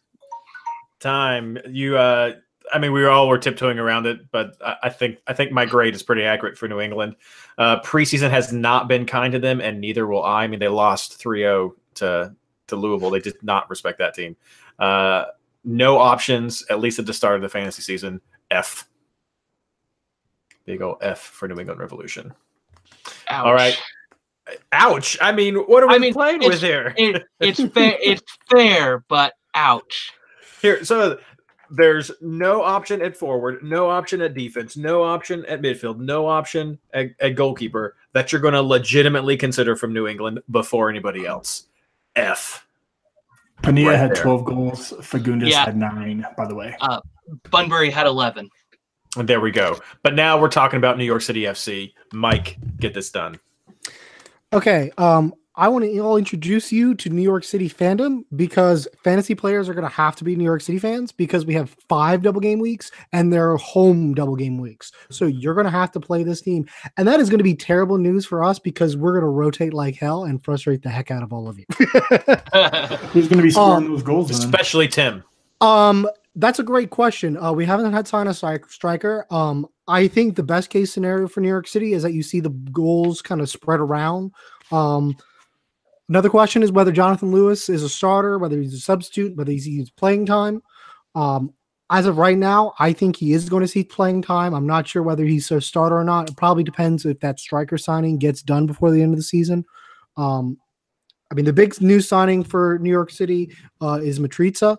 time. 1.01 1.57
You, 1.67 1.97
uh, 1.97 2.33
I 2.73 2.79
mean, 2.79 2.93
we 2.93 3.05
all 3.05 3.27
were 3.27 3.37
tiptoeing 3.37 3.79
around 3.79 4.05
it, 4.05 4.31
but 4.31 4.55
I, 4.63 4.75
I, 4.83 4.89
think 4.89 5.17
I 5.27 5.33
think 5.33 5.51
my 5.51 5.65
grade 5.65 5.93
is 5.93 6.03
pretty 6.03 6.23
accurate 6.23 6.57
for 6.57 6.67
New 6.67 6.79
England. 6.79 7.15
Uh, 7.57 7.81
preseason 7.81 8.29
has 8.29 8.53
not 8.53 8.87
been 8.87 9.05
kind 9.05 9.33
to 9.33 9.39
them, 9.39 9.59
and 9.59 9.81
neither 9.81 10.07
will 10.07 10.23
I. 10.23 10.43
I 10.43 10.47
mean, 10.47 10.59
they 10.59 10.67
lost 10.69 11.21
3-0 11.21 11.71
to 11.95 12.35
to 12.67 12.75
Louisville. 12.75 13.09
They 13.09 13.19
did 13.19 13.41
not 13.43 13.69
respect 13.69 13.99
that 13.99 14.13
team. 14.13 14.35
Uh, 14.79 15.25
no 15.63 15.99
options, 15.99 16.63
at 16.69 16.79
least 16.79 16.99
at 16.99 17.05
the 17.05 17.13
start 17.13 17.35
of 17.35 17.41
the 17.41 17.49
fantasy 17.49 17.81
season. 17.81 18.21
F. 18.49 18.87
Big 20.65 20.81
old 20.81 20.97
F 21.01 21.19
for 21.19 21.47
New 21.47 21.59
England 21.59 21.79
Revolution. 21.79 22.33
Ouch. 23.27 23.45
All 23.45 23.53
right. 23.53 23.79
Ouch. 24.71 25.17
I 25.21 25.31
mean, 25.31 25.55
what 25.55 25.83
are 25.83 25.87
we 25.87 25.95
I 25.95 25.99
mean, 25.99 26.13
playing 26.13 26.39
with 26.39 26.61
here? 26.61 26.93
It, 26.97 27.23
it's 27.39 27.61
fair. 27.73 27.97
It's 28.01 28.37
fair, 28.49 29.03
but 29.07 29.33
ouch. 29.53 30.13
Here, 30.61 30.83
so 30.85 31.17
there's 31.71 32.11
no 32.21 32.61
option 32.61 33.01
at 33.01 33.15
forward, 33.15 33.63
no 33.63 33.89
option 33.89 34.21
at 34.21 34.33
defense, 34.33 34.75
no 34.75 35.03
option 35.03 35.45
at 35.45 35.61
midfield, 35.61 35.97
no 35.99 36.27
option 36.27 36.77
at, 36.93 37.11
at 37.19 37.35
goalkeeper 37.35 37.95
that 38.13 38.31
you're 38.31 38.41
going 38.41 38.53
to 38.53 38.61
legitimately 38.61 39.37
consider 39.37 39.75
from 39.75 39.93
New 39.93 40.05
England 40.07 40.41
before 40.51 40.89
anybody 40.89 41.25
else. 41.25 41.67
F. 42.15 42.67
Penilla 43.63 43.87
right 43.87 43.99
had 43.99 44.15
there. 44.15 44.23
12 44.23 44.45
goals. 44.45 44.91
Fagúndez 44.99 45.49
yeah. 45.51 45.65
had 45.65 45.77
nine, 45.77 46.25
by 46.35 46.45
the 46.45 46.55
way. 46.55 46.75
Uh, 46.81 46.99
Bunbury 47.49 47.89
had 47.89 48.07
11. 48.07 48.49
And 49.17 49.27
there 49.27 49.39
we 49.39 49.51
go. 49.51 49.79
But 50.03 50.15
now 50.15 50.39
we're 50.39 50.49
talking 50.49 50.77
about 50.77 50.97
New 50.97 51.05
York 51.05 51.21
City 51.21 51.43
FC. 51.43 51.93
Mike, 52.11 52.57
get 52.79 52.93
this 52.93 53.11
done. 53.11 53.39
Okay. 54.53 54.91
Um, 54.97 55.33
I 55.61 55.67
want 55.67 55.85
to 55.85 55.99
all 55.99 56.17
introduce 56.17 56.71
you 56.71 56.95
to 56.95 57.09
New 57.11 57.21
York 57.21 57.43
City 57.43 57.69
fandom 57.69 58.23
because 58.35 58.87
fantasy 59.03 59.35
players 59.35 59.69
are 59.69 59.75
going 59.75 59.87
to 59.87 59.93
have 59.93 60.15
to 60.15 60.23
be 60.23 60.35
New 60.35 60.43
York 60.43 60.61
City 60.61 60.79
fans 60.79 61.11
because 61.11 61.45
we 61.45 61.53
have 61.53 61.69
five 61.87 62.23
double 62.23 62.41
game 62.41 62.57
weeks 62.57 62.89
and 63.13 63.31
they're 63.31 63.57
home 63.57 64.15
double 64.15 64.35
game 64.35 64.57
weeks. 64.57 64.91
So 65.11 65.27
you're 65.27 65.53
going 65.53 65.65
to 65.65 65.71
have 65.71 65.91
to 65.91 65.99
play 65.99 66.23
this 66.23 66.41
team. 66.41 66.67
And 66.97 67.07
that 67.07 67.19
is 67.19 67.29
going 67.29 67.37
to 67.37 67.43
be 67.43 67.53
terrible 67.53 67.99
news 67.99 68.25
for 68.25 68.43
us 68.43 68.57
because 68.57 68.97
we're 68.97 69.11
going 69.11 69.21
to 69.21 69.29
rotate 69.29 69.71
like 69.71 69.95
hell 69.95 70.23
and 70.23 70.43
frustrate 70.43 70.81
the 70.81 70.89
heck 70.89 71.11
out 71.11 71.21
of 71.21 71.31
all 71.31 71.47
of 71.47 71.59
you. 71.59 71.65
Who's 73.09 73.27
going 73.27 73.37
to 73.37 73.43
be 73.43 73.51
scoring 73.51 73.85
um, 73.85 73.91
those 73.91 74.01
goals? 74.01 74.31
Especially 74.31 74.87
Tim. 74.87 75.23
Um, 75.61 76.09
that's 76.37 76.57
a 76.57 76.63
great 76.63 76.89
question. 76.89 77.37
Uh, 77.37 77.53
we 77.53 77.67
haven't 77.67 77.93
had 77.93 78.07
sign 78.07 78.25
a 78.25 78.33
striker. 78.33 79.27
Um, 79.29 79.67
I 79.87 80.07
think 80.07 80.37
the 80.37 80.43
best 80.43 80.71
case 80.71 80.91
scenario 80.91 81.27
for 81.27 81.39
New 81.39 81.49
York 81.49 81.67
City 81.67 81.93
is 81.93 82.01
that 82.01 82.13
you 82.13 82.23
see 82.23 82.39
the 82.39 82.49
goals 82.49 83.21
kind 83.21 83.41
of 83.41 83.47
spread 83.47 83.79
around 83.79 84.31
Um, 84.71 85.15
another 86.11 86.29
question 86.29 86.61
is 86.61 86.73
whether 86.73 86.91
Jonathan 86.91 87.31
Lewis 87.31 87.69
is 87.69 87.83
a 87.83 87.89
starter, 87.89 88.37
whether 88.37 88.59
he's 88.59 88.73
a 88.73 88.79
substitute, 88.79 89.33
whether 89.37 89.49
he's, 89.49 89.63
he's 89.63 89.89
playing 89.89 90.25
time. 90.25 90.61
Um, 91.15 91.53
as 91.89 92.05
of 92.05 92.17
right 92.17 92.37
now, 92.37 92.73
I 92.79 92.91
think 92.91 93.15
he 93.15 93.31
is 93.31 93.47
going 93.47 93.61
to 93.61 93.67
see 93.67 93.85
playing 93.85 94.21
time. 94.21 94.53
I'm 94.53 94.67
not 94.67 94.85
sure 94.85 95.03
whether 95.03 95.23
he's 95.23 95.49
a 95.51 95.61
starter 95.61 95.97
or 95.97 96.03
not. 96.03 96.29
It 96.29 96.35
probably 96.35 96.65
depends 96.65 97.05
if 97.05 97.21
that 97.21 97.39
striker 97.39 97.77
signing 97.77 98.17
gets 98.17 98.41
done 98.41 98.65
before 98.65 98.91
the 98.91 99.01
end 99.01 99.13
of 99.13 99.19
the 99.19 99.23
season. 99.23 99.63
Um, 100.17 100.57
I 101.31 101.33
mean, 101.33 101.45
the 101.45 101.53
big 101.53 101.79
new 101.81 102.01
signing 102.01 102.43
for 102.43 102.77
New 102.79 102.89
York 102.89 103.09
City 103.09 103.55
uh, 103.79 104.01
is 104.03 104.19
Mitriță, 104.19 104.75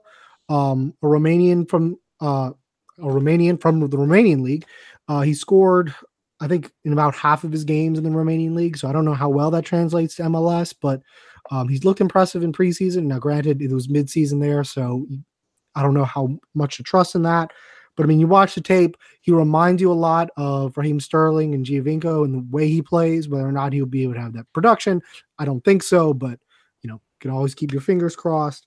um, 0.51 0.93
a 1.03 1.07
Romanian 1.07 1.67
from 1.67 1.97
uh, 2.21 2.51
a 2.99 3.07
Romanian 3.07 3.59
from 3.59 3.81
the 3.81 3.97
Romanian 3.97 4.43
league. 4.43 4.67
Uh, 5.09 5.23
he 5.23 5.33
scored, 5.33 5.95
I 6.43 6.49
think, 6.49 6.73
in 6.85 6.93
about 6.93 7.15
half 7.15 7.45
of 7.45 7.53
his 7.53 7.63
games 7.63 7.99
in 7.99 8.05
the 8.05 8.11
Romanian 8.11 8.57
league. 8.57 8.77
So 8.77 8.89
I 8.89 8.93
don't 8.93 9.05
know 9.05 9.15
how 9.15 9.29
well 9.29 9.53
that 9.53 9.65
translates 9.65 10.17
to 10.17 10.25
MLS, 10.25 10.75
but 10.79 11.01
um, 11.53 11.69
he's 11.69 11.85
looked 11.85 12.01
impressive 12.01 12.43
in 12.43 12.53
preseason. 12.53 13.05
Now, 13.05 13.21
granted, 13.21 13.63
it 13.63 13.71
was 13.71 13.87
midseason 13.87 14.41
there, 14.41 14.65
so 14.65 15.07
I 15.77 15.83
don't 15.83 15.95
know 15.95 16.05
how 16.05 16.37
much 16.55 16.79
to 16.79 16.83
trust 16.83 17.15
in 17.15 17.23
that. 17.23 17.53
But 17.97 18.03
I 18.03 18.07
mean, 18.07 18.19
you 18.19 18.27
watch 18.27 18.57
the 18.57 18.61
tape, 18.61 18.97
he 19.21 19.31
reminds 19.31 19.81
you 19.81 19.93
a 19.93 19.95
lot 19.95 20.31
of 20.37 20.77
Raheem 20.77 20.99
Sterling 20.99 21.55
and 21.55 21.65
Giovinco 21.65 22.25
and 22.25 22.35
the 22.35 22.47
way 22.51 22.67
he 22.67 22.83
plays. 22.83 23.29
Whether 23.29 23.47
or 23.47 23.53
not 23.53 23.73
he'll 23.73 23.87
be 23.87 24.03
able 24.03 24.15
to 24.15 24.21
have 24.21 24.33
that 24.33 24.53
production, 24.53 25.01
I 25.39 25.45
don't 25.45 25.65
think 25.65 25.85
so. 25.85 26.13
But 26.13 26.41
you 26.83 26.91
know, 26.91 27.01
can 27.21 27.31
always 27.31 27.55
keep 27.55 27.71
your 27.71 27.83
fingers 27.83 28.17
crossed. 28.17 28.67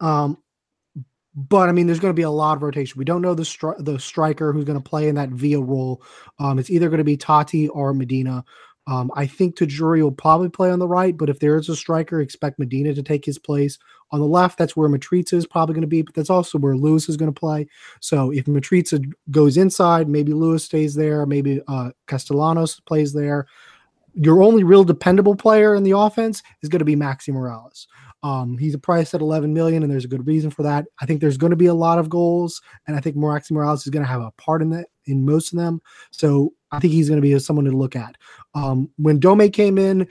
Um, 0.00 0.38
but 1.38 1.68
I 1.68 1.72
mean, 1.72 1.86
there's 1.86 2.00
going 2.00 2.12
to 2.12 2.18
be 2.18 2.22
a 2.22 2.30
lot 2.30 2.56
of 2.56 2.64
rotation. 2.64 2.98
We 2.98 3.04
don't 3.04 3.22
know 3.22 3.34
the 3.34 3.44
stri- 3.44 3.84
the 3.84 4.00
striker 4.00 4.52
who's 4.52 4.64
going 4.64 4.80
to 4.80 4.88
play 4.88 5.06
in 5.06 5.14
that 5.14 5.28
via 5.28 5.60
role. 5.60 6.02
Um, 6.40 6.58
it's 6.58 6.68
either 6.68 6.88
going 6.88 6.98
to 6.98 7.04
be 7.04 7.16
Tati 7.16 7.68
or 7.68 7.94
Medina. 7.94 8.44
Um, 8.88 9.12
I 9.14 9.26
think 9.26 9.54
Tajouri 9.54 10.02
will 10.02 10.10
probably 10.10 10.48
play 10.48 10.70
on 10.70 10.80
the 10.80 10.88
right, 10.88 11.16
but 11.16 11.28
if 11.28 11.38
there 11.38 11.56
is 11.56 11.68
a 11.68 11.76
striker, 11.76 12.20
expect 12.20 12.58
Medina 12.58 12.92
to 12.92 13.02
take 13.02 13.24
his 13.24 13.38
place. 13.38 13.78
On 14.10 14.18
the 14.18 14.26
left, 14.26 14.58
that's 14.58 14.74
where 14.74 14.88
Mitriță 14.88 15.34
is 15.34 15.46
probably 15.46 15.74
going 15.74 15.82
to 15.82 15.86
be, 15.86 16.02
but 16.02 16.14
that's 16.14 16.30
also 16.30 16.58
where 16.58 16.74
Lewis 16.74 17.08
is 17.08 17.18
going 17.18 17.32
to 17.32 17.38
play. 17.38 17.68
So 18.00 18.32
if 18.32 18.46
Mitriță 18.46 19.04
goes 19.30 19.58
inside, 19.58 20.08
maybe 20.08 20.32
Lewis 20.32 20.64
stays 20.64 20.94
there, 20.94 21.24
maybe 21.26 21.60
uh, 21.68 21.90
Castellanos 22.06 22.80
plays 22.80 23.12
there. 23.12 23.46
Your 24.14 24.42
only 24.42 24.64
real 24.64 24.82
dependable 24.82 25.36
player 25.36 25.74
in 25.76 25.84
the 25.84 25.96
offense 25.96 26.42
is 26.62 26.70
going 26.70 26.80
to 26.80 26.84
be 26.86 26.96
Maxi 26.96 27.28
Morales. 27.28 27.86
Um, 28.22 28.58
he's 28.58 28.76
priced 28.76 29.14
at 29.14 29.20
11 29.20 29.52
million, 29.54 29.82
and 29.82 29.92
there's 29.92 30.04
a 30.04 30.08
good 30.08 30.26
reason 30.26 30.50
for 30.50 30.62
that. 30.64 30.86
I 31.00 31.06
think 31.06 31.20
there's 31.20 31.36
going 31.36 31.50
to 31.50 31.56
be 31.56 31.66
a 31.66 31.74
lot 31.74 31.98
of 31.98 32.08
goals, 32.08 32.60
and 32.86 32.96
I 32.96 33.00
think 33.00 33.16
Maxi 33.16 33.52
Morales 33.52 33.86
is 33.86 33.90
going 33.90 34.04
to 34.04 34.10
have 34.10 34.22
a 34.22 34.32
part 34.32 34.62
in 34.62 34.70
that 34.70 34.86
in 35.06 35.24
most 35.24 35.52
of 35.52 35.58
them. 35.58 35.80
So 36.10 36.52
I 36.72 36.80
think 36.80 36.92
he's 36.92 37.08
going 37.08 37.20
to 37.20 37.26
be 37.26 37.38
someone 37.38 37.64
to 37.64 37.70
look 37.70 37.96
at. 37.96 38.16
Um, 38.54 38.90
when 38.96 39.20
Dome 39.20 39.48
came 39.50 39.78
in, 39.78 40.06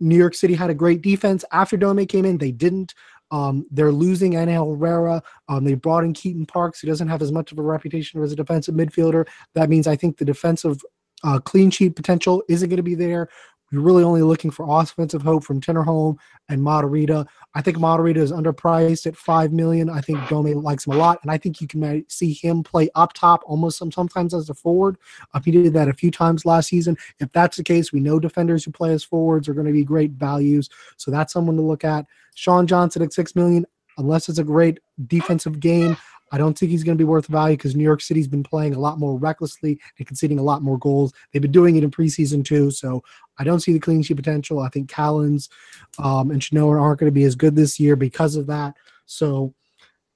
New 0.00 0.16
York 0.16 0.34
City 0.34 0.54
had 0.54 0.70
a 0.70 0.74
great 0.74 1.02
defense. 1.02 1.44
After 1.52 1.76
Dome 1.76 2.04
came 2.06 2.24
in, 2.24 2.38
they 2.38 2.50
didn't. 2.50 2.94
Um, 3.30 3.66
they're 3.70 3.92
losing 3.92 4.32
Yangel 4.32 4.76
Herrera. 4.76 5.22
Um, 5.48 5.64
they 5.64 5.74
brought 5.74 6.04
in 6.04 6.12
Keaton 6.12 6.44
Parks, 6.44 6.80
who 6.80 6.88
doesn't 6.88 7.08
have 7.08 7.22
as 7.22 7.32
much 7.32 7.50
of 7.50 7.58
a 7.58 7.62
reputation 7.62 8.22
as 8.22 8.32
a 8.32 8.36
defensive 8.36 8.74
midfielder. 8.74 9.26
That 9.54 9.70
means 9.70 9.86
I 9.86 9.96
think 9.96 10.18
the 10.18 10.24
defensive 10.24 10.82
uh, 11.24 11.38
clean 11.38 11.70
sheet 11.70 11.96
potential 11.96 12.42
isn't 12.48 12.68
going 12.68 12.76
to 12.76 12.82
be 12.82 12.94
there. 12.94 13.28
You're 13.72 13.80
really 13.80 14.04
only 14.04 14.20
looking 14.20 14.50
for 14.50 14.66
offensive 14.68 15.22
hope 15.22 15.44
from 15.44 15.60
Tinnerholm 15.60 16.18
and 16.50 16.60
Matarrita. 16.60 17.26
I 17.54 17.62
think 17.62 17.78
Matarrita 17.78 18.18
is 18.18 18.30
underpriced 18.30 19.06
at 19.06 19.16
five 19.16 19.50
million. 19.50 19.88
I 19.88 20.02
think 20.02 20.28
Dome 20.28 20.52
likes 20.62 20.86
him 20.86 20.92
a 20.92 20.96
lot, 20.96 21.18
and 21.22 21.30
I 21.30 21.38
think 21.38 21.60
you 21.62 21.66
can 21.66 22.04
see 22.08 22.34
him 22.34 22.62
play 22.62 22.90
up 22.94 23.14
top 23.14 23.42
almost 23.46 23.78
some, 23.78 23.90
sometimes 23.90 24.34
as 24.34 24.50
a 24.50 24.54
forward. 24.54 24.98
Uh, 25.32 25.40
he 25.42 25.50
did 25.50 25.72
that 25.72 25.88
a 25.88 25.94
few 25.94 26.10
times 26.10 26.44
last 26.44 26.68
season. 26.68 26.98
If 27.18 27.32
that's 27.32 27.56
the 27.56 27.64
case, 27.64 27.92
we 27.92 28.00
know 28.00 28.20
defenders 28.20 28.64
who 28.64 28.72
play 28.72 28.92
as 28.92 29.02
forwards 29.02 29.48
are 29.48 29.54
going 29.54 29.66
to 29.66 29.72
be 29.72 29.84
great 29.84 30.12
values. 30.12 30.68
So 30.98 31.10
that's 31.10 31.32
someone 31.32 31.56
to 31.56 31.62
look 31.62 31.82
at. 31.82 32.06
Sean 32.34 32.66
Johnson 32.66 33.02
at 33.02 33.14
six 33.14 33.34
million, 33.34 33.66
unless 33.96 34.28
it's 34.28 34.38
a 34.38 34.44
great 34.44 34.80
defensive 35.06 35.60
game. 35.60 35.96
I 36.32 36.38
don't 36.38 36.58
think 36.58 36.70
he's 36.70 36.82
going 36.82 36.96
to 36.96 37.02
be 37.02 37.08
worth 37.08 37.26
value 37.26 37.56
because 37.56 37.76
New 37.76 37.84
York 37.84 38.00
City's 38.00 38.26
been 38.26 38.42
playing 38.42 38.74
a 38.74 38.80
lot 38.80 38.98
more 38.98 39.18
recklessly 39.18 39.78
and 39.98 40.06
conceding 40.06 40.38
a 40.38 40.42
lot 40.42 40.62
more 40.62 40.78
goals. 40.78 41.12
They've 41.32 41.42
been 41.42 41.52
doing 41.52 41.76
it 41.76 41.84
in 41.84 41.90
preseason 41.90 42.44
too, 42.44 42.70
so 42.70 43.04
I 43.38 43.44
don't 43.44 43.60
see 43.60 43.72
the 43.72 43.78
clean 43.78 44.02
sheet 44.02 44.16
potential. 44.16 44.60
I 44.60 44.70
think 44.70 44.90
Callens 44.90 45.50
um, 45.98 46.30
and 46.30 46.40
Chanot 46.40 46.80
aren't 46.80 46.98
going 46.98 47.10
to 47.10 47.14
be 47.14 47.24
as 47.24 47.34
good 47.34 47.54
this 47.54 47.78
year 47.78 47.96
because 47.96 48.34
of 48.34 48.46
that. 48.46 48.74
So 49.06 49.54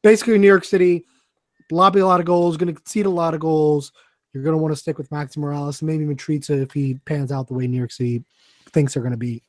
basically, 0.02 0.38
New 0.38 0.46
York 0.46 0.64
City 0.64 1.04
lobby 1.70 2.00
a 2.00 2.06
lot 2.06 2.20
of 2.20 2.26
goals, 2.26 2.56
going 2.56 2.72
to 2.72 2.80
concede 2.80 3.06
a 3.06 3.10
lot 3.10 3.34
of 3.34 3.40
goals. 3.40 3.92
You're 4.32 4.42
going 4.42 4.54
to 4.54 4.62
want 4.62 4.72
to 4.72 4.80
stick 4.80 4.98
with 4.98 5.10
Maxi 5.10 5.38
Morales, 5.38 5.80
and 5.80 5.88
maybe 5.88 6.04
Mitriță 6.04 6.62
if 6.62 6.72
he 6.72 6.94
pans 7.06 7.32
out 7.32 7.48
the 7.48 7.54
way 7.54 7.66
New 7.66 7.78
York 7.78 7.92
City 7.92 8.24
thinks 8.70 8.94
they're 8.94 9.02
going 9.02 9.12
to 9.12 9.18
be. 9.18 9.42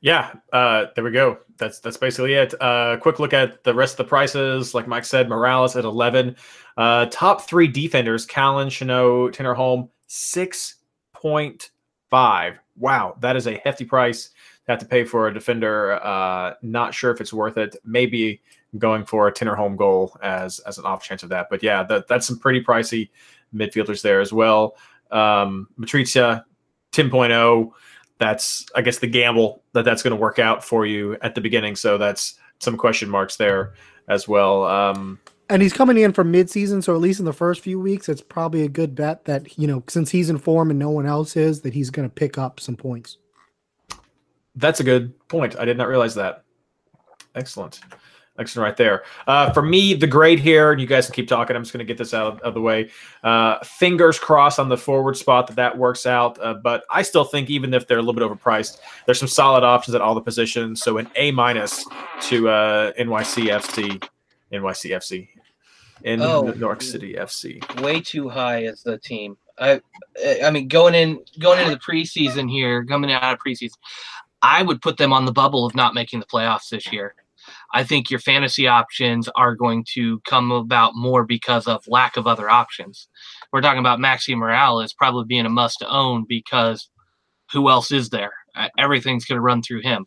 Yeah, 0.00 0.32
uh, 0.52 0.86
there 0.94 1.02
we 1.02 1.10
go. 1.10 1.38
That's 1.56 1.80
that's 1.80 1.96
basically 1.96 2.34
it. 2.34 2.54
Uh, 2.60 2.98
quick 3.00 3.18
look 3.18 3.32
at 3.32 3.64
the 3.64 3.74
rest 3.74 3.94
of 3.94 3.98
the 3.98 4.08
prices. 4.08 4.74
Like 4.74 4.86
Mike 4.86 5.04
said, 5.04 5.28
Morales 5.28 5.74
at 5.74 5.84
eleven. 5.84 6.36
Uh, 6.76 7.06
top 7.06 7.42
three 7.42 7.66
defenders: 7.66 8.24
Callan, 8.24 8.68
Chanot, 8.68 9.34
Tinnerholm, 9.34 9.88
six 10.06 10.76
point 11.12 11.70
five. 12.10 12.58
Wow, 12.76 13.16
that 13.20 13.34
is 13.34 13.48
a 13.48 13.60
hefty 13.64 13.84
price 13.84 14.28
to 14.28 14.72
have 14.72 14.78
to 14.78 14.86
pay 14.86 15.04
for 15.04 15.26
a 15.26 15.34
defender. 15.34 15.94
Uh, 16.04 16.54
not 16.62 16.94
sure 16.94 17.10
if 17.10 17.20
it's 17.20 17.32
worth 17.32 17.58
it. 17.58 17.74
Maybe 17.84 18.40
going 18.76 19.04
for 19.04 19.26
a 19.26 19.32
Tinnerholm 19.32 19.76
goal 19.76 20.16
as 20.22 20.60
as 20.60 20.78
an 20.78 20.84
off 20.84 21.02
chance 21.02 21.24
of 21.24 21.28
that. 21.30 21.48
But 21.50 21.62
yeah, 21.62 21.82
that, 21.84 22.06
that's 22.06 22.26
some 22.26 22.38
pretty 22.38 22.62
pricey 22.62 23.10
midfielders 23.54 24.02
there 24.02 24.20
as 24.20 24.32
well. 24.32 24.76
Um, 25.10 25.68
Mitriță, 25.78 26.44
10.0 26.92 27.70
that's 28.18 28.66
I 28.74 28.82
guess 28.82 28.98
the 28.98 29.06
gamble 29.06 29.62
that 29.72 29.84
that's 29.84 30.02
going 30.02 30.12
to 30.12 30.20
work 30.20 30.38
out 30.38 30.62
for 30.64 30.84
you 30.86 31.16
at 31.22 31.34
the 31.34 31.40
beginning. 31.40 31.76
So 31.76 31.98
that's 31.98 32.34
some 32.58 32.76
question 32.76 33.08
marks 33.08 33.36
there 33.36 33.74
as 34.08 34.26
well. 34.28 34.64
Um, 34.64 35.18
and 35.50 35.62
he's 35.62 35.72
coming 35.72 35.96
in 35.96 36.12
from 36.12 36.32
midseason, 36.32 36.84
so 36.84 36.94
at 36.94 37.00
least 37.00 37.20
in 37.20 37.24
the 37.24 37.32
first 37.32 37.62
few 37.62 37.80
weeks, 37.80 38.08
it's 38.08 38.20
probably 38.20 38.64
a 38.64 38.68
good 38.68 38.94
bet 38.94 39.24
that 39.24 39.56
you 39.58 39.66
know 39.66 39.82
since 39.88 40.10
he's 40.10 40.28
in 40.28 40.38
form 40.38 40.70
and 40.70 40.78
no 40.78 40.90
one 40.90 41.06
else 41.06 41.36
is, 41.36 41.62
that 41.62 41.74
he's 41.74 41.90
going 41.90 42.08
to 42.08 42.14
pick 42.14 42.36
up 42.36 42.60
some 42.60 42.76
points. 42.76 43.18
That's 44.56 44.80
a 44.80 44.84
good 44.84 45.14
point. 45.28 45.56
I 45.58 45.64
did 45.64 45.78
not 45.78 45.88
realize 45.88 46.14
that. 46.16 46.44
Excellent. 47.34 47.80
Excellent, 48.38 48.64
right 48.64 48.76
there. 48.76 49.02
Uh, 49.26 49.52
for 49.52 49.62
me, 49.62 49.94
the 49.94 50.06
grade 50.06 50.38
here, 50.38 50.70
and 50.70 50.80
you 50.80 50.86
guys 50.86 51.06
can 51.06 51.14
keep 51.14 51.26
talking. 51.26 51.56
I'm 51.56 51.62
just 51.62 51.72
going 51.72 51.84
to 51.84 51.84
get 51.84 51.98
this 51.98 52.14
out 52.14 52.40
of 52.42 52.54
the 52.54 52.60
way. 52.60 52.88
Uh, 53.24 53.58
fingers 53.64 54.18
crossed 54.18 54.60
on 54.60 54.68
the 54.68 54.76
forward 54.76 55.16
spot 55.16 55.48
that 55.48 55.56
that 55.56 55.76
works 55.76 56.06
out. 56.06 56.38
Uh, 56.40 56.54
but 56.54 56.84
I 56.88 57.02
still 57.02 57.24
think, 57.24 57.50
even 57.50 57.74
if 57.74 57.88
they're 57.88 57.98
a 57.98 58.02
little 58.02 58.14
bit 58.14 58.22
overpriced, 58.38 58.78
there's 59.06 59.18
some 59.18 59.26
solid 59.28 59.64
options 59.64 59.96
at 59.96 60.00
all 60.00 60.14
the 60.14 60.20
positions. 60.20 60.82
So 60.82 60.98
an 60.98 61.10
A 61.16 61.32
minus 61.32 61.84
to 62.28 62.48
uh, 62.48 62.92
NYCFC, 62.92 64.02
NYCFC, 64.52 65.28
in 66.04 66.22
Oh. 66.22 66.42
New 66.42 66.54
York 66.54 66.80
City 66.80 67.14
FC. 67.14 67.82
way 67.82 68.00
too 68.00 68.28
high 68.28 68.64
as 68.66 68.82
the 68.82 68.98
team. 68.98 69.36
I 69.58 69.80
I 70.44 70.52
mean 70.52 70.68
going 70.68 70.94
in 70.94 71.18
going 71.40 71.58
into 71.58 71.72
the 71.72 71.80
preseason 71.80 72.48
here, 72.48 72.84
coming 72.84 73.10
out 73.10 73.24
of 73.32 73.40
preseason, 73.44 73.72
I 74.42 74.62
would 74.62 74.80
put 74.80 74.96
them 74.96 75.12
on 75.12 75.24
the 75.24 75.32
bubble 75.32 75.66
of 75.66 75.74
not 75.74 75.94
making 75.94 76.20
the 76.20 76.26
playoffs 76.26 76.68
this 76.68 76.92
year. 76.92 77.16
I 77.74 77.84
think 77.84 78.10
your 78.10 78.20
fantasy 78.20 78.66
options 78.66 79.28
are 79.36 79.54
going 79.54 79.84
to 79.94 80.20
come 80.20 80.50
about 80.50 80.92
more 80.94 81.24
because 81.24 81.66
of 81.66 81.86
lack 81.86 82.16
of 82.16 82.26
other 82.26 82.48
options. 82.48 83.08
We're 83.52 83.60
talking 83.60 83.80
about 83.80 83.98
Maxi 83.98 84.36
Morales 84.36 84.94
probably 84.94 85.24
being 85.26 85.46
a 85.46 85.50
must 85.50 85.78
to 85.80 85.88
own 85.88 86.24
because 86.28 86.88
who 87.52 87.68
else 87.68 87.92
is 87.92 88.08
there? 88.10 88.32
Uh, 88.54 88.68
Everything's 88.78 89.24
going 89.24 89.36
to 89.36 89.42
run 89.42 89.62
through 89.62 89.82
him. 89.82 90.06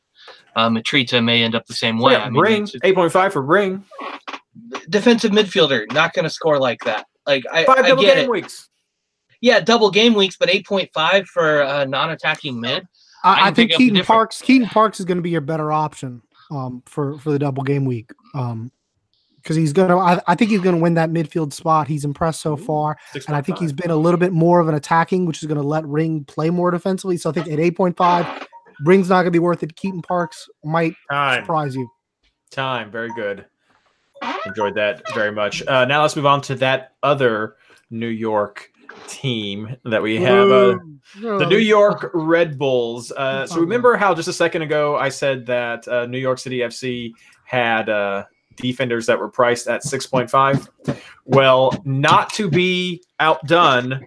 Uh, 0.55 0.69
Mitriță 0.69 1.23
may 1.23 1.43
end 1.43 1.55
up 1.55 1.65
the 1.65 1.73
same 1.73 1.99
way. 1.99 2.13
Yeah, 2.13 2.25
I 2.25 2.29
mean, 2.29 2.41
Ring, 2.41 2.65
8.5 2.65 3.31
for 3.31 3.41
Ring. 3.41 3.83
defensive 4.89 5.31
midfielder 5.31 5.91
not 5.91 6.13
going 6.13 6.23
to 6.23 6.29
score 6.29 6.59
like 6.59 6.79
that. 6.85 7.05
Like 7.25 7.43
I, 7.51 7.65
Five 7.65 7.79
I 7.79 7.87
double 7.89 8.03
get 8.03 8.15
game 8.15 8.25
it. 8.25 8.29
weeks. 8.29 8.69
Yeah, 9.39 9.59
double 9.59 9.89
game 9.89 10.13
weeks, 10.13 10.37
but 10.37 10.49
eight 10.49 10.67
point 10.67 10.89
five 10.93 11.25
for 11.27 11.63
uh, 11.63 11.85
non-attacking 11.85 12.59
mid. 12.59 12.87
I, 13.23 13.33
I 13.33 13.45
can 13.45 13.55
think 13.55 13.69
pick 13.69 13.75
up 13.75 13.79
the 13.79 13.89
Keaton. 13.89 14.05
Parks. 14.05 14.41
Keaton 14.41 14.67
Parks 14.67 14.99
is 14.99 15.05
going 15.05 15.17
to 15.17 15.21
be 15.23 15.29
your 15.31 15.41
better 15.41 15.71
option 15.71 16.21
um, 16.51 16.83
for 16.85 17.17
for 17.17 17.31
the 17.31 17.39
double 17.39 17.63
game 17.63 17.85
week. 17.85 18.11
Um, 18.35 18.71
because 19.41 19.55
he's 19.55 19.73
gonna, 19.73 19.97
I, 19.97 20.21
I 20.27 20.35
think 20.35 20.51
he's 20.51 20.61
gonna 20.61 20.77
win 20.77 20.93
that 20.93 21.09
midfield 21.09 21.51
spot. 21.51 21.87
He's 21.87 22.05
impressed 22.05 22.41
so 22.41 22.55
far, 22.55 22.95
and 23.27 23.35
I 23.35 23.41
think 23.41 23.57
he's 23.57 23.73
been 23.73 23.89
a 23.89 23.95
little 23.95 24.19
bit 24.19 24.33
more 24.33 24.59
of 24.59 24.67
an 24.67 24.75
attacking, 24.75 25.25
which 25.25 25.41
is 25.41 25.47
gonna 25.47 25.63
let 25.63 25.83
Ring 25.87 26.23
play 26.25 26.51
more 26.51 26.69
defensively. 26.69 27.17
So 27.17 27.31
I 27.31 27.33
think 27.33 27.47
at 27.47 27.59
eight 27.59 27.75
point 27.75 27.97
five, 27.97 28.47
Ring's 28.85 29.09
not 29.09 29.21
gonna 29.21 29.31
be 29.31 29.39
worth 29.39 29.63
it. 29.63 29.75
Keaton 29.75 30.03
Parks 30.03 30.47
might 30.63 30.93
Time. 31.11 31.41
surprise 31.41 31.75
you. 31.75 31.89
Time. 32.51 32.91
Very 32.91 33.09
good. 33.15 33.45
Enjoyed 34.45 34.75
that 34.75 35.01
very 35.15 35.31
much. 35.31 35.65
Uh, 35.65 35.85
now 35.85 36.03
let's 36.03 36.15
move 36.15 36.27
on 36.27 36.41
to 36.41 36.53
that 36.55 36.93
other 37.01 37.55
New 37.89 38.07
York 38.07 38.70
team 39.07 39.75
that 39.85 40.01
we 40.01 40.17
have. 40.21 40.49
Uh, 40.49 40.77
the 41.19 41.45
New 41.45 41.57
York 41.57 42.09
Red 42.13 42.57
Bulls. 42.57 43.11
Uh, 43.11 43.45
so 43.45 43.59
remember 43.59 43.95
how 43.97 44.13
just 44.13 44.27
a 44.27 44.33
second 44.33 44.61
ago 44.61 44.95
I 44.95 45.09
said 45.09 45.45
that 45.47 45.87
uh, 45.87 46.05
New 46.05 46.19
York 46.19 46.39
City 46.39 46.59
FC 46.59 47.11
had 47.43 47.89
uh, 47.89 48.25
defenders 48.55 49.05
that 49.07 49.19
were 49.19 49.29
priced 49.29 49.67
at 49.67 49.83
6.5? 49.83 50.97
Well, 51.25 51.81
not 51.85 52.33
to 52.33 52.49
be 52.49 53.03
outdone 53.19 54.05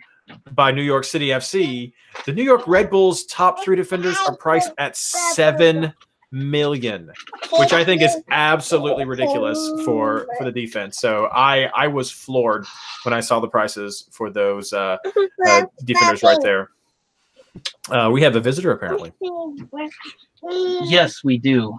by 0.52 0.72
New 0.72 0.82
York 0.82 1.04
City 1.04 1.28
FC, 1.28 1.92
the 2.24 2.32
New 2.32 2.42
York 2.42 2.66
Red 2.66 2.90
Bulls 2.90 3.24
top 3.26 3.62
three 3.62 3.76
defenders 3.76 4.16
are 4.26 4.36
priced 4.36 4.72
at 4.78 4.96
seven 4.96 5.92
million, 6.34 7.10
which 7.52 7.72
I 7.72 7.84
think 7.84 8.02
is 8.02 8.14
absolutely 8.30 9.04
ridiculous 9.04 9.58
for 9.84 10.26
for 10.36 10.44
the 10.44 10.52
defense. 10.52 10.98
So 10.98 11.26
I 11.26 11.64
I 11.74 11.86
was 11.86 12.10
floored 12.10 12.66
when 13.04 13.14
I 13.14 13.20
saw 13.20 13.40
the 13.40 13.48
prices 13.48 14.08
for 14.12 14.30
those 14.30 14.72
uh, 14.72 14.98
uh, 15.48 15.62
defenders 15.84 16.22
right 16.22 16.38
there. 16.42 16.70
Uh, 17.88 18.10
we 18.12 18.20
have 18.20 18.34
a 18.34 18.40
visitor 18.40 18.72
apparently. 18.72 19.12
Yes, 20.42 21.22
we 21.22 21.38
do. 21.38 21.78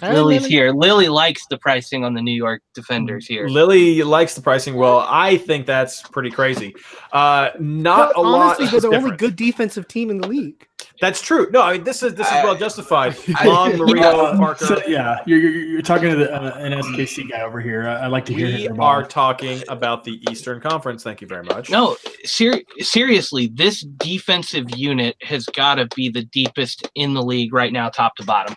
Lily's 0.00 0.46
here. 0.46 0.72
Lily 0.72 1.08
likes 1.08 1.46
the 1.48 1.58
pricing 1.58 2.04
on 2.04 2.14
the 2.14 2.22
New 2.22 2.34
York 2.34 2.62
defenders 2.74 3.26
here. 3.26 3.46
Lily 3.46 4.02
likes 4.02 4.34
the 4.34 4.40
pricing. 4.40 4.74
Well, 4.74 5.06
I 5.08 5.36
think 5.36 5.66
that's 5.66 6.02
pretty 6.02 6.30
crazy. 6.30 6.74
Uh, 7.12 7.50
not 7.60 8.12
But 8.14 8.16
a 8.16 8.20
lot. 8.20 8.58
honestly, 8.58 8.66
they're 8.66 8.90
the 8.90 8.96
only 8.96 9.16
good 9.16 9.36
defensive 9.36 9.86
team 9.86 10.10
in 10.10 10.18
the 10.20 10.26
league. 10.26 10.66
That's 11.02 11.20
true. 11.20 11.48
No, 11.50 11.60
I 11.62 11.72
mean 11.72 11.82
this 11.84 12.00
is 12.04 12.14
this 12.14 12.28
is 12.28 12.32
well 12.44 12.54
justified. 12.54 13.16
I- 13.34 13.46
Long, 13.48 13.76
Mario, 13.86 14.36
Parker. 14.36 14.64
so, 14.66 14.80
yeah, 14.86 15.18
you're, 15.26 15.40
you're, 15.40 15.50
you're 15.50 15.82
talking 15.82 16.10
to 16.10 16.14
the, 16.14 16.32
uh, 16.32 16.54
an 16.58 16.72
SKC 16.72 17.28
guy 17.28 17.40
over 17.42 17.60
here. 17.60 17.88
I, 17.88 18.02
I 18.02 18.06
like 18.06 18.24
to 18.26 18.32
hear 18.34 18.46
We 18.46 18.68
are 18.78 19.02
talking 19.04 19.64
about 19.68 20.04
the 20.04 20.22
Eastern 20.30 20.60
Conference. 20.60 21.02
Thank 21.02 21.20
you 21.20 21.26
very 21.26 21.42
much. 21.42 21.70
No, 21.70 21.96
ser- 22.24 22.62
seriously, 22.78 23.48
this 23.52 23.80
defensive 23.80 24.76
unit 24.76 25.16
has 25.22 25.44
got 25.46 25.74
to 25.74 25.88
be 25.96 26.08
the 26.08 26.22
deepest 26.26 26.88
in 26.94 27.14
the 27.14 27.22
league 27.22 27.52
right 27.52 27.72
now, 27.72 27.88
top 27.88 28.14
to 28.16 28.24
bottom. 28.24 28.54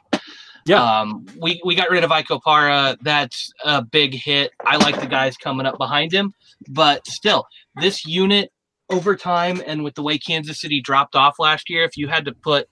Yeah. 0.67 0.84
Um, 0.84 1.26
we, 1.41 1.59
we 1.65 1.73
got 1.73 1.89
rid 1.89 2.03
of 2.03 2.11
Ike 2.11 2.27
Opara. 2.27 2.95
That's 3.01 3.51
a 3.63 3.84
big 3.84 4.13
hit. 4.13 4.51
I 4.65 4.77
like 4.77 4.99
the 4.99 5.07
guys 5.07 5.35
coming 5.35 5.65
up 5.65 5.80
behind 5.80 6.11
him, 6.11 6.31
but 6.69 7.07
still, 7.07 7.47
this 7.81 8.05
unit 8.05 8.51
over 8.89 9.15
time 9.15 9.61
and 9.65 9.83
with 9.83 9.95
the 9.95 10.03
way 10.03 10.17
Kansas 10.17 10.59
City 10.59 10.81
dropped 10.81 11.15
off 11.15 11.39
last 11.39 11.69
year, 11.69 11.83
if 11.83 11.97
you 11.97 12.07
had 12.07 12.25
to 12.25 12.33
put, 12.33 12.67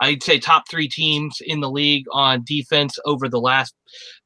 I'd 0.00 0.22
say 0.22 0.38
top 0.38 0.68
three 0.68 0.88
teams 0.88 1.38
in 1.44 1.60
the 1.60 1.70
league 1.70 2.06
on 2.12 2.44
defense 2.44 2.98
over 3.04 3.28
the 3.28 3.40
last 3.40 3.74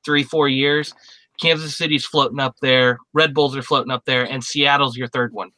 three, 0.04 0.22
four 0.22 0.48
years, 0.48 0.94
Kansas 1.40 1.76
City's 1.76 2.04
floating 2.04 2.40
up 2.40 2.56
there, 2.62 2.98
Red 3.12 3.34
Bulls 3.34 3.56
are 3.56 3.62
floating 3.62 3.90
up 3.90 4.04
there, 4.04 4.24
and 4.24 4.44
Seattle's 4.44 4.96
your 4.96 5.08
third 5.08 5.32
one. 5.32 5.50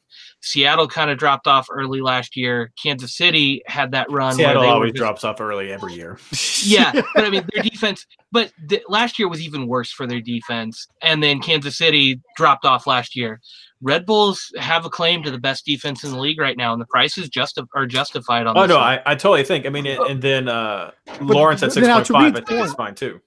Seattle 0.46 0.86
kind 0.86 1.10
of 1.10 1.16
dropped 1.16 1.46
off 1.46 1.68
early 1.70 2.02
last 2.02 2.36
year. 2.36 2.70
Kansas 2.80 3.16
City 3.16 3.62
had 3.66 3.92
that 3.92 4.10
run. 4.10 4.34
Seattle 4.34 4.60
where 4.60 4.68
they 4.68 4.72
always 4.72 4.92
just- 4.92 4.98
drops 5.00 5.24
off 5.24 5.40
early 5.40 5.72
every 5.72 5.94
year. 5.94 6.18
yeah, 6.64 6.92
but 7.14 7.24
I 7.24 7.30
mean 7.30 7.46
their 7.52 7.62
defense. 7.70 8.06
But 8.30 8.52
th- 8.68 8.82
last 8.88 9.18
year 9.18 9.28
was 9.28 9.40
even 9.40 9.66
worse 9.66 9.90
for 9.90 10.06
their 10.06 10.20
defense, 10.20 10.86
and 11.02 11.22
then 11.22 11.40
Kansas 11.40 11.78
City 11.78 12.20
dropped 12.36 12.64
off 12.64 12.86
last 12.86 13.16
year. 13.16 13.40
Red 13.80 14.06
Bulls 14.06 14.50
have 14.58 14.84
a 14.86 14.90
claim 14.90 15.22
to 15.24 15.30
the 15.30 15.38
best 15.38 15.64
defense 15.66 16.04
in 16.04 16.10
the 16.12 16.18
league 16.18 16.40
right 16.40 16.56
now, 16.56 16.72
and 16.72 16.80
the 16.80 16.86
prices 16.86 17.28
just 17.28 17.58
are 17.74 17.86
justified 17.86 18.46
on. 18.46 18.56
Oh 18.56 18.62
this 18.62 18.70
no. 18.70 18.78
I, 18.78 19.00
I 19.06 19.14
totally 19.14 19.44
think. 19.44 19.66
I 19.66 19.68
mean, 19.70 19.86
it, 19.86 19.98
and 20.00 20.20
then 20.20 20.48
uh, 20.48 20.90
Lawrence 21.20 21.62
at 21.62 21.66
but 21.66 21.72
six 21.74 21.86
now 21.86 21.94
point 21.96 22.06
to 22.06 22.12
five. 22.12 22.32
I 22.32 22.40
think 22.40 22.50
it's 22.50 22.74
point- 22.74 22.76
fine 22.76 22.94
too. 22.94 23.20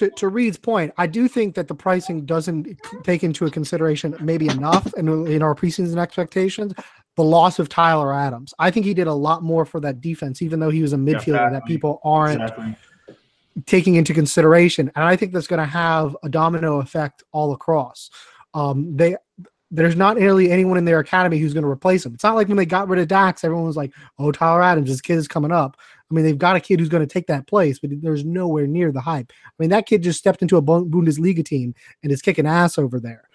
To, 0.00 0.10
to 0.10 0.28
Reed's 0.28 0.58
point, 0.58 0.92
I 0.96 1.06
do 1.06 1.28
think 1.28 1.54
that 1.54 1.68
the 1.68 1.74
pricing 1.74 2.24
doesn't 2.24 2.80
take 3.04 3.22
into 3.22 3.44
a 3.44 3.50
consideration 3.50 4.16
maybe 4.20 4.48
enough 4.48 4.92
in, 4.94 5.08
in 5.26 5.42
our 5.42 5.54
preseason 5.54 5.98
expectations 5.98 6.72
the 7.16 7.24
loss 7.24 7.58
of 7.58 7.68
Tyler 7.68 8.14
Adams. 8.14 8.54
I 8.58 8.70
think 8.70 8.86
he 8.86 8.94
did 8.94 9.06
a 9.06 9.12
lot 9.12 9.42
more 9.42 9.66
for 9.66 9.78
that 9.80 10.00
defense, 10.00 10.40
even 10.40 10.58
though 10.58 10.70
he 10.70 10.80
was 10.80 10.94
a 10.94 10.96
midfielder 10.96 11.52
that 11.52 11.66
people 11.66 12.00
aren't 12.02 12.40
Exactly. 12.40 12.76
taking 13.66 13.96
into 13.96 14.14
consideration. 14.14 14.90
And 14.96 15.04
I 15.04 15.16
think 15.16 15.32
that's 15.32 15.46
going 15.46 15.60
to 15.60 15.66
have 15.66 16.16
a 16.22 16.30
domino 16.30 16.80
effect 16.80 17.22
all 17.32 17.52
across. 17.52 18.10
Um, 18.54 18.96
they 18.96 19.16
there's 19.70 19.96
not 19.96 20.16
nearly 20.16 20.50
anyone 20.50 20.78
in 20.78 20.84
their 20.84 20.98
academy 20.98 21.38
who's 21.38 21.52
going 21.52 21.62
to 21.62 21.70
replace 21.70 22.04
him. 22.04 22.14
It's 22.14 22.24
not 22.24 22.34
like 22.34 22.48
when 22.48 22.56
they 22.56 22.66
got 22.66 22.88
rid 22.88 22.98
of 23.00 23.06
Dax, 23.06 23.44
everyone 23.44 23.66
was 23.66 23.76
like, 23.76 23.92
"Oh, 24.18 24.32
Tyler 24.32 24.62
Adams, 24.62 24.88
this 24.88 25.00
kid 25.00 25.18
is 25.18 25.28
coming 25.28 25.52
up." 25.52 25.76
I 26.10 26.14
mean, 26.14 26.24
they've 26.24 26.36
got 26.36 26.56
a 26.56 26.60
kid 26.60 26.80
who's 26.80 26.88
going 26.88 27.06
to 27.06 27.12
take 27.12 27.28
that 27.28 27.46
place, 27.46 27.78
but 27.78 27.90
there's 28.02 28.24
nowhere 28.24 28.66
near 28.66 28.90
the 28.90 29.00
hype. 29.00 29.32
I 29.46 29.52
mean, 29.58 29.70
that 29.70 29.86
kid 29.86 30.02
just 30.02 30.18
stepped 30.18 30.42
into 30.42 30.56
a 30.56 30.62
Bundesliga 30.62 31.44
team 31.44 31.74
and 32.02 32.10
is 32.10 32.22
kicking 32.22 32.46
ass 32.46 32.78
over 32.78 32.98
there. 32.98 33.28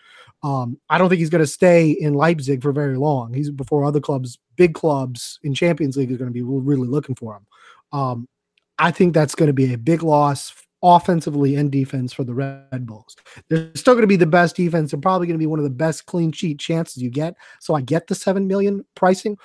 Um, 0.44 0.78
I 0.90 0.98
don't 0.98 1.10
think 1.10 1.20
he's 1.20 1.30
going 1.30 1.44
to 1.44 1.48
stay 1.48 1.92
in 1.92 2.14
Leipzig 2.14 2.62
for 2.62 2.72
very 2.72 2.98
long. 2.98 3.34
He's 3.34 3.50
before 3.50 3.86
other 3.86 4.02
clubs, 4.02 4.38
big 4.58 4.74
clubs 4.74 5.40
in 5.44 5.54
Champions 5.54 5.96
League, 5.96 6.12
are 6.12 6.18
going 6.18 6.30
to 6.30 6.34
be 6.34 6.44
really 6.44 6.88
looking 6.88 7.16
for 7.16 7.38
him. 7.38 7.46
Um, 7.98 8.28
I 8.78 8.92
think 8.92 9.14
that's 9.14 9.36
going 9.36 9.48
to 9.48 9.54
be 9.54 9.74
a 9.74 9.78
big 9.78 10.04
loss 10.04 10.54
offensively 10.84 11.56
and 11.56 11.72
defense 11.72 12.14
for 12.14 12.24
the 12.24 12.34
Red 12.34 12.86
Bulls. 12.86 13.16
They're 13.50 13.72
still 13.76 13.94
going 13.94 14.04
to 14.04 14.08
be 14.08 14.18
the 14.18 14.28
best 14.28 14.56
defense. 14.56 14.92
They're 14.92 15.00
probably 15.00 15.26
going 15.26 15.36
to 15.36 15.44
be 15.44 15.48
one 15.48 15.60
of 15.60 15.64
the 15.64 15.70
best 15.70 16.06
clean 16.06 16.32
sheet 16.32 16.60
chances 16.60 17.02
you 17.02 17.10
get. 17.10 17.36
So 17.60 17.74
I 17.74 17.82
get 17.82 18.08
the 18.08 18.16
seven 18.16 18.48
million 18.48 18.86
pricing 18.94 19.38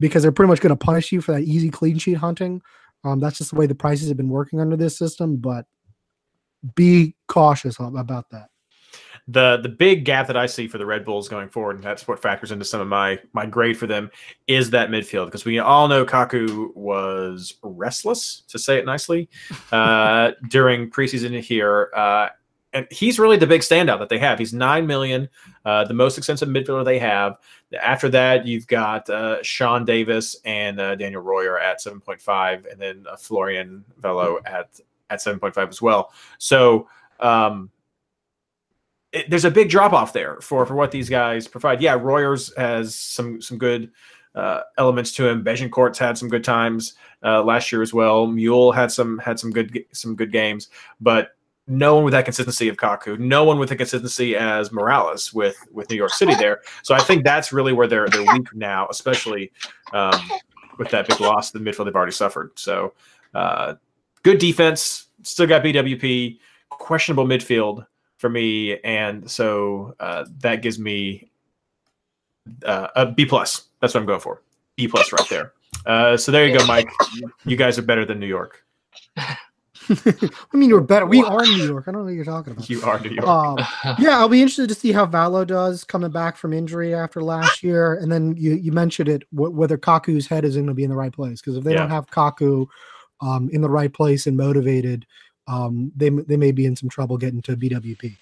because 0.00 0.22
they're 0.22 0.32
pretty 0.32 0.48
much 0.48 0.60
going 0.60 0.76
to 0.76 0.84
punish 0.84 1.12
you 1.12 1.20
for 1.20 1.32
that 1.32 1.42
easy 1.42 1.70
clean 1.70 1.98
sheet 1.98 2.16
hunting. 2.16 2.60
Um, 3.04 3.20
that's 3.20 3.38
just 3.38 3.50
the 3.50 3.56
way 3.56 3.66
the 3.66 3.74
prices 3.74 4.08
have 4.08 4.16
been 4.16 4.28
working 4.28 4.60
under 4.60 4.76
this 4.76 4.98
system. 4.98 5.36
But 5.36 5.66
be 6.74 7.14
cautious 7.28 7.78
about 7.78 8.28
that. 8.30 8.48
the 9.28 9.58
the 9.62 9.68
big 9.68 10.04
gap 10.04 10.26
that 10.26 10.36
I 10.36 10.46
see 10.46 10.66
for 10.66 10.78
the 10.78 10.86
Red 10.86 11.04
Bulls 11.04 11.28
going 11.28 11.48
forward, 11.48 11.76
and 11.76 11.84
that's 11.84 12.08
what 12.08 12.20
factors 12.20 12.52
into 12.52 12.64
some 12.64 12.80
of 12.80 12.88
my 12.88 13.18
my 13.32 13.46
grade 13.46 13.78
for 13.78 13.86
them, 13.86 14.10
is 14.46 14.70
that 14.70 14.90
midfield 14.90 15.26
because 15.26 15.44
we 15.44 15.58
all 15.58 15.88
know 15.88 16.04
Kaku 16.04 16.74
was 16.74 17.54
restless, 17.62 18.42
to 18.48 18.58
say 18.58 18.78
it 18.78 18.84
nicely, 18.84 19.28
uh, 19.72 20.32
during 20.48 20.90
preseason 20.90 21.38
here. 21.40 21.90
Uh, 21.94 22.28
and 22.72 22.86
he's 22.90 23.18
really 23.18 23.36
the 23.36 23.46
big 23.46 23.62
standout 23.62 23.98
that 23.98 24.08
they 24.08 24.18
have. 24.18 24.38
He's 24.38 24.52
nine 24.52 24.86
million, 24.86 25.28
uh, 25.64 25.84
the 25.84 25.94
most 25.94 26.18
expensive 26.18 26.48
midfielder 26.48 26.84
they 26.84 26.98
have. 26.98 27.38
After 27.80 28.08
that, 28.10 28.46
you've 28.46 28.66
got 28.66 29.08
uh, 29.10 29.42
Sean 29.42 29.84
Davis 29.84 30.36
and 30.44 30.80
uh, 30.80 30.94
Daniel 30.94 31.22
Royer 31.22 31.58
at 31.58 31.80
seven 31.80 32.00
point 32.00 32.20
five, 32.20 32.66
and 32.66 32.80
then 32.80 33.06
uh, 33.10 33.16
Florian 33.16 33.84
Valot 33.98 34.42
at 34.46 34.80
at 35.10 35.20
seven 35.20 35.40
point 35.40 35.54
five 35.54 35.68
as 35.68 35.82
well. 35.82 36.12
So. 36.38 36.88
Um, 37.18 37.70
it, 39.12 39.28
there's 39.28 39.44
a 39.44 39.50
big 39.50 39.68
drop 39.68 39.92
off 39.92 40.12
there 40.12 40.40
for 40.40 40.64
for 40.64 40.74
what 40.74 40.90
these 40.90 41.08
guys 41.10 41.48
provide. 41.48 41.82
Yeah, 41.82 41.94
Royers 41.94 42.54
has 42.56 42.94
some 42.94 43.42
some 43.42 43.58
good 43.58 43.90
uh, 44.34 44.60
elements 44.78 45.12
to 45.12 45.28
him. 45.28 45.42
Bezecourt's 45.42 45.98
had 45.98 46.16
some 46.16 46.28
good 46.28 46.44
times 46.44 46.94
uh, 47.24 47.42
last 47.42 47.72
year 47.72 47.82
as 47.82 47.92
well. 47.92 48.26
Muyl 48.26 48.74
had 48.74 48.92
some 48.92 49.18
had 49.18 49.38
some 49.38 49.50
good 49.50 49.84
some 49.92 50.14
good 50.14 50.32
games, 50.32 50.68
but 51.00 51.36
no 51.70 51.94
one 51.94 52.04
with 52.04 52.12
that 52.12 52.24
consistency 52.24 52.68
of 52.68 52.76
Kaku. 52.76 53.18
No 53.18 53.44
one 53.44 53.58
with 53.58 53.68
the 53.68 53.76
consistency 53.76 54.36
as 54.36 54.72
Morales 54.72 55.32
with 55.32 55.56
with 55.70 55.88
New 55.88 55.96
York 55.96 56.12
City 56.12 56.34
there. 56.34 56.62
So 56.82 56.94
I 56.94 56.98
think 56.98 57.24
that's 57.24 57.52
really 57.52 57.72
where 57.72 57.86
they're 57.86 58.08
they're 58.08 58.24
weak 58.32 58.52
now, 58.54 58.88
especially 58.90 59.52
um, 59.92 60.20
with 60.78 60.90
that 60.90 61.06
big 61.06 61.20
loss 61.20 61.52
to 61.52 61.58
the 61.58 61.64
midfield 61.64 61.84
they've 61.84 61.94
already 61.94 62.12
suffered. 62.12 62.50
So 62.58 62.92
uh, 63.34 63.74
good 64.24 64.38
defense, 64.38 65.06
still 65.22 65.46
got 65.46 65.62
BWP, 65.62 66.38
questionable 66.70 67.24
midfield 67.24 67.86
for 68.18 68.28
me, 68.28 68.78
and 68.80 69.30
so 69.30 69.94
uh, 70.00 70.24
that 70.40 70.62
gives 70.62 70.78
me 70.78 71.30
uh, 72.64 72.88
a 72.96 73.06
B 73.06 73.24
plus. 73.24 73.68
That's 73.80 73.94
what 73.94 74.00
I'm 74.00 74.06
going 74.06 74.20
for. 74.20 74.42
B 74.74 74.88
plus 74.88 75.12
right 75.12 75.28
there. 75.30 75.52
Uh, 75.86 76.16
so 76.16 76.32
there 76.32 76.46
you 76.46 76.58
go, 76.58 76.66
Mike. 76.66 76.90
You 77.46 77.56
guys 77.56 77.78
are 77.78 77.82
better 77.82 78.04
than 78.04 78.18
New 78.18 78.26
York. 78.26 78.64
I 79.90 80.56
mean, 80.56 80.68
you're 80.68 80.80
better. 80.80 81.06
We 81.06 81.22
are 81.22 81.42
New 81.42 81.64
York. 81.66 81.84
I 81.88 81.92
don't 81.92 82.00
know 82.02 82.04
what 82.04 82.14
you're 82.14 82.24
talking 82.24 82.52
about. 82.52 82.68
You 82.70 82.82
are 82.82 83.00
New 83.00 83.10
York. 83.10 83.26
Um, 83.26 83.58
yeah, 83.98 84.18
I'll 84.18 84.28
be 84.28 84.40
interested 84.40 84.68
to 84.68 84.74
see 84.74 84.92
how 84.92 85.04
Valot 85.06 85.48
does 85.48 85.84
coming 85.84 86.10
back 86.10 86.36
from 86.36 86.52
injury 86.52 86.94
after 86.94 87.22
last 87.22 87.62
year. 87.64 87.94
And 87.94 88.10
then 88.10 88.36
you, 88.36 88.54
you 88.54 88.72
mentioned 88.72 89.08
it 89.08 89.22
wh- 89.30 89.52
whether 89.54 89.76
Kaku's 89.76 90.26
head 90.26 90.44
is 90.44 90.54
going 90.54 90.66
to 90.68 90.74
be 90.74 90.84
in 90.84 90.90
the 90.90 90.96
right 90.96 91.12
place 91.12 91.40
because 91.40 91.56
if 91.56 91.64
they 91.64 91.72
Yeah. 91.72 91.80
don't 91.80 91.90
have 91.90 92.08
Kaku 92.10 92.66
um, 93.20 93.50
in 93.52 93.60
the 93.60 93.70
right 93.70 93.92
place 93.92 94.26
and 94.26 94.36
motivated, 94.36 95.06
um, 95.48 95.90
they 95.96 96.08
they 96.10 96.36
may 96.36 96.52
be 96.52 96.66
in 96.66 96.76
some 96.76 96.88
trouble 96.88 97.16
getting 97.18 97.42
to 97.42 97.56
BWP. 97.56 98.16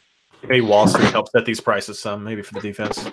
Maybe 0.44 0.60
Wall 0.62 0.86
Street 0.86 1.10
helps 1.10 1.32
set 1.32 1.44
these 1.44 1.60
prices 1.60 1.98
some, 1.98 2.24
maybe 2.24 2.42
for 2.42 2.54
the 2.54 2.60
defense. 2.60 3.04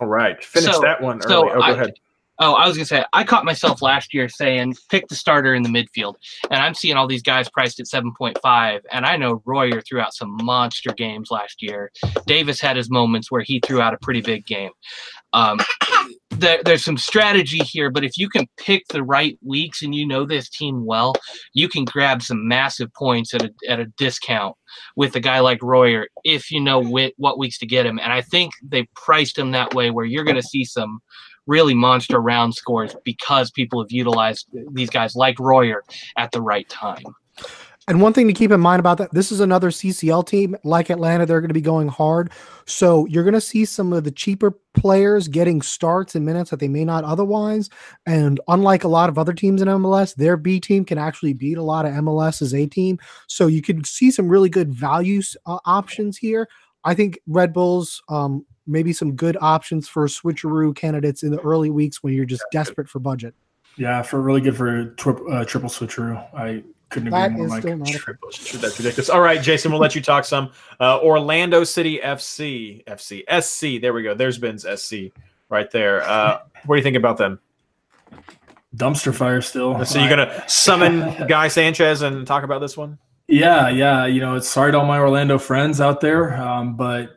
All 0.00 0.06
right, 0.06 0.42
finish 0.42 0.74
So- 0.74 0.80
that 0.82 1.00
one 1.00 1.16
early. 1.18 1.28
so 1.28 1.50
oh, 1.50 1.54
go 1.54 1.60
I- 1.60 1.70
ahead. 1.72 1.94
Oh, 2.38 2.54
I 2.54 2.66
was 2.66 2.76
gonna 2.76 2.86
say 2.86 3.04
I 3.12 3.24
caught 3.24 3.44
myself 3.44 3.82
last 3.82 4.14
year 4.14 4.28
saying 4.28 4.74
pick 4.90 5.06
the 5.08 5.14
starter 5.14 5.54
in 5.54 5.62
the 5.62 5.68
midfield, 5.68 6.14
and 6.50 6.60
I'm 6.60 6.74
seeing 6.74 6.96
all 6.96 7.06
these 7.06 7.22
guys 7.22 7.48
priced 7.48 7.78
at 7.78 7.86
7.5, 7.86 8.80
and 8.90 9.06
I 9.06 9.16
know 9.16 9.42
Royer 9.44 9.80
threw 9.82 10.00
out 10.00 10.14
some 10.14 10.36
monster 10.42 10.92
games 10.92 11.30
last 11.30 11.62
year. 11.62 11.92
Davis 12.26 12.60
had 12.60 12.76
his 12.76 12.90
moments 12.90 13.30
where 13.30 13.42
he 13.42 13.60
threw 13.64 13.80
out 13.80 13.94
a 13.94 13.98
pretty 13.98 14.22
big 14.22 14.46
game. 14.46 14.70
Um, 15.34 15.58
there, 16.30 16.60
there's 16.64 16.84
some 16.84 16.98
strategy 16.98 17.58
here, 17.58 17.90
but 17.90 18.04
if 18.04 18.16
you 18.16 18.28
can 18.28 18.46
pick 18.56 18.86
the 18.88 19.02
right 19.02 19.38
weeks 19.44 19.82
and 19.82 19.94
you 19.94 20.06
know 20.06 20.24
this 20.24 20.48
team 20.48 20.84
well, 20.84 21.14
you 21.54 21.68
can 21.68 21.84
grab 21.84 22.22
some 22.22 22.48
massive 22.48 22.92
points 22.94 23.34
at 23.34 23.42
a 23.42 23.50
at 23.68 23.80
a 23.80 23.86
discount 23.98 24.56
with 24.96 25.14
a 25.16 25.20
guy 25.20 25.40
like 25.40 25.62
Royer 25.62 26.08
if 26.24 26.50
you 26.50 26.60
know 26.60 26.82
whi- 26.82 27.12
what 27.16 27.38
weeks 27.38 27.58
to 27.58 27.66
get 27.66 27.86
him. 27.86 27.98
And 27.98 28.12
I 28.12 28.22
think 28.22 28.52
they 28.62 28.88
priced 28.96 29.38
him 29.38 29.52
that 29.52 29.74
way 29.74 29.90
where 29.90 30.04
you're 30.04 30.24
going 30.24 30.36
to 30.36 30.42
see 30.42 30.64
some 30.64 31.00
really 31.46 31.74
monster 31.74 32.20
round 32.20 32.54
scores 32.54 32.94
because 33.04 33.50
people 33.50 33.82
have 33.82 33.90
utilized 33.90 34.46
these 34.72 34.90
guys 34.90 35.16
like 35.16 35.38
Royer 35.38 35.82
at 36.16 36.32
the 36.32 36.40
right 36.40 36.68
time. 36.68 37.02
And 37.88 38.00
one 38.00 38.12
thing 38.12 38.28
to 38.28 38.32
keep 38.32 38.52
in 38.52 38.60
mind 38.60 38.78
about 38.78 38.98
that, 38.98 39.12
this 39.12 39.32
is 39.32 39.40
another 39.40 39.70
CCL 39.70 40.26
team 40.28 40.56
like 40.62 40.88
Atlanta. 40.88 41.26
They're 41.26 41.40
going 41.40 41.48
to 41.48 41.54
be 41.54 41.60
going 41.60 41.88
hard. 41.88 42.30
So 42.64 43.06
you're 43.06 43.24
going 43.24 43.34
to 43.34 43.40
see 43.40 43.64
some 43.64 43.92
of 43.92 44.04
the 44.04 44.12
cheaper 44.12 44.56
players 44.74 45.26
getting 45.26 45.60
starts 45.60 46.14
and 46.14 46.24
minutes 46.24 46.50
that 46.50 46.60
they 46.60 46.68
may 46.68 46.84
not 46.84 47.02
otherwise. 47.02 47.68
And 48.06 48.38
unlike 48.46 48.84
a 48.84 48.88
lot 48.88 49.08
of 49.08 49.18
other 49.18 49.32
teams 49.32 49.60
in 49.60 49.66
MLS, 49.66 50.14
their 50.14 50.36
B 50.36 50.60
team 50.60 50.84
can 50.84 50.96
actually 50.96 51.32
beat 51.32 51.58
a 51.58 51.62
lot 51.62 51.84
of 51.84 51.92
MLS's 51.92 52.54
A 52.54 52.66
team. 52.66 53.00
So 53.26 53.48
you 53.48 53.60
could 53.60 53.84
see 53.84 54.12
some 54.12 54.28
really 54.28 54.48
good 54.48 54.72
value 54.72 55.20
uh, 55.46 55.58
options 55.64 56.16
here. 56.16 56.48
I 56.84 56.94
think 56.94 57.18
Red 57.26 57.52
Bulls, 57.52 58.02
um, 58.08 58.44
maybe 58.66 58.92
some 58.92 59.14
good 59.14 59.36
options 59.40 59.88
for 59.88 60.06
switcheroo 60.06 60.74
candidates 60.74 61.22
in 61.22 61.30
the 61.30 61.40
early 61.40 61.70
weeks 61.70 62.02
when 62.02 62.12
you're 62.12 62.24
just 62.24 62.44
desperate 62.52 62.88
for 62.88 62.98
budget. 62.98 63.34
Yeah, 63.76 64.02
for 64.02 64.20
really 64.20 64.40
good 64.40 64.56
for 64.56 64.86
tri- 64.96 65.14
uh, 65.30 65.44
triple 65.44 65.68
switcheroo. 65.70 66.16
I 66.34 66.62
couldn't 66.90 67.08
agree 67.08 67.20
That 67.20 67.32
more, 67.32 67.46
is 67.46 67.50
Mike. 67.52 67.62
still 67.62 67.76
not 67.78 67.88
a 67.88 68.58
That's 68.58 68.78
ridiculous. 68.78 69.08
All 69.08 69.20
right, 69.20 69.40
Jason, 69.42 69.72
we'll 69.72 69.80
let 69.80 69.94
you 69.94 70.02
talk 70.02 70.24
some. 70.24 70.50
Uh, 70.78 70.98
Orlando 71.00 71.64
City 71.64 71.98
FC, 72.02 72.84
FC, 72.84 73.22
SC. 73.42 73.80
There 73.80 73.92
we 73.94 74.02
go. 74.02 74.14
There's 74.14 74.38
Ben's 74.38 74.66
SC 74.80 74.94
right 75.48 75.70
there. 75.70 76.02
Uh, 76.02 76.40
what 76.66 76.76
do 76.76 76.78
you 76.78 76.82
think 76.84 76.96
about 76.96 77.16
them? 77.16 77.40
Dumpster 78.76 79.14
fire 79.14 79.40
still. 79.42 79.84
So 79.84 79.98
you're 79.98 80.08
gonna 80.08 80.44
summon 80.48 81.26
Guy 81.28 81.48
Sanchez 81.48 82.02
and 82.02 82.26
talk 82.26 82.42
about 82.44 82.60
this 82.60 82.76
one? 82.76 82.98
Yeah, 83.28 83.68
yeah. 83.68 84.06
You 84.06 84.20
know, 84.20 84.36
it's 84.36 84.48
sorry 84.48 84.72
to 84.72 84.78
all 84.78 84.86
my 84.86 84.98
Orlando 84.98 85.38
friends 85.38 85.80
out 85.80 86.00
there, 86.00 86.34
um, 86.40 86.76
but 86.76 87.16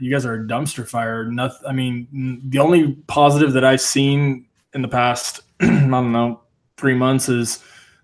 you 0.00 0.10
guys 0.10 0.26
are 0.26 0.34
a 0.34 0.44
dumpster 0.44 0.86
fire. 0.86 1.24
Nothing. 1.24 1.66
I 1.68 1.72
mean, 1.72 2.40
the 2.48 2.58
only 2.58 2.94
positive 3.06 3.52
that 3.52 3.64
I've 3.64 3.80
seen 3.80 4.46
in 4.74 4.82
the 4.82 4.88
past, 4.88 5.40
I 5.60 5.66
don't 5.66 6.12
know, 6.12 6.40
three 6.76 6.94
months 6.94 7.28
is 7.28 7.62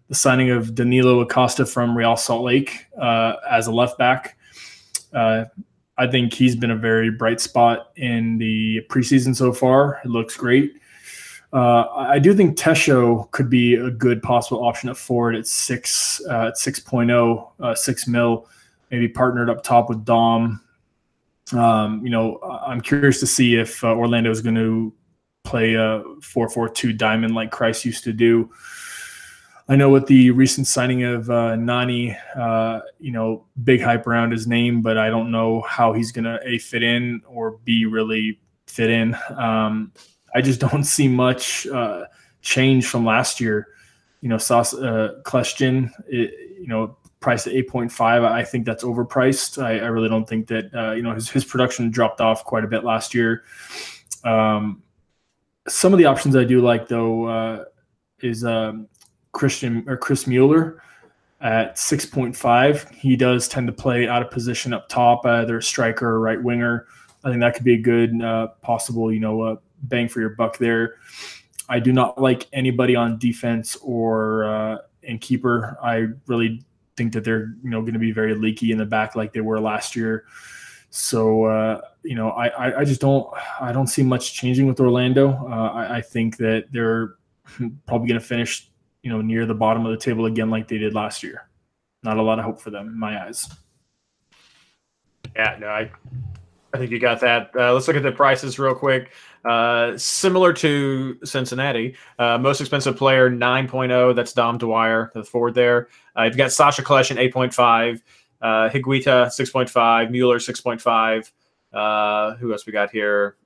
the 0.08 0.14
signing 0.14 0.50
of 0.50 0.74
Danilo 0.74 1.20
Acosta 1.20 1.66
from 1.66 1.96
Real 1.96 2.16
Salt 2.16 2.44
Lake 2.44 2.86
uh, 3.00 3.34
as 3.50 3.66
a 3.66 3.72
left 3.72 3.98
back. 3.98 4.38
Uh, 5.12 5.46
I 5.96 6.06
think 6.06 6.32
he's 6.32 6.54
been 6.54 6.70
a 6.70 6.76
very 6.76 7.10
bright 7.10 7.40
spot 7.40 7.90
in 7.96 8.38
the 8.38 8.82
preseason 8.88 9.34
so 9.34 9.52
far. 9.52 10.00
It 10.04 10.08
looks 10.08 10.36
great. 10.36 10.74
Uh, 11.52 11.86
I 11.94 12.18
do 12.18 12.34
think 12.34 12.58
Tesho 12.58 13.30
could 13.30 13.48
be 13.48 13.74
a 13.74 13.90
good 13.90 14.22
possible 14.22 14.64
option 14.64 14.90
at 14.90 14.96
forward 14.96 15.34
at 15.34 15.46
six 15.46 16.20
uh, 16.28 16.48
at 16.48 16.54
6.0, 16.54 17.50
uh, 17.60 17.74
six 17.74 18.06
mil, 18.06 18.46
maybe 18.90 19.08
partnered 19.08 19.48
up 19.48 19.62
top 19.62 19.88
with 19.88 20.04
Dom. 20.04 20.60
Um, 21.52 22.04
you 22.04 22.10
know, 22.10 22.38
I'm 22.42 22.82
curious 22.82 23.20
to 23.20 23.26
see 23.26 23.56
if 23.56 23.82
uh, 23.82 23.94
Orlando 23.94 24.30
is 24.30 24.42
going 24.42 24.56
to 24.56 24.92
play 25.44 25.74
a 25.74 26.02
4-4-2 26.20 26.96
diamond 26.98 27.34
like 27.34 27.50
Kreis 27.50 27.84
used 27.84 28.04
to 28.04 28.12
do. 28.12 28.50
I 29.70 29.76
know 29.76 29.90
with 29.90 30.06
the 30.06 30.30
recent 30.30 30.66
signing 30.66 31.04
of 31.04 31.30
uh, 31.30 31.56
Nani, 31.56 32.16
uh, 32.36 32.80
you 32.98 33.12
know, 33.12 33.44
big 33.64 33.82
hype 33.82 34.06
around 34.06 34.32
his 34.32 34.46
name, 34.46 34.82
but 34.82 34.96
I 34.96 35.08
don't 35.08 35.30
know 35.30 35.62
how 35.62 35.92
he's 35.92 36.12
going 36.12 36.24
to 36.24 36.38
a 36.42 36.58
fit 36.58 36.82
in 36.82 37.22
or 37.26 37.58
b 37.64 37.84
really 37.86 38.40
fit 38.66 38.90
in. 38.90 39.16
Um, 39.36 39.92
I 40.34 40.40
just 40.40 40.60
don't 40.60 40.84
see 40.84 41.08
much 41.08 41.66
uh, 41.66 42.04
change 42.42 42.86
from 42.86 43.04
last 43.04 43.40
year. 43.40 43.68
You 44.20 44.28
know, 44.28 44.38
Sauce 44.38 44.74
uh, 44.74 45.20
you 46.08 46.66
know, 46.66 46.96
priced 47.20 47.46
at 47.46 47.52
8.5. 47.52 48.24
I 48.24 48.44
think 48.44 48.64
that's 48.64 48.84
overpriced. 48.84 49.62
I, 49.62 49.78
I 49.78 49.86
really 49.88 50.08
don't 50.08 50.28
think 50.28 50.46
that, 50.48 50.74
uh, 50.74 50.92
you 50.92 51.02
know, 51.02 51.14
his, 51.14 51.28
his 51.28 51.44
production 51.44 51.90
dropped 51.90 52.20
off 52.20 52.44
quite 52.44 52.64
a 52.64 52.68
bit 52.68 52.84
last 52.84 53.14
year. 53.14 53.44
Um, 54.24 54.82
some 55.66 55.92
of 55.92 55.98
the 55.98 56.06
options 56.06 56.34
I 56.36 56.44
do 56.44 56.60
like, 56.60 56.88
though, 56.88 57.26
uh, 57.26 57.64
is 58.20 58.44
um, 58.44 58.88
Christian 59.32 59.84
or 59.88 59.96
Chris 59.96 60.26
Mueller 60.26 60.82
at 61.40 61.76
6.5. 61.76 62.94
He 62.94 63.16
does 63.16 63.48
tend 63.48 63.66
to 63.66 63.72
play 63.72 64.08
out 64.08 64.22
of 64.22 64.30
position 64.30 64.72
up 64.72 64.88
top, 64.88 65.26
either 65.26 65.60
striker 65.60 66.08
or 66.08 66.20
right 66.20 66.42
winger. 66.42 66.86
I 67.24 67.30
think 67.30 67.40
that 67.40 67.54
could 67.54 67.64
be 67.64 67.74
a 67.74 67.80
good 67.80 68.20
uh, 68.22 68.48
possible, 68.62 69.12
you 69.12 69.20
know, 69.20 69.42
uh, 69.42 69.56
bang 69.82 70.08
for 70.08 70.20
your 70.20 70.30
buck 70.30 70.58
there. 70.58 70.96
I 71.68 71.80
do 71.80 71.92
not 71.92 72.20
like 72.20 72.46
anybody 72.52 72.96
on 72.96 73.18
defense 73.18 73.76
or 73.76 74.44
uh, 74.44 74.78
in 75.02 75.18
keeper. 75.18 75.78
I 75.82 76.06
really 76.26 76.64
think 76.96 77.12
that 77.12 77.24
they're, 77.24 77.54
you 77.62 77.70
know, 77.70 77.80
going 77.82 77.92
to 77.92 77.98
be 77.98 78.12
very 78.12 78.34
leaky 78.34 78.72
in 78.72 78.78
the 78.78 78.86
back 78.86 79.16
like 79.16 79.32
they 79.32 79.40
were 79.40 79.60
last 79.60 79.94
year. 79.94 80.24
So 80.90 81.44
uh, 81.44 81.80
you 82.02 82.14
know, 82.14 82.30
I, 82.30 82.48
I 82.48 82.80
I 82.80 82.84
just 82.84 83.00
don't 83.00 83.28
I 83.60 83.72
don't 83.72 83.88
see 83.88 84.02
much 84.02 84.32
changing 84.32 84.66
with 84.66 84.80
Orlando. 84.80 85.30
Uh, 85.30 85.72
I, 85.74 85.96
I 85.96 86.00
think 86.00 86.38
that 86.38 86.66
they're 86.72 87.16
probably 87.86 88.08
going 88.08 88.20
to 88.20 88.26
finish 88.26 88.70
you 89.02 89.10
know 89.10 89.20
near 89.20 89.46
the 89.46 89.54
bottom 89.54 89.84
of 89.84 89.92
the 89.92 89.98
table 89.98 90.26
again 90.26 90.50
like 90.50 90.68
they 90.68 90.78
did 90.78 90.94
last 90.94 91.22
year. 91.22 91.48
Not 92.02 92.16
a 92.16 92.22
lot 92.22 92.38
of 92.38 92.44
hope 92.44 92.60
for 92.60 92.70
them 92.70 92.88
in 92.88 92.98
my 92.98 93.22
eyes. 93.22 93.48
Yeah, 95.36 95.56
no, 95.60 95.66
I, 95.68 95.90
I 96.72 96.78
think 96.78 96.90
you 96.90 96.98
got 96.98 97.20
that. 97.20 97.50
Uh, 97.54 97.72
let's 97.74 97.86
look 97.86 97.96
at 97.96 98.02
the 98.02 98.12
prices 98.12 98.58
real 98.58 98.74
quick. 98.74 99.12
Uh, 99.44 99.96
similar 99.96 100.52
to 100.52 101.18
Cincinnati, 101.24 101.94
uh, 102.18 102.38
most 102.38 102.60
expensive 102.60 102.96
player 102.96 103.30
9.0. 103.30 104.14
That's 104.14 104.32
Dom 104.32 104.58
Dwyer, 104.58 105.10
the 105.14 105.24
forward 105.24 105.54
there. 105.54 105.88
Uh, 106.16 106.24
you've 106.24 106.36
got 106.36 106.52
Sasha 106.52 106.82
Kljestan 106.82 107.16
8.5, 107.32 108.00
uh, 108.42 108.68
Higuita 108.68 109.26
6.5, 109.26 110.10
Mueller 110.10 110.38
6.5. 110.38 111.32
Uh, 111.72 112.36
who 112.36 112.52
else 112.52 112.66
we 112.66 112.72
got 112.72 112.90
here? 112.90 113.36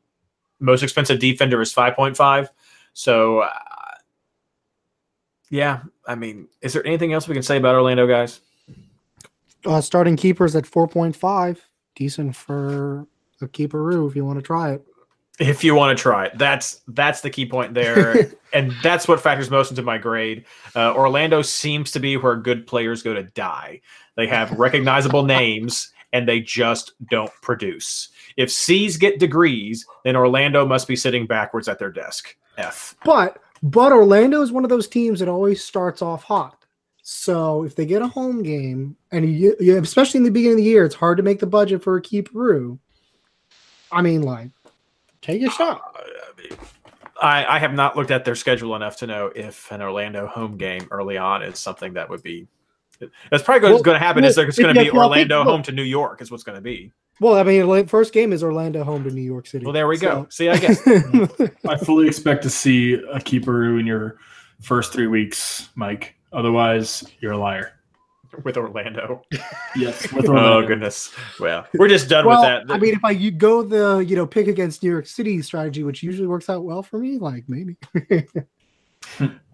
Most 0.61 0.83
expensive 0.83 1.19
defender 1.19 1.61
is 1.61 1.75
5.5. 1.75 2.49
So, 2.95 3.41
uh, 3.41 3.51
yeah, 5.51 5.83
I 6.07 6.15
mean, 6.15 6.49
is 6.63 6.73
there 6.73 6.87
anything 6.87 7.13
else 7.13 7.29
we 7.29 7.35
can 7.35 7.43
say 7.43 7.59
about 7.59 7.75
Orlando, 7.75 8.07
guys? 8.07 8.41
Uh, 9.65 9.81
starting 9.81 10.17
keepers 10.17 10.57
at 10.57 10.65
4.5. 10.65 11.59
Decent 11.95 12.35
for 12.35 13.07
a 13.41 13.49
keeperoo 13.49 14.09
if 14.09 14.17
you 14.17 14.25
want 14.25 14.39
to 14.39 14.43
try 14.43 14.73
it. 14.73 14.87
If 15.49 15.65
you 15.65 15.75
want 15.75 15.97
to 15.97 16.01
try 16.01 16.27
it. 16.27 16.39
That's 16.39 16.81
that's 16.89 17.21
the 17.21 17.31
key 17.31 17.47
point 17.47 17.75
there 17.75 18.31
and 18.53 18.73
that's 18.83 19.09
what 19.09 19.21
factors 19.21 19.51
most 19.51 19.71
into 19.71 19.83
my 19.83 19.99
grade. 19.99 20.45
Uh, 20.75 20.95
orlando 20.95 21.43
seems 21.43 21.91
to 21.93 22.01
be 22.01 22.17
where 22.17 22.37
good 22.37 22.67
players 22.67 23.03
go 23.03 23.15
to 23.15 23.23
die. 23.23 23.81
They 24.17 24.27
have 24.27 24.51
recognizable 24.59 25.25
names 25.25 25.91
and 26.13 26.29
they 26.29 26.41
just 26.41 26.93
don't 27.11 27.33
produce. 27.43 28.11
If 28.37 28.51
c's 28.51 28.97
get 28.97 29.19
degrees 29.19 29.87
then 30.05 30.17
orlando 30.17 30.67
must 30.67 30.89
be 30.89 30.97
sitting 30.97 31.27
backwards 31.27 31.69
at 31.69 31.79
their 31.79 31.91
desk. 31.91 32.37
F. 32.59 32.97
But 33.05 33.39
but 33.63 33.93
Orlando 33.93 34.43
is 34.43 34.51
one 34.51 34.65
of 34.65 34.71
those 34.71 34.89
teams 34.89 35.21
that 35.21 35.29
always 35.29 35.63
starts 35.63 36.03
off 36.03 36.25
hot. 36.25 36.65
So 37.03 37.65
if 37.65 37.75
they 37.75 37.87
get 37.87 38.03
a 38.03 38.09
home 38.09 38.43
game, 38.43 38.97
and 39.11 39.29
you, 39.29 39.57
you, 39.61 39.79
especially 39.79 40.19
in 40.19 40.25
the 40.25 40.31
beginning 40.31 40.59
of 40.59 40.65
the 40.65 40.71
year, 40.71 40.85
it's 40.85 40.95
hard 40.95 41.17
to 41.17 41.23
make 41.23 41.41
the 41.41 41.47
budget 41.47 41.83
for 41.83 41.97
a 41.97 42.03
keeperoo. 42.03 42.79
I 43.91 44.03
mean, 44.03 44.23
like, 44.23 44.51
take 45.23 45.43
a 45.43 45.51
shot. 45.51 45.81
I, 47.21 47.45
I 47.57 47.59
have 47.59 47.73
not 47.73 47.97
looked 47.97 48.11
at 48.11 48.25
their 48.25 48.35
schedule 48.35 48.75
enough 48.77 48.97
to 48.99 49.07
know 49.07 49.31
if 49.35 49.71
an 49.71 49.81
orlando 49.81 50.27
home 50.27 50.57
game 50.57 50.89
early 50.91 51.17
on 51.17 51.43
is 51.43 51.59
something 51.59 51.93
that 51.95 52.09
would 52.11 52.23
be 52.23 52.49
that's 53.31 53.43
probably 53.43 53.69
what's 53.71 53.75
Well, 53.79 53.83
going 53.85 54.01
to 54.01 54.05
happen 54.05 54.25
is 54.25 54.37
well, 54.37 54.45
there's 54.47 54.59
going 54.59 54.75
to 54.75 54.81
be 54.81 54.87
you- 54.87 54.93
well, 54.93 55.13
think- 55.13 55.31
orlando 55.31 55.45
home 55.51 55.63
to 55.65 55.73
new 55.73 55.83
york 55.85 56.21
is 56.21 56.31
what's 56.31 56.43
going 56.43 56.57
to 56.57 56.63
be 56.63 56.93
Well, 57.21 57.35
I 57.35 57.43
mean, 57.45 57.67
like, 57.69 57.89
first 57.89 58.13
game 58.13 58.33
is 58.33 58.43
Orlando 58.43 58.83
home 58.83 59.05
to 59.05 59.11
New 59.11 59.23
York 59.23 59.47
City. 59.47 59.65
well 59.65 59.73
there 59.73 59.87
we 59.87 59.99
go 59.99 60.27
see 60.31 60.49
i 60.49 60.57
guess 60.59 60.81
I 61.69 61.77
fully 61.77 62.09
expect 62.09 62.43
to 62.43 62.51
see 62.51 62.95
a 62.95 63.21
keeper 63.21 63.79
in 63.79 63.87
your 63.87 64.19
first 64.61 64.93
three 64.93 65.07
weeks, 65.09 65.69
Mike. 65.77 66.15
Otherwise, 66.33 67.05
you're 67.21 67.33
a 67.33 67.37
liar. 67.39 67.79
With 68.45 68.57
Orlando. 68.57 69.23
Yes, 69.77 70.13
with 70.13 70.29
Oh 70.29 70.67
goodness. 70.67 71.13
Well, 71.39 71.67
we're 71.75 71.89
just 71.89 72.09
done 72.09 72.27
well, 72.27 72.41
with 72.41 72.69
that. 72.69 72.75
I 72.75 72.79
mean, 72.79 72.95
if 72.95 73.05
I 73.05 73.11
you 73.11 73.31
go 73.31 73.63
the 73.63 73.99
you 73.99 74.17
know 74.17 74.27
pick 74.27 74.49
against 74.49 74.83
New 74.83 74.91
York 74.91 75.07
City 75.07 75.41
strategy, 75.43 75.83
which 75.83 76.03
usually 76.03 76.29
works 76.29 76.49
out 76.49 76.65
well 76.65 76.83
for 76.83 76.99
me, 76.99 77.19
like 77.19 77.45
maybe. 77.49 77.77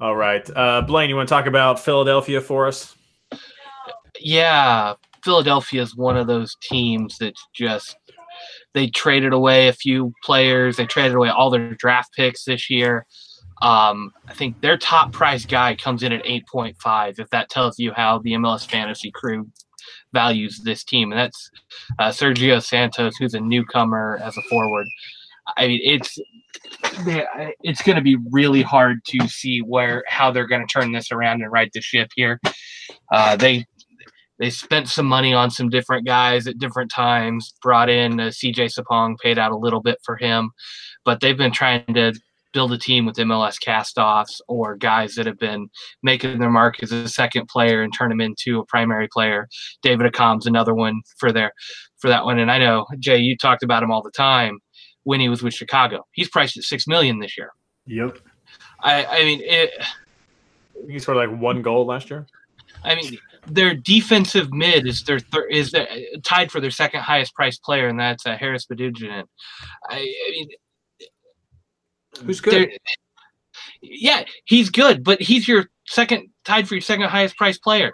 All 0.01 0.15
right, 0.15 0.49
uh, 0.57 0.83
Blaine, 0.83 1.09
you 1.09 1.17
want 1.17 1.29
to 1.29 1.35
talk 1.35 1.47
about 1.47 1.81
Philadelphia 1.81 2.41
for 2.41 2.67
us? 2.67 2.95
yeah, 4.21 4.95
Philadelphia 5.25 5.83
is 5.83 5.97
one 5.97 6.17
of 6.17 6.27
those 6.27 6.57
teams 6.63 7.19
that 7.19 7.35
just 7.55 7.97
they 8.75 8.89
traded 8.89 9.33
away 9.33 9.69
a 9.69 9.73
few 9.73 10.13
players. 10.23 10.77
They 10.77 10.87
traded 10.87 11.15
away 11.15 11.31
all 11.31 11.51
their 11.51 11.75
draft 11.75 12.15
picks 12.15 12.45
this 12.45 12.71
year. 12.71 13.07
Um, 13.63 14.13
I 14.29 14.35
think 14.35 14.61
their 14.61 14.77
top 14.77 15.13
price 15.13 15.45
guy 15.45 15.75
comes 15.75 16.03
in 16.03 16.13
at 16.13 16.25
8.5. 16.25 17.19
If 17.19 17.31
that 17.31 17.51
tells 17.51 17.79
you 17.79 17.93
how 17.93 18.19
the 18.19 18.33
MLS 18.33 18.69
fantasy 18.69 19.11
crew 19.11 19.49
values 20.13 20.61
this 20.65 20.85
team, 20.85 21.13
and 21.13 21.19
that's 21.19 21.51
uh, 21.99 22.11
Sergio 22.11 22.63
Santos, 22.63 23.17
who's 23.17 23.35
a 23.35 23.41
newcomer 23.41 24.19
as 24.23 24.37
a 24.37 24.43
forward. 24.43 24.87
I 25.57 25.67
mean, 25.67 25.81
it's 25.83 26.19
it's 27.63 27.83
going 27.83 27.97
to 27.97 28.03
be 28.03 28.17
really 28.31 28.63
hard 28.63 29.05
to 29.07 29.27
see 29.29 29.61
where 29.61 30.05
how 30.07 30.31
they're 30.31 30.47
going 30.47 30.67
to 30.67 30.73
turn 30.73 30.93
this 30.93 31.11
around 31.11 31.43
and 31.43 31.51
right 31.51 31.71
the 31.73 31.81
ship 31.81 32.11
here. 32.15 32.41
Uh, 33.13 33.37
they 33.37 33.65
they 34.39 34.51
spent 34.51 34.89
some 34.89 35.07
money 35.07 35.35
on 35.35 35.51
some 35.51 35.69
different 35.69 36.07
guys 36.07 36.47
at 36.47 36.59
different 36.59 36.91
times. 36.91 37.55
Brought 37.63 37.89
in 37.89 38.21
uh, 38.21 38.25
CJ 38.25 38.73
Sapong, 38.73 39.19
paid 39.19 39.39
out 39.39 39.53
a 39.53 39.57
little 39.57 39.81
bit 39.81 39.99
for 40.05 40.17
him, 40.17 40.51
but 41.05 41.21
they've 41.21 41.37
been 41.37 41.53
trying 41.53 41.95
to 41.95 42.13
build 42.53 42.73
a 42.73 42.79
team 42.79 43.07
with 43.07 43.17
MLS 43.17 43.57
castoffs 43.63 44.41
or 44.49 44.77
guys 44.77 45.15
that 45.15 45.27
have 45.27 45.39
been 45.39 45.69
making 46.03 46.39
their 46.39 46.51
mark 46.51 46.83
as 46.83 46.93
a 46.93 47.09
second 47.09 47.49
player 47.49 47.83
and 47.83 47.93
turn 47.93 48.09
them 48.09 48.21
into 48.21 48.61
a 48.61 48.67
primary 48.67 49.09
player. 49.13 49.49
David 49.83 50.07
Accam's 50.07 50.47
another 50.47 50.75
one 50.75 51.03
for 51.19 51.33
their 51.33 51.53
for 51.99 52.09
that 52.09 52.25
one. 52.25 52.39
And 52.39 52.51
I 52.51 52.59
know 52.59 52.87
Jay, 52.99 53.19
you 53.19 53.37
talked 53.37 53.63
about 53.63 53.83
him 53.83 53.91
all 53.91 54.03
the 54.03 54.11
time 54.11 54.59
when 55.05 55.21
he 55.21 55.29
was 55.29 55.43
with 55.43 55.55
Chicago. 55.55 56.07
He's 56.13 56.29
priced 56.29 56.57
at 56.57 56.65
six 56.65 56.87
million 56.87 57.19
this 57.19 57.37
year. 57.37 57.51
Yep. 57.87 58.19
I, 58.81 59.05
I 59.05 59.25
mean, 59.25 59.41
it, 59.43 59.71
He 60.89 60.99
scored 60.99 61.17
like 61.17 61.41
one 61.41 61.63
goal 61.63 61.87
last 61.87 62.11
year. 62.11 62.27
I 62.85 62.95
mean, 62.95 63.19
their 63.47 63.75
defensive 63.75 64.53
mid 64.53 64.87
is 64.87 65.03
their 65.03 65.19
thir- 65.19 65.49
is 65.49 65.73
their, 65.73 65.89
tied 66.23 66.53
for 66.53 66.61
their 66.61 66.71
second 66.71 67.01
highest 67.01 67.35
priced 67.35 67.63
player, 67.63 67.89
and 67.89 67.99
that's 67.99 68.27
uh, 68.27 68.37
Harris 68.37 68.67
Badujinin. 68.67 69.25
I, 69.89 69.97
I 69.97 70.31
mean, 70.31 70.49
Who's 72.25 72.41
they're- 72.41 72.67
good? 72.67 72.79
Yeah, 73.81 74.25
he's 74.45 74.71
good, 74.71 75.05
but 75.05 75.21
he's 75.23 75.47
your 75.47 75.67
second 75.87 76.29
tied 76.45 76.67
for 76.69 76.75
your 76.75 76.81
second 76.83 77.09
highest 77.09 77.37
priced 77.37 77.63
player. 77.63 77.93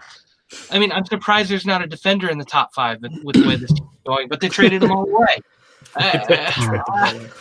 I 0.70 0.78
mean, 0.78 0.92
I'm 0.92 1.04
surprised 1.04 1.50
there's 1.50 1.66
not 1.66 1.82
a 1.82 1.86
defender 1.86 2.30
in 2.30 2.38
the 2.38 2.44
top 2.44 2.72
five 2.74 3.00
with, 3.02 3.12
with 3.24 3.36
the 3.42 3.46
way 3.48 3.56
this 3.56 3.70
is 3.70 3.80
going, 4.06 4.28
but 4.28 4.40
they 4.40 4.48
traded 4.48 4.82
him 4.82 4.92
all 4.92 5.08
away. 5.08 5.38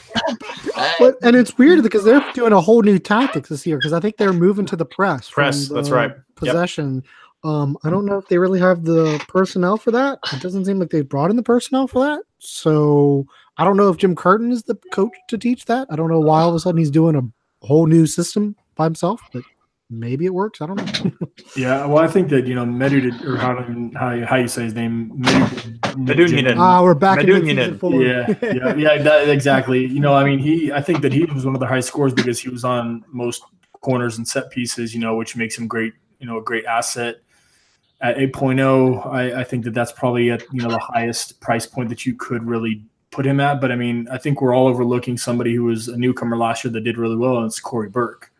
Uh, 0.75 0.91
But 0.99 1.15
and 1.23 1.35
it's 1.35 1.57
weird 1.57 1.81
because 1.83 2.03
they're 2.03 2.23
doing 2.33 2.53
a 2.53 2.61
whole 2.61 2.81
new 2.81 2.99
tactics 2.99 3.49
this 3.49 3.65
year 3.65 3.77
because 3.77 3.93
I 3.93 3.99
think 3.99 4.17
they're 4.17 4.33
moving 4.33 4.65
to 4.67 4.75
the 4.75 4.85
press. 4.85 5.27
from 5.27 5.43
Press, 5.43 5.69
that's 5.69 5.89
the 5.89 5.95
right. 5.95 6.09
Yep. 6.11 6.23
Possession. 6.35 7.03
Um, 7.43 7.77
I 7.83 7.89
don't 7.89 8.05
know 8.05 8.17
if 8.17 8.27
they 8.27 8.37
really 8.37 8.59
have 8.59 8.83
the 8.85 9.23
personnel 9.27 9.77
for 9.77 9.91
that. 9.91 10.19
It 10.31 10.41
doesn't 10.41 10.65
seem 10.65 10.79
like 10.79 10.89
they 10.89 11.01
brought 11.01 11.29
in 11.29 11.35
the 11.35 11.43
personnel 11.43 11.87
for 11.87 12.03
that. 12.05 12.23
So 12.39 13.25
I 13.57 13.63
don't 13.63 13.77
know 13.77 13.89
if 13.89 13.97
Jim 13.97 14.15
Curtin 14.15 14.51
is 14.51 14.63
the 14.63 14.75
coach 14.91 15.13
to 15.27 15.37
teach 15.37 15.65
that. 15.65 15.87
I 15.89 15.95
don't 15.95 16.09
know 16.09 16.19
why 16.19 16.41
all 16.41 16.49
of 16.49 16.55
a 16.55 16.59
sudden 16.59 16.79
he's 16.79 16.89
doing 16.91 17.15
a 17.15 17.65
whole 17.65 17.85
new 17.85 18.07
system 18.07 18.55
by 18.75 18.85
himself, 18.85 19.21
but 19.31 19.43
maybe 19.89 20.25
it 20.25 20.33
works. 20.33 20.61
I 20.61 20.67
don't 20.67 20.77
know. 20.77 21.11
Yeah, 21.55 21.85
well, 21.85 21.99
I 21.99 22.07
think 22.07 22.29
that 22.29 22.47
you 22.47 22.55
know 22.55 22.65
Medud 22.65 23.23
or 23.25 23.37
how 23.37 23.53
how 23.99 24.11
you, 24.11 24.25
how 24.25 24.37
you 24.37 24.47
say 24.47 24.63
his 24.63 24.73
name, 24.73 25.11
Medunjanin. 25.21 26.57
Ah, 26.57 26.81
we're 26.81 26.95
back 26.95 27.19
in 27.19 27.27
Medunjanin. 27.27 27.79
season. 27.79 28.01
Yeah, 28.01 28.35
yeah, 28.41 28.75
yeah, 28.75 29.03
that, 29.03 29.29
exactly. 29.29 29.85
You 29.85 29.99
know, 29.99 30.15
I 30.15 30.23
mean, 30.23 30.39
he, 30.39 30.71
I 30.71 30.81
think 30.81 31.01
that 31.01 31.13
he 31.13 31.25
was 31.25 31.45
one 31.45 31.53
of 31.53 31.59
the 31.59 31.67
high 31.67 31.79
scores 31.81 32.11
because 32.11 32.39
he 32.39 32.49
was 32.49 32.63
on 32.63 33.05
most 33.09 33.43
corners 33.81 34.17
and 34.17 34.27
set 34.27 34.49
pieces. 34.49 34.95
You 34.95 34.99
know, 34.99 35.15
which 35.15 35.35
makes 35.35 35.55
him 35.55 35.67
great. 35.67 35.93
You 36.19 36.25
know, 36.25 36.39
a 36.39 36.41
great 36.41 36.65
asset. 36.65 37.17
At 38.01 38.17
8.0, 38.17 39.07
I, 39.07 39.41
I 39.41 39.43
think 39.45 39.63
that 39.63 39.73
that's 39.73 39.91
probably 39.91 40.31
at 40.31 40.43
you 40.51 40.61
know 40.63 40.69
the 40.69 40.79
highest 40.79 41.39
price 41.39 41.67
point 41.67 41.89
that 41.89 42.05
you 42.05 42.15
could 42.15 42.43
really 42.43 42.83
put 43.13 43.25
him 43.25 43.39
at. 43.39 43.61
But 43.61 43.71
I 43.71 43.75
mean, 43.75 44.07
I 44.11 44.17
think 44.17 44.41
we're 44.41 44.55
all 44.55 44.67
overlooking 44.67 45.17
somebody 45.17 45.53
who 45.53 45.65
was 45.65 45.87
a 45.87 45.97
newcomer 45.97 46.37
last 46.37 46.63
year 46.63 46.71
that 46.71 46.81
did 46.81 46.97
really 46.97 47.15
well, 47.15 47.37
and 47.37 47.45
it's 47.45 47.59
Corey 47.59 47.89
Burke. 47.89 48.31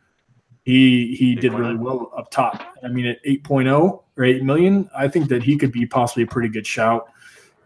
He 0.64 1.16
he 1.16 1.36
did 1.36 1.54
really 1.54 1.76
well 1.76 2.12
up 2.18 2.32
top. 2.32 2.64
I 2.84 2.88
mean, 2.88 3.06
at 3.06 3.24
8.0 3.24 4.04
or 4.18 4.24
8 4.24 4.44
million, 4.44 4.90
I 4.96 5.08
think 5.08 5.30
that 5.30 5.44
he 5.44 5.58
could 5.58 5.72
be 5.72 5.86
possibly 5.86 6.24
a 6.24 6.28
pretty 6.28 6.50
good 6.50 6.66
shout. 6.66 7.08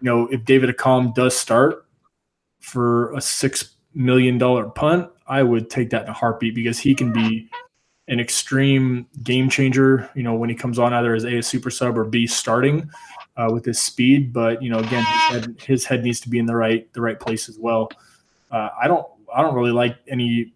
You 0.01 0.05
know, 0.05 0.27
if 0.27 0.45
David 0.45 0.75
Accam 0.75 1.13
does 1.13 1.38
start 1.38 1.85
for 2.59 3.13
a 3.15 3.21
six 3.21 3.75
million 3.93 4.38
dollar 4.38 4.65
punt, 4.69 5.09
I 5.27 5.43
would 5.43 5.69
take 5.69 5.91
that 5.91 6.03
in 6.03 6.09
a 6.09 6.13
heartbeat 6.13 6.55
because 6.55 6.79
he 6.79 6.95
can 6.95 7.11
be 7.11 7.49
an 8.07 8.19
extreme 8.19 9.07
game 9.23 9.49
changer. 9.49 10.09
You 10.15 10.23
know, 10.23 10.35
when 10.35 10.49
he 10.49 10.55
comes 10.55 10.79
on 10.79 10.93
either 10.93 11.13
as 11.13 11.23
A, 11.23 11.38
a 11.38 11.43
super 11.43 11.69
sub 11.69 11.97
or 11.97 12.03
B 12.03 12.25
starting 12.25 12.89
uh, 13.38 13.49
with 13.51 13.65
his 13.65 13.80
speed. 13.80 14.34
But 14.34 14.61
you 14.61 14.69
know, 14.69 14.80
again, 14.80 15.03
his 15.05 15.22
head, 15.30 15.61
his 15.61 15.85
head 15.85 16.03
needs 16.03 16.19
to 16.22 16.30
be 16.30 16.39
in 16.39 16.45
the 16.45 16.55
right 16.55 16.91
the 16.93 17.01
right 17.01 17.19
place 17.19 17.47
as 17.47 17.57
well. 17.57 17.89
Uh, 18.51 18.69
I 18.81 18.88
don't 18.88 19.05
I 19.34 19.41
don't 19.41 19.55
really 19.55 19.72
like 19.72 19.97
any 20.07 20.53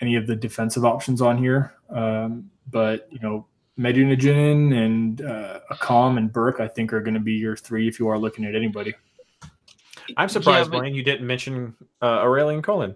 any 0.00 0.16
of 0.16 0.26
the 0.26 0.36
defensive 0.36 0.84
options 0.84 1.20
on 1.20 1.38
here, 1.38 1.74
um, 1.90 2.50
but 2.70 3.08
you 3.10 3.18
know. 3.20 3.46
Medunjanin 3.78 4.74
and 4.76 5.22
uh, 5.22 5.60
Accam 5.72 6.18
and 6.18 6.30
Burke, 6.30 6.60
I 6.60 6.68
think, 6.68 6.92
are 6.92 7.00
going 7.00 7.14
to 7.14 7.20
be 7.20 7.32
your 7.32 7.56
three 7.56 7.88
if 7.88 7.98
you 7.98 8.08
are 8.08 8.18
looking 8.18 8.44
at 8.44 8.54
anybody. 8.54 8.92
I'm 10.18 10.28
surprised, 10.28 10.66
Yeah, 10.66 10.72
but- 10.72 10.78
Blaine, 10.80 10.94
you 10.94 11.02
didn't 11.02 11.26
mention 11.26 11.74
uh, 12.02 12.20
Aurelian 12.20 12.60
Colin. 12.60 12.94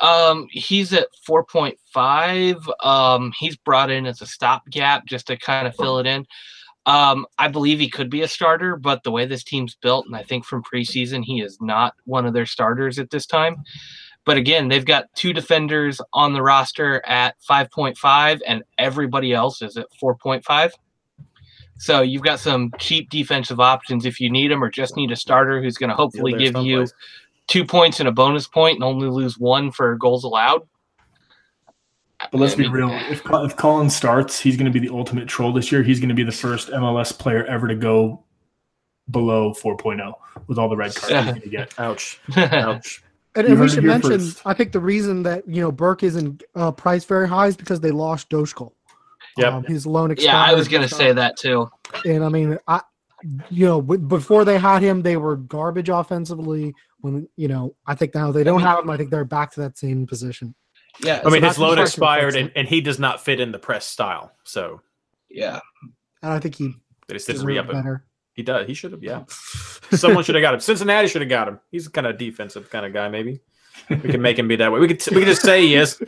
Um, 0.00 0.46
he's 0.50 0.92
at 0.92 1.06
4.5. 1.26 2.84
Um, 2.84 3.32
he's 3.38 3.56
brought 3.56 3.90
in 3.90 4.04
as 4.04 4.20
a 4.20 4.26
stopgap 4.26 5.06
just 5.06 5.28
to 5.28 5.38
kind 5.38 5.66
of 5.66 5.74
fill 5.76 5.98
it 5.98 6.06
in. 6.06 6.26
Um, 6.84 7.26
I 7.38 7.48
believe 7.48 7.78
he 7.78 7.88
could 7.88 8.10
be 8.10 8.22
a 8.22 8.28
starter, 8.28 8.76
but 8.76 9.04
the 9.04 9.12
way 9.12 9.24
this 9.24 9.44
team's 9.44 9.76
built, 9.76 10.06
and 10.06 10.16
I 10.16 10.22
think 10.22 10.44
from 10.44 10.64
preseason, 10.64 11.22
he 11.24 11.40
is 11.40 11.58
not 11.60 11.94
one 12.04 12.26
of 12.26 12.34
their 12.34 12.46
starters 12.46 12.98
at 12.98 13.10
this 13.10 13.26
time. 13.26 13.62
But 14.24 14.36
again, 14.36 14.68
they've 14.68 14.84
got 14.84 15.06
two 15.14 15.32
defenders 15.32 16.00
on 16.12 16.32
the 16.32 16.42
roster 16.42 17.04
at 17.06 17.36
5.5, 17.48 18.40
and 18.46 18.62
everybody 18.78 19.32
else 19.32 19.62
is 19.62 19.76
at 19.76 19.86
4.5. 20.00 20.70
So 21.78 22.02
you've 22.02 22.22
got 22.22 22.38
some 22.38 22.70
cheap 22.78 23.10
defensive 23.10 23.58
options 23.58 24.06
if 24.06 24.20
you 24.20 24.30
need 24.30 24.50
them, 24.50 24.62
or 24.62 24.70
just 24.70 24.96
need 24.96 25.10
a 25.10 25.16
starter 25.16 25.60
who's 25.60 25.76
going 25.76 25.90
to 25.90 25.96
hopefully 25.96 26.32
there 26.32 26.52
give 26.52 26.64
you 26.64 26.86
two 27.48 27.64
points 27.64 27.98
and 27.98 28.08
a 28.08 28.12
bonus 28.12 28.46
point 28.46 28.76
and 28.76 28.84
only 28.84 29.08
lose 29.08 29.38
one 29.38 29.72
for 29.72 29.96
goals 29.96 30.22
allowed. 30.22 30.62
But 32.30 32.38
let's 32.38 32.54
be 32.54 32.68
real. 32.68 32.90
If, 33.10 33.22
if 33.26 33.56
Colin 33.56 33.90
starts, 33.90 34.38
he's 34.38 34.56
going 34.56 34.72
to 34.72 34.78
be 34.78 34.86
the 34.86 34.94
ultimate 34.94 35.28
troll 35.28 35.52
this 35.52 35.72
year. 35.72 35.82
He's 35.82 35.98
going 36.00 36.08
to 36.08 36.14
be 36.14 36.22
the 36.22 36.32
first 36.32 36.68
MLS 36.70 37.16
player 37.16 37.44
ever 37.44 37.68
to 37.68 37.74
go 37.74 38.22
below 39.10 39.52
4.0 39.52 40.14
with 40.46 40.58
all 40.58 40.68
the 40.68 40.76
red 40.76 40.94
cards 40.94 41.12
he's 41.12 41.24
going 41.24 41.40
to 41.40 41.48
get. 41.48 41.74
Ouch. 41.78 42.20
Ouch. 42.36 43.02
And, 43.34 43.46
and 43.46 43.60
we 43.60 43.68
should 43.68 43.84
mention, 43.84 44.10
first. 44.20 44.42
I 44.44 44.52
think 44.52 44.72
the 44.72 44.80
reason 44.80 45.22
that 45.22 45.48
you 45.48 45.62
know 45.62 45.72
Burke 45.72 46.02
isn't 46.02 46.42
uh, 46.54 46.70
priced 46.70 47.08
very 47.08 47.26
high 47.26 47.46
is 47.46 47.56
because 47.56 47.80
they 47.80 47.90
lost 47.90 48.28
Dočkal. 48.28 48.72
Yep. 49.38 49.52
Um, 49.52 49.64
his 49.64 49.86
loan 49.86 50.10
expired. 50.10 50.34
Yeah, 50.34 50.42
I 50.42 50.52
was 50.52 50.68
going 50.68 50.86
to 50.86 50.94
say 50.94 51.12
that 51.12 51.38
too. 51.38 51.70
And 52.04 52.22
I 52.22 52.28
mean, 52.28 52.58
I, 52.68 52.82
you 53.48 53.64
know, 53.64 53.80
w- 53.80 54.00
before 54.00 54.44
they 54.44 54.58
had 54.58 54.82
him, 54.82 55.00
they 55.00 55.16
were 55.16 55.36
garbage 55.36 55.88
offensively. 55.88 56.74
When 57.00 57.26
you 57.36 57.48
know, 57.48 57.74
I 57.86 57.94
think 57.94 58.14
now 58.14 58.32
they 58.32 58.44
don't 58.44 58.60
have 58.60 58.80
him. 58.80 58.90
I 58.90 58.98
think 58.98 59.10
they're 59.10 59.24
back 59.24 59.50
to 59.52 59.60
that 59.60 59.78
same 59.78 60.06
position. 60.06 60.54
Yeah, 61.00 61.22
I 61.24 61.30
mean, 61.30 61.42
his 61.42 61.58
loan 61.58 61.70
the 61.70 61.76
question 61.76 62.02
expired, 62.02 62.36
and, 62.36 62.52
and 62.54 62.68
he 62.68 62.80
does 62.80 62.98
not 62.98 63.24
fit 63.24 63.40
in 63.40 63.52
the 63.52 63.58
press 63.58 63.86
style. 63.86 64.32
So 64.44 64.80
yeah. 65.30 65.60
And 66.22 66.32
I 66.32 66.38
think 66.38 66.54
he 66.54 66.74
that 67.08 67.16
is 67.16 67.24
to 67.26 67.32
deserved 67.32 67.46
re-up 67.46 67.70
him. 67.70 68.02
He 68.34 68.42
does. 68.42 68.66
He 68.66 68.74
should 68.74 68.92
have. 68.92 69.02
Yeah. 69.02 69.24
Someone 69.90 70.24
should 70.24 70.34
have 70.34 70.42
got 70.42 70.54
him. 70.54 70.60
Cincinnati 70.60 71.08
should 71.08 71.22
have 71.22 71.28
got 71.28 71.48
him. 71.48 71.60
He's 71.70 71.88
kind 71.88 72.06
of 72.06 72.16
defensive 72.16 72.70
kind 72.70 72.86
of 72.86 72.92
guy. 72.92 73.08
Maybe 73.08 73.40
we 73.88 74.10
can 74.10 74.22
make 74.22 74.38
him 74.38 74.48
be 74.48 74.56
that 74.56 74.72
way. 74.72 74.80
We 74.80 74.88
could. 74.88 75.04
We 75.14 75.20
could 75.20 75.28
just 75.28 75.42
say 75.42 75.64
yes. 75.64 76.00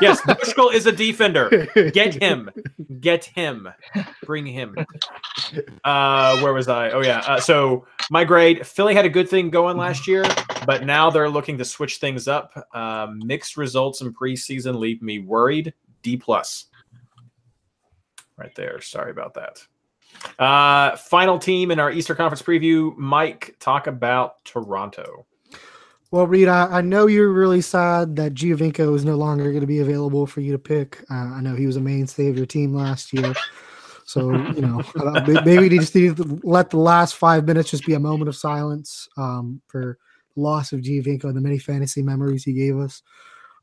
Yes, 0.00 0.20
Bushkull 0.22 0.72
is 0.72 0.86
a 0.86 0.92
defender. 0.92 1.68
Get 1.92 2.14
him. 2.14 2.50
Get 3.00 3.24
him. 3.24 3.68
Bring 4.24 4.46
him. 4.46 4.76
Uh, 5.84 6.38
where 6.40 6.52
was 6.52 6.68
I? 6.68 6.90
Oh 6.90 7.02
yeah. 7.02 7.18
Uh, 7.20 7.40
so 7.40 7.86
my 8.10 8.24
grade. 8.24 8.66
Philly 8.66 8.94
had 8.94 9.04
a 9.04 9.10
good 9.10 9.28
thing 9.28 9.50
going 9.50 9.76
last 9.76 10.06
year, 10.08 10.24
but 10.66 10.84
now 10.84 11.10
they're 11.10 11.30
looking 11.30 11.58
to 11.58 11.64
switch 11.64 11.98
things 11.98 12.28
up. 12.28 12.52
Um, 12.74 13.20
mixed 13.24 13.56
results 13.56 14.00
in 14.00 14.12
preseason 14.12 14.78
leave 14.78 15.02
me 15.02 15.18
worried. 15.18 15.74
D 16.02 16.16
plus. 16.16 16.66
Right 18.36 18.54
there. 18.54 18.80
Sorry 18.80 19.10
about 19.10 19.34
that. 19.34 19.64
Uh, 20.38 20.96
final 20.96 21.38
team 21.38 21.70
in 21.70 21.78
our 21.78 21.90
Easter 21.90 22.14
Conference 22.14 22.42
preview. 22.42 22.96
Mike, 22.96 23.56
talk 23.60 23.86
about 23.86 24.44
Toronto. 24.44 25.26
Well, 26.12 26.26
Reed, 26.26 26.46
I, 26.46 26.66
I 26.66 26.80
know 26.82 27.06
you're 27.06 27.32
really 27.32 27.62
sad 27.62 28.16
that 28.16 28.34
Giovinco 28.34 28.94
is 28.94 29.02
no 29.02 29.14
longer 29.16 29.44
going 29.48 29.62
to 29.62 29.66
be 29.66 29.78
available 29.78 30.26
for 30.26 30.42
you 30.42 30.52
to 30.52 30.58
pick. 30.58 31.02
Uh, 31.10 31.14
I 31.14 31.40
know 31.40 31.54
he 31.54 31.66
was 31.66 31.76
a 31.76 31.80
mainstay 31.80 32.28
of 32.28 32.36
your 32.36 32.44
team 32.44 32.74
last 32.74 33.14
year. 33.14 33.32
So, 34.04 34.30
you 34.52 34.60
know, 34.60 34.82
maybe 35.46 35.70
we 35.70 35.78
just 35.78 35.94
need 35.94 36.18
to 36.18 36.38
let 36.42 36.68
the 36.68 36.76
last 36.76 37.16
five 37.16 37.46
minutes 37.46 37.70
just 37.70 37.86
be 37.86 37.94
a 37.94 37.98
moment 37.98 38.28
of 38.28 38.36
silence 38.36 39.08
um, 39.16 39.62
for 39.68 39.96
the 40.34 40.42
loss 40.42 40.72
of 40.72 40.80
Giovinco 40.80 41.24
and 41.24 41.36
the 41.36 41.40
many 41.40 41.58
fantasy 41.58 42.02
memories 42.02 42.44
he 42.44 42.52
gave 42.52 42.76
us. 42.76 43.02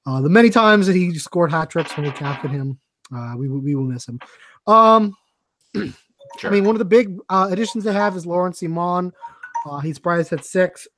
Uh, 0.08 0.20
the 0.20 0.30
many 0.30 0.50
times 0.50 0.88
that 0.88 0.96
he 0.96 1.14
scored 1.20 1.52
hat 1.52 1.70
tricks 1.70 1.96
when 1.96 2.08
we 2.08 2.12
captained 2.14 2.56
him. 2.56 2.80
Uh, 3.16 3.36
we, 3.38 3.48
will- 3.48 3.62
we 3.62 3.76
will 3.76 3.84
miss 3.84 4.08
him. 4.08 4.20
Um, 4.66 5.16
I 5.76 6.50
mean, 6.50 6.64
one 6.64 6.74
of 6.74 6.80
the 6.80 6.86
big 6.86 7.16
uh, 7.30 7.50
additions 7.52 7.84
they 7.84 7.94
have 7.94 8.16
is 8.16 8.26
Laurent 8.26 8.56
Ciman. 8.56 9.12
Uh, 9.70 9.82
he's 9.82 10.00
priced 10.00 10.34
at 10.34 10.44
six. 10.44 10.88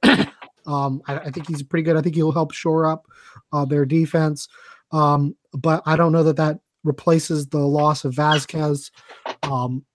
um, 0.66 1.02
I, 1.08 1.18
I 1.18 1.30
think 1.32 1.48
he's 1.48 1.64
pretty 1.64 1.84
good. 1.84 1.96
I 1.96 2.02
think 2.02 2.16
he'll 2.16 2.32
help 2.32 2.54
shore 2.54 2.86
up 2.86 3.06
uh, 3.54 3.66
their 3.66 3.86
defense. 3.86 4.48
Um, 4.92 5.36
but 5.54 5.82
I 5.86 5.96
don't 5.96 6.12
know 6.12 6.24
that 6.24 6.38
that 6.38 6.60
replaces 6.84 7.48
the 7.48 7.60
loss 7.60 8.06
of 8.06 8.16
Vasquez 8.16 8.92
um, 9.44 9.86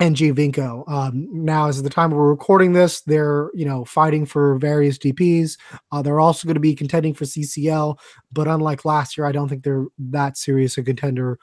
and 0.00 0.16
Giovinco. 0.16 0.88
Um, 0.90 1.28
now, 1.30 1.68
as 1.68 1.82
the 1.82 1.90
time 1.90 2.10
we're 2.10 2.28
recording 2.28 2.72
this, 2.72 3.02
they're 3.02 3.50
you 3.54 3.64
know 3.64 3.84
fighting 3.84 4.26
for 4.26 4.56
various 4.58 4.98
DPS. 4.98 5.56
Uh, 5.90 6.02
they're 6.02 6.20
also 6.20 6.46
going 6.46 6.54
to 6.54 6.60
be 6.60 6.74
contending 6.74 7.14
for 7.14 7.24
CCL, 7.24 7.98
but 8.32 8.48
unlike 8.48 8.84
last 8.84 9.16
year, 9.16 9.26
I 9.26 9.32
don't 9.32 9.48
think 9.48 9.62
they're 9.62 9.86
that 9.98 10.36
serious 10.36 10.76
a 10.78 10.82
contender 10.82 11.38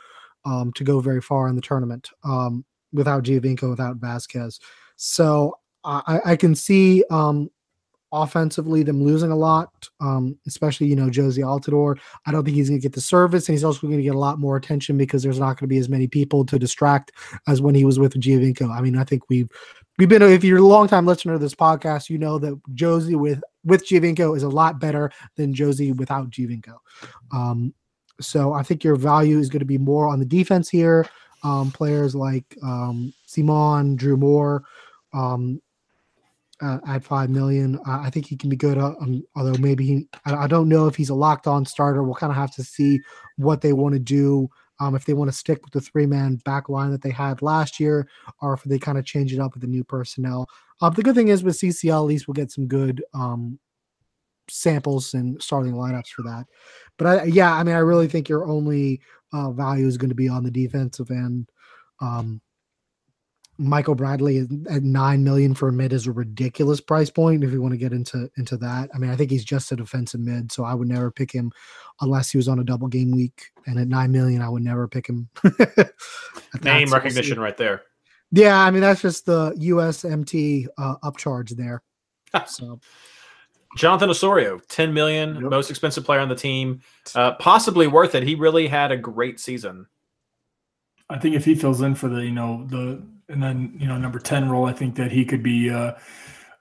um, 0.45 0.71
to 0.73 0.83
go 0.83 0.99
very 0.99 1.21
far 1.21 1.47
in 1.47 1.55
the 1.55 1.61
tournament 1.61 2.09
um, 2.23 2.65
without 2.91 3.23
Giovinco, 3.23 3.69
without 3.69 3.97
Vasquez. 3.97 4.59
So 4.95 5.57
I, 5.83 6.19
I 6.25 6.35
can 6.35 6.55
see 6.55 7.03
um, 7.09 7.49
offensively, 8.11 8.83
them 8.83 9.03
losing 9.03 9.31
a 9.31 9.35
lot, 9.35 9.89
um, 10.01 10.37
especially 10.47 10.87
you 10.87 10.95
know 10.95 11.09
Jozy 11.09 11.39
Altidore. 11.39 11.97
I 12.25 12.31
don't 12.31 12.43
think 12.43 12.55
he's 12.55 12.69
going 12.69 12.79
to 12.79 12.83
get 12.85 12.93
the 12.93 13.01
service, 13.01 13.47
and 13.47 13.53
he's 13.53 13.63
also 13.63 13.81
going 13.87 13.97
to 13.97 14.03
get 14.03 14.15
a 14.15 14.19
lot 14.19 14.39
more 14.39 14.55
attention 14.55 14.97
because 14.97 15.23
there's 15.23 15.39
not 15.39 15.57
going 15.57 15.57
to 15.57 15.67
be 15.67 15.77
as 15.77 15.89
many 15.89 16.07
people 16.07 16.45
to 16.45 16.59
distract 16.59 17.11
as 17.47 17.61
when 17.61 17.75
he 17.75 17.85
was 17.85 17.99
with 17.99 18.13
Giovinco. 18.13 18.69
I 18.69 18.81
mean, 18.81 18.97
I 18.97 19.03
think 19.03 19.29
we've 19.29 19.49
we've 19.97 20.09
been 20.09 20.21
if 20.21 20.43
you're 20.43 20.59
a 20.59 20.61
long 20.61 20.87
time 20.87 21.05
listener 21.05 21.33
to 21.33 21.39
this 21.39 21.55
podcast, 21.55 22.09
you 22.09 22.17
know 22.17 22.39
that 22.39 22.59
Jozy 22.73 23.15
with 23.15 23.41
with 23.63 23.85
Giovinco 23.85 24.35
is 24.35 24.43
a 24.43 24.49
lot 24.49 24.79
better 24.79 25.11
than 25.35 25.53
Jozy 25.53 25.95
without 25.95 26.29
Giovinco. 26.29 26.77
Um, 27.31 27.73
so 28.21 28.53
I 28.53 28.63
think 28.63 28.83
your 28.83 28.95
value 28.95 29.39
is 29.39 29.49
going 29.49 29.59
to 29.59 29.65
be 29.65 29.77
more 29.77 30.07
on 30.07 30.19
the 30.19 30.25
defense 30.25 30.69
here. 30.69 31.05
Um, 31.43 31.71
players 31.71 32.15
like 32.15 32.57
um, 32.63 33.13
Ciman, 33.27 33.95
Drew 33.95 34.17
Moor, 34.17 34.63
um, 35.13 35.61
uh, 36.61 36.79
at 36.87 37.03
five 37.03 37.29
million. 37.29 37.77
Uh, 37.87 37.99
I 38.01 38.09
think 38.09 38.25
he 38.25 38.35
can 38.35 38.49
be 38.49 38.55
good. 38.55 38.77
Uh, 38.77 38.95
um, 39.01 39.23
although 39.35 39.59
maybe 39.59 39.85
he, 39.85 40.07
I, 40.25 40.35
I, 40.35 40.47
don't 40.47 40.69
know 40.69 40.87
if 40.87 40.95
he's 40.95 41.09
a 41.09 41.15
locked 41.15 41.47
on 41.47 41.65
starter. 41.65 42.03
We'll 42.03 42.15
kind 42.15 42.31
of 42.31 42.37
have 42.37 42.53
to 42.55 42.63
see 42.63 42.99
what 43.37 43.61
they 43.61 43.73
want 43.73 43.93
to 43.93 43.99
do. 43.99 44.49
Um, 44.81 44.95
if 44.95 45.03
they 45.03 45.13
want 45.13 45.29
to 45.29 45.35
stick 45.35 45.61
with 45.63 45.73
the 45.73 45.81
three 45.81 46.05
man 46.05 46.37
back 46.45 46.69
line 46.69 46.91
that 46.91 47.01
they 47.01 47.09
had 47.09 47.41
last 47.41 47.79
year, 47.81 48.07
or 48.41 48.53
if 48.53 48.63
they 48.63 48.79
kind 48.79 48.97
of 48.97 49.05
change 49.05 49.33
it 49.33 49.39
up 49.39 49.53
with 49.53 49.61
the 49.61 49.67
new 49.67 49.83
personnel. 49.83 50.47
Uh, 50.81 50.89
the 50.89 51.03
good 51.03 51.15
thing 51.15 51.27
is 51.27 51.43
with 51.43 51.57
CCL, 51.57 51.97
at 51.97 51.99
least 51.99 52.27
we'll 52.27 52.33
get 52.33 52.51
some 52.51 52.65
good 52.65 53.03
um, 53.13 53.59
samples 54.49 55.13
and 55.13 55.41
starting 55.41 55.73
lineups 55.73 56.07
for 56.07 56.21
that. 56.23 56.45
But 56.97 57.07
I, 57.07 57.23
yeah, 57.25 57.53
I 57.53 57.63
mean, 57.63 57.75
I 57.75 57.79
really 57.79 58.07
think 58.07 58.29
your 58.29 58.45
only 58.45 59.01
uh, 59.33 59.51
value 59.51 59.85
is 59.85 59.97
going 59.97 60.09
to 60.09 60.15
be 60.15 60.29
on 60.29 60.43
the 60.43 60.51
defensive 60.51 61.11
end. 61.11 61.49
Um, 61.99 62.41
Michael 63.59 63.93
Bradley 63.93 64.47
at 64.69 64.83
nine 64.83 65.23
million 65.23 65.53
for 65.53 65.67
a 65.67 65.71
mid 65.73 65.91
is 65.91 66.07
a 66.07 66.13
ridiculous 66.13 66.79
price 66.79 67.09
point. 67.09 67.43
If 67.43 67.51
you 67.51 67.61
want 67.61 67.73
to 67.73 67.77
get 67.77 67.91
into 67.91 68.31
into 68.37 68.55
that, 68.57 68.89
I 68.95 68.97
mean, 68.97 69.11
I 69.11 69.17
think 69.17 69.29
he's 69.29 69.43
just 69.43 69.71
a 69.73 69.75
defensive 69.75 70.21
mid, 70.21 70.49
so 70.49 70.63
I 70.63 70.73
would 70.73 70.87
never 70.87 71.11
pick 71.11 71.29
him 71.29 71.51
unless 71.99 72.31
he 72.31 72.37
was 72.37 72.47
on 72.47 72.59
a 72.59 72.63
double 72.63 72.87
game 72.87 73.11
week. 73.11 73.47
And 73.67 73.77
at 73.77 73.89
nine 73.89 74.13
million, 74.13 74.41
I 74.41 74.47
would 74.47 74.63
never 74.63 74.87
pick 74.87 75.07
him. 75.07 75.29
Name 76.63 76.91
recognition 76.91 77.37
right 77.37 77.57
there. 77.57 77.83
Yeah, 78.31 78.57
I 78.57 78.71
mean 78.71 78.81
that's 78.81 79.01
just 79.01 79.25
the 79.25 79.51
USMT 79.51 80.67
uh, 80.77 80.95
upcharge 81.03 81.49
there. 81.49 81.83
so. 82.47 82.79
Jonathan 83.77 84.09
Osorio, 84.09 84.57
10 84.67 84.95
million, 84.95 85.35
yep. 85.35 85.43
most 85.43 85.69
expensive 85.69 86.03
player 86.03 86.21
on 86.21 86.27
the 86.27 86.33
team. 86.33 86.81
Uh, 87.13 87.33
possibly 87.33 87.85
worth 87.85 88.15
it. 88.15 88.23
He 88.23 88.33
really 88.33 88.67
had 88.67 88.91
a 88.91 88.97
great 88.97 89.39
season. 89.39 89.85
I 91.07 91.19
think 91.19 91.35
if 91.35 91.45
he 91.45 91.53
fills 91.53 91.79
in 91.81 91.93
for 91.93 92.09
the, 92.09 92.25
you 92.25 92.31
know, 92.31 92.65
the 92.67 93.03
and 93.29 93.41
then 93.41 93.75
you 93.79 93.87
know 93.87 93.97
number 93.97 94.19
10 94.19 94.49
role 94.49 94.65
i 94.65 94.73
think 94.73 94.95
that 94.95 95.11
he 95.11 95.23
could 95.23 95.43
be 95.43 95.69
uh, 95.69 95.93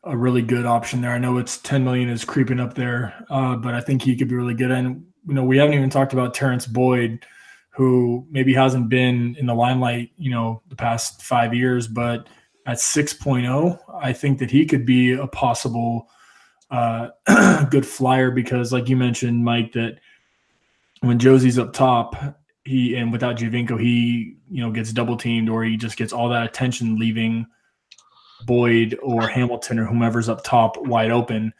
a 0.04 0.16
really 0.16 0.42
good 0.42 0.64
option 0.64 1.02
there. 1.02 1.10
I 1.10 1.18
know 1.18 1.38
it's 1.38 1.58
10 1.58 1.82
million 1.84 2.08
is 2.08 2.24
creeping 2.24 2.60
up 2.60 2.74
there 2.74 3.14
uh, 3.30 3.56
but 3.56 3.74
i 3.74 3.80
think 3.80 4.02
he 4.02 4.16
could 4.16 4.28
be 4.28 4.36
really 4.36 4.54
good. 4.54 4.70
And 4.70 5.04
you 5.26 5.34
know 5.34 5.44
we 5.44 5.58
haven't 5.58 5.74
even 5.74 5.90
talked 5.90 6.12
about 6.12 6.34
terrence 6.34 6.66
boyd 6.66 7.24
who 7.70 8.26
maybe 8.30 8.52
hasn't 8.54 8.88
been 8.88 9.36
in 9.38 9.46
the 9.46 9.54
limelight 9.54 10.10
you 10.16 10.30
know 10.30 10.62
the 10.68 10.76
past 10.76 11.22
five 11.22 11.54
years 11.54 11.86
but 11.86 12.28
at 12.66 12.78
6.0 12.78 13.78
i 14.00 14.12
think 14.12 14.38
that 14.38 14.50
he 14.50 14.66
could 14.66 14.84
be 14.84 15.12
a 15.12 15.26
possible 15.26 16.08
uh, 16.70 17.08
good 17.70 17.86
flyer 17.86 18.30
because 18.30 18.72
like 18.72 18.88
you 18.88 18.96
mentioned 18.96 19.44
mike 19.44 19.72
that 19.72 19.98
when 21.00 21.18
josie's 21.18 21.58
up 21.58 21.72
top 21.72 22.16
he 22.68 22.94
and 22.96 23.10
without 23.10 23.36
Giovinco, 23.36 23.80
he 23.80 24.36
you 24.50 24.62
know 24.62 24.70
gets 24.70 24.92
double 24.92 25.16
teamed 25.16 25.48
or 25.48 25.64
he 25.64 25.76
just 25.76 25.96
gets 25.96 26.12
all 26.12 26.28
that 26.28 26.44
attention, 26.44 26.98
leaving 26.98 27.46
Boyd 28.44 28.98
or 29.02 29.26
Hamilton 29.26 29.78
or 29.78 29.86
whomever's 29.86 30.28
up 30.28 30.44
top 30.44 30.76
wide 30.86 31.10
open. 31.10 31.52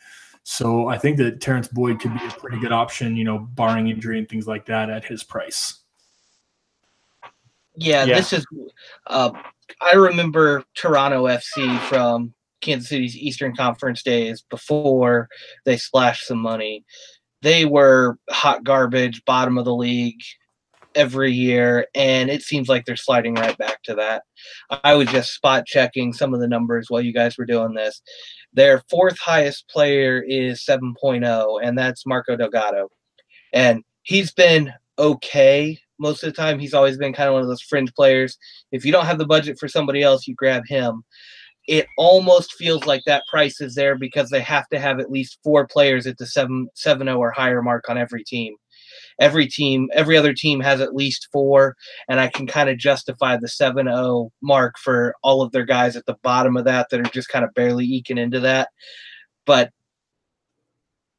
So 0.42 0.88
I 0.88 0.98
think 0.98 1.16
that 1.18 1.40
Terrence 1.40 1.68
Boyd 1.68 2.00
could 2.00 2.12
be 2.14 2.24
a 2.24 2.30
pretty 2.30 2.58
good 2.58 2.72
option, 2.72 3.16
you 3.16 3.24
know, 3.24 3.38
barring 3.38 3.88
injury 3.88 4.18
and 4.18 4.28
things 4.28 4.46
like 4.46 4.66
that 4.66 4.90
at 4.90 5.04
his 5.04 5.24
price. 5.24 5.80
Yeah, 7.74 8.04
yeah. 8.04 8.16
this 8.16 8.32
is. 8.32 8.46
Uh, 9.06 9.30
I 9.80 9.92
remember 9.92 10.64
Toronto 10.74 11.26
FC 11.26 11.78
from 11.88 12.34
Kansas 12.60 12.88
City's 12.88 13.16
Eastern 13.16 13.54
Conference 13.56 14.02
days 14.02 14.42
before 14.42 15.28
they 15.64 15.76
splashed 15.76 16.26
some 16.26 16.38
money. 16.38 16.84
They 17.40 17.64
were 17.64 18.18
hot 18.30 18.64
garbage, 18.64 19.24
bottom 19.24 19.58
of 19.58 19.64
the 19.64 19.74
league 19.74 20.20
every 20.94 21.32
year, 21.32 21.86
and 21.94 22.30
it 22.30 22.42
seems 22.42 22.68
like 22.68 22.84
they're 22.84 22.96
sliding 22.96 23.34
right 23.34 23.56
back 23.58 23.82
to 23.84 23.94
that. 23.94 24.22
I 24.84 24.94
was 24.94 25.08
just 25.08 25.34
spot 25.34 25.66
checking 25.66 26.12
some 26.12 26.34
of 26.34 26.40
the 26.40 26.48
numbers 26.48 26.86
while 26.88 27.02
you 27.02 27.12
guys 27.12 27.38
were 27.38 27.46
doing 27.46 27.74
this. 27.74 28.02
Their 28.52 28.82
fourth 28.90 29.18
highest 29.18 29.68
player 29.68 30.24
is 30.26 30.64
7.0, 30.68 31.60
and 31.62 31.78
that's 31.78 32.06
Marco 32.06 32.36
Delgado. 32.36 32.88
And 33.52 33.82
he's 34.02 34.32
been 34.32 34.72
okay 34.98 35.78
most 35.98 36.22
of 36.22 36.28
the 36.28 36.36
time. 36.36 36.58
He's 36.58 36.74
always 36.74 36.96
been 36.96 37.12
kind 37.12 37.28
of 37.28 37.34
one 37.34 37.42
of 37.42 37.48
those 37.48 37.62
fringe 37.62 37.92
players. 37.94 38.36
If 38.72 38.84
you 38.84 38.92
don't 38.92 39.06
have 39.06 39.18
the 39.18 39.26
budget 39.26 39.58
for 39.58 39.68
somebody 39.68 40.02
else, 40.02 40.26
you 40.26 40.34
grab 40.34 40.62
him. 40.66 41.04
It 41.66 41.86
almost 41.98 42.54
feels 42.54 42.86
like 42.86 43.02
that 43.04 43.24
price 43.30 43.60
is 43.60 43.74
there 43.74 43.96
because 43.96 44.30
they 44.30 44.40
have 44.40 44.66
to 44.68 44.78
have 44.78 45.00
at 45.00 45.10
least 45.10 45.38
four 45.44 45.66
players 45.66 46.06
at 46.06 46.16
the 46.16 46.26
7 46.26 46.66
7 46.74 47.08
or 47.08 47.30
higher 47.30 47.60
mark 47.60 47.90
on 47.90 47.98
every 47.98 48.24
team 48.24 48.54
every 49.18 49.46
team, 49.46 49.88
every 49.92 50.16
other 50.16 50.32
team 50.32 50.60
has 50.60 50.80
at 50.80 50.94
least 50.94 51.28
four, 51.32 51.76
and 52.08 52.20
I 52.20 52.28
can 52.28 52.46
kind 52.46 52.68
of 52.68 52.78
justify 52.78 53.36
the 53.36 53.48
7-0 53.48 54.30
mark 54.42 54.78
for 54.78 55.14
all 55.22 55.42
of 55.42 55.52
their 55.52 55.64
guys 55.64 55.96
at 55.96 56.06
the 56.06 56.16
bottom 56.22 56.56
of 56.56 56.64
that 56.64 56.88
that 56.90 57.00
are 57.00 57.10
just 57.10 57.28
kind 57.28 57.44
of 57.44 57.54
barely 57.54 57.84
eking 57.84 58.18
into 58.18 58.40
that. 58.40 58.68
But 59.46 59.72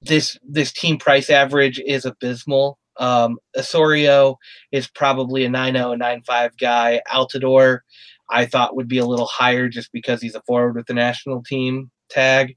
this 0.02 0.38
this 0.48 0.72
team 0.72 0.98
price 0.98 1.30
average 1.30 1.80
is 1.80 2.06
abysmal. 2.06 2.80
Um, 2.98 3.38
Osorio 3.58 4.38
is 4.72 4.88
probably 4.90 5.46
a 5.46 5.50
9-0, 5.50 6.00
9-5 6.28 6.58
guy. 6.60 7.02
Altidore, 7.12 7.80
I 8.30 8.46
thought 8.46 8.76
would 8.76 8.88
be 8.88 8.98
a 8.98 9.06
little 9.06 9.26
higher 9.26 9.70
just 9.70 9.92
because 9.92 10.22
he's 10.22 10.36
a 10.36 10.42
forward 10.42 10.76
with 10.76 10.88
the 10.88 10.94
national 10.94 11.44
team 11.44 11.92
tag. 12.10 12.56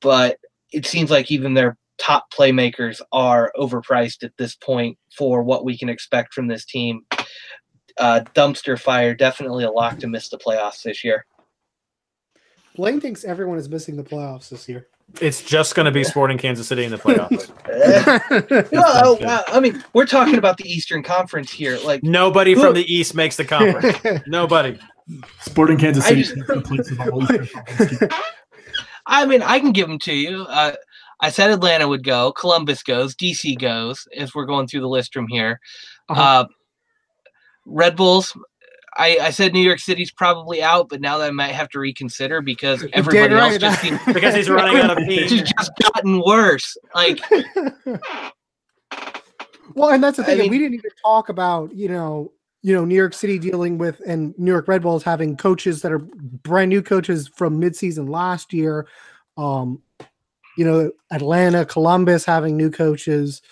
But 0.00 0.38
it 0.72 0.86
seems 0.86 1.10
like 1.10 1.30
even 1.30 1.54
their 1.54 1.76
top 2.02 2.32
playmakers 2.32 3.00
are 3.12 3.52
overpriced 3.56 4.24
at 4.24 4.36
this 4.36 4.56
point 4.56 4.98
for 5.16 5.42
what 5.42 5.64
we 5.64 5.78
can 5.78 5.88
expect 5.88 6.34
from 6.34 6.48
this 6.48 6.64
team. 6.64 7.06
Uh, 7.98 8.20
dumpster 8.34 8.78
fire, 8.78 9.14
definitely 9.14 9.64
a 9.64 9.70
lock 9.70 9.98
to 9.98 10.08
miss 10.08 10.28
the 10.28 10.38
playoffs 10.38 10.82
this 10.82 11.04
year. 11.04 11.24
Blaine 12.74 13.00
thinks 13.00 13.24
everyone 13.24 13.58
is 13.58 13.68
missing 13.68 13.96
the 13.96 14.02
playoffs 14.02 14.48
this 14.48 14.68
year. 14.68 14.88
It's 15.20 15.42
just 15.42 15.74
going 15.74 15.84
to 15.84 15.92
be 15.92 16.02
Sporting 16.04 16.38
Kansas 16.38 16.66
City 16.66 16.84
in 16.84 16.90
the 16.90 16.96
playoffs. 16.96 17.52
well, 18.72 19.18
uh, 19.24 19.42
I 19.48 19.60
mean, 19.60 19.84
we're 19.92 20.06
talking 20.06 20.38
about 20.38 20.56
the 20.56 20.64
Eastern 20.64 21.02
Conference 21.02 21.52
here. 21.52 21.78
Like 21.84 22.02
nobody 22.02 22.54
from 22.54 22.74
the 22.74 22.92
East 22.92 23.14
makes 23.14 23.36
the 23.36 23.44
conference. 23.44 23.98
nobody. 24.26 24.78
Sporting 25.40 25.76
Kansas 25.76 26.06
City. 26.06 26.22
Just, 26.22 26.34
I 29.06 29.26
mean, 29.26 29.42
I 29.42 29.60
can 29.60 29.72
give 29.72 29.86
them 29.86 29.98
to 30.00 30.14
you. 30.14 30.46
Uh, 30.48 30.72
I 31.22 31.30
said 31.30 31.50
Atlanta 31.50 31.86
would 31.86 32.02
go, 32.02 32.32
Columbus 32.32 32.82
goes, 32.82 33.14
DC 33.14 33.58
goes, 33.58 34.08
as 34.16 34.34
we're 34.34 34.44
going 34.44 34.66
through 34.66 34.80
the 34.80 34.88
list 34.88 35.14
from 35.14 35.28
here. 35.28 35.60
Uh-huh. 36.08 36.20
Uh, 36.20 36.46
Red 37.64 37.94
Bulls, 37.94 38.36
I, 38.98 39.18
I, 39.22 39.30
said 39.30 39.52
New 39.52 39.60
York 39.60 39.78
City's 39.78 40.10
probably 40.10 40.64
out, 40.64 40.88
but 40.88 41.00
now 41.00 41.18
that 41.18 41.28
I 41.28 41.30
might 41.30 41.52
have 41.52 41.68
to 41.70 41.78
reconsider 41.78 42.40
because 42.42 42.84
everybody 42.92 43.34
else 43.34 43.56
just 43.56 43.80
seems, 43.80 44.00
because 44.12 44.34
he's 44.34 44.50
running 44.50 44.78
out 44.78 44.98
of 44.98 44.98
It's 45.08 45.32
just 45.32 45.70
gotten 45.80 46.20
worse. 46.26 46.76
Like, 46.92 47.20
well, 49.74 49.90
and 49.90 50.02
that's 50.02 50.16
the 50.16 50.24
thing. 50.24 50.40
I 50.40 50.42
mean, 50.42 50.50
we 50.50 50.58
didn't 50.58 50.74
even 50.74 50.90
talk 51.04 51.28
about 51.28 51.72
you 51.72 51.88
know 51.88 52.32
you 52.62 52.74
know 52.74 52.84
New 52.84 52.96
York 52.96 53.14
City 53.14 53.38
dealing 53.38 53.78
with 53.78 54.02
and 54.06 54.34
New 54.38 54.50
York 54.50 54.68
Red 54.68 54.82
Bulls 54.82 55.04
having 55.04 55.36
coaches 55.36 55.80
that 55.82 55.92
are 55.92 56.00
brand 56.00 56.68
new 56.68 56.82
coaches 56.82 57.30
from 57.34 57.60
midseason 57.60 58.10
last 58.10 58.52
year. 58.52 58.88
Um, 59.38 59.80
you 60.56 60.64
know, 60.64 60.90
Atlanta, 61.10 61.64
Columbus 61.64 62.24
having 62.24 62.56
new 62.56 62.70
coaches. 62.70 63.42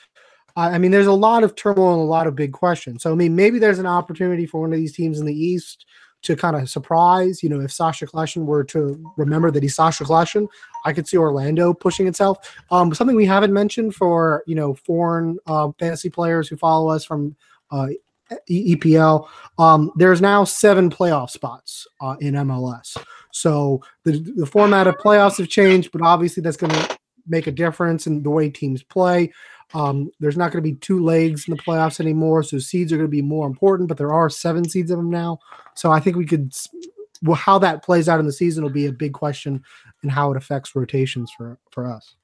I 0.57 0.79
mean, 0.79 0.91
there's 0.91 1.07
a 1.07 1.13
lot 1.13 1.45
of 1.45 1.55
turmoil 1.55 1.95
and 1.95 2.03
a 2.03 2.05
lot 2.05 2.27
of 2.27 2.35
big 2.35 2.53
questions. 2.53 3.03
So, 3.03 3.13
I 3.13 3.15
mean, 3.15 3.35
maybe 3.35 3.59
there's 3.59 3.79
an 3.79 3.87
opportunity 3.87 4.47
for 4.47 4.61
one 4.61 4.73
of 4.73 4.79
these 4.79 4.95
teams 4.95 5.19
in 5.19 5.27
the 5.27 5.35
East 5.35 5.87
to 6.23 6.37
kind 6.37 6.57
of 6.57 6.69
surprise. 6.69 7.43
You 7.43 7.49
know, 7.49 7.61
if 7.61 7.73
Sasha 7.73 8.07
Kljestan 8.07 8.45
were 8.45 8.65
to 8.65 9.13
remember 9.17 9.51
that 9.51 9.63
he's 9.63 9.75
Sasha 9.75 10.05
Kljestan, 10.05 10.49
I 10.85 10.93
could 10.93 11.09
see 11.09 11.17
Orlando 11.17 11.73
pushing 11.73 12.07
itself. 12.07 12.57
Um, 12.71 12.93
something 12.95 13.17
we 13.17 13.27
haven't 13.27 13.53
mentioned 13.53 13.95
for 13.95 14.43
you 14.47 14.55
know 14.55 14.75
foreign 14.75 15.39
uh, 15.47 15.71
fantasy 15.79 16.11
players 16.11 16.49
who 16.49 16.57
follow 16.57 16.91
us 16.91 17.05
from 17.05 17.37
uh, 17.71 17.89
EPL. 18.51 19.29
Um, 19.59 19.93
there's 19.97 20.21
now 20.21 20.45
seven 20.45 20.91
playoff 20.91 21.31
spots 21.31 21.87
uh, 22.01 22.17
in 22.21 22.35
MLS. 22.35 22.97
So 23.33 23.83
the, 24.05 24.19
the 24.37 24.47
format 24.47 24.87
of 24.87 24.97
playoffs 24.97 25.39
have 25.39 25.49
changed, 25.49 25.93
but 25.93 26.03
obviously 26.03 26.43
that's 26.43 26.57
going 26.57 26.73
to 26.73 26.99
make 27.27 27.47
a 27.47 27.53
difference 27.53 28.07
in 28.07 28.23
the 28.23 28.31
way 28.31 28.51
teams 28.51 28.83
play. 28.83 29.33
Um, 29.73 30.11
there's 30.19 30.37
not 30.37 30.51
going 30.51 30.65
to 30.65 30.71
be 30.71 30.77
two 30.77 31.03
legs 31.03 31.47
in 31.47 31.55
the 31.55 31.63
playoffs 31.63 32.01
anymore, 32.01 32.43
so 32.43 32.59
seeds 32.59 32.93
are 32.93 32.97
going 32.97 33.07
to 33.07 33.11
be 33.11 33.23
more 33.23 33.47
important. 33.47 33.89
But 33.89 33.99
there 33.99 34.13
are 34.13 34.29
seven 34.29 34.69
seeds 34.69 34.91
of 34.91 34.99
them 34.99 35.11
now, 35.11 35.39
so 35.75 35.93
I 35.93 36.01
think 36.01 36.17
we 36.17 36.27
could 36.27 36.53
well, 37.23 37.37
how 37.37 37.59
that 37.59 37.85
plays 37.85 38.09
out 38.09 38.21
in 38.21 38.27
the 38.27 38.33
season 38.33 38.65
will 38.65 38.71
be 38.71 38.87
a 38.87 38.93
big 38.93 39.13
question 39.13 39.63
and 40.03 40.11
how 40.11 40.31
it 40.31 40.37
affects 40.37 40.75
rotations 40.75 41.31
for 41.37 41.59
for 41.71 41.91
us. 41.91 42.17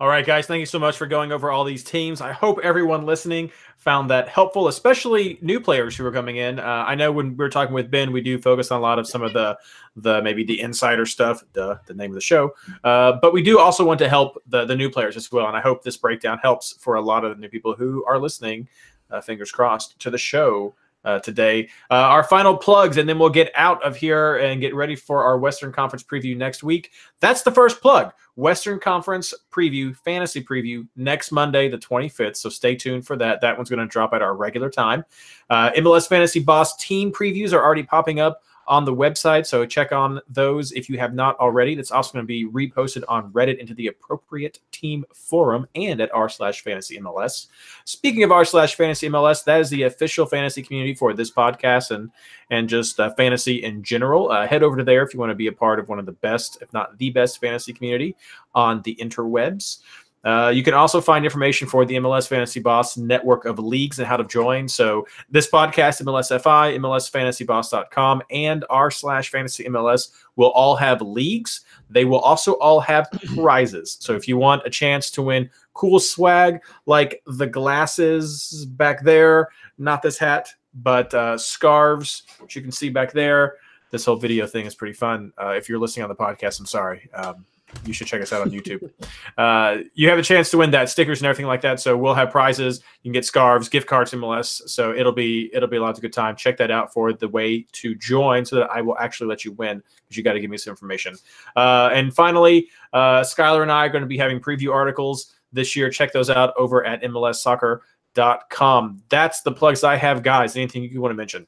All 0.00 0.08
right, 0.08 0.24
guys, 0.24 0.46
thank 0.46 0.60
you 0.60 0.66
so 0.66 0.78
much 0.78 0.96
for 0.96 1.06
going 1.06 1.30
over 1.30 1.50
all 1.50 1.62
these 1.62 1.84
teams. 1.84 2.22
I 2.22 2.32
hope 2.32 2.58
everyone 2.62 3.04
listening 3.04 3.52
found 3.76 4.08
that 4.08 4.28
helpful, 4.28 4.68
especially 4.68 5.38
new 5.42 5.60
players 5.60 5.94
who 5.94 6.06
are 6.06 6.10
coming 6.10 6.36
in. 6.36 6.58
Uh, 6.58 6.84
I 6.86 6.94
know 6.94 7.12
when 7.12 7.36
we 7.36 7.44
are 7.44 7.50
talking 7.50 7.74
with 7.74 7.90
Ben, 7.90 8.10
we 8.10 8.22
do 8.22 8.38
focus 8.38 8.70
on 8.70 8.78
a 8.78 8.82
lot 8.82 8.98
of 8.98 9.06
some 9.06 9.20
of 9.20 9.34
the 9.34 9.58
the 9.96 10.22
maybe 10.22 10.42
the 10.42 10.58
insider 10.58 11.04
stuff, 11.04 11.42
duh, 11.52 11.76
the 11.84 11.92
name 11.92 12.12
of 12.12 12.14
the 12.14 12.22
show. 12.22 12.54
Uh, 12.82 13.18
but 13.20 13.34
we 13.34 13.42
do 13.42 13.58
also 13.58 13.84
want 13.84 13.98
to 13.98 14.08
help 14.08 14.42
the 14.46 14.64
the 14.64 14.74
new 14.74 14.88
players 14.88 15.18
as 15.18 15.30
well, 15.30 15.48
and 15.48 15.56
I 15.56 15.60
hope 15.60 15.82
this 15.82 15.98
breakdown 15.98 16.38
helps 16.38 16.72
for 16.80 16.94
a 16.94 17.02
lot 17.02 17.22
of 17.22 17.36
the 17.36 17.38
new 17.38 17.50
people 17.50 17.74
who 17.74 18.02
are 18.06 18.18
listening. 18.18 18.68
Uh, 19.10 19.20
fingers 19.20 19.52
crossed 19.52 19.98
to 19.98 20.08
the 20.08 20.16
show 20.16 20.74
uh, 21.04 21.18
today. 21.20 21.68
Uh, 21.90 21.94
our 21.94 22.22
final 22.22 22.56
plugs, 22.56 22.96
and 22.96 23.08
then 23.08 23.18
we'll 23.18 23.28
get 23.28 23.50
out 23.54 23.82
of 23.82 23.96
here 23.96 24.36
and 24.36 24.60
get 24.60 24.74
ready 24.74 24.96
for 24.96 25.24
our 25.24 25.38
Western 25.38 25.72
Conference 25.72 26.02
preview 26.02 26.36
next 26.36 26.62
week. 26.62 26.92
That's 27.20 27.42
the 27.42 27.50
first 27.50 27.80
plug. 27.80 28.12
Western 28.36 28.78
Conference 28.78 29.34
preview, 29.50 29.94
fantasy 29.96 30.42
preview 30.42 30.86
next 30.96 31.32
Monday, 31.32 31.68
the 31.68 31.78
25th. 31.78 32.36
So 32.36 32.48
stay 32.48 32.74
tuned 32.74 33.06
for 33.06 33.16
that. 33.16 33.40
That 33.40 33.56
one's 33.56 33.68
going 33.68 33.80
to 33.80 33.86
drop 33.86 34.14
at 34.14 34.22
our 34.22 34.34
regular 34.34 34.70
time. 34.70 35.04
Uh, 35.50 35.70
MLS 35.72 36.08
Fantasy 36.08 36.40
Boss 36.40 36.76
team 36.76 37.12
previews 37.12 37.52
are 37.52 37.62
already 37.62 37.82
popping 37.82 38.20
up 38.20 38.42
on 38.66 38.84
the 38.84 38.94
website. 38.94 39.46
So 39.46 39.66
check 39.66 39.92
on 39.92 40.20
those 40.28 40.72
if 40.72 40.88
you 40.88 40.98
have 40.98 41.14
not 41.14 41.38
already. 41.38 41.74
That's 41.74 41.90
also 41.90 42.12
going 42.12 42.24
to 42.24 42.26
be 42.26 42.46
reposted 42.46 43.02
on 43.08 43.32
Reddit 43.32 43.58
into 43.58 43.74
the 43.74 43.88
appropriate 43.88 44.60
team 44.70 45.04
forum 45.14 45.66
and 45.74 46.00
at 46.00 46.12
r 46.12 46.28
slash 46.28 46.62
fantasy 46.62 46.98
MLS. 46.98 47.48
Speaking 47.84 48.22
of 48.22 48.32
r 48.32 48.44
slash 48.44 48.74
fantasy 48.74 49.08
MLS, 49.08 49.44
that 49.44 49.60
is 49.60 49.70
the 49.70 49.82
official 49.82 50.26
fantasy 50.26 50.62
community 50.62 50.94
for 50.94 51.12
this 51.12 51.30
podcast 51.30 51.90
and 51.90 52.10
and 52.50 52.68
just 52.68 52.98
uh, 53.00 53.12
fantasy 53.14 53.62
in 53.62 53.82
general. 53.82 54.30
Uh, 54.30 54.46
head 54.46 54.62
over 54.62 54.76
to 54.76 54.84
there 54.84 55.02
if 55.02 55.14
you 55.14 55.20
want 55.20 55.30
to 55.30 55.36
be 55.36 55.46
a 55.46 55.52
part 55.52 55.78
of 55.78 55.88
one 55.88 55.98
of 55.98 56.06
the 56.06 56.12
best, 56.12 56.58
if 56.60 56.72
not 56.72 56.96
the 56.98 57.10
best, 57.10 57.40
fantasy 57.40 57.72
community 57.72 58.16
on 58.54 58.82
the 58.82 58.96
interwebs. 58.96 59.78
Uh, 60.22 60.52
you 60.54 60.62
can 60.62 60.74
also 60.74 61.00
find 61.00 61.24
information 61.24 61.66
for 61.66 61.84
the 61.84 61.94
MLS 61.96 62.28
Fantasy 62.28 62.60
Boss 62.60 62.96
network 62.96 63.46
of 63.46 63.58
leagues 63.58 63.98
and 63.98 64.06
how 64.06 64.16
to 64.16 64.24
join. 64.24 64.68
So 64.68 65.06
this 65.30 65.48
podcast, 65.50 66.02
MLSFI, 66.02 66.76
MLSFantasyBoss.com, 66.78 68.22
and 68.30 68.64
r 68.68 68.90
slash 68.90 69.30
fantasy 69.30 69.64
MLS 69.64 70.10
will 70.36 70.50
all 70.50 70.76
have 70.76 71.00
leagues. 71.00 71.62
They 71.88 72.04
will 72.04 72.18
also 72.18 72.52
all 72.54 72.80
have 72.80 73.10
prizes. 73.34 73.96
So 74.00 74.14
if 74.14 74.28
you 74.28 74.36
want 74.36 74.66
a 74.66 74.70
chance 74.70 75.10
to 75.12 75.22
win 75.22 75.48
cool 75.72 76.00
swag 76.00 76.60
like 76.84 77.22
the 77.26 77.46
glasses 77.46 78.66
back 78.72 79.02
there, 79.02 79.48
not 79.78 80.02
this 80.02 80.18
hat, 80.18 80.52
but 80.74 81.12
uh, 81.14 81.38
scarves, 81.38 82.24
which 82.38 82.54
you 82.54 82.62
can 82.62 82.72
see 82.72 82.90
back 82.90 83.12
there. 83.12 83.56
This 83.90 84.04
whole 84.04 84.16
video 84.16 84.46
thing 84.46 84.66
is 84.66 84.74
pretty 84.74 84.92
fun. 84.92 85.32
Uh, 85.40 85.48
if 85.48 85.68
you're 85.68 85.78
listening 85.78 86.04
on 86.04 86.10
the 86.10 86.14
podcast, 86.14 86.60
I'm 86.60 86.66
sorry. 86.66 87.08
Um, 87.12 87.44
you 87.84 87.92
should 87.92 88.06
check 88.06 88.22
us 88.22 88.32
out 88.32 88.42
on 88.42 88.50
YouTube. 88.50 88.90
uh, 89.38 89.78
you 89.94 90.08
have 90.08 90.18
a 90.18 90.22
chance 90.22 90.50
to 90.50 90.58
win 90.58 90.70
that 90.72 90.88
stickers 90.88 91.20
and 91.20 91.26
everything 91.26 91.46
like 91.46 91.60
that. 91.62 91.80
So 91.80 91.96
we'll 91.96 92.14
have 92.14 92.30
prizes. 92.30 92.80
You 93.02 93.08
can 93.08 93.12
get 93.12 93.24
scarves, 93.24 93.68
gift 93.68 93.86
cards, 93.86 94.12
MLS. 94.12 94.68
So 94.68 94.94
it'll 94.94 95.12
be 95.12 95.50
it'll 95.52 95.68
be 95.68 95.76
a 95.76 95.82
lot 95.82 95.94
of 95.94 96.00
good 96.00 96.12
time. 96.12 96.36
Check 96.36 96.56
that 96.58 96.70
out 96.70 96.92
for 96.92 97.12
the 97.12 97.28
way 97.28 97.66
to 97.72 97.94
join, 97.94 98.44
so 98.44 98.56
that 98.56 98.70
I 98.70 98.80
will 98.80 98.98
actually 98.98 99.28
let 99.28 99.44
you 99.44 99.52
win 99.52 99.82
because 100.04 100.16
you 100.16 100.22
got 100.22 100.34
to 100.34 100.40
give 100.40 100.50
me 100.50 100.56
some 100.56 100.72
information. 100.72 101.14
Uh, 101.56 101.90
and 101.92 102.14
finally, 102.14 102.68
uh, 102.92 103.20
Skylar 103.20 103.62
and 103.62 103.72
I 103.72 103.86
are 103.86 103.88
going 103.88 104.02
to 104.02 104.08
be 104.08 104.18
having 104.18 104.40
preview 104.40 104.72
articles 104.72 105.34
this 105.52 105.76
year. 105.76 105.90
Check 105.90 106.12
those 106.12 106.30
out 106.30 106.54
over 106.56 106.84
at 106.84 107.02
MLSsoccer.com. 107.02 109.02
That's 109.08 109.42
the 109.42 109.52
plugs 109.52 109.84
I 109.84 109.96
have, 109.96 110.22
guys. 110.22 110.56
Anything 110.56 110.84
you 110.84 111.00
want 111.00 111.12
to 111.12 111.16
mention? 111.16 111.46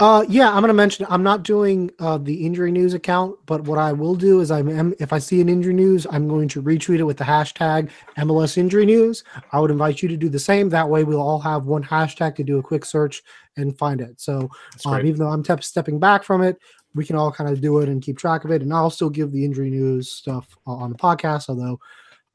Uh, 0.00 0.24
yeah, 0.28 0.52
I'm 0.52 0.60
gonna 0.60 0.74
mention. 0.74 1.06
I'm 1.08 1.22
not 1.22 1.44
doing 1.44 1.88
uh, 2.00 2.18
the 2.18 2.44
injury 2.44 2.72
news 2.72 2.94
account, 2.94 3.36
but 3.46 3.62
what 3.62 3.78
I 3.78 3.92
will 3.92 4.16
do 4.16 4.40
is 4.40 4.50
I'm 4.50 4.92
if 4.98 5.12
I 5.12 5.20
see 5.20 5.40
an 5.40 5.48
injury 5.48 5.72
news, 5.72 6.04
I'm 6.10 6.26
going 6.26 6.48
to 6.48 6.62
retweet 6.62 6.98
it 6.98 7.04
with 7.04 7.16
the 7.16 7.24
hashtag 7.24 7.90
MLS 8.18 8.56
injury 8.58 8.86
news. 8.86 9.22
I 9.52 9.60
would 9.60 9.70
invite 9.70 10.02
you 10.02 10.08
to 10.08 10.16
do 10.16 10.28
the 10.28 10.38
same. 10.38 10.68
That 10.68 10.88
way, 10.88 11.04
we'll 11.04 11.22
all 11.22 11.38
have 11.38 11.66
one 11.66 11.84
hashtag 11.84 12.34
to 12.36 12.42
do 12.42 12.58
a 12.58 12.62
quick 12.62 12.84
search 12.84 13.22
and 13.56 13.78
find 13.78 14.00
it. 14.00 14.20
So 14.20 14.50
um, 14.84 15.06
even 15.06 15.20
though 15.20 15.28
I'm 15.28 15.44
te- 15.44 15.62
stepping 15.62 16.00
back 16.00 16.24
from 16.24 16.42
it, 16.42 16.58
we 16.96 17.04
can 17.04 17.14
all 17.14 17.30
kind 17.30 17.48
of 17.48 17.60
do 17.60 17.78
it 17.78 17.88
and 17.88 18.02
keep 18.02 18.18
track 18.18 18.44
of 18.44 18.50
it. 18.50 18.62
And 18.62 18.74
I'll 18.74 18.90
still 18.90 19.10
give 19.10 19.30
the 19.30 19.44
injury 19.44 19.70
news 19.70 20.10
stuff 20.10 20.56
on 20.66 20.90
the 20.90 20.98
podcast, 20.98 21.48
although 21.48 21.78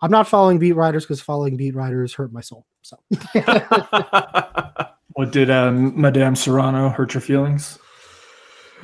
I'm 0.01 0.11
not 0.11 0.29
following 0.29 0.59
beat 0.59 0.77
writers 0.77 1.03
because 1.03 1.19
following 1.19 1.57
beat 1.57 1.75
writers 1.75 2.13
hurt 2.13 2.31
my 2.31 2.41
soul. 2.41 2.65
So. 2.83 2.97
What 5.13 5.31
did 5.31 5.49
um, 5.49 5.99
Madame 5.99 6.35
Serrano 6.35 6.89
hurt 6.89 7.13
your 7.13 7.21
feelings? 7.21 7.79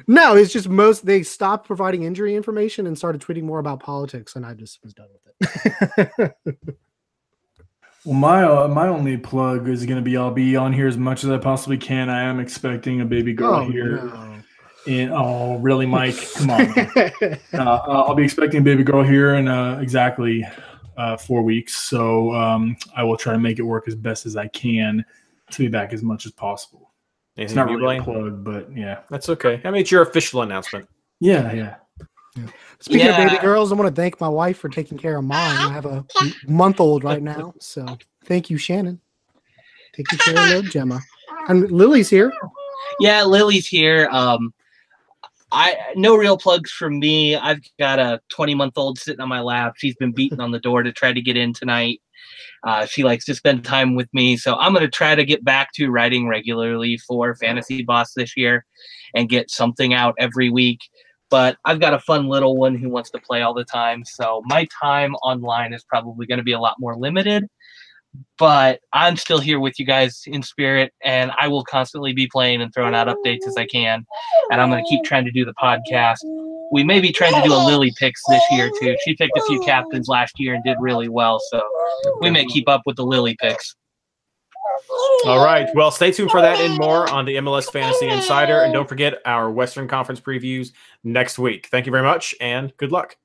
No, 0.07 0.35
it's 0.35 0.53
just 0.53 0.69
most 0.69 1.05
they 1.05 1.23
stopped 1.23 1.65
providing 1.65 2.03
injury 2.03 2.35
information 2.35 2.87
and 2.87 2.97
started 2.97 3.21
tweeting 3.21 3.43
more 3.43 3.59
about 3.59 3.79
politics, 3.79 4.35
and 4.35 4.45
I 4.45 4.53
just 4.53 4.83
was 4.83 4.93
done 4.93 5.07
with 5.11 5.89
it. 5.97 6.35
well, 8.05 8.15
my 8.15 8.43
uh, 8.43 8.67
my 8.67 8.87
only 8.87 9.17
plug 9.17 9.67
is 9.67 9.85
going 9.85 9.97
to 9.97 10.03
be 10.03 10.15
I'll 10.15 10.31
be 10.31 10.55
on 10.55 10.73
here 10.73 10.87
as 10.87 10.97
much 10.97 11.23
as 11.23 11.29
I 11.29 11.37
possibly 11.37 11.77
can. 11.77 12.09
I 12.09 12.23
am 12.23 12.39
expecting 12.39 13.01
a 13.01 13.05
baby 13.05 13.33
girl 13.33 13.55
Oh, 13.55 13.69
here. 13.69 13.97
no. 13.97 14.31
In, 14.85 15.11
oh, 15.11 15.57
really, 15.57 15.87
Mike? 15.87 16.15
Come 16.35 16.51
on. 16.51 16.61
uh, 17.53 17.79
I'll 17.87 18.13
be 18.13 18.23
expecting 18.23 18.59
a 18.59 18.63
baby 18.63 18.83
girl 18.83 19.01
here 19.01 19.33
in 19.33 19.47
uh, 19.47 19.79
exactly 19.79 20.45
uh, 20.95 21.17
four 21.17 21.41
weeks. 21.41 21.73
So 21.73 22.31
um, 22.35 22.77
I 22.95 23.03
will 23.03 23.17
try 23.17 23.33
to 23.33 23.39
make 23.39 23.57
it 23.57 23.63
work 23.63 23.87
as 23.87 23.95
best 23.95 24.27
as 24.27 24.35
I 24.35 24.47
can 24.49 25.03
to 25.55 25.63
be 25.63 25.67
back 25.67 25.93
as 25.93 26.03
much 26.03 26.25
as 26.25 26.31
possible. 26.31 26.91
it's 27.35 27.53
not 27.53 27.69
you, 27.69 27.77
really 27.77 27.97
a 27.97 28.03
plug, 28.03 28.43
but 28.43 28.75
yeah. 28.75 29.01
That's 29.09 29.29
okay. 29.29 29.61
I 29.63 29.71
mean, 29.71 29.81
it's 29.81 29.91
your 29.91 30.01
official 30.01 30.41
announcement. 30.41 30.87
Yeah, 31.19 31.53
yeah. 31.53 31.75
Speaking 32.79 33.07
of 33.07 33.15
baby 33.15 33.37
girls, 33.37 33.71
I 33.71 33.75
want 33.75 33.93
to 33.93 34.01
thank 34.01 34.19
my 34.19 34.27
wife 34.27 34.57
for 34.57 34.67
taking 34.67 34.97
care 34.97 35.17
of 35.17 35.23
mine. 35.23 35.57
I 35.57 35.71
have 35.71 35.85
a 35.85 36.05
month 36.47 36.79
old 36.79 37.03
right 37.03 37.21
now, 37.21 37.53
so 37.59 37.85
thank 38.25 38.49
you, 38.49 38.57
Shannon. 38.57 38.99
Taking 39.93 40.19
care 40.19 40.37
of 40.37 40.49
little 40.49 40.71
Gemma. 40.71 40.99
And 41.47 41.71
Lily's 41.71 42.09
here. 42.09 42.33
Yeah, 42.99 43.23
Lily's 43.23 43.67
here. 43.67 44.09
Um, 44.11 44.53
I 45.51 45.77
no 45.95 46.17
real 46.17 46.37
plugs 46.37 46.71
from 46.71 46.99
me. 46.99 47.35
I've 47.35 47.61
got 47.79 47.99
a 47.99 48.19
20 48.29 48.55
month 48.55 48.77
old 48.77 48.99
sitting 48.99 49.21
on 49.21 49.29
my 49.29 49.41
lap. 49.41 49.75
She's 49.77 49.95
been 49.95 50.11
beating 50.11 50.41
on 50.41 50.51
the 50.51 50.59
door 50.59 50.83
to 50.83 50.91
try 50.91 51.13
to 51.13 51.21
get 51.21 51.37
in 51.37 51.53
tonight. 51.53 52.01
Uh, 52.65 52.85
she 52.85 53.03
likes 53.03 53.25
to 53.25 53.35
spend 53.35 53.63
time 53.63 53.95
with 53.95 54.11
me, 54.13 54.37
so 54.37 54.55
I'm 54.55 54.73
gonna 54.73 54.89
try 54.89 55.15
to 55.15 55.23
get 55.23 55.43
back 55.43 55.69
to 55.75 55.89
writing 55.89 56.27
regularly 56.27 56.97
for 56.97 57.35
Fantasy 57.35 57.83
Boss 57.83 58.13
this 58.13 58.35
year, 58.35 58.65
and 59.13 59.29
get 59.29 59.49
something 59.51 59.93
out 59.93 60.15
every 60.17 60.49
week. 60.49 60.79
But 61.29 61.57
I've 61.65 61.79
got 61.79 61.93
a 61.93 61.99
fun 61.99 62.27
little 62.27 62.57
one 62.57 62.75
who 62.75 62.89
wants 62.89 63.09
to 63.11 63.19
play 63.19 63.41
all 63.41 63.53
the 63.53 63.65
time, 63.65 64.03
so 64.05 64.41
my 64.45 64.67
time 64.81 65.15
online 65.15 65.73
is 65.73 65.83
probably 65.83 66.25
going 66.25 66.39
to 66.39 66.43
be 66.43 66.53
a 66.53 66.59
lot 66.59 66.75
more 66.79 66.97
limited 66.97 67.47
but 68.37 68.79
I'm 68.93 69.17
still 69.17 69.39
here 69.39 69.59
with 69.59 69.79
you 69.79 69.85
guys 69.85 70.23
in 70.27 70.43
spirit, 70.43 70.93
and 71.03 71.31
I 71.39 71.47
will 71.47 71.63
constantly 71.63 72.13
be 72.13 72.27
playing 72.27 72.61
and 72.61 72.73
throwing 72.73 72.95
out 72.95 73.07
updates 73.07 73.47
as 73.47 73.57
I 73.57 73.65
can. 73.65 74.05
And 74.51 74.61
I'm 74.61 74.69
going 74.69 74.83
to 74.83 74.89
keep 74.89 75.03
trying 75.03 75.25
to 75.25 75.31
do 75.31 75.45
the 75.45 75.53
podcast. 75.53 76.17
We 76.71 76.83
may 76.83 76.99
be 76.99 77.11
trying 77.11 77.33
to 77.33 77.47
do 77.47 77.53
a 77.53 77.61
Lily 77.63 77.93
picks 77.97 78.21
this 78.27 78.41
year 78.51 78.69
too. 78.79 78.95
She 79.05 79.15
picked 79.15 79.37
a 79.37 79.43
few 79.47 79.61
captains 79.61 80.07
last 80.07 80.39
year 80.39 80.53
and 80.53 80.63
did 80.63 80.77
really 80.79 81.09
well, 81.09 81.39
so 81.51 81.61
we 82.19 82.31
may 82.31 82.45
keep 82.45 82.67
up 82.67 82.81
with 82.85 82.95
the 82.95 83.05
Lily 83.05 83.35
picks. 83.39 83.75
All 85.25 85.43
right. 85.43 85.69
Well, 85.73 85.91
stay 85.91 86.11
tuned 86.11 86.31
for 86.31 86.41
that 86.41 86.59
and 86.59 86.77
more 86.77 87.09
on 87.09 87.25
the 87.25 87.35
MLS 87.37 87.71
Fantasy 87.71 88.07
Insider. 88.07 88.61
And 88.61 88.73
don't 88.73 88.87
forget 88.87 89.21
our 89.25 89.49
Western 89.49 89.87
Conference 89.87 90.19
previews 90.19 90.71
next 91.03 91.39
week. 91.39 91.67
Thank 91.67 91.85
you 91.85 91.91
very 91.91 92.03
much 92.03 92.35
and 92.39 92.75
good 92.77 92.91
luck. 92.91 93.15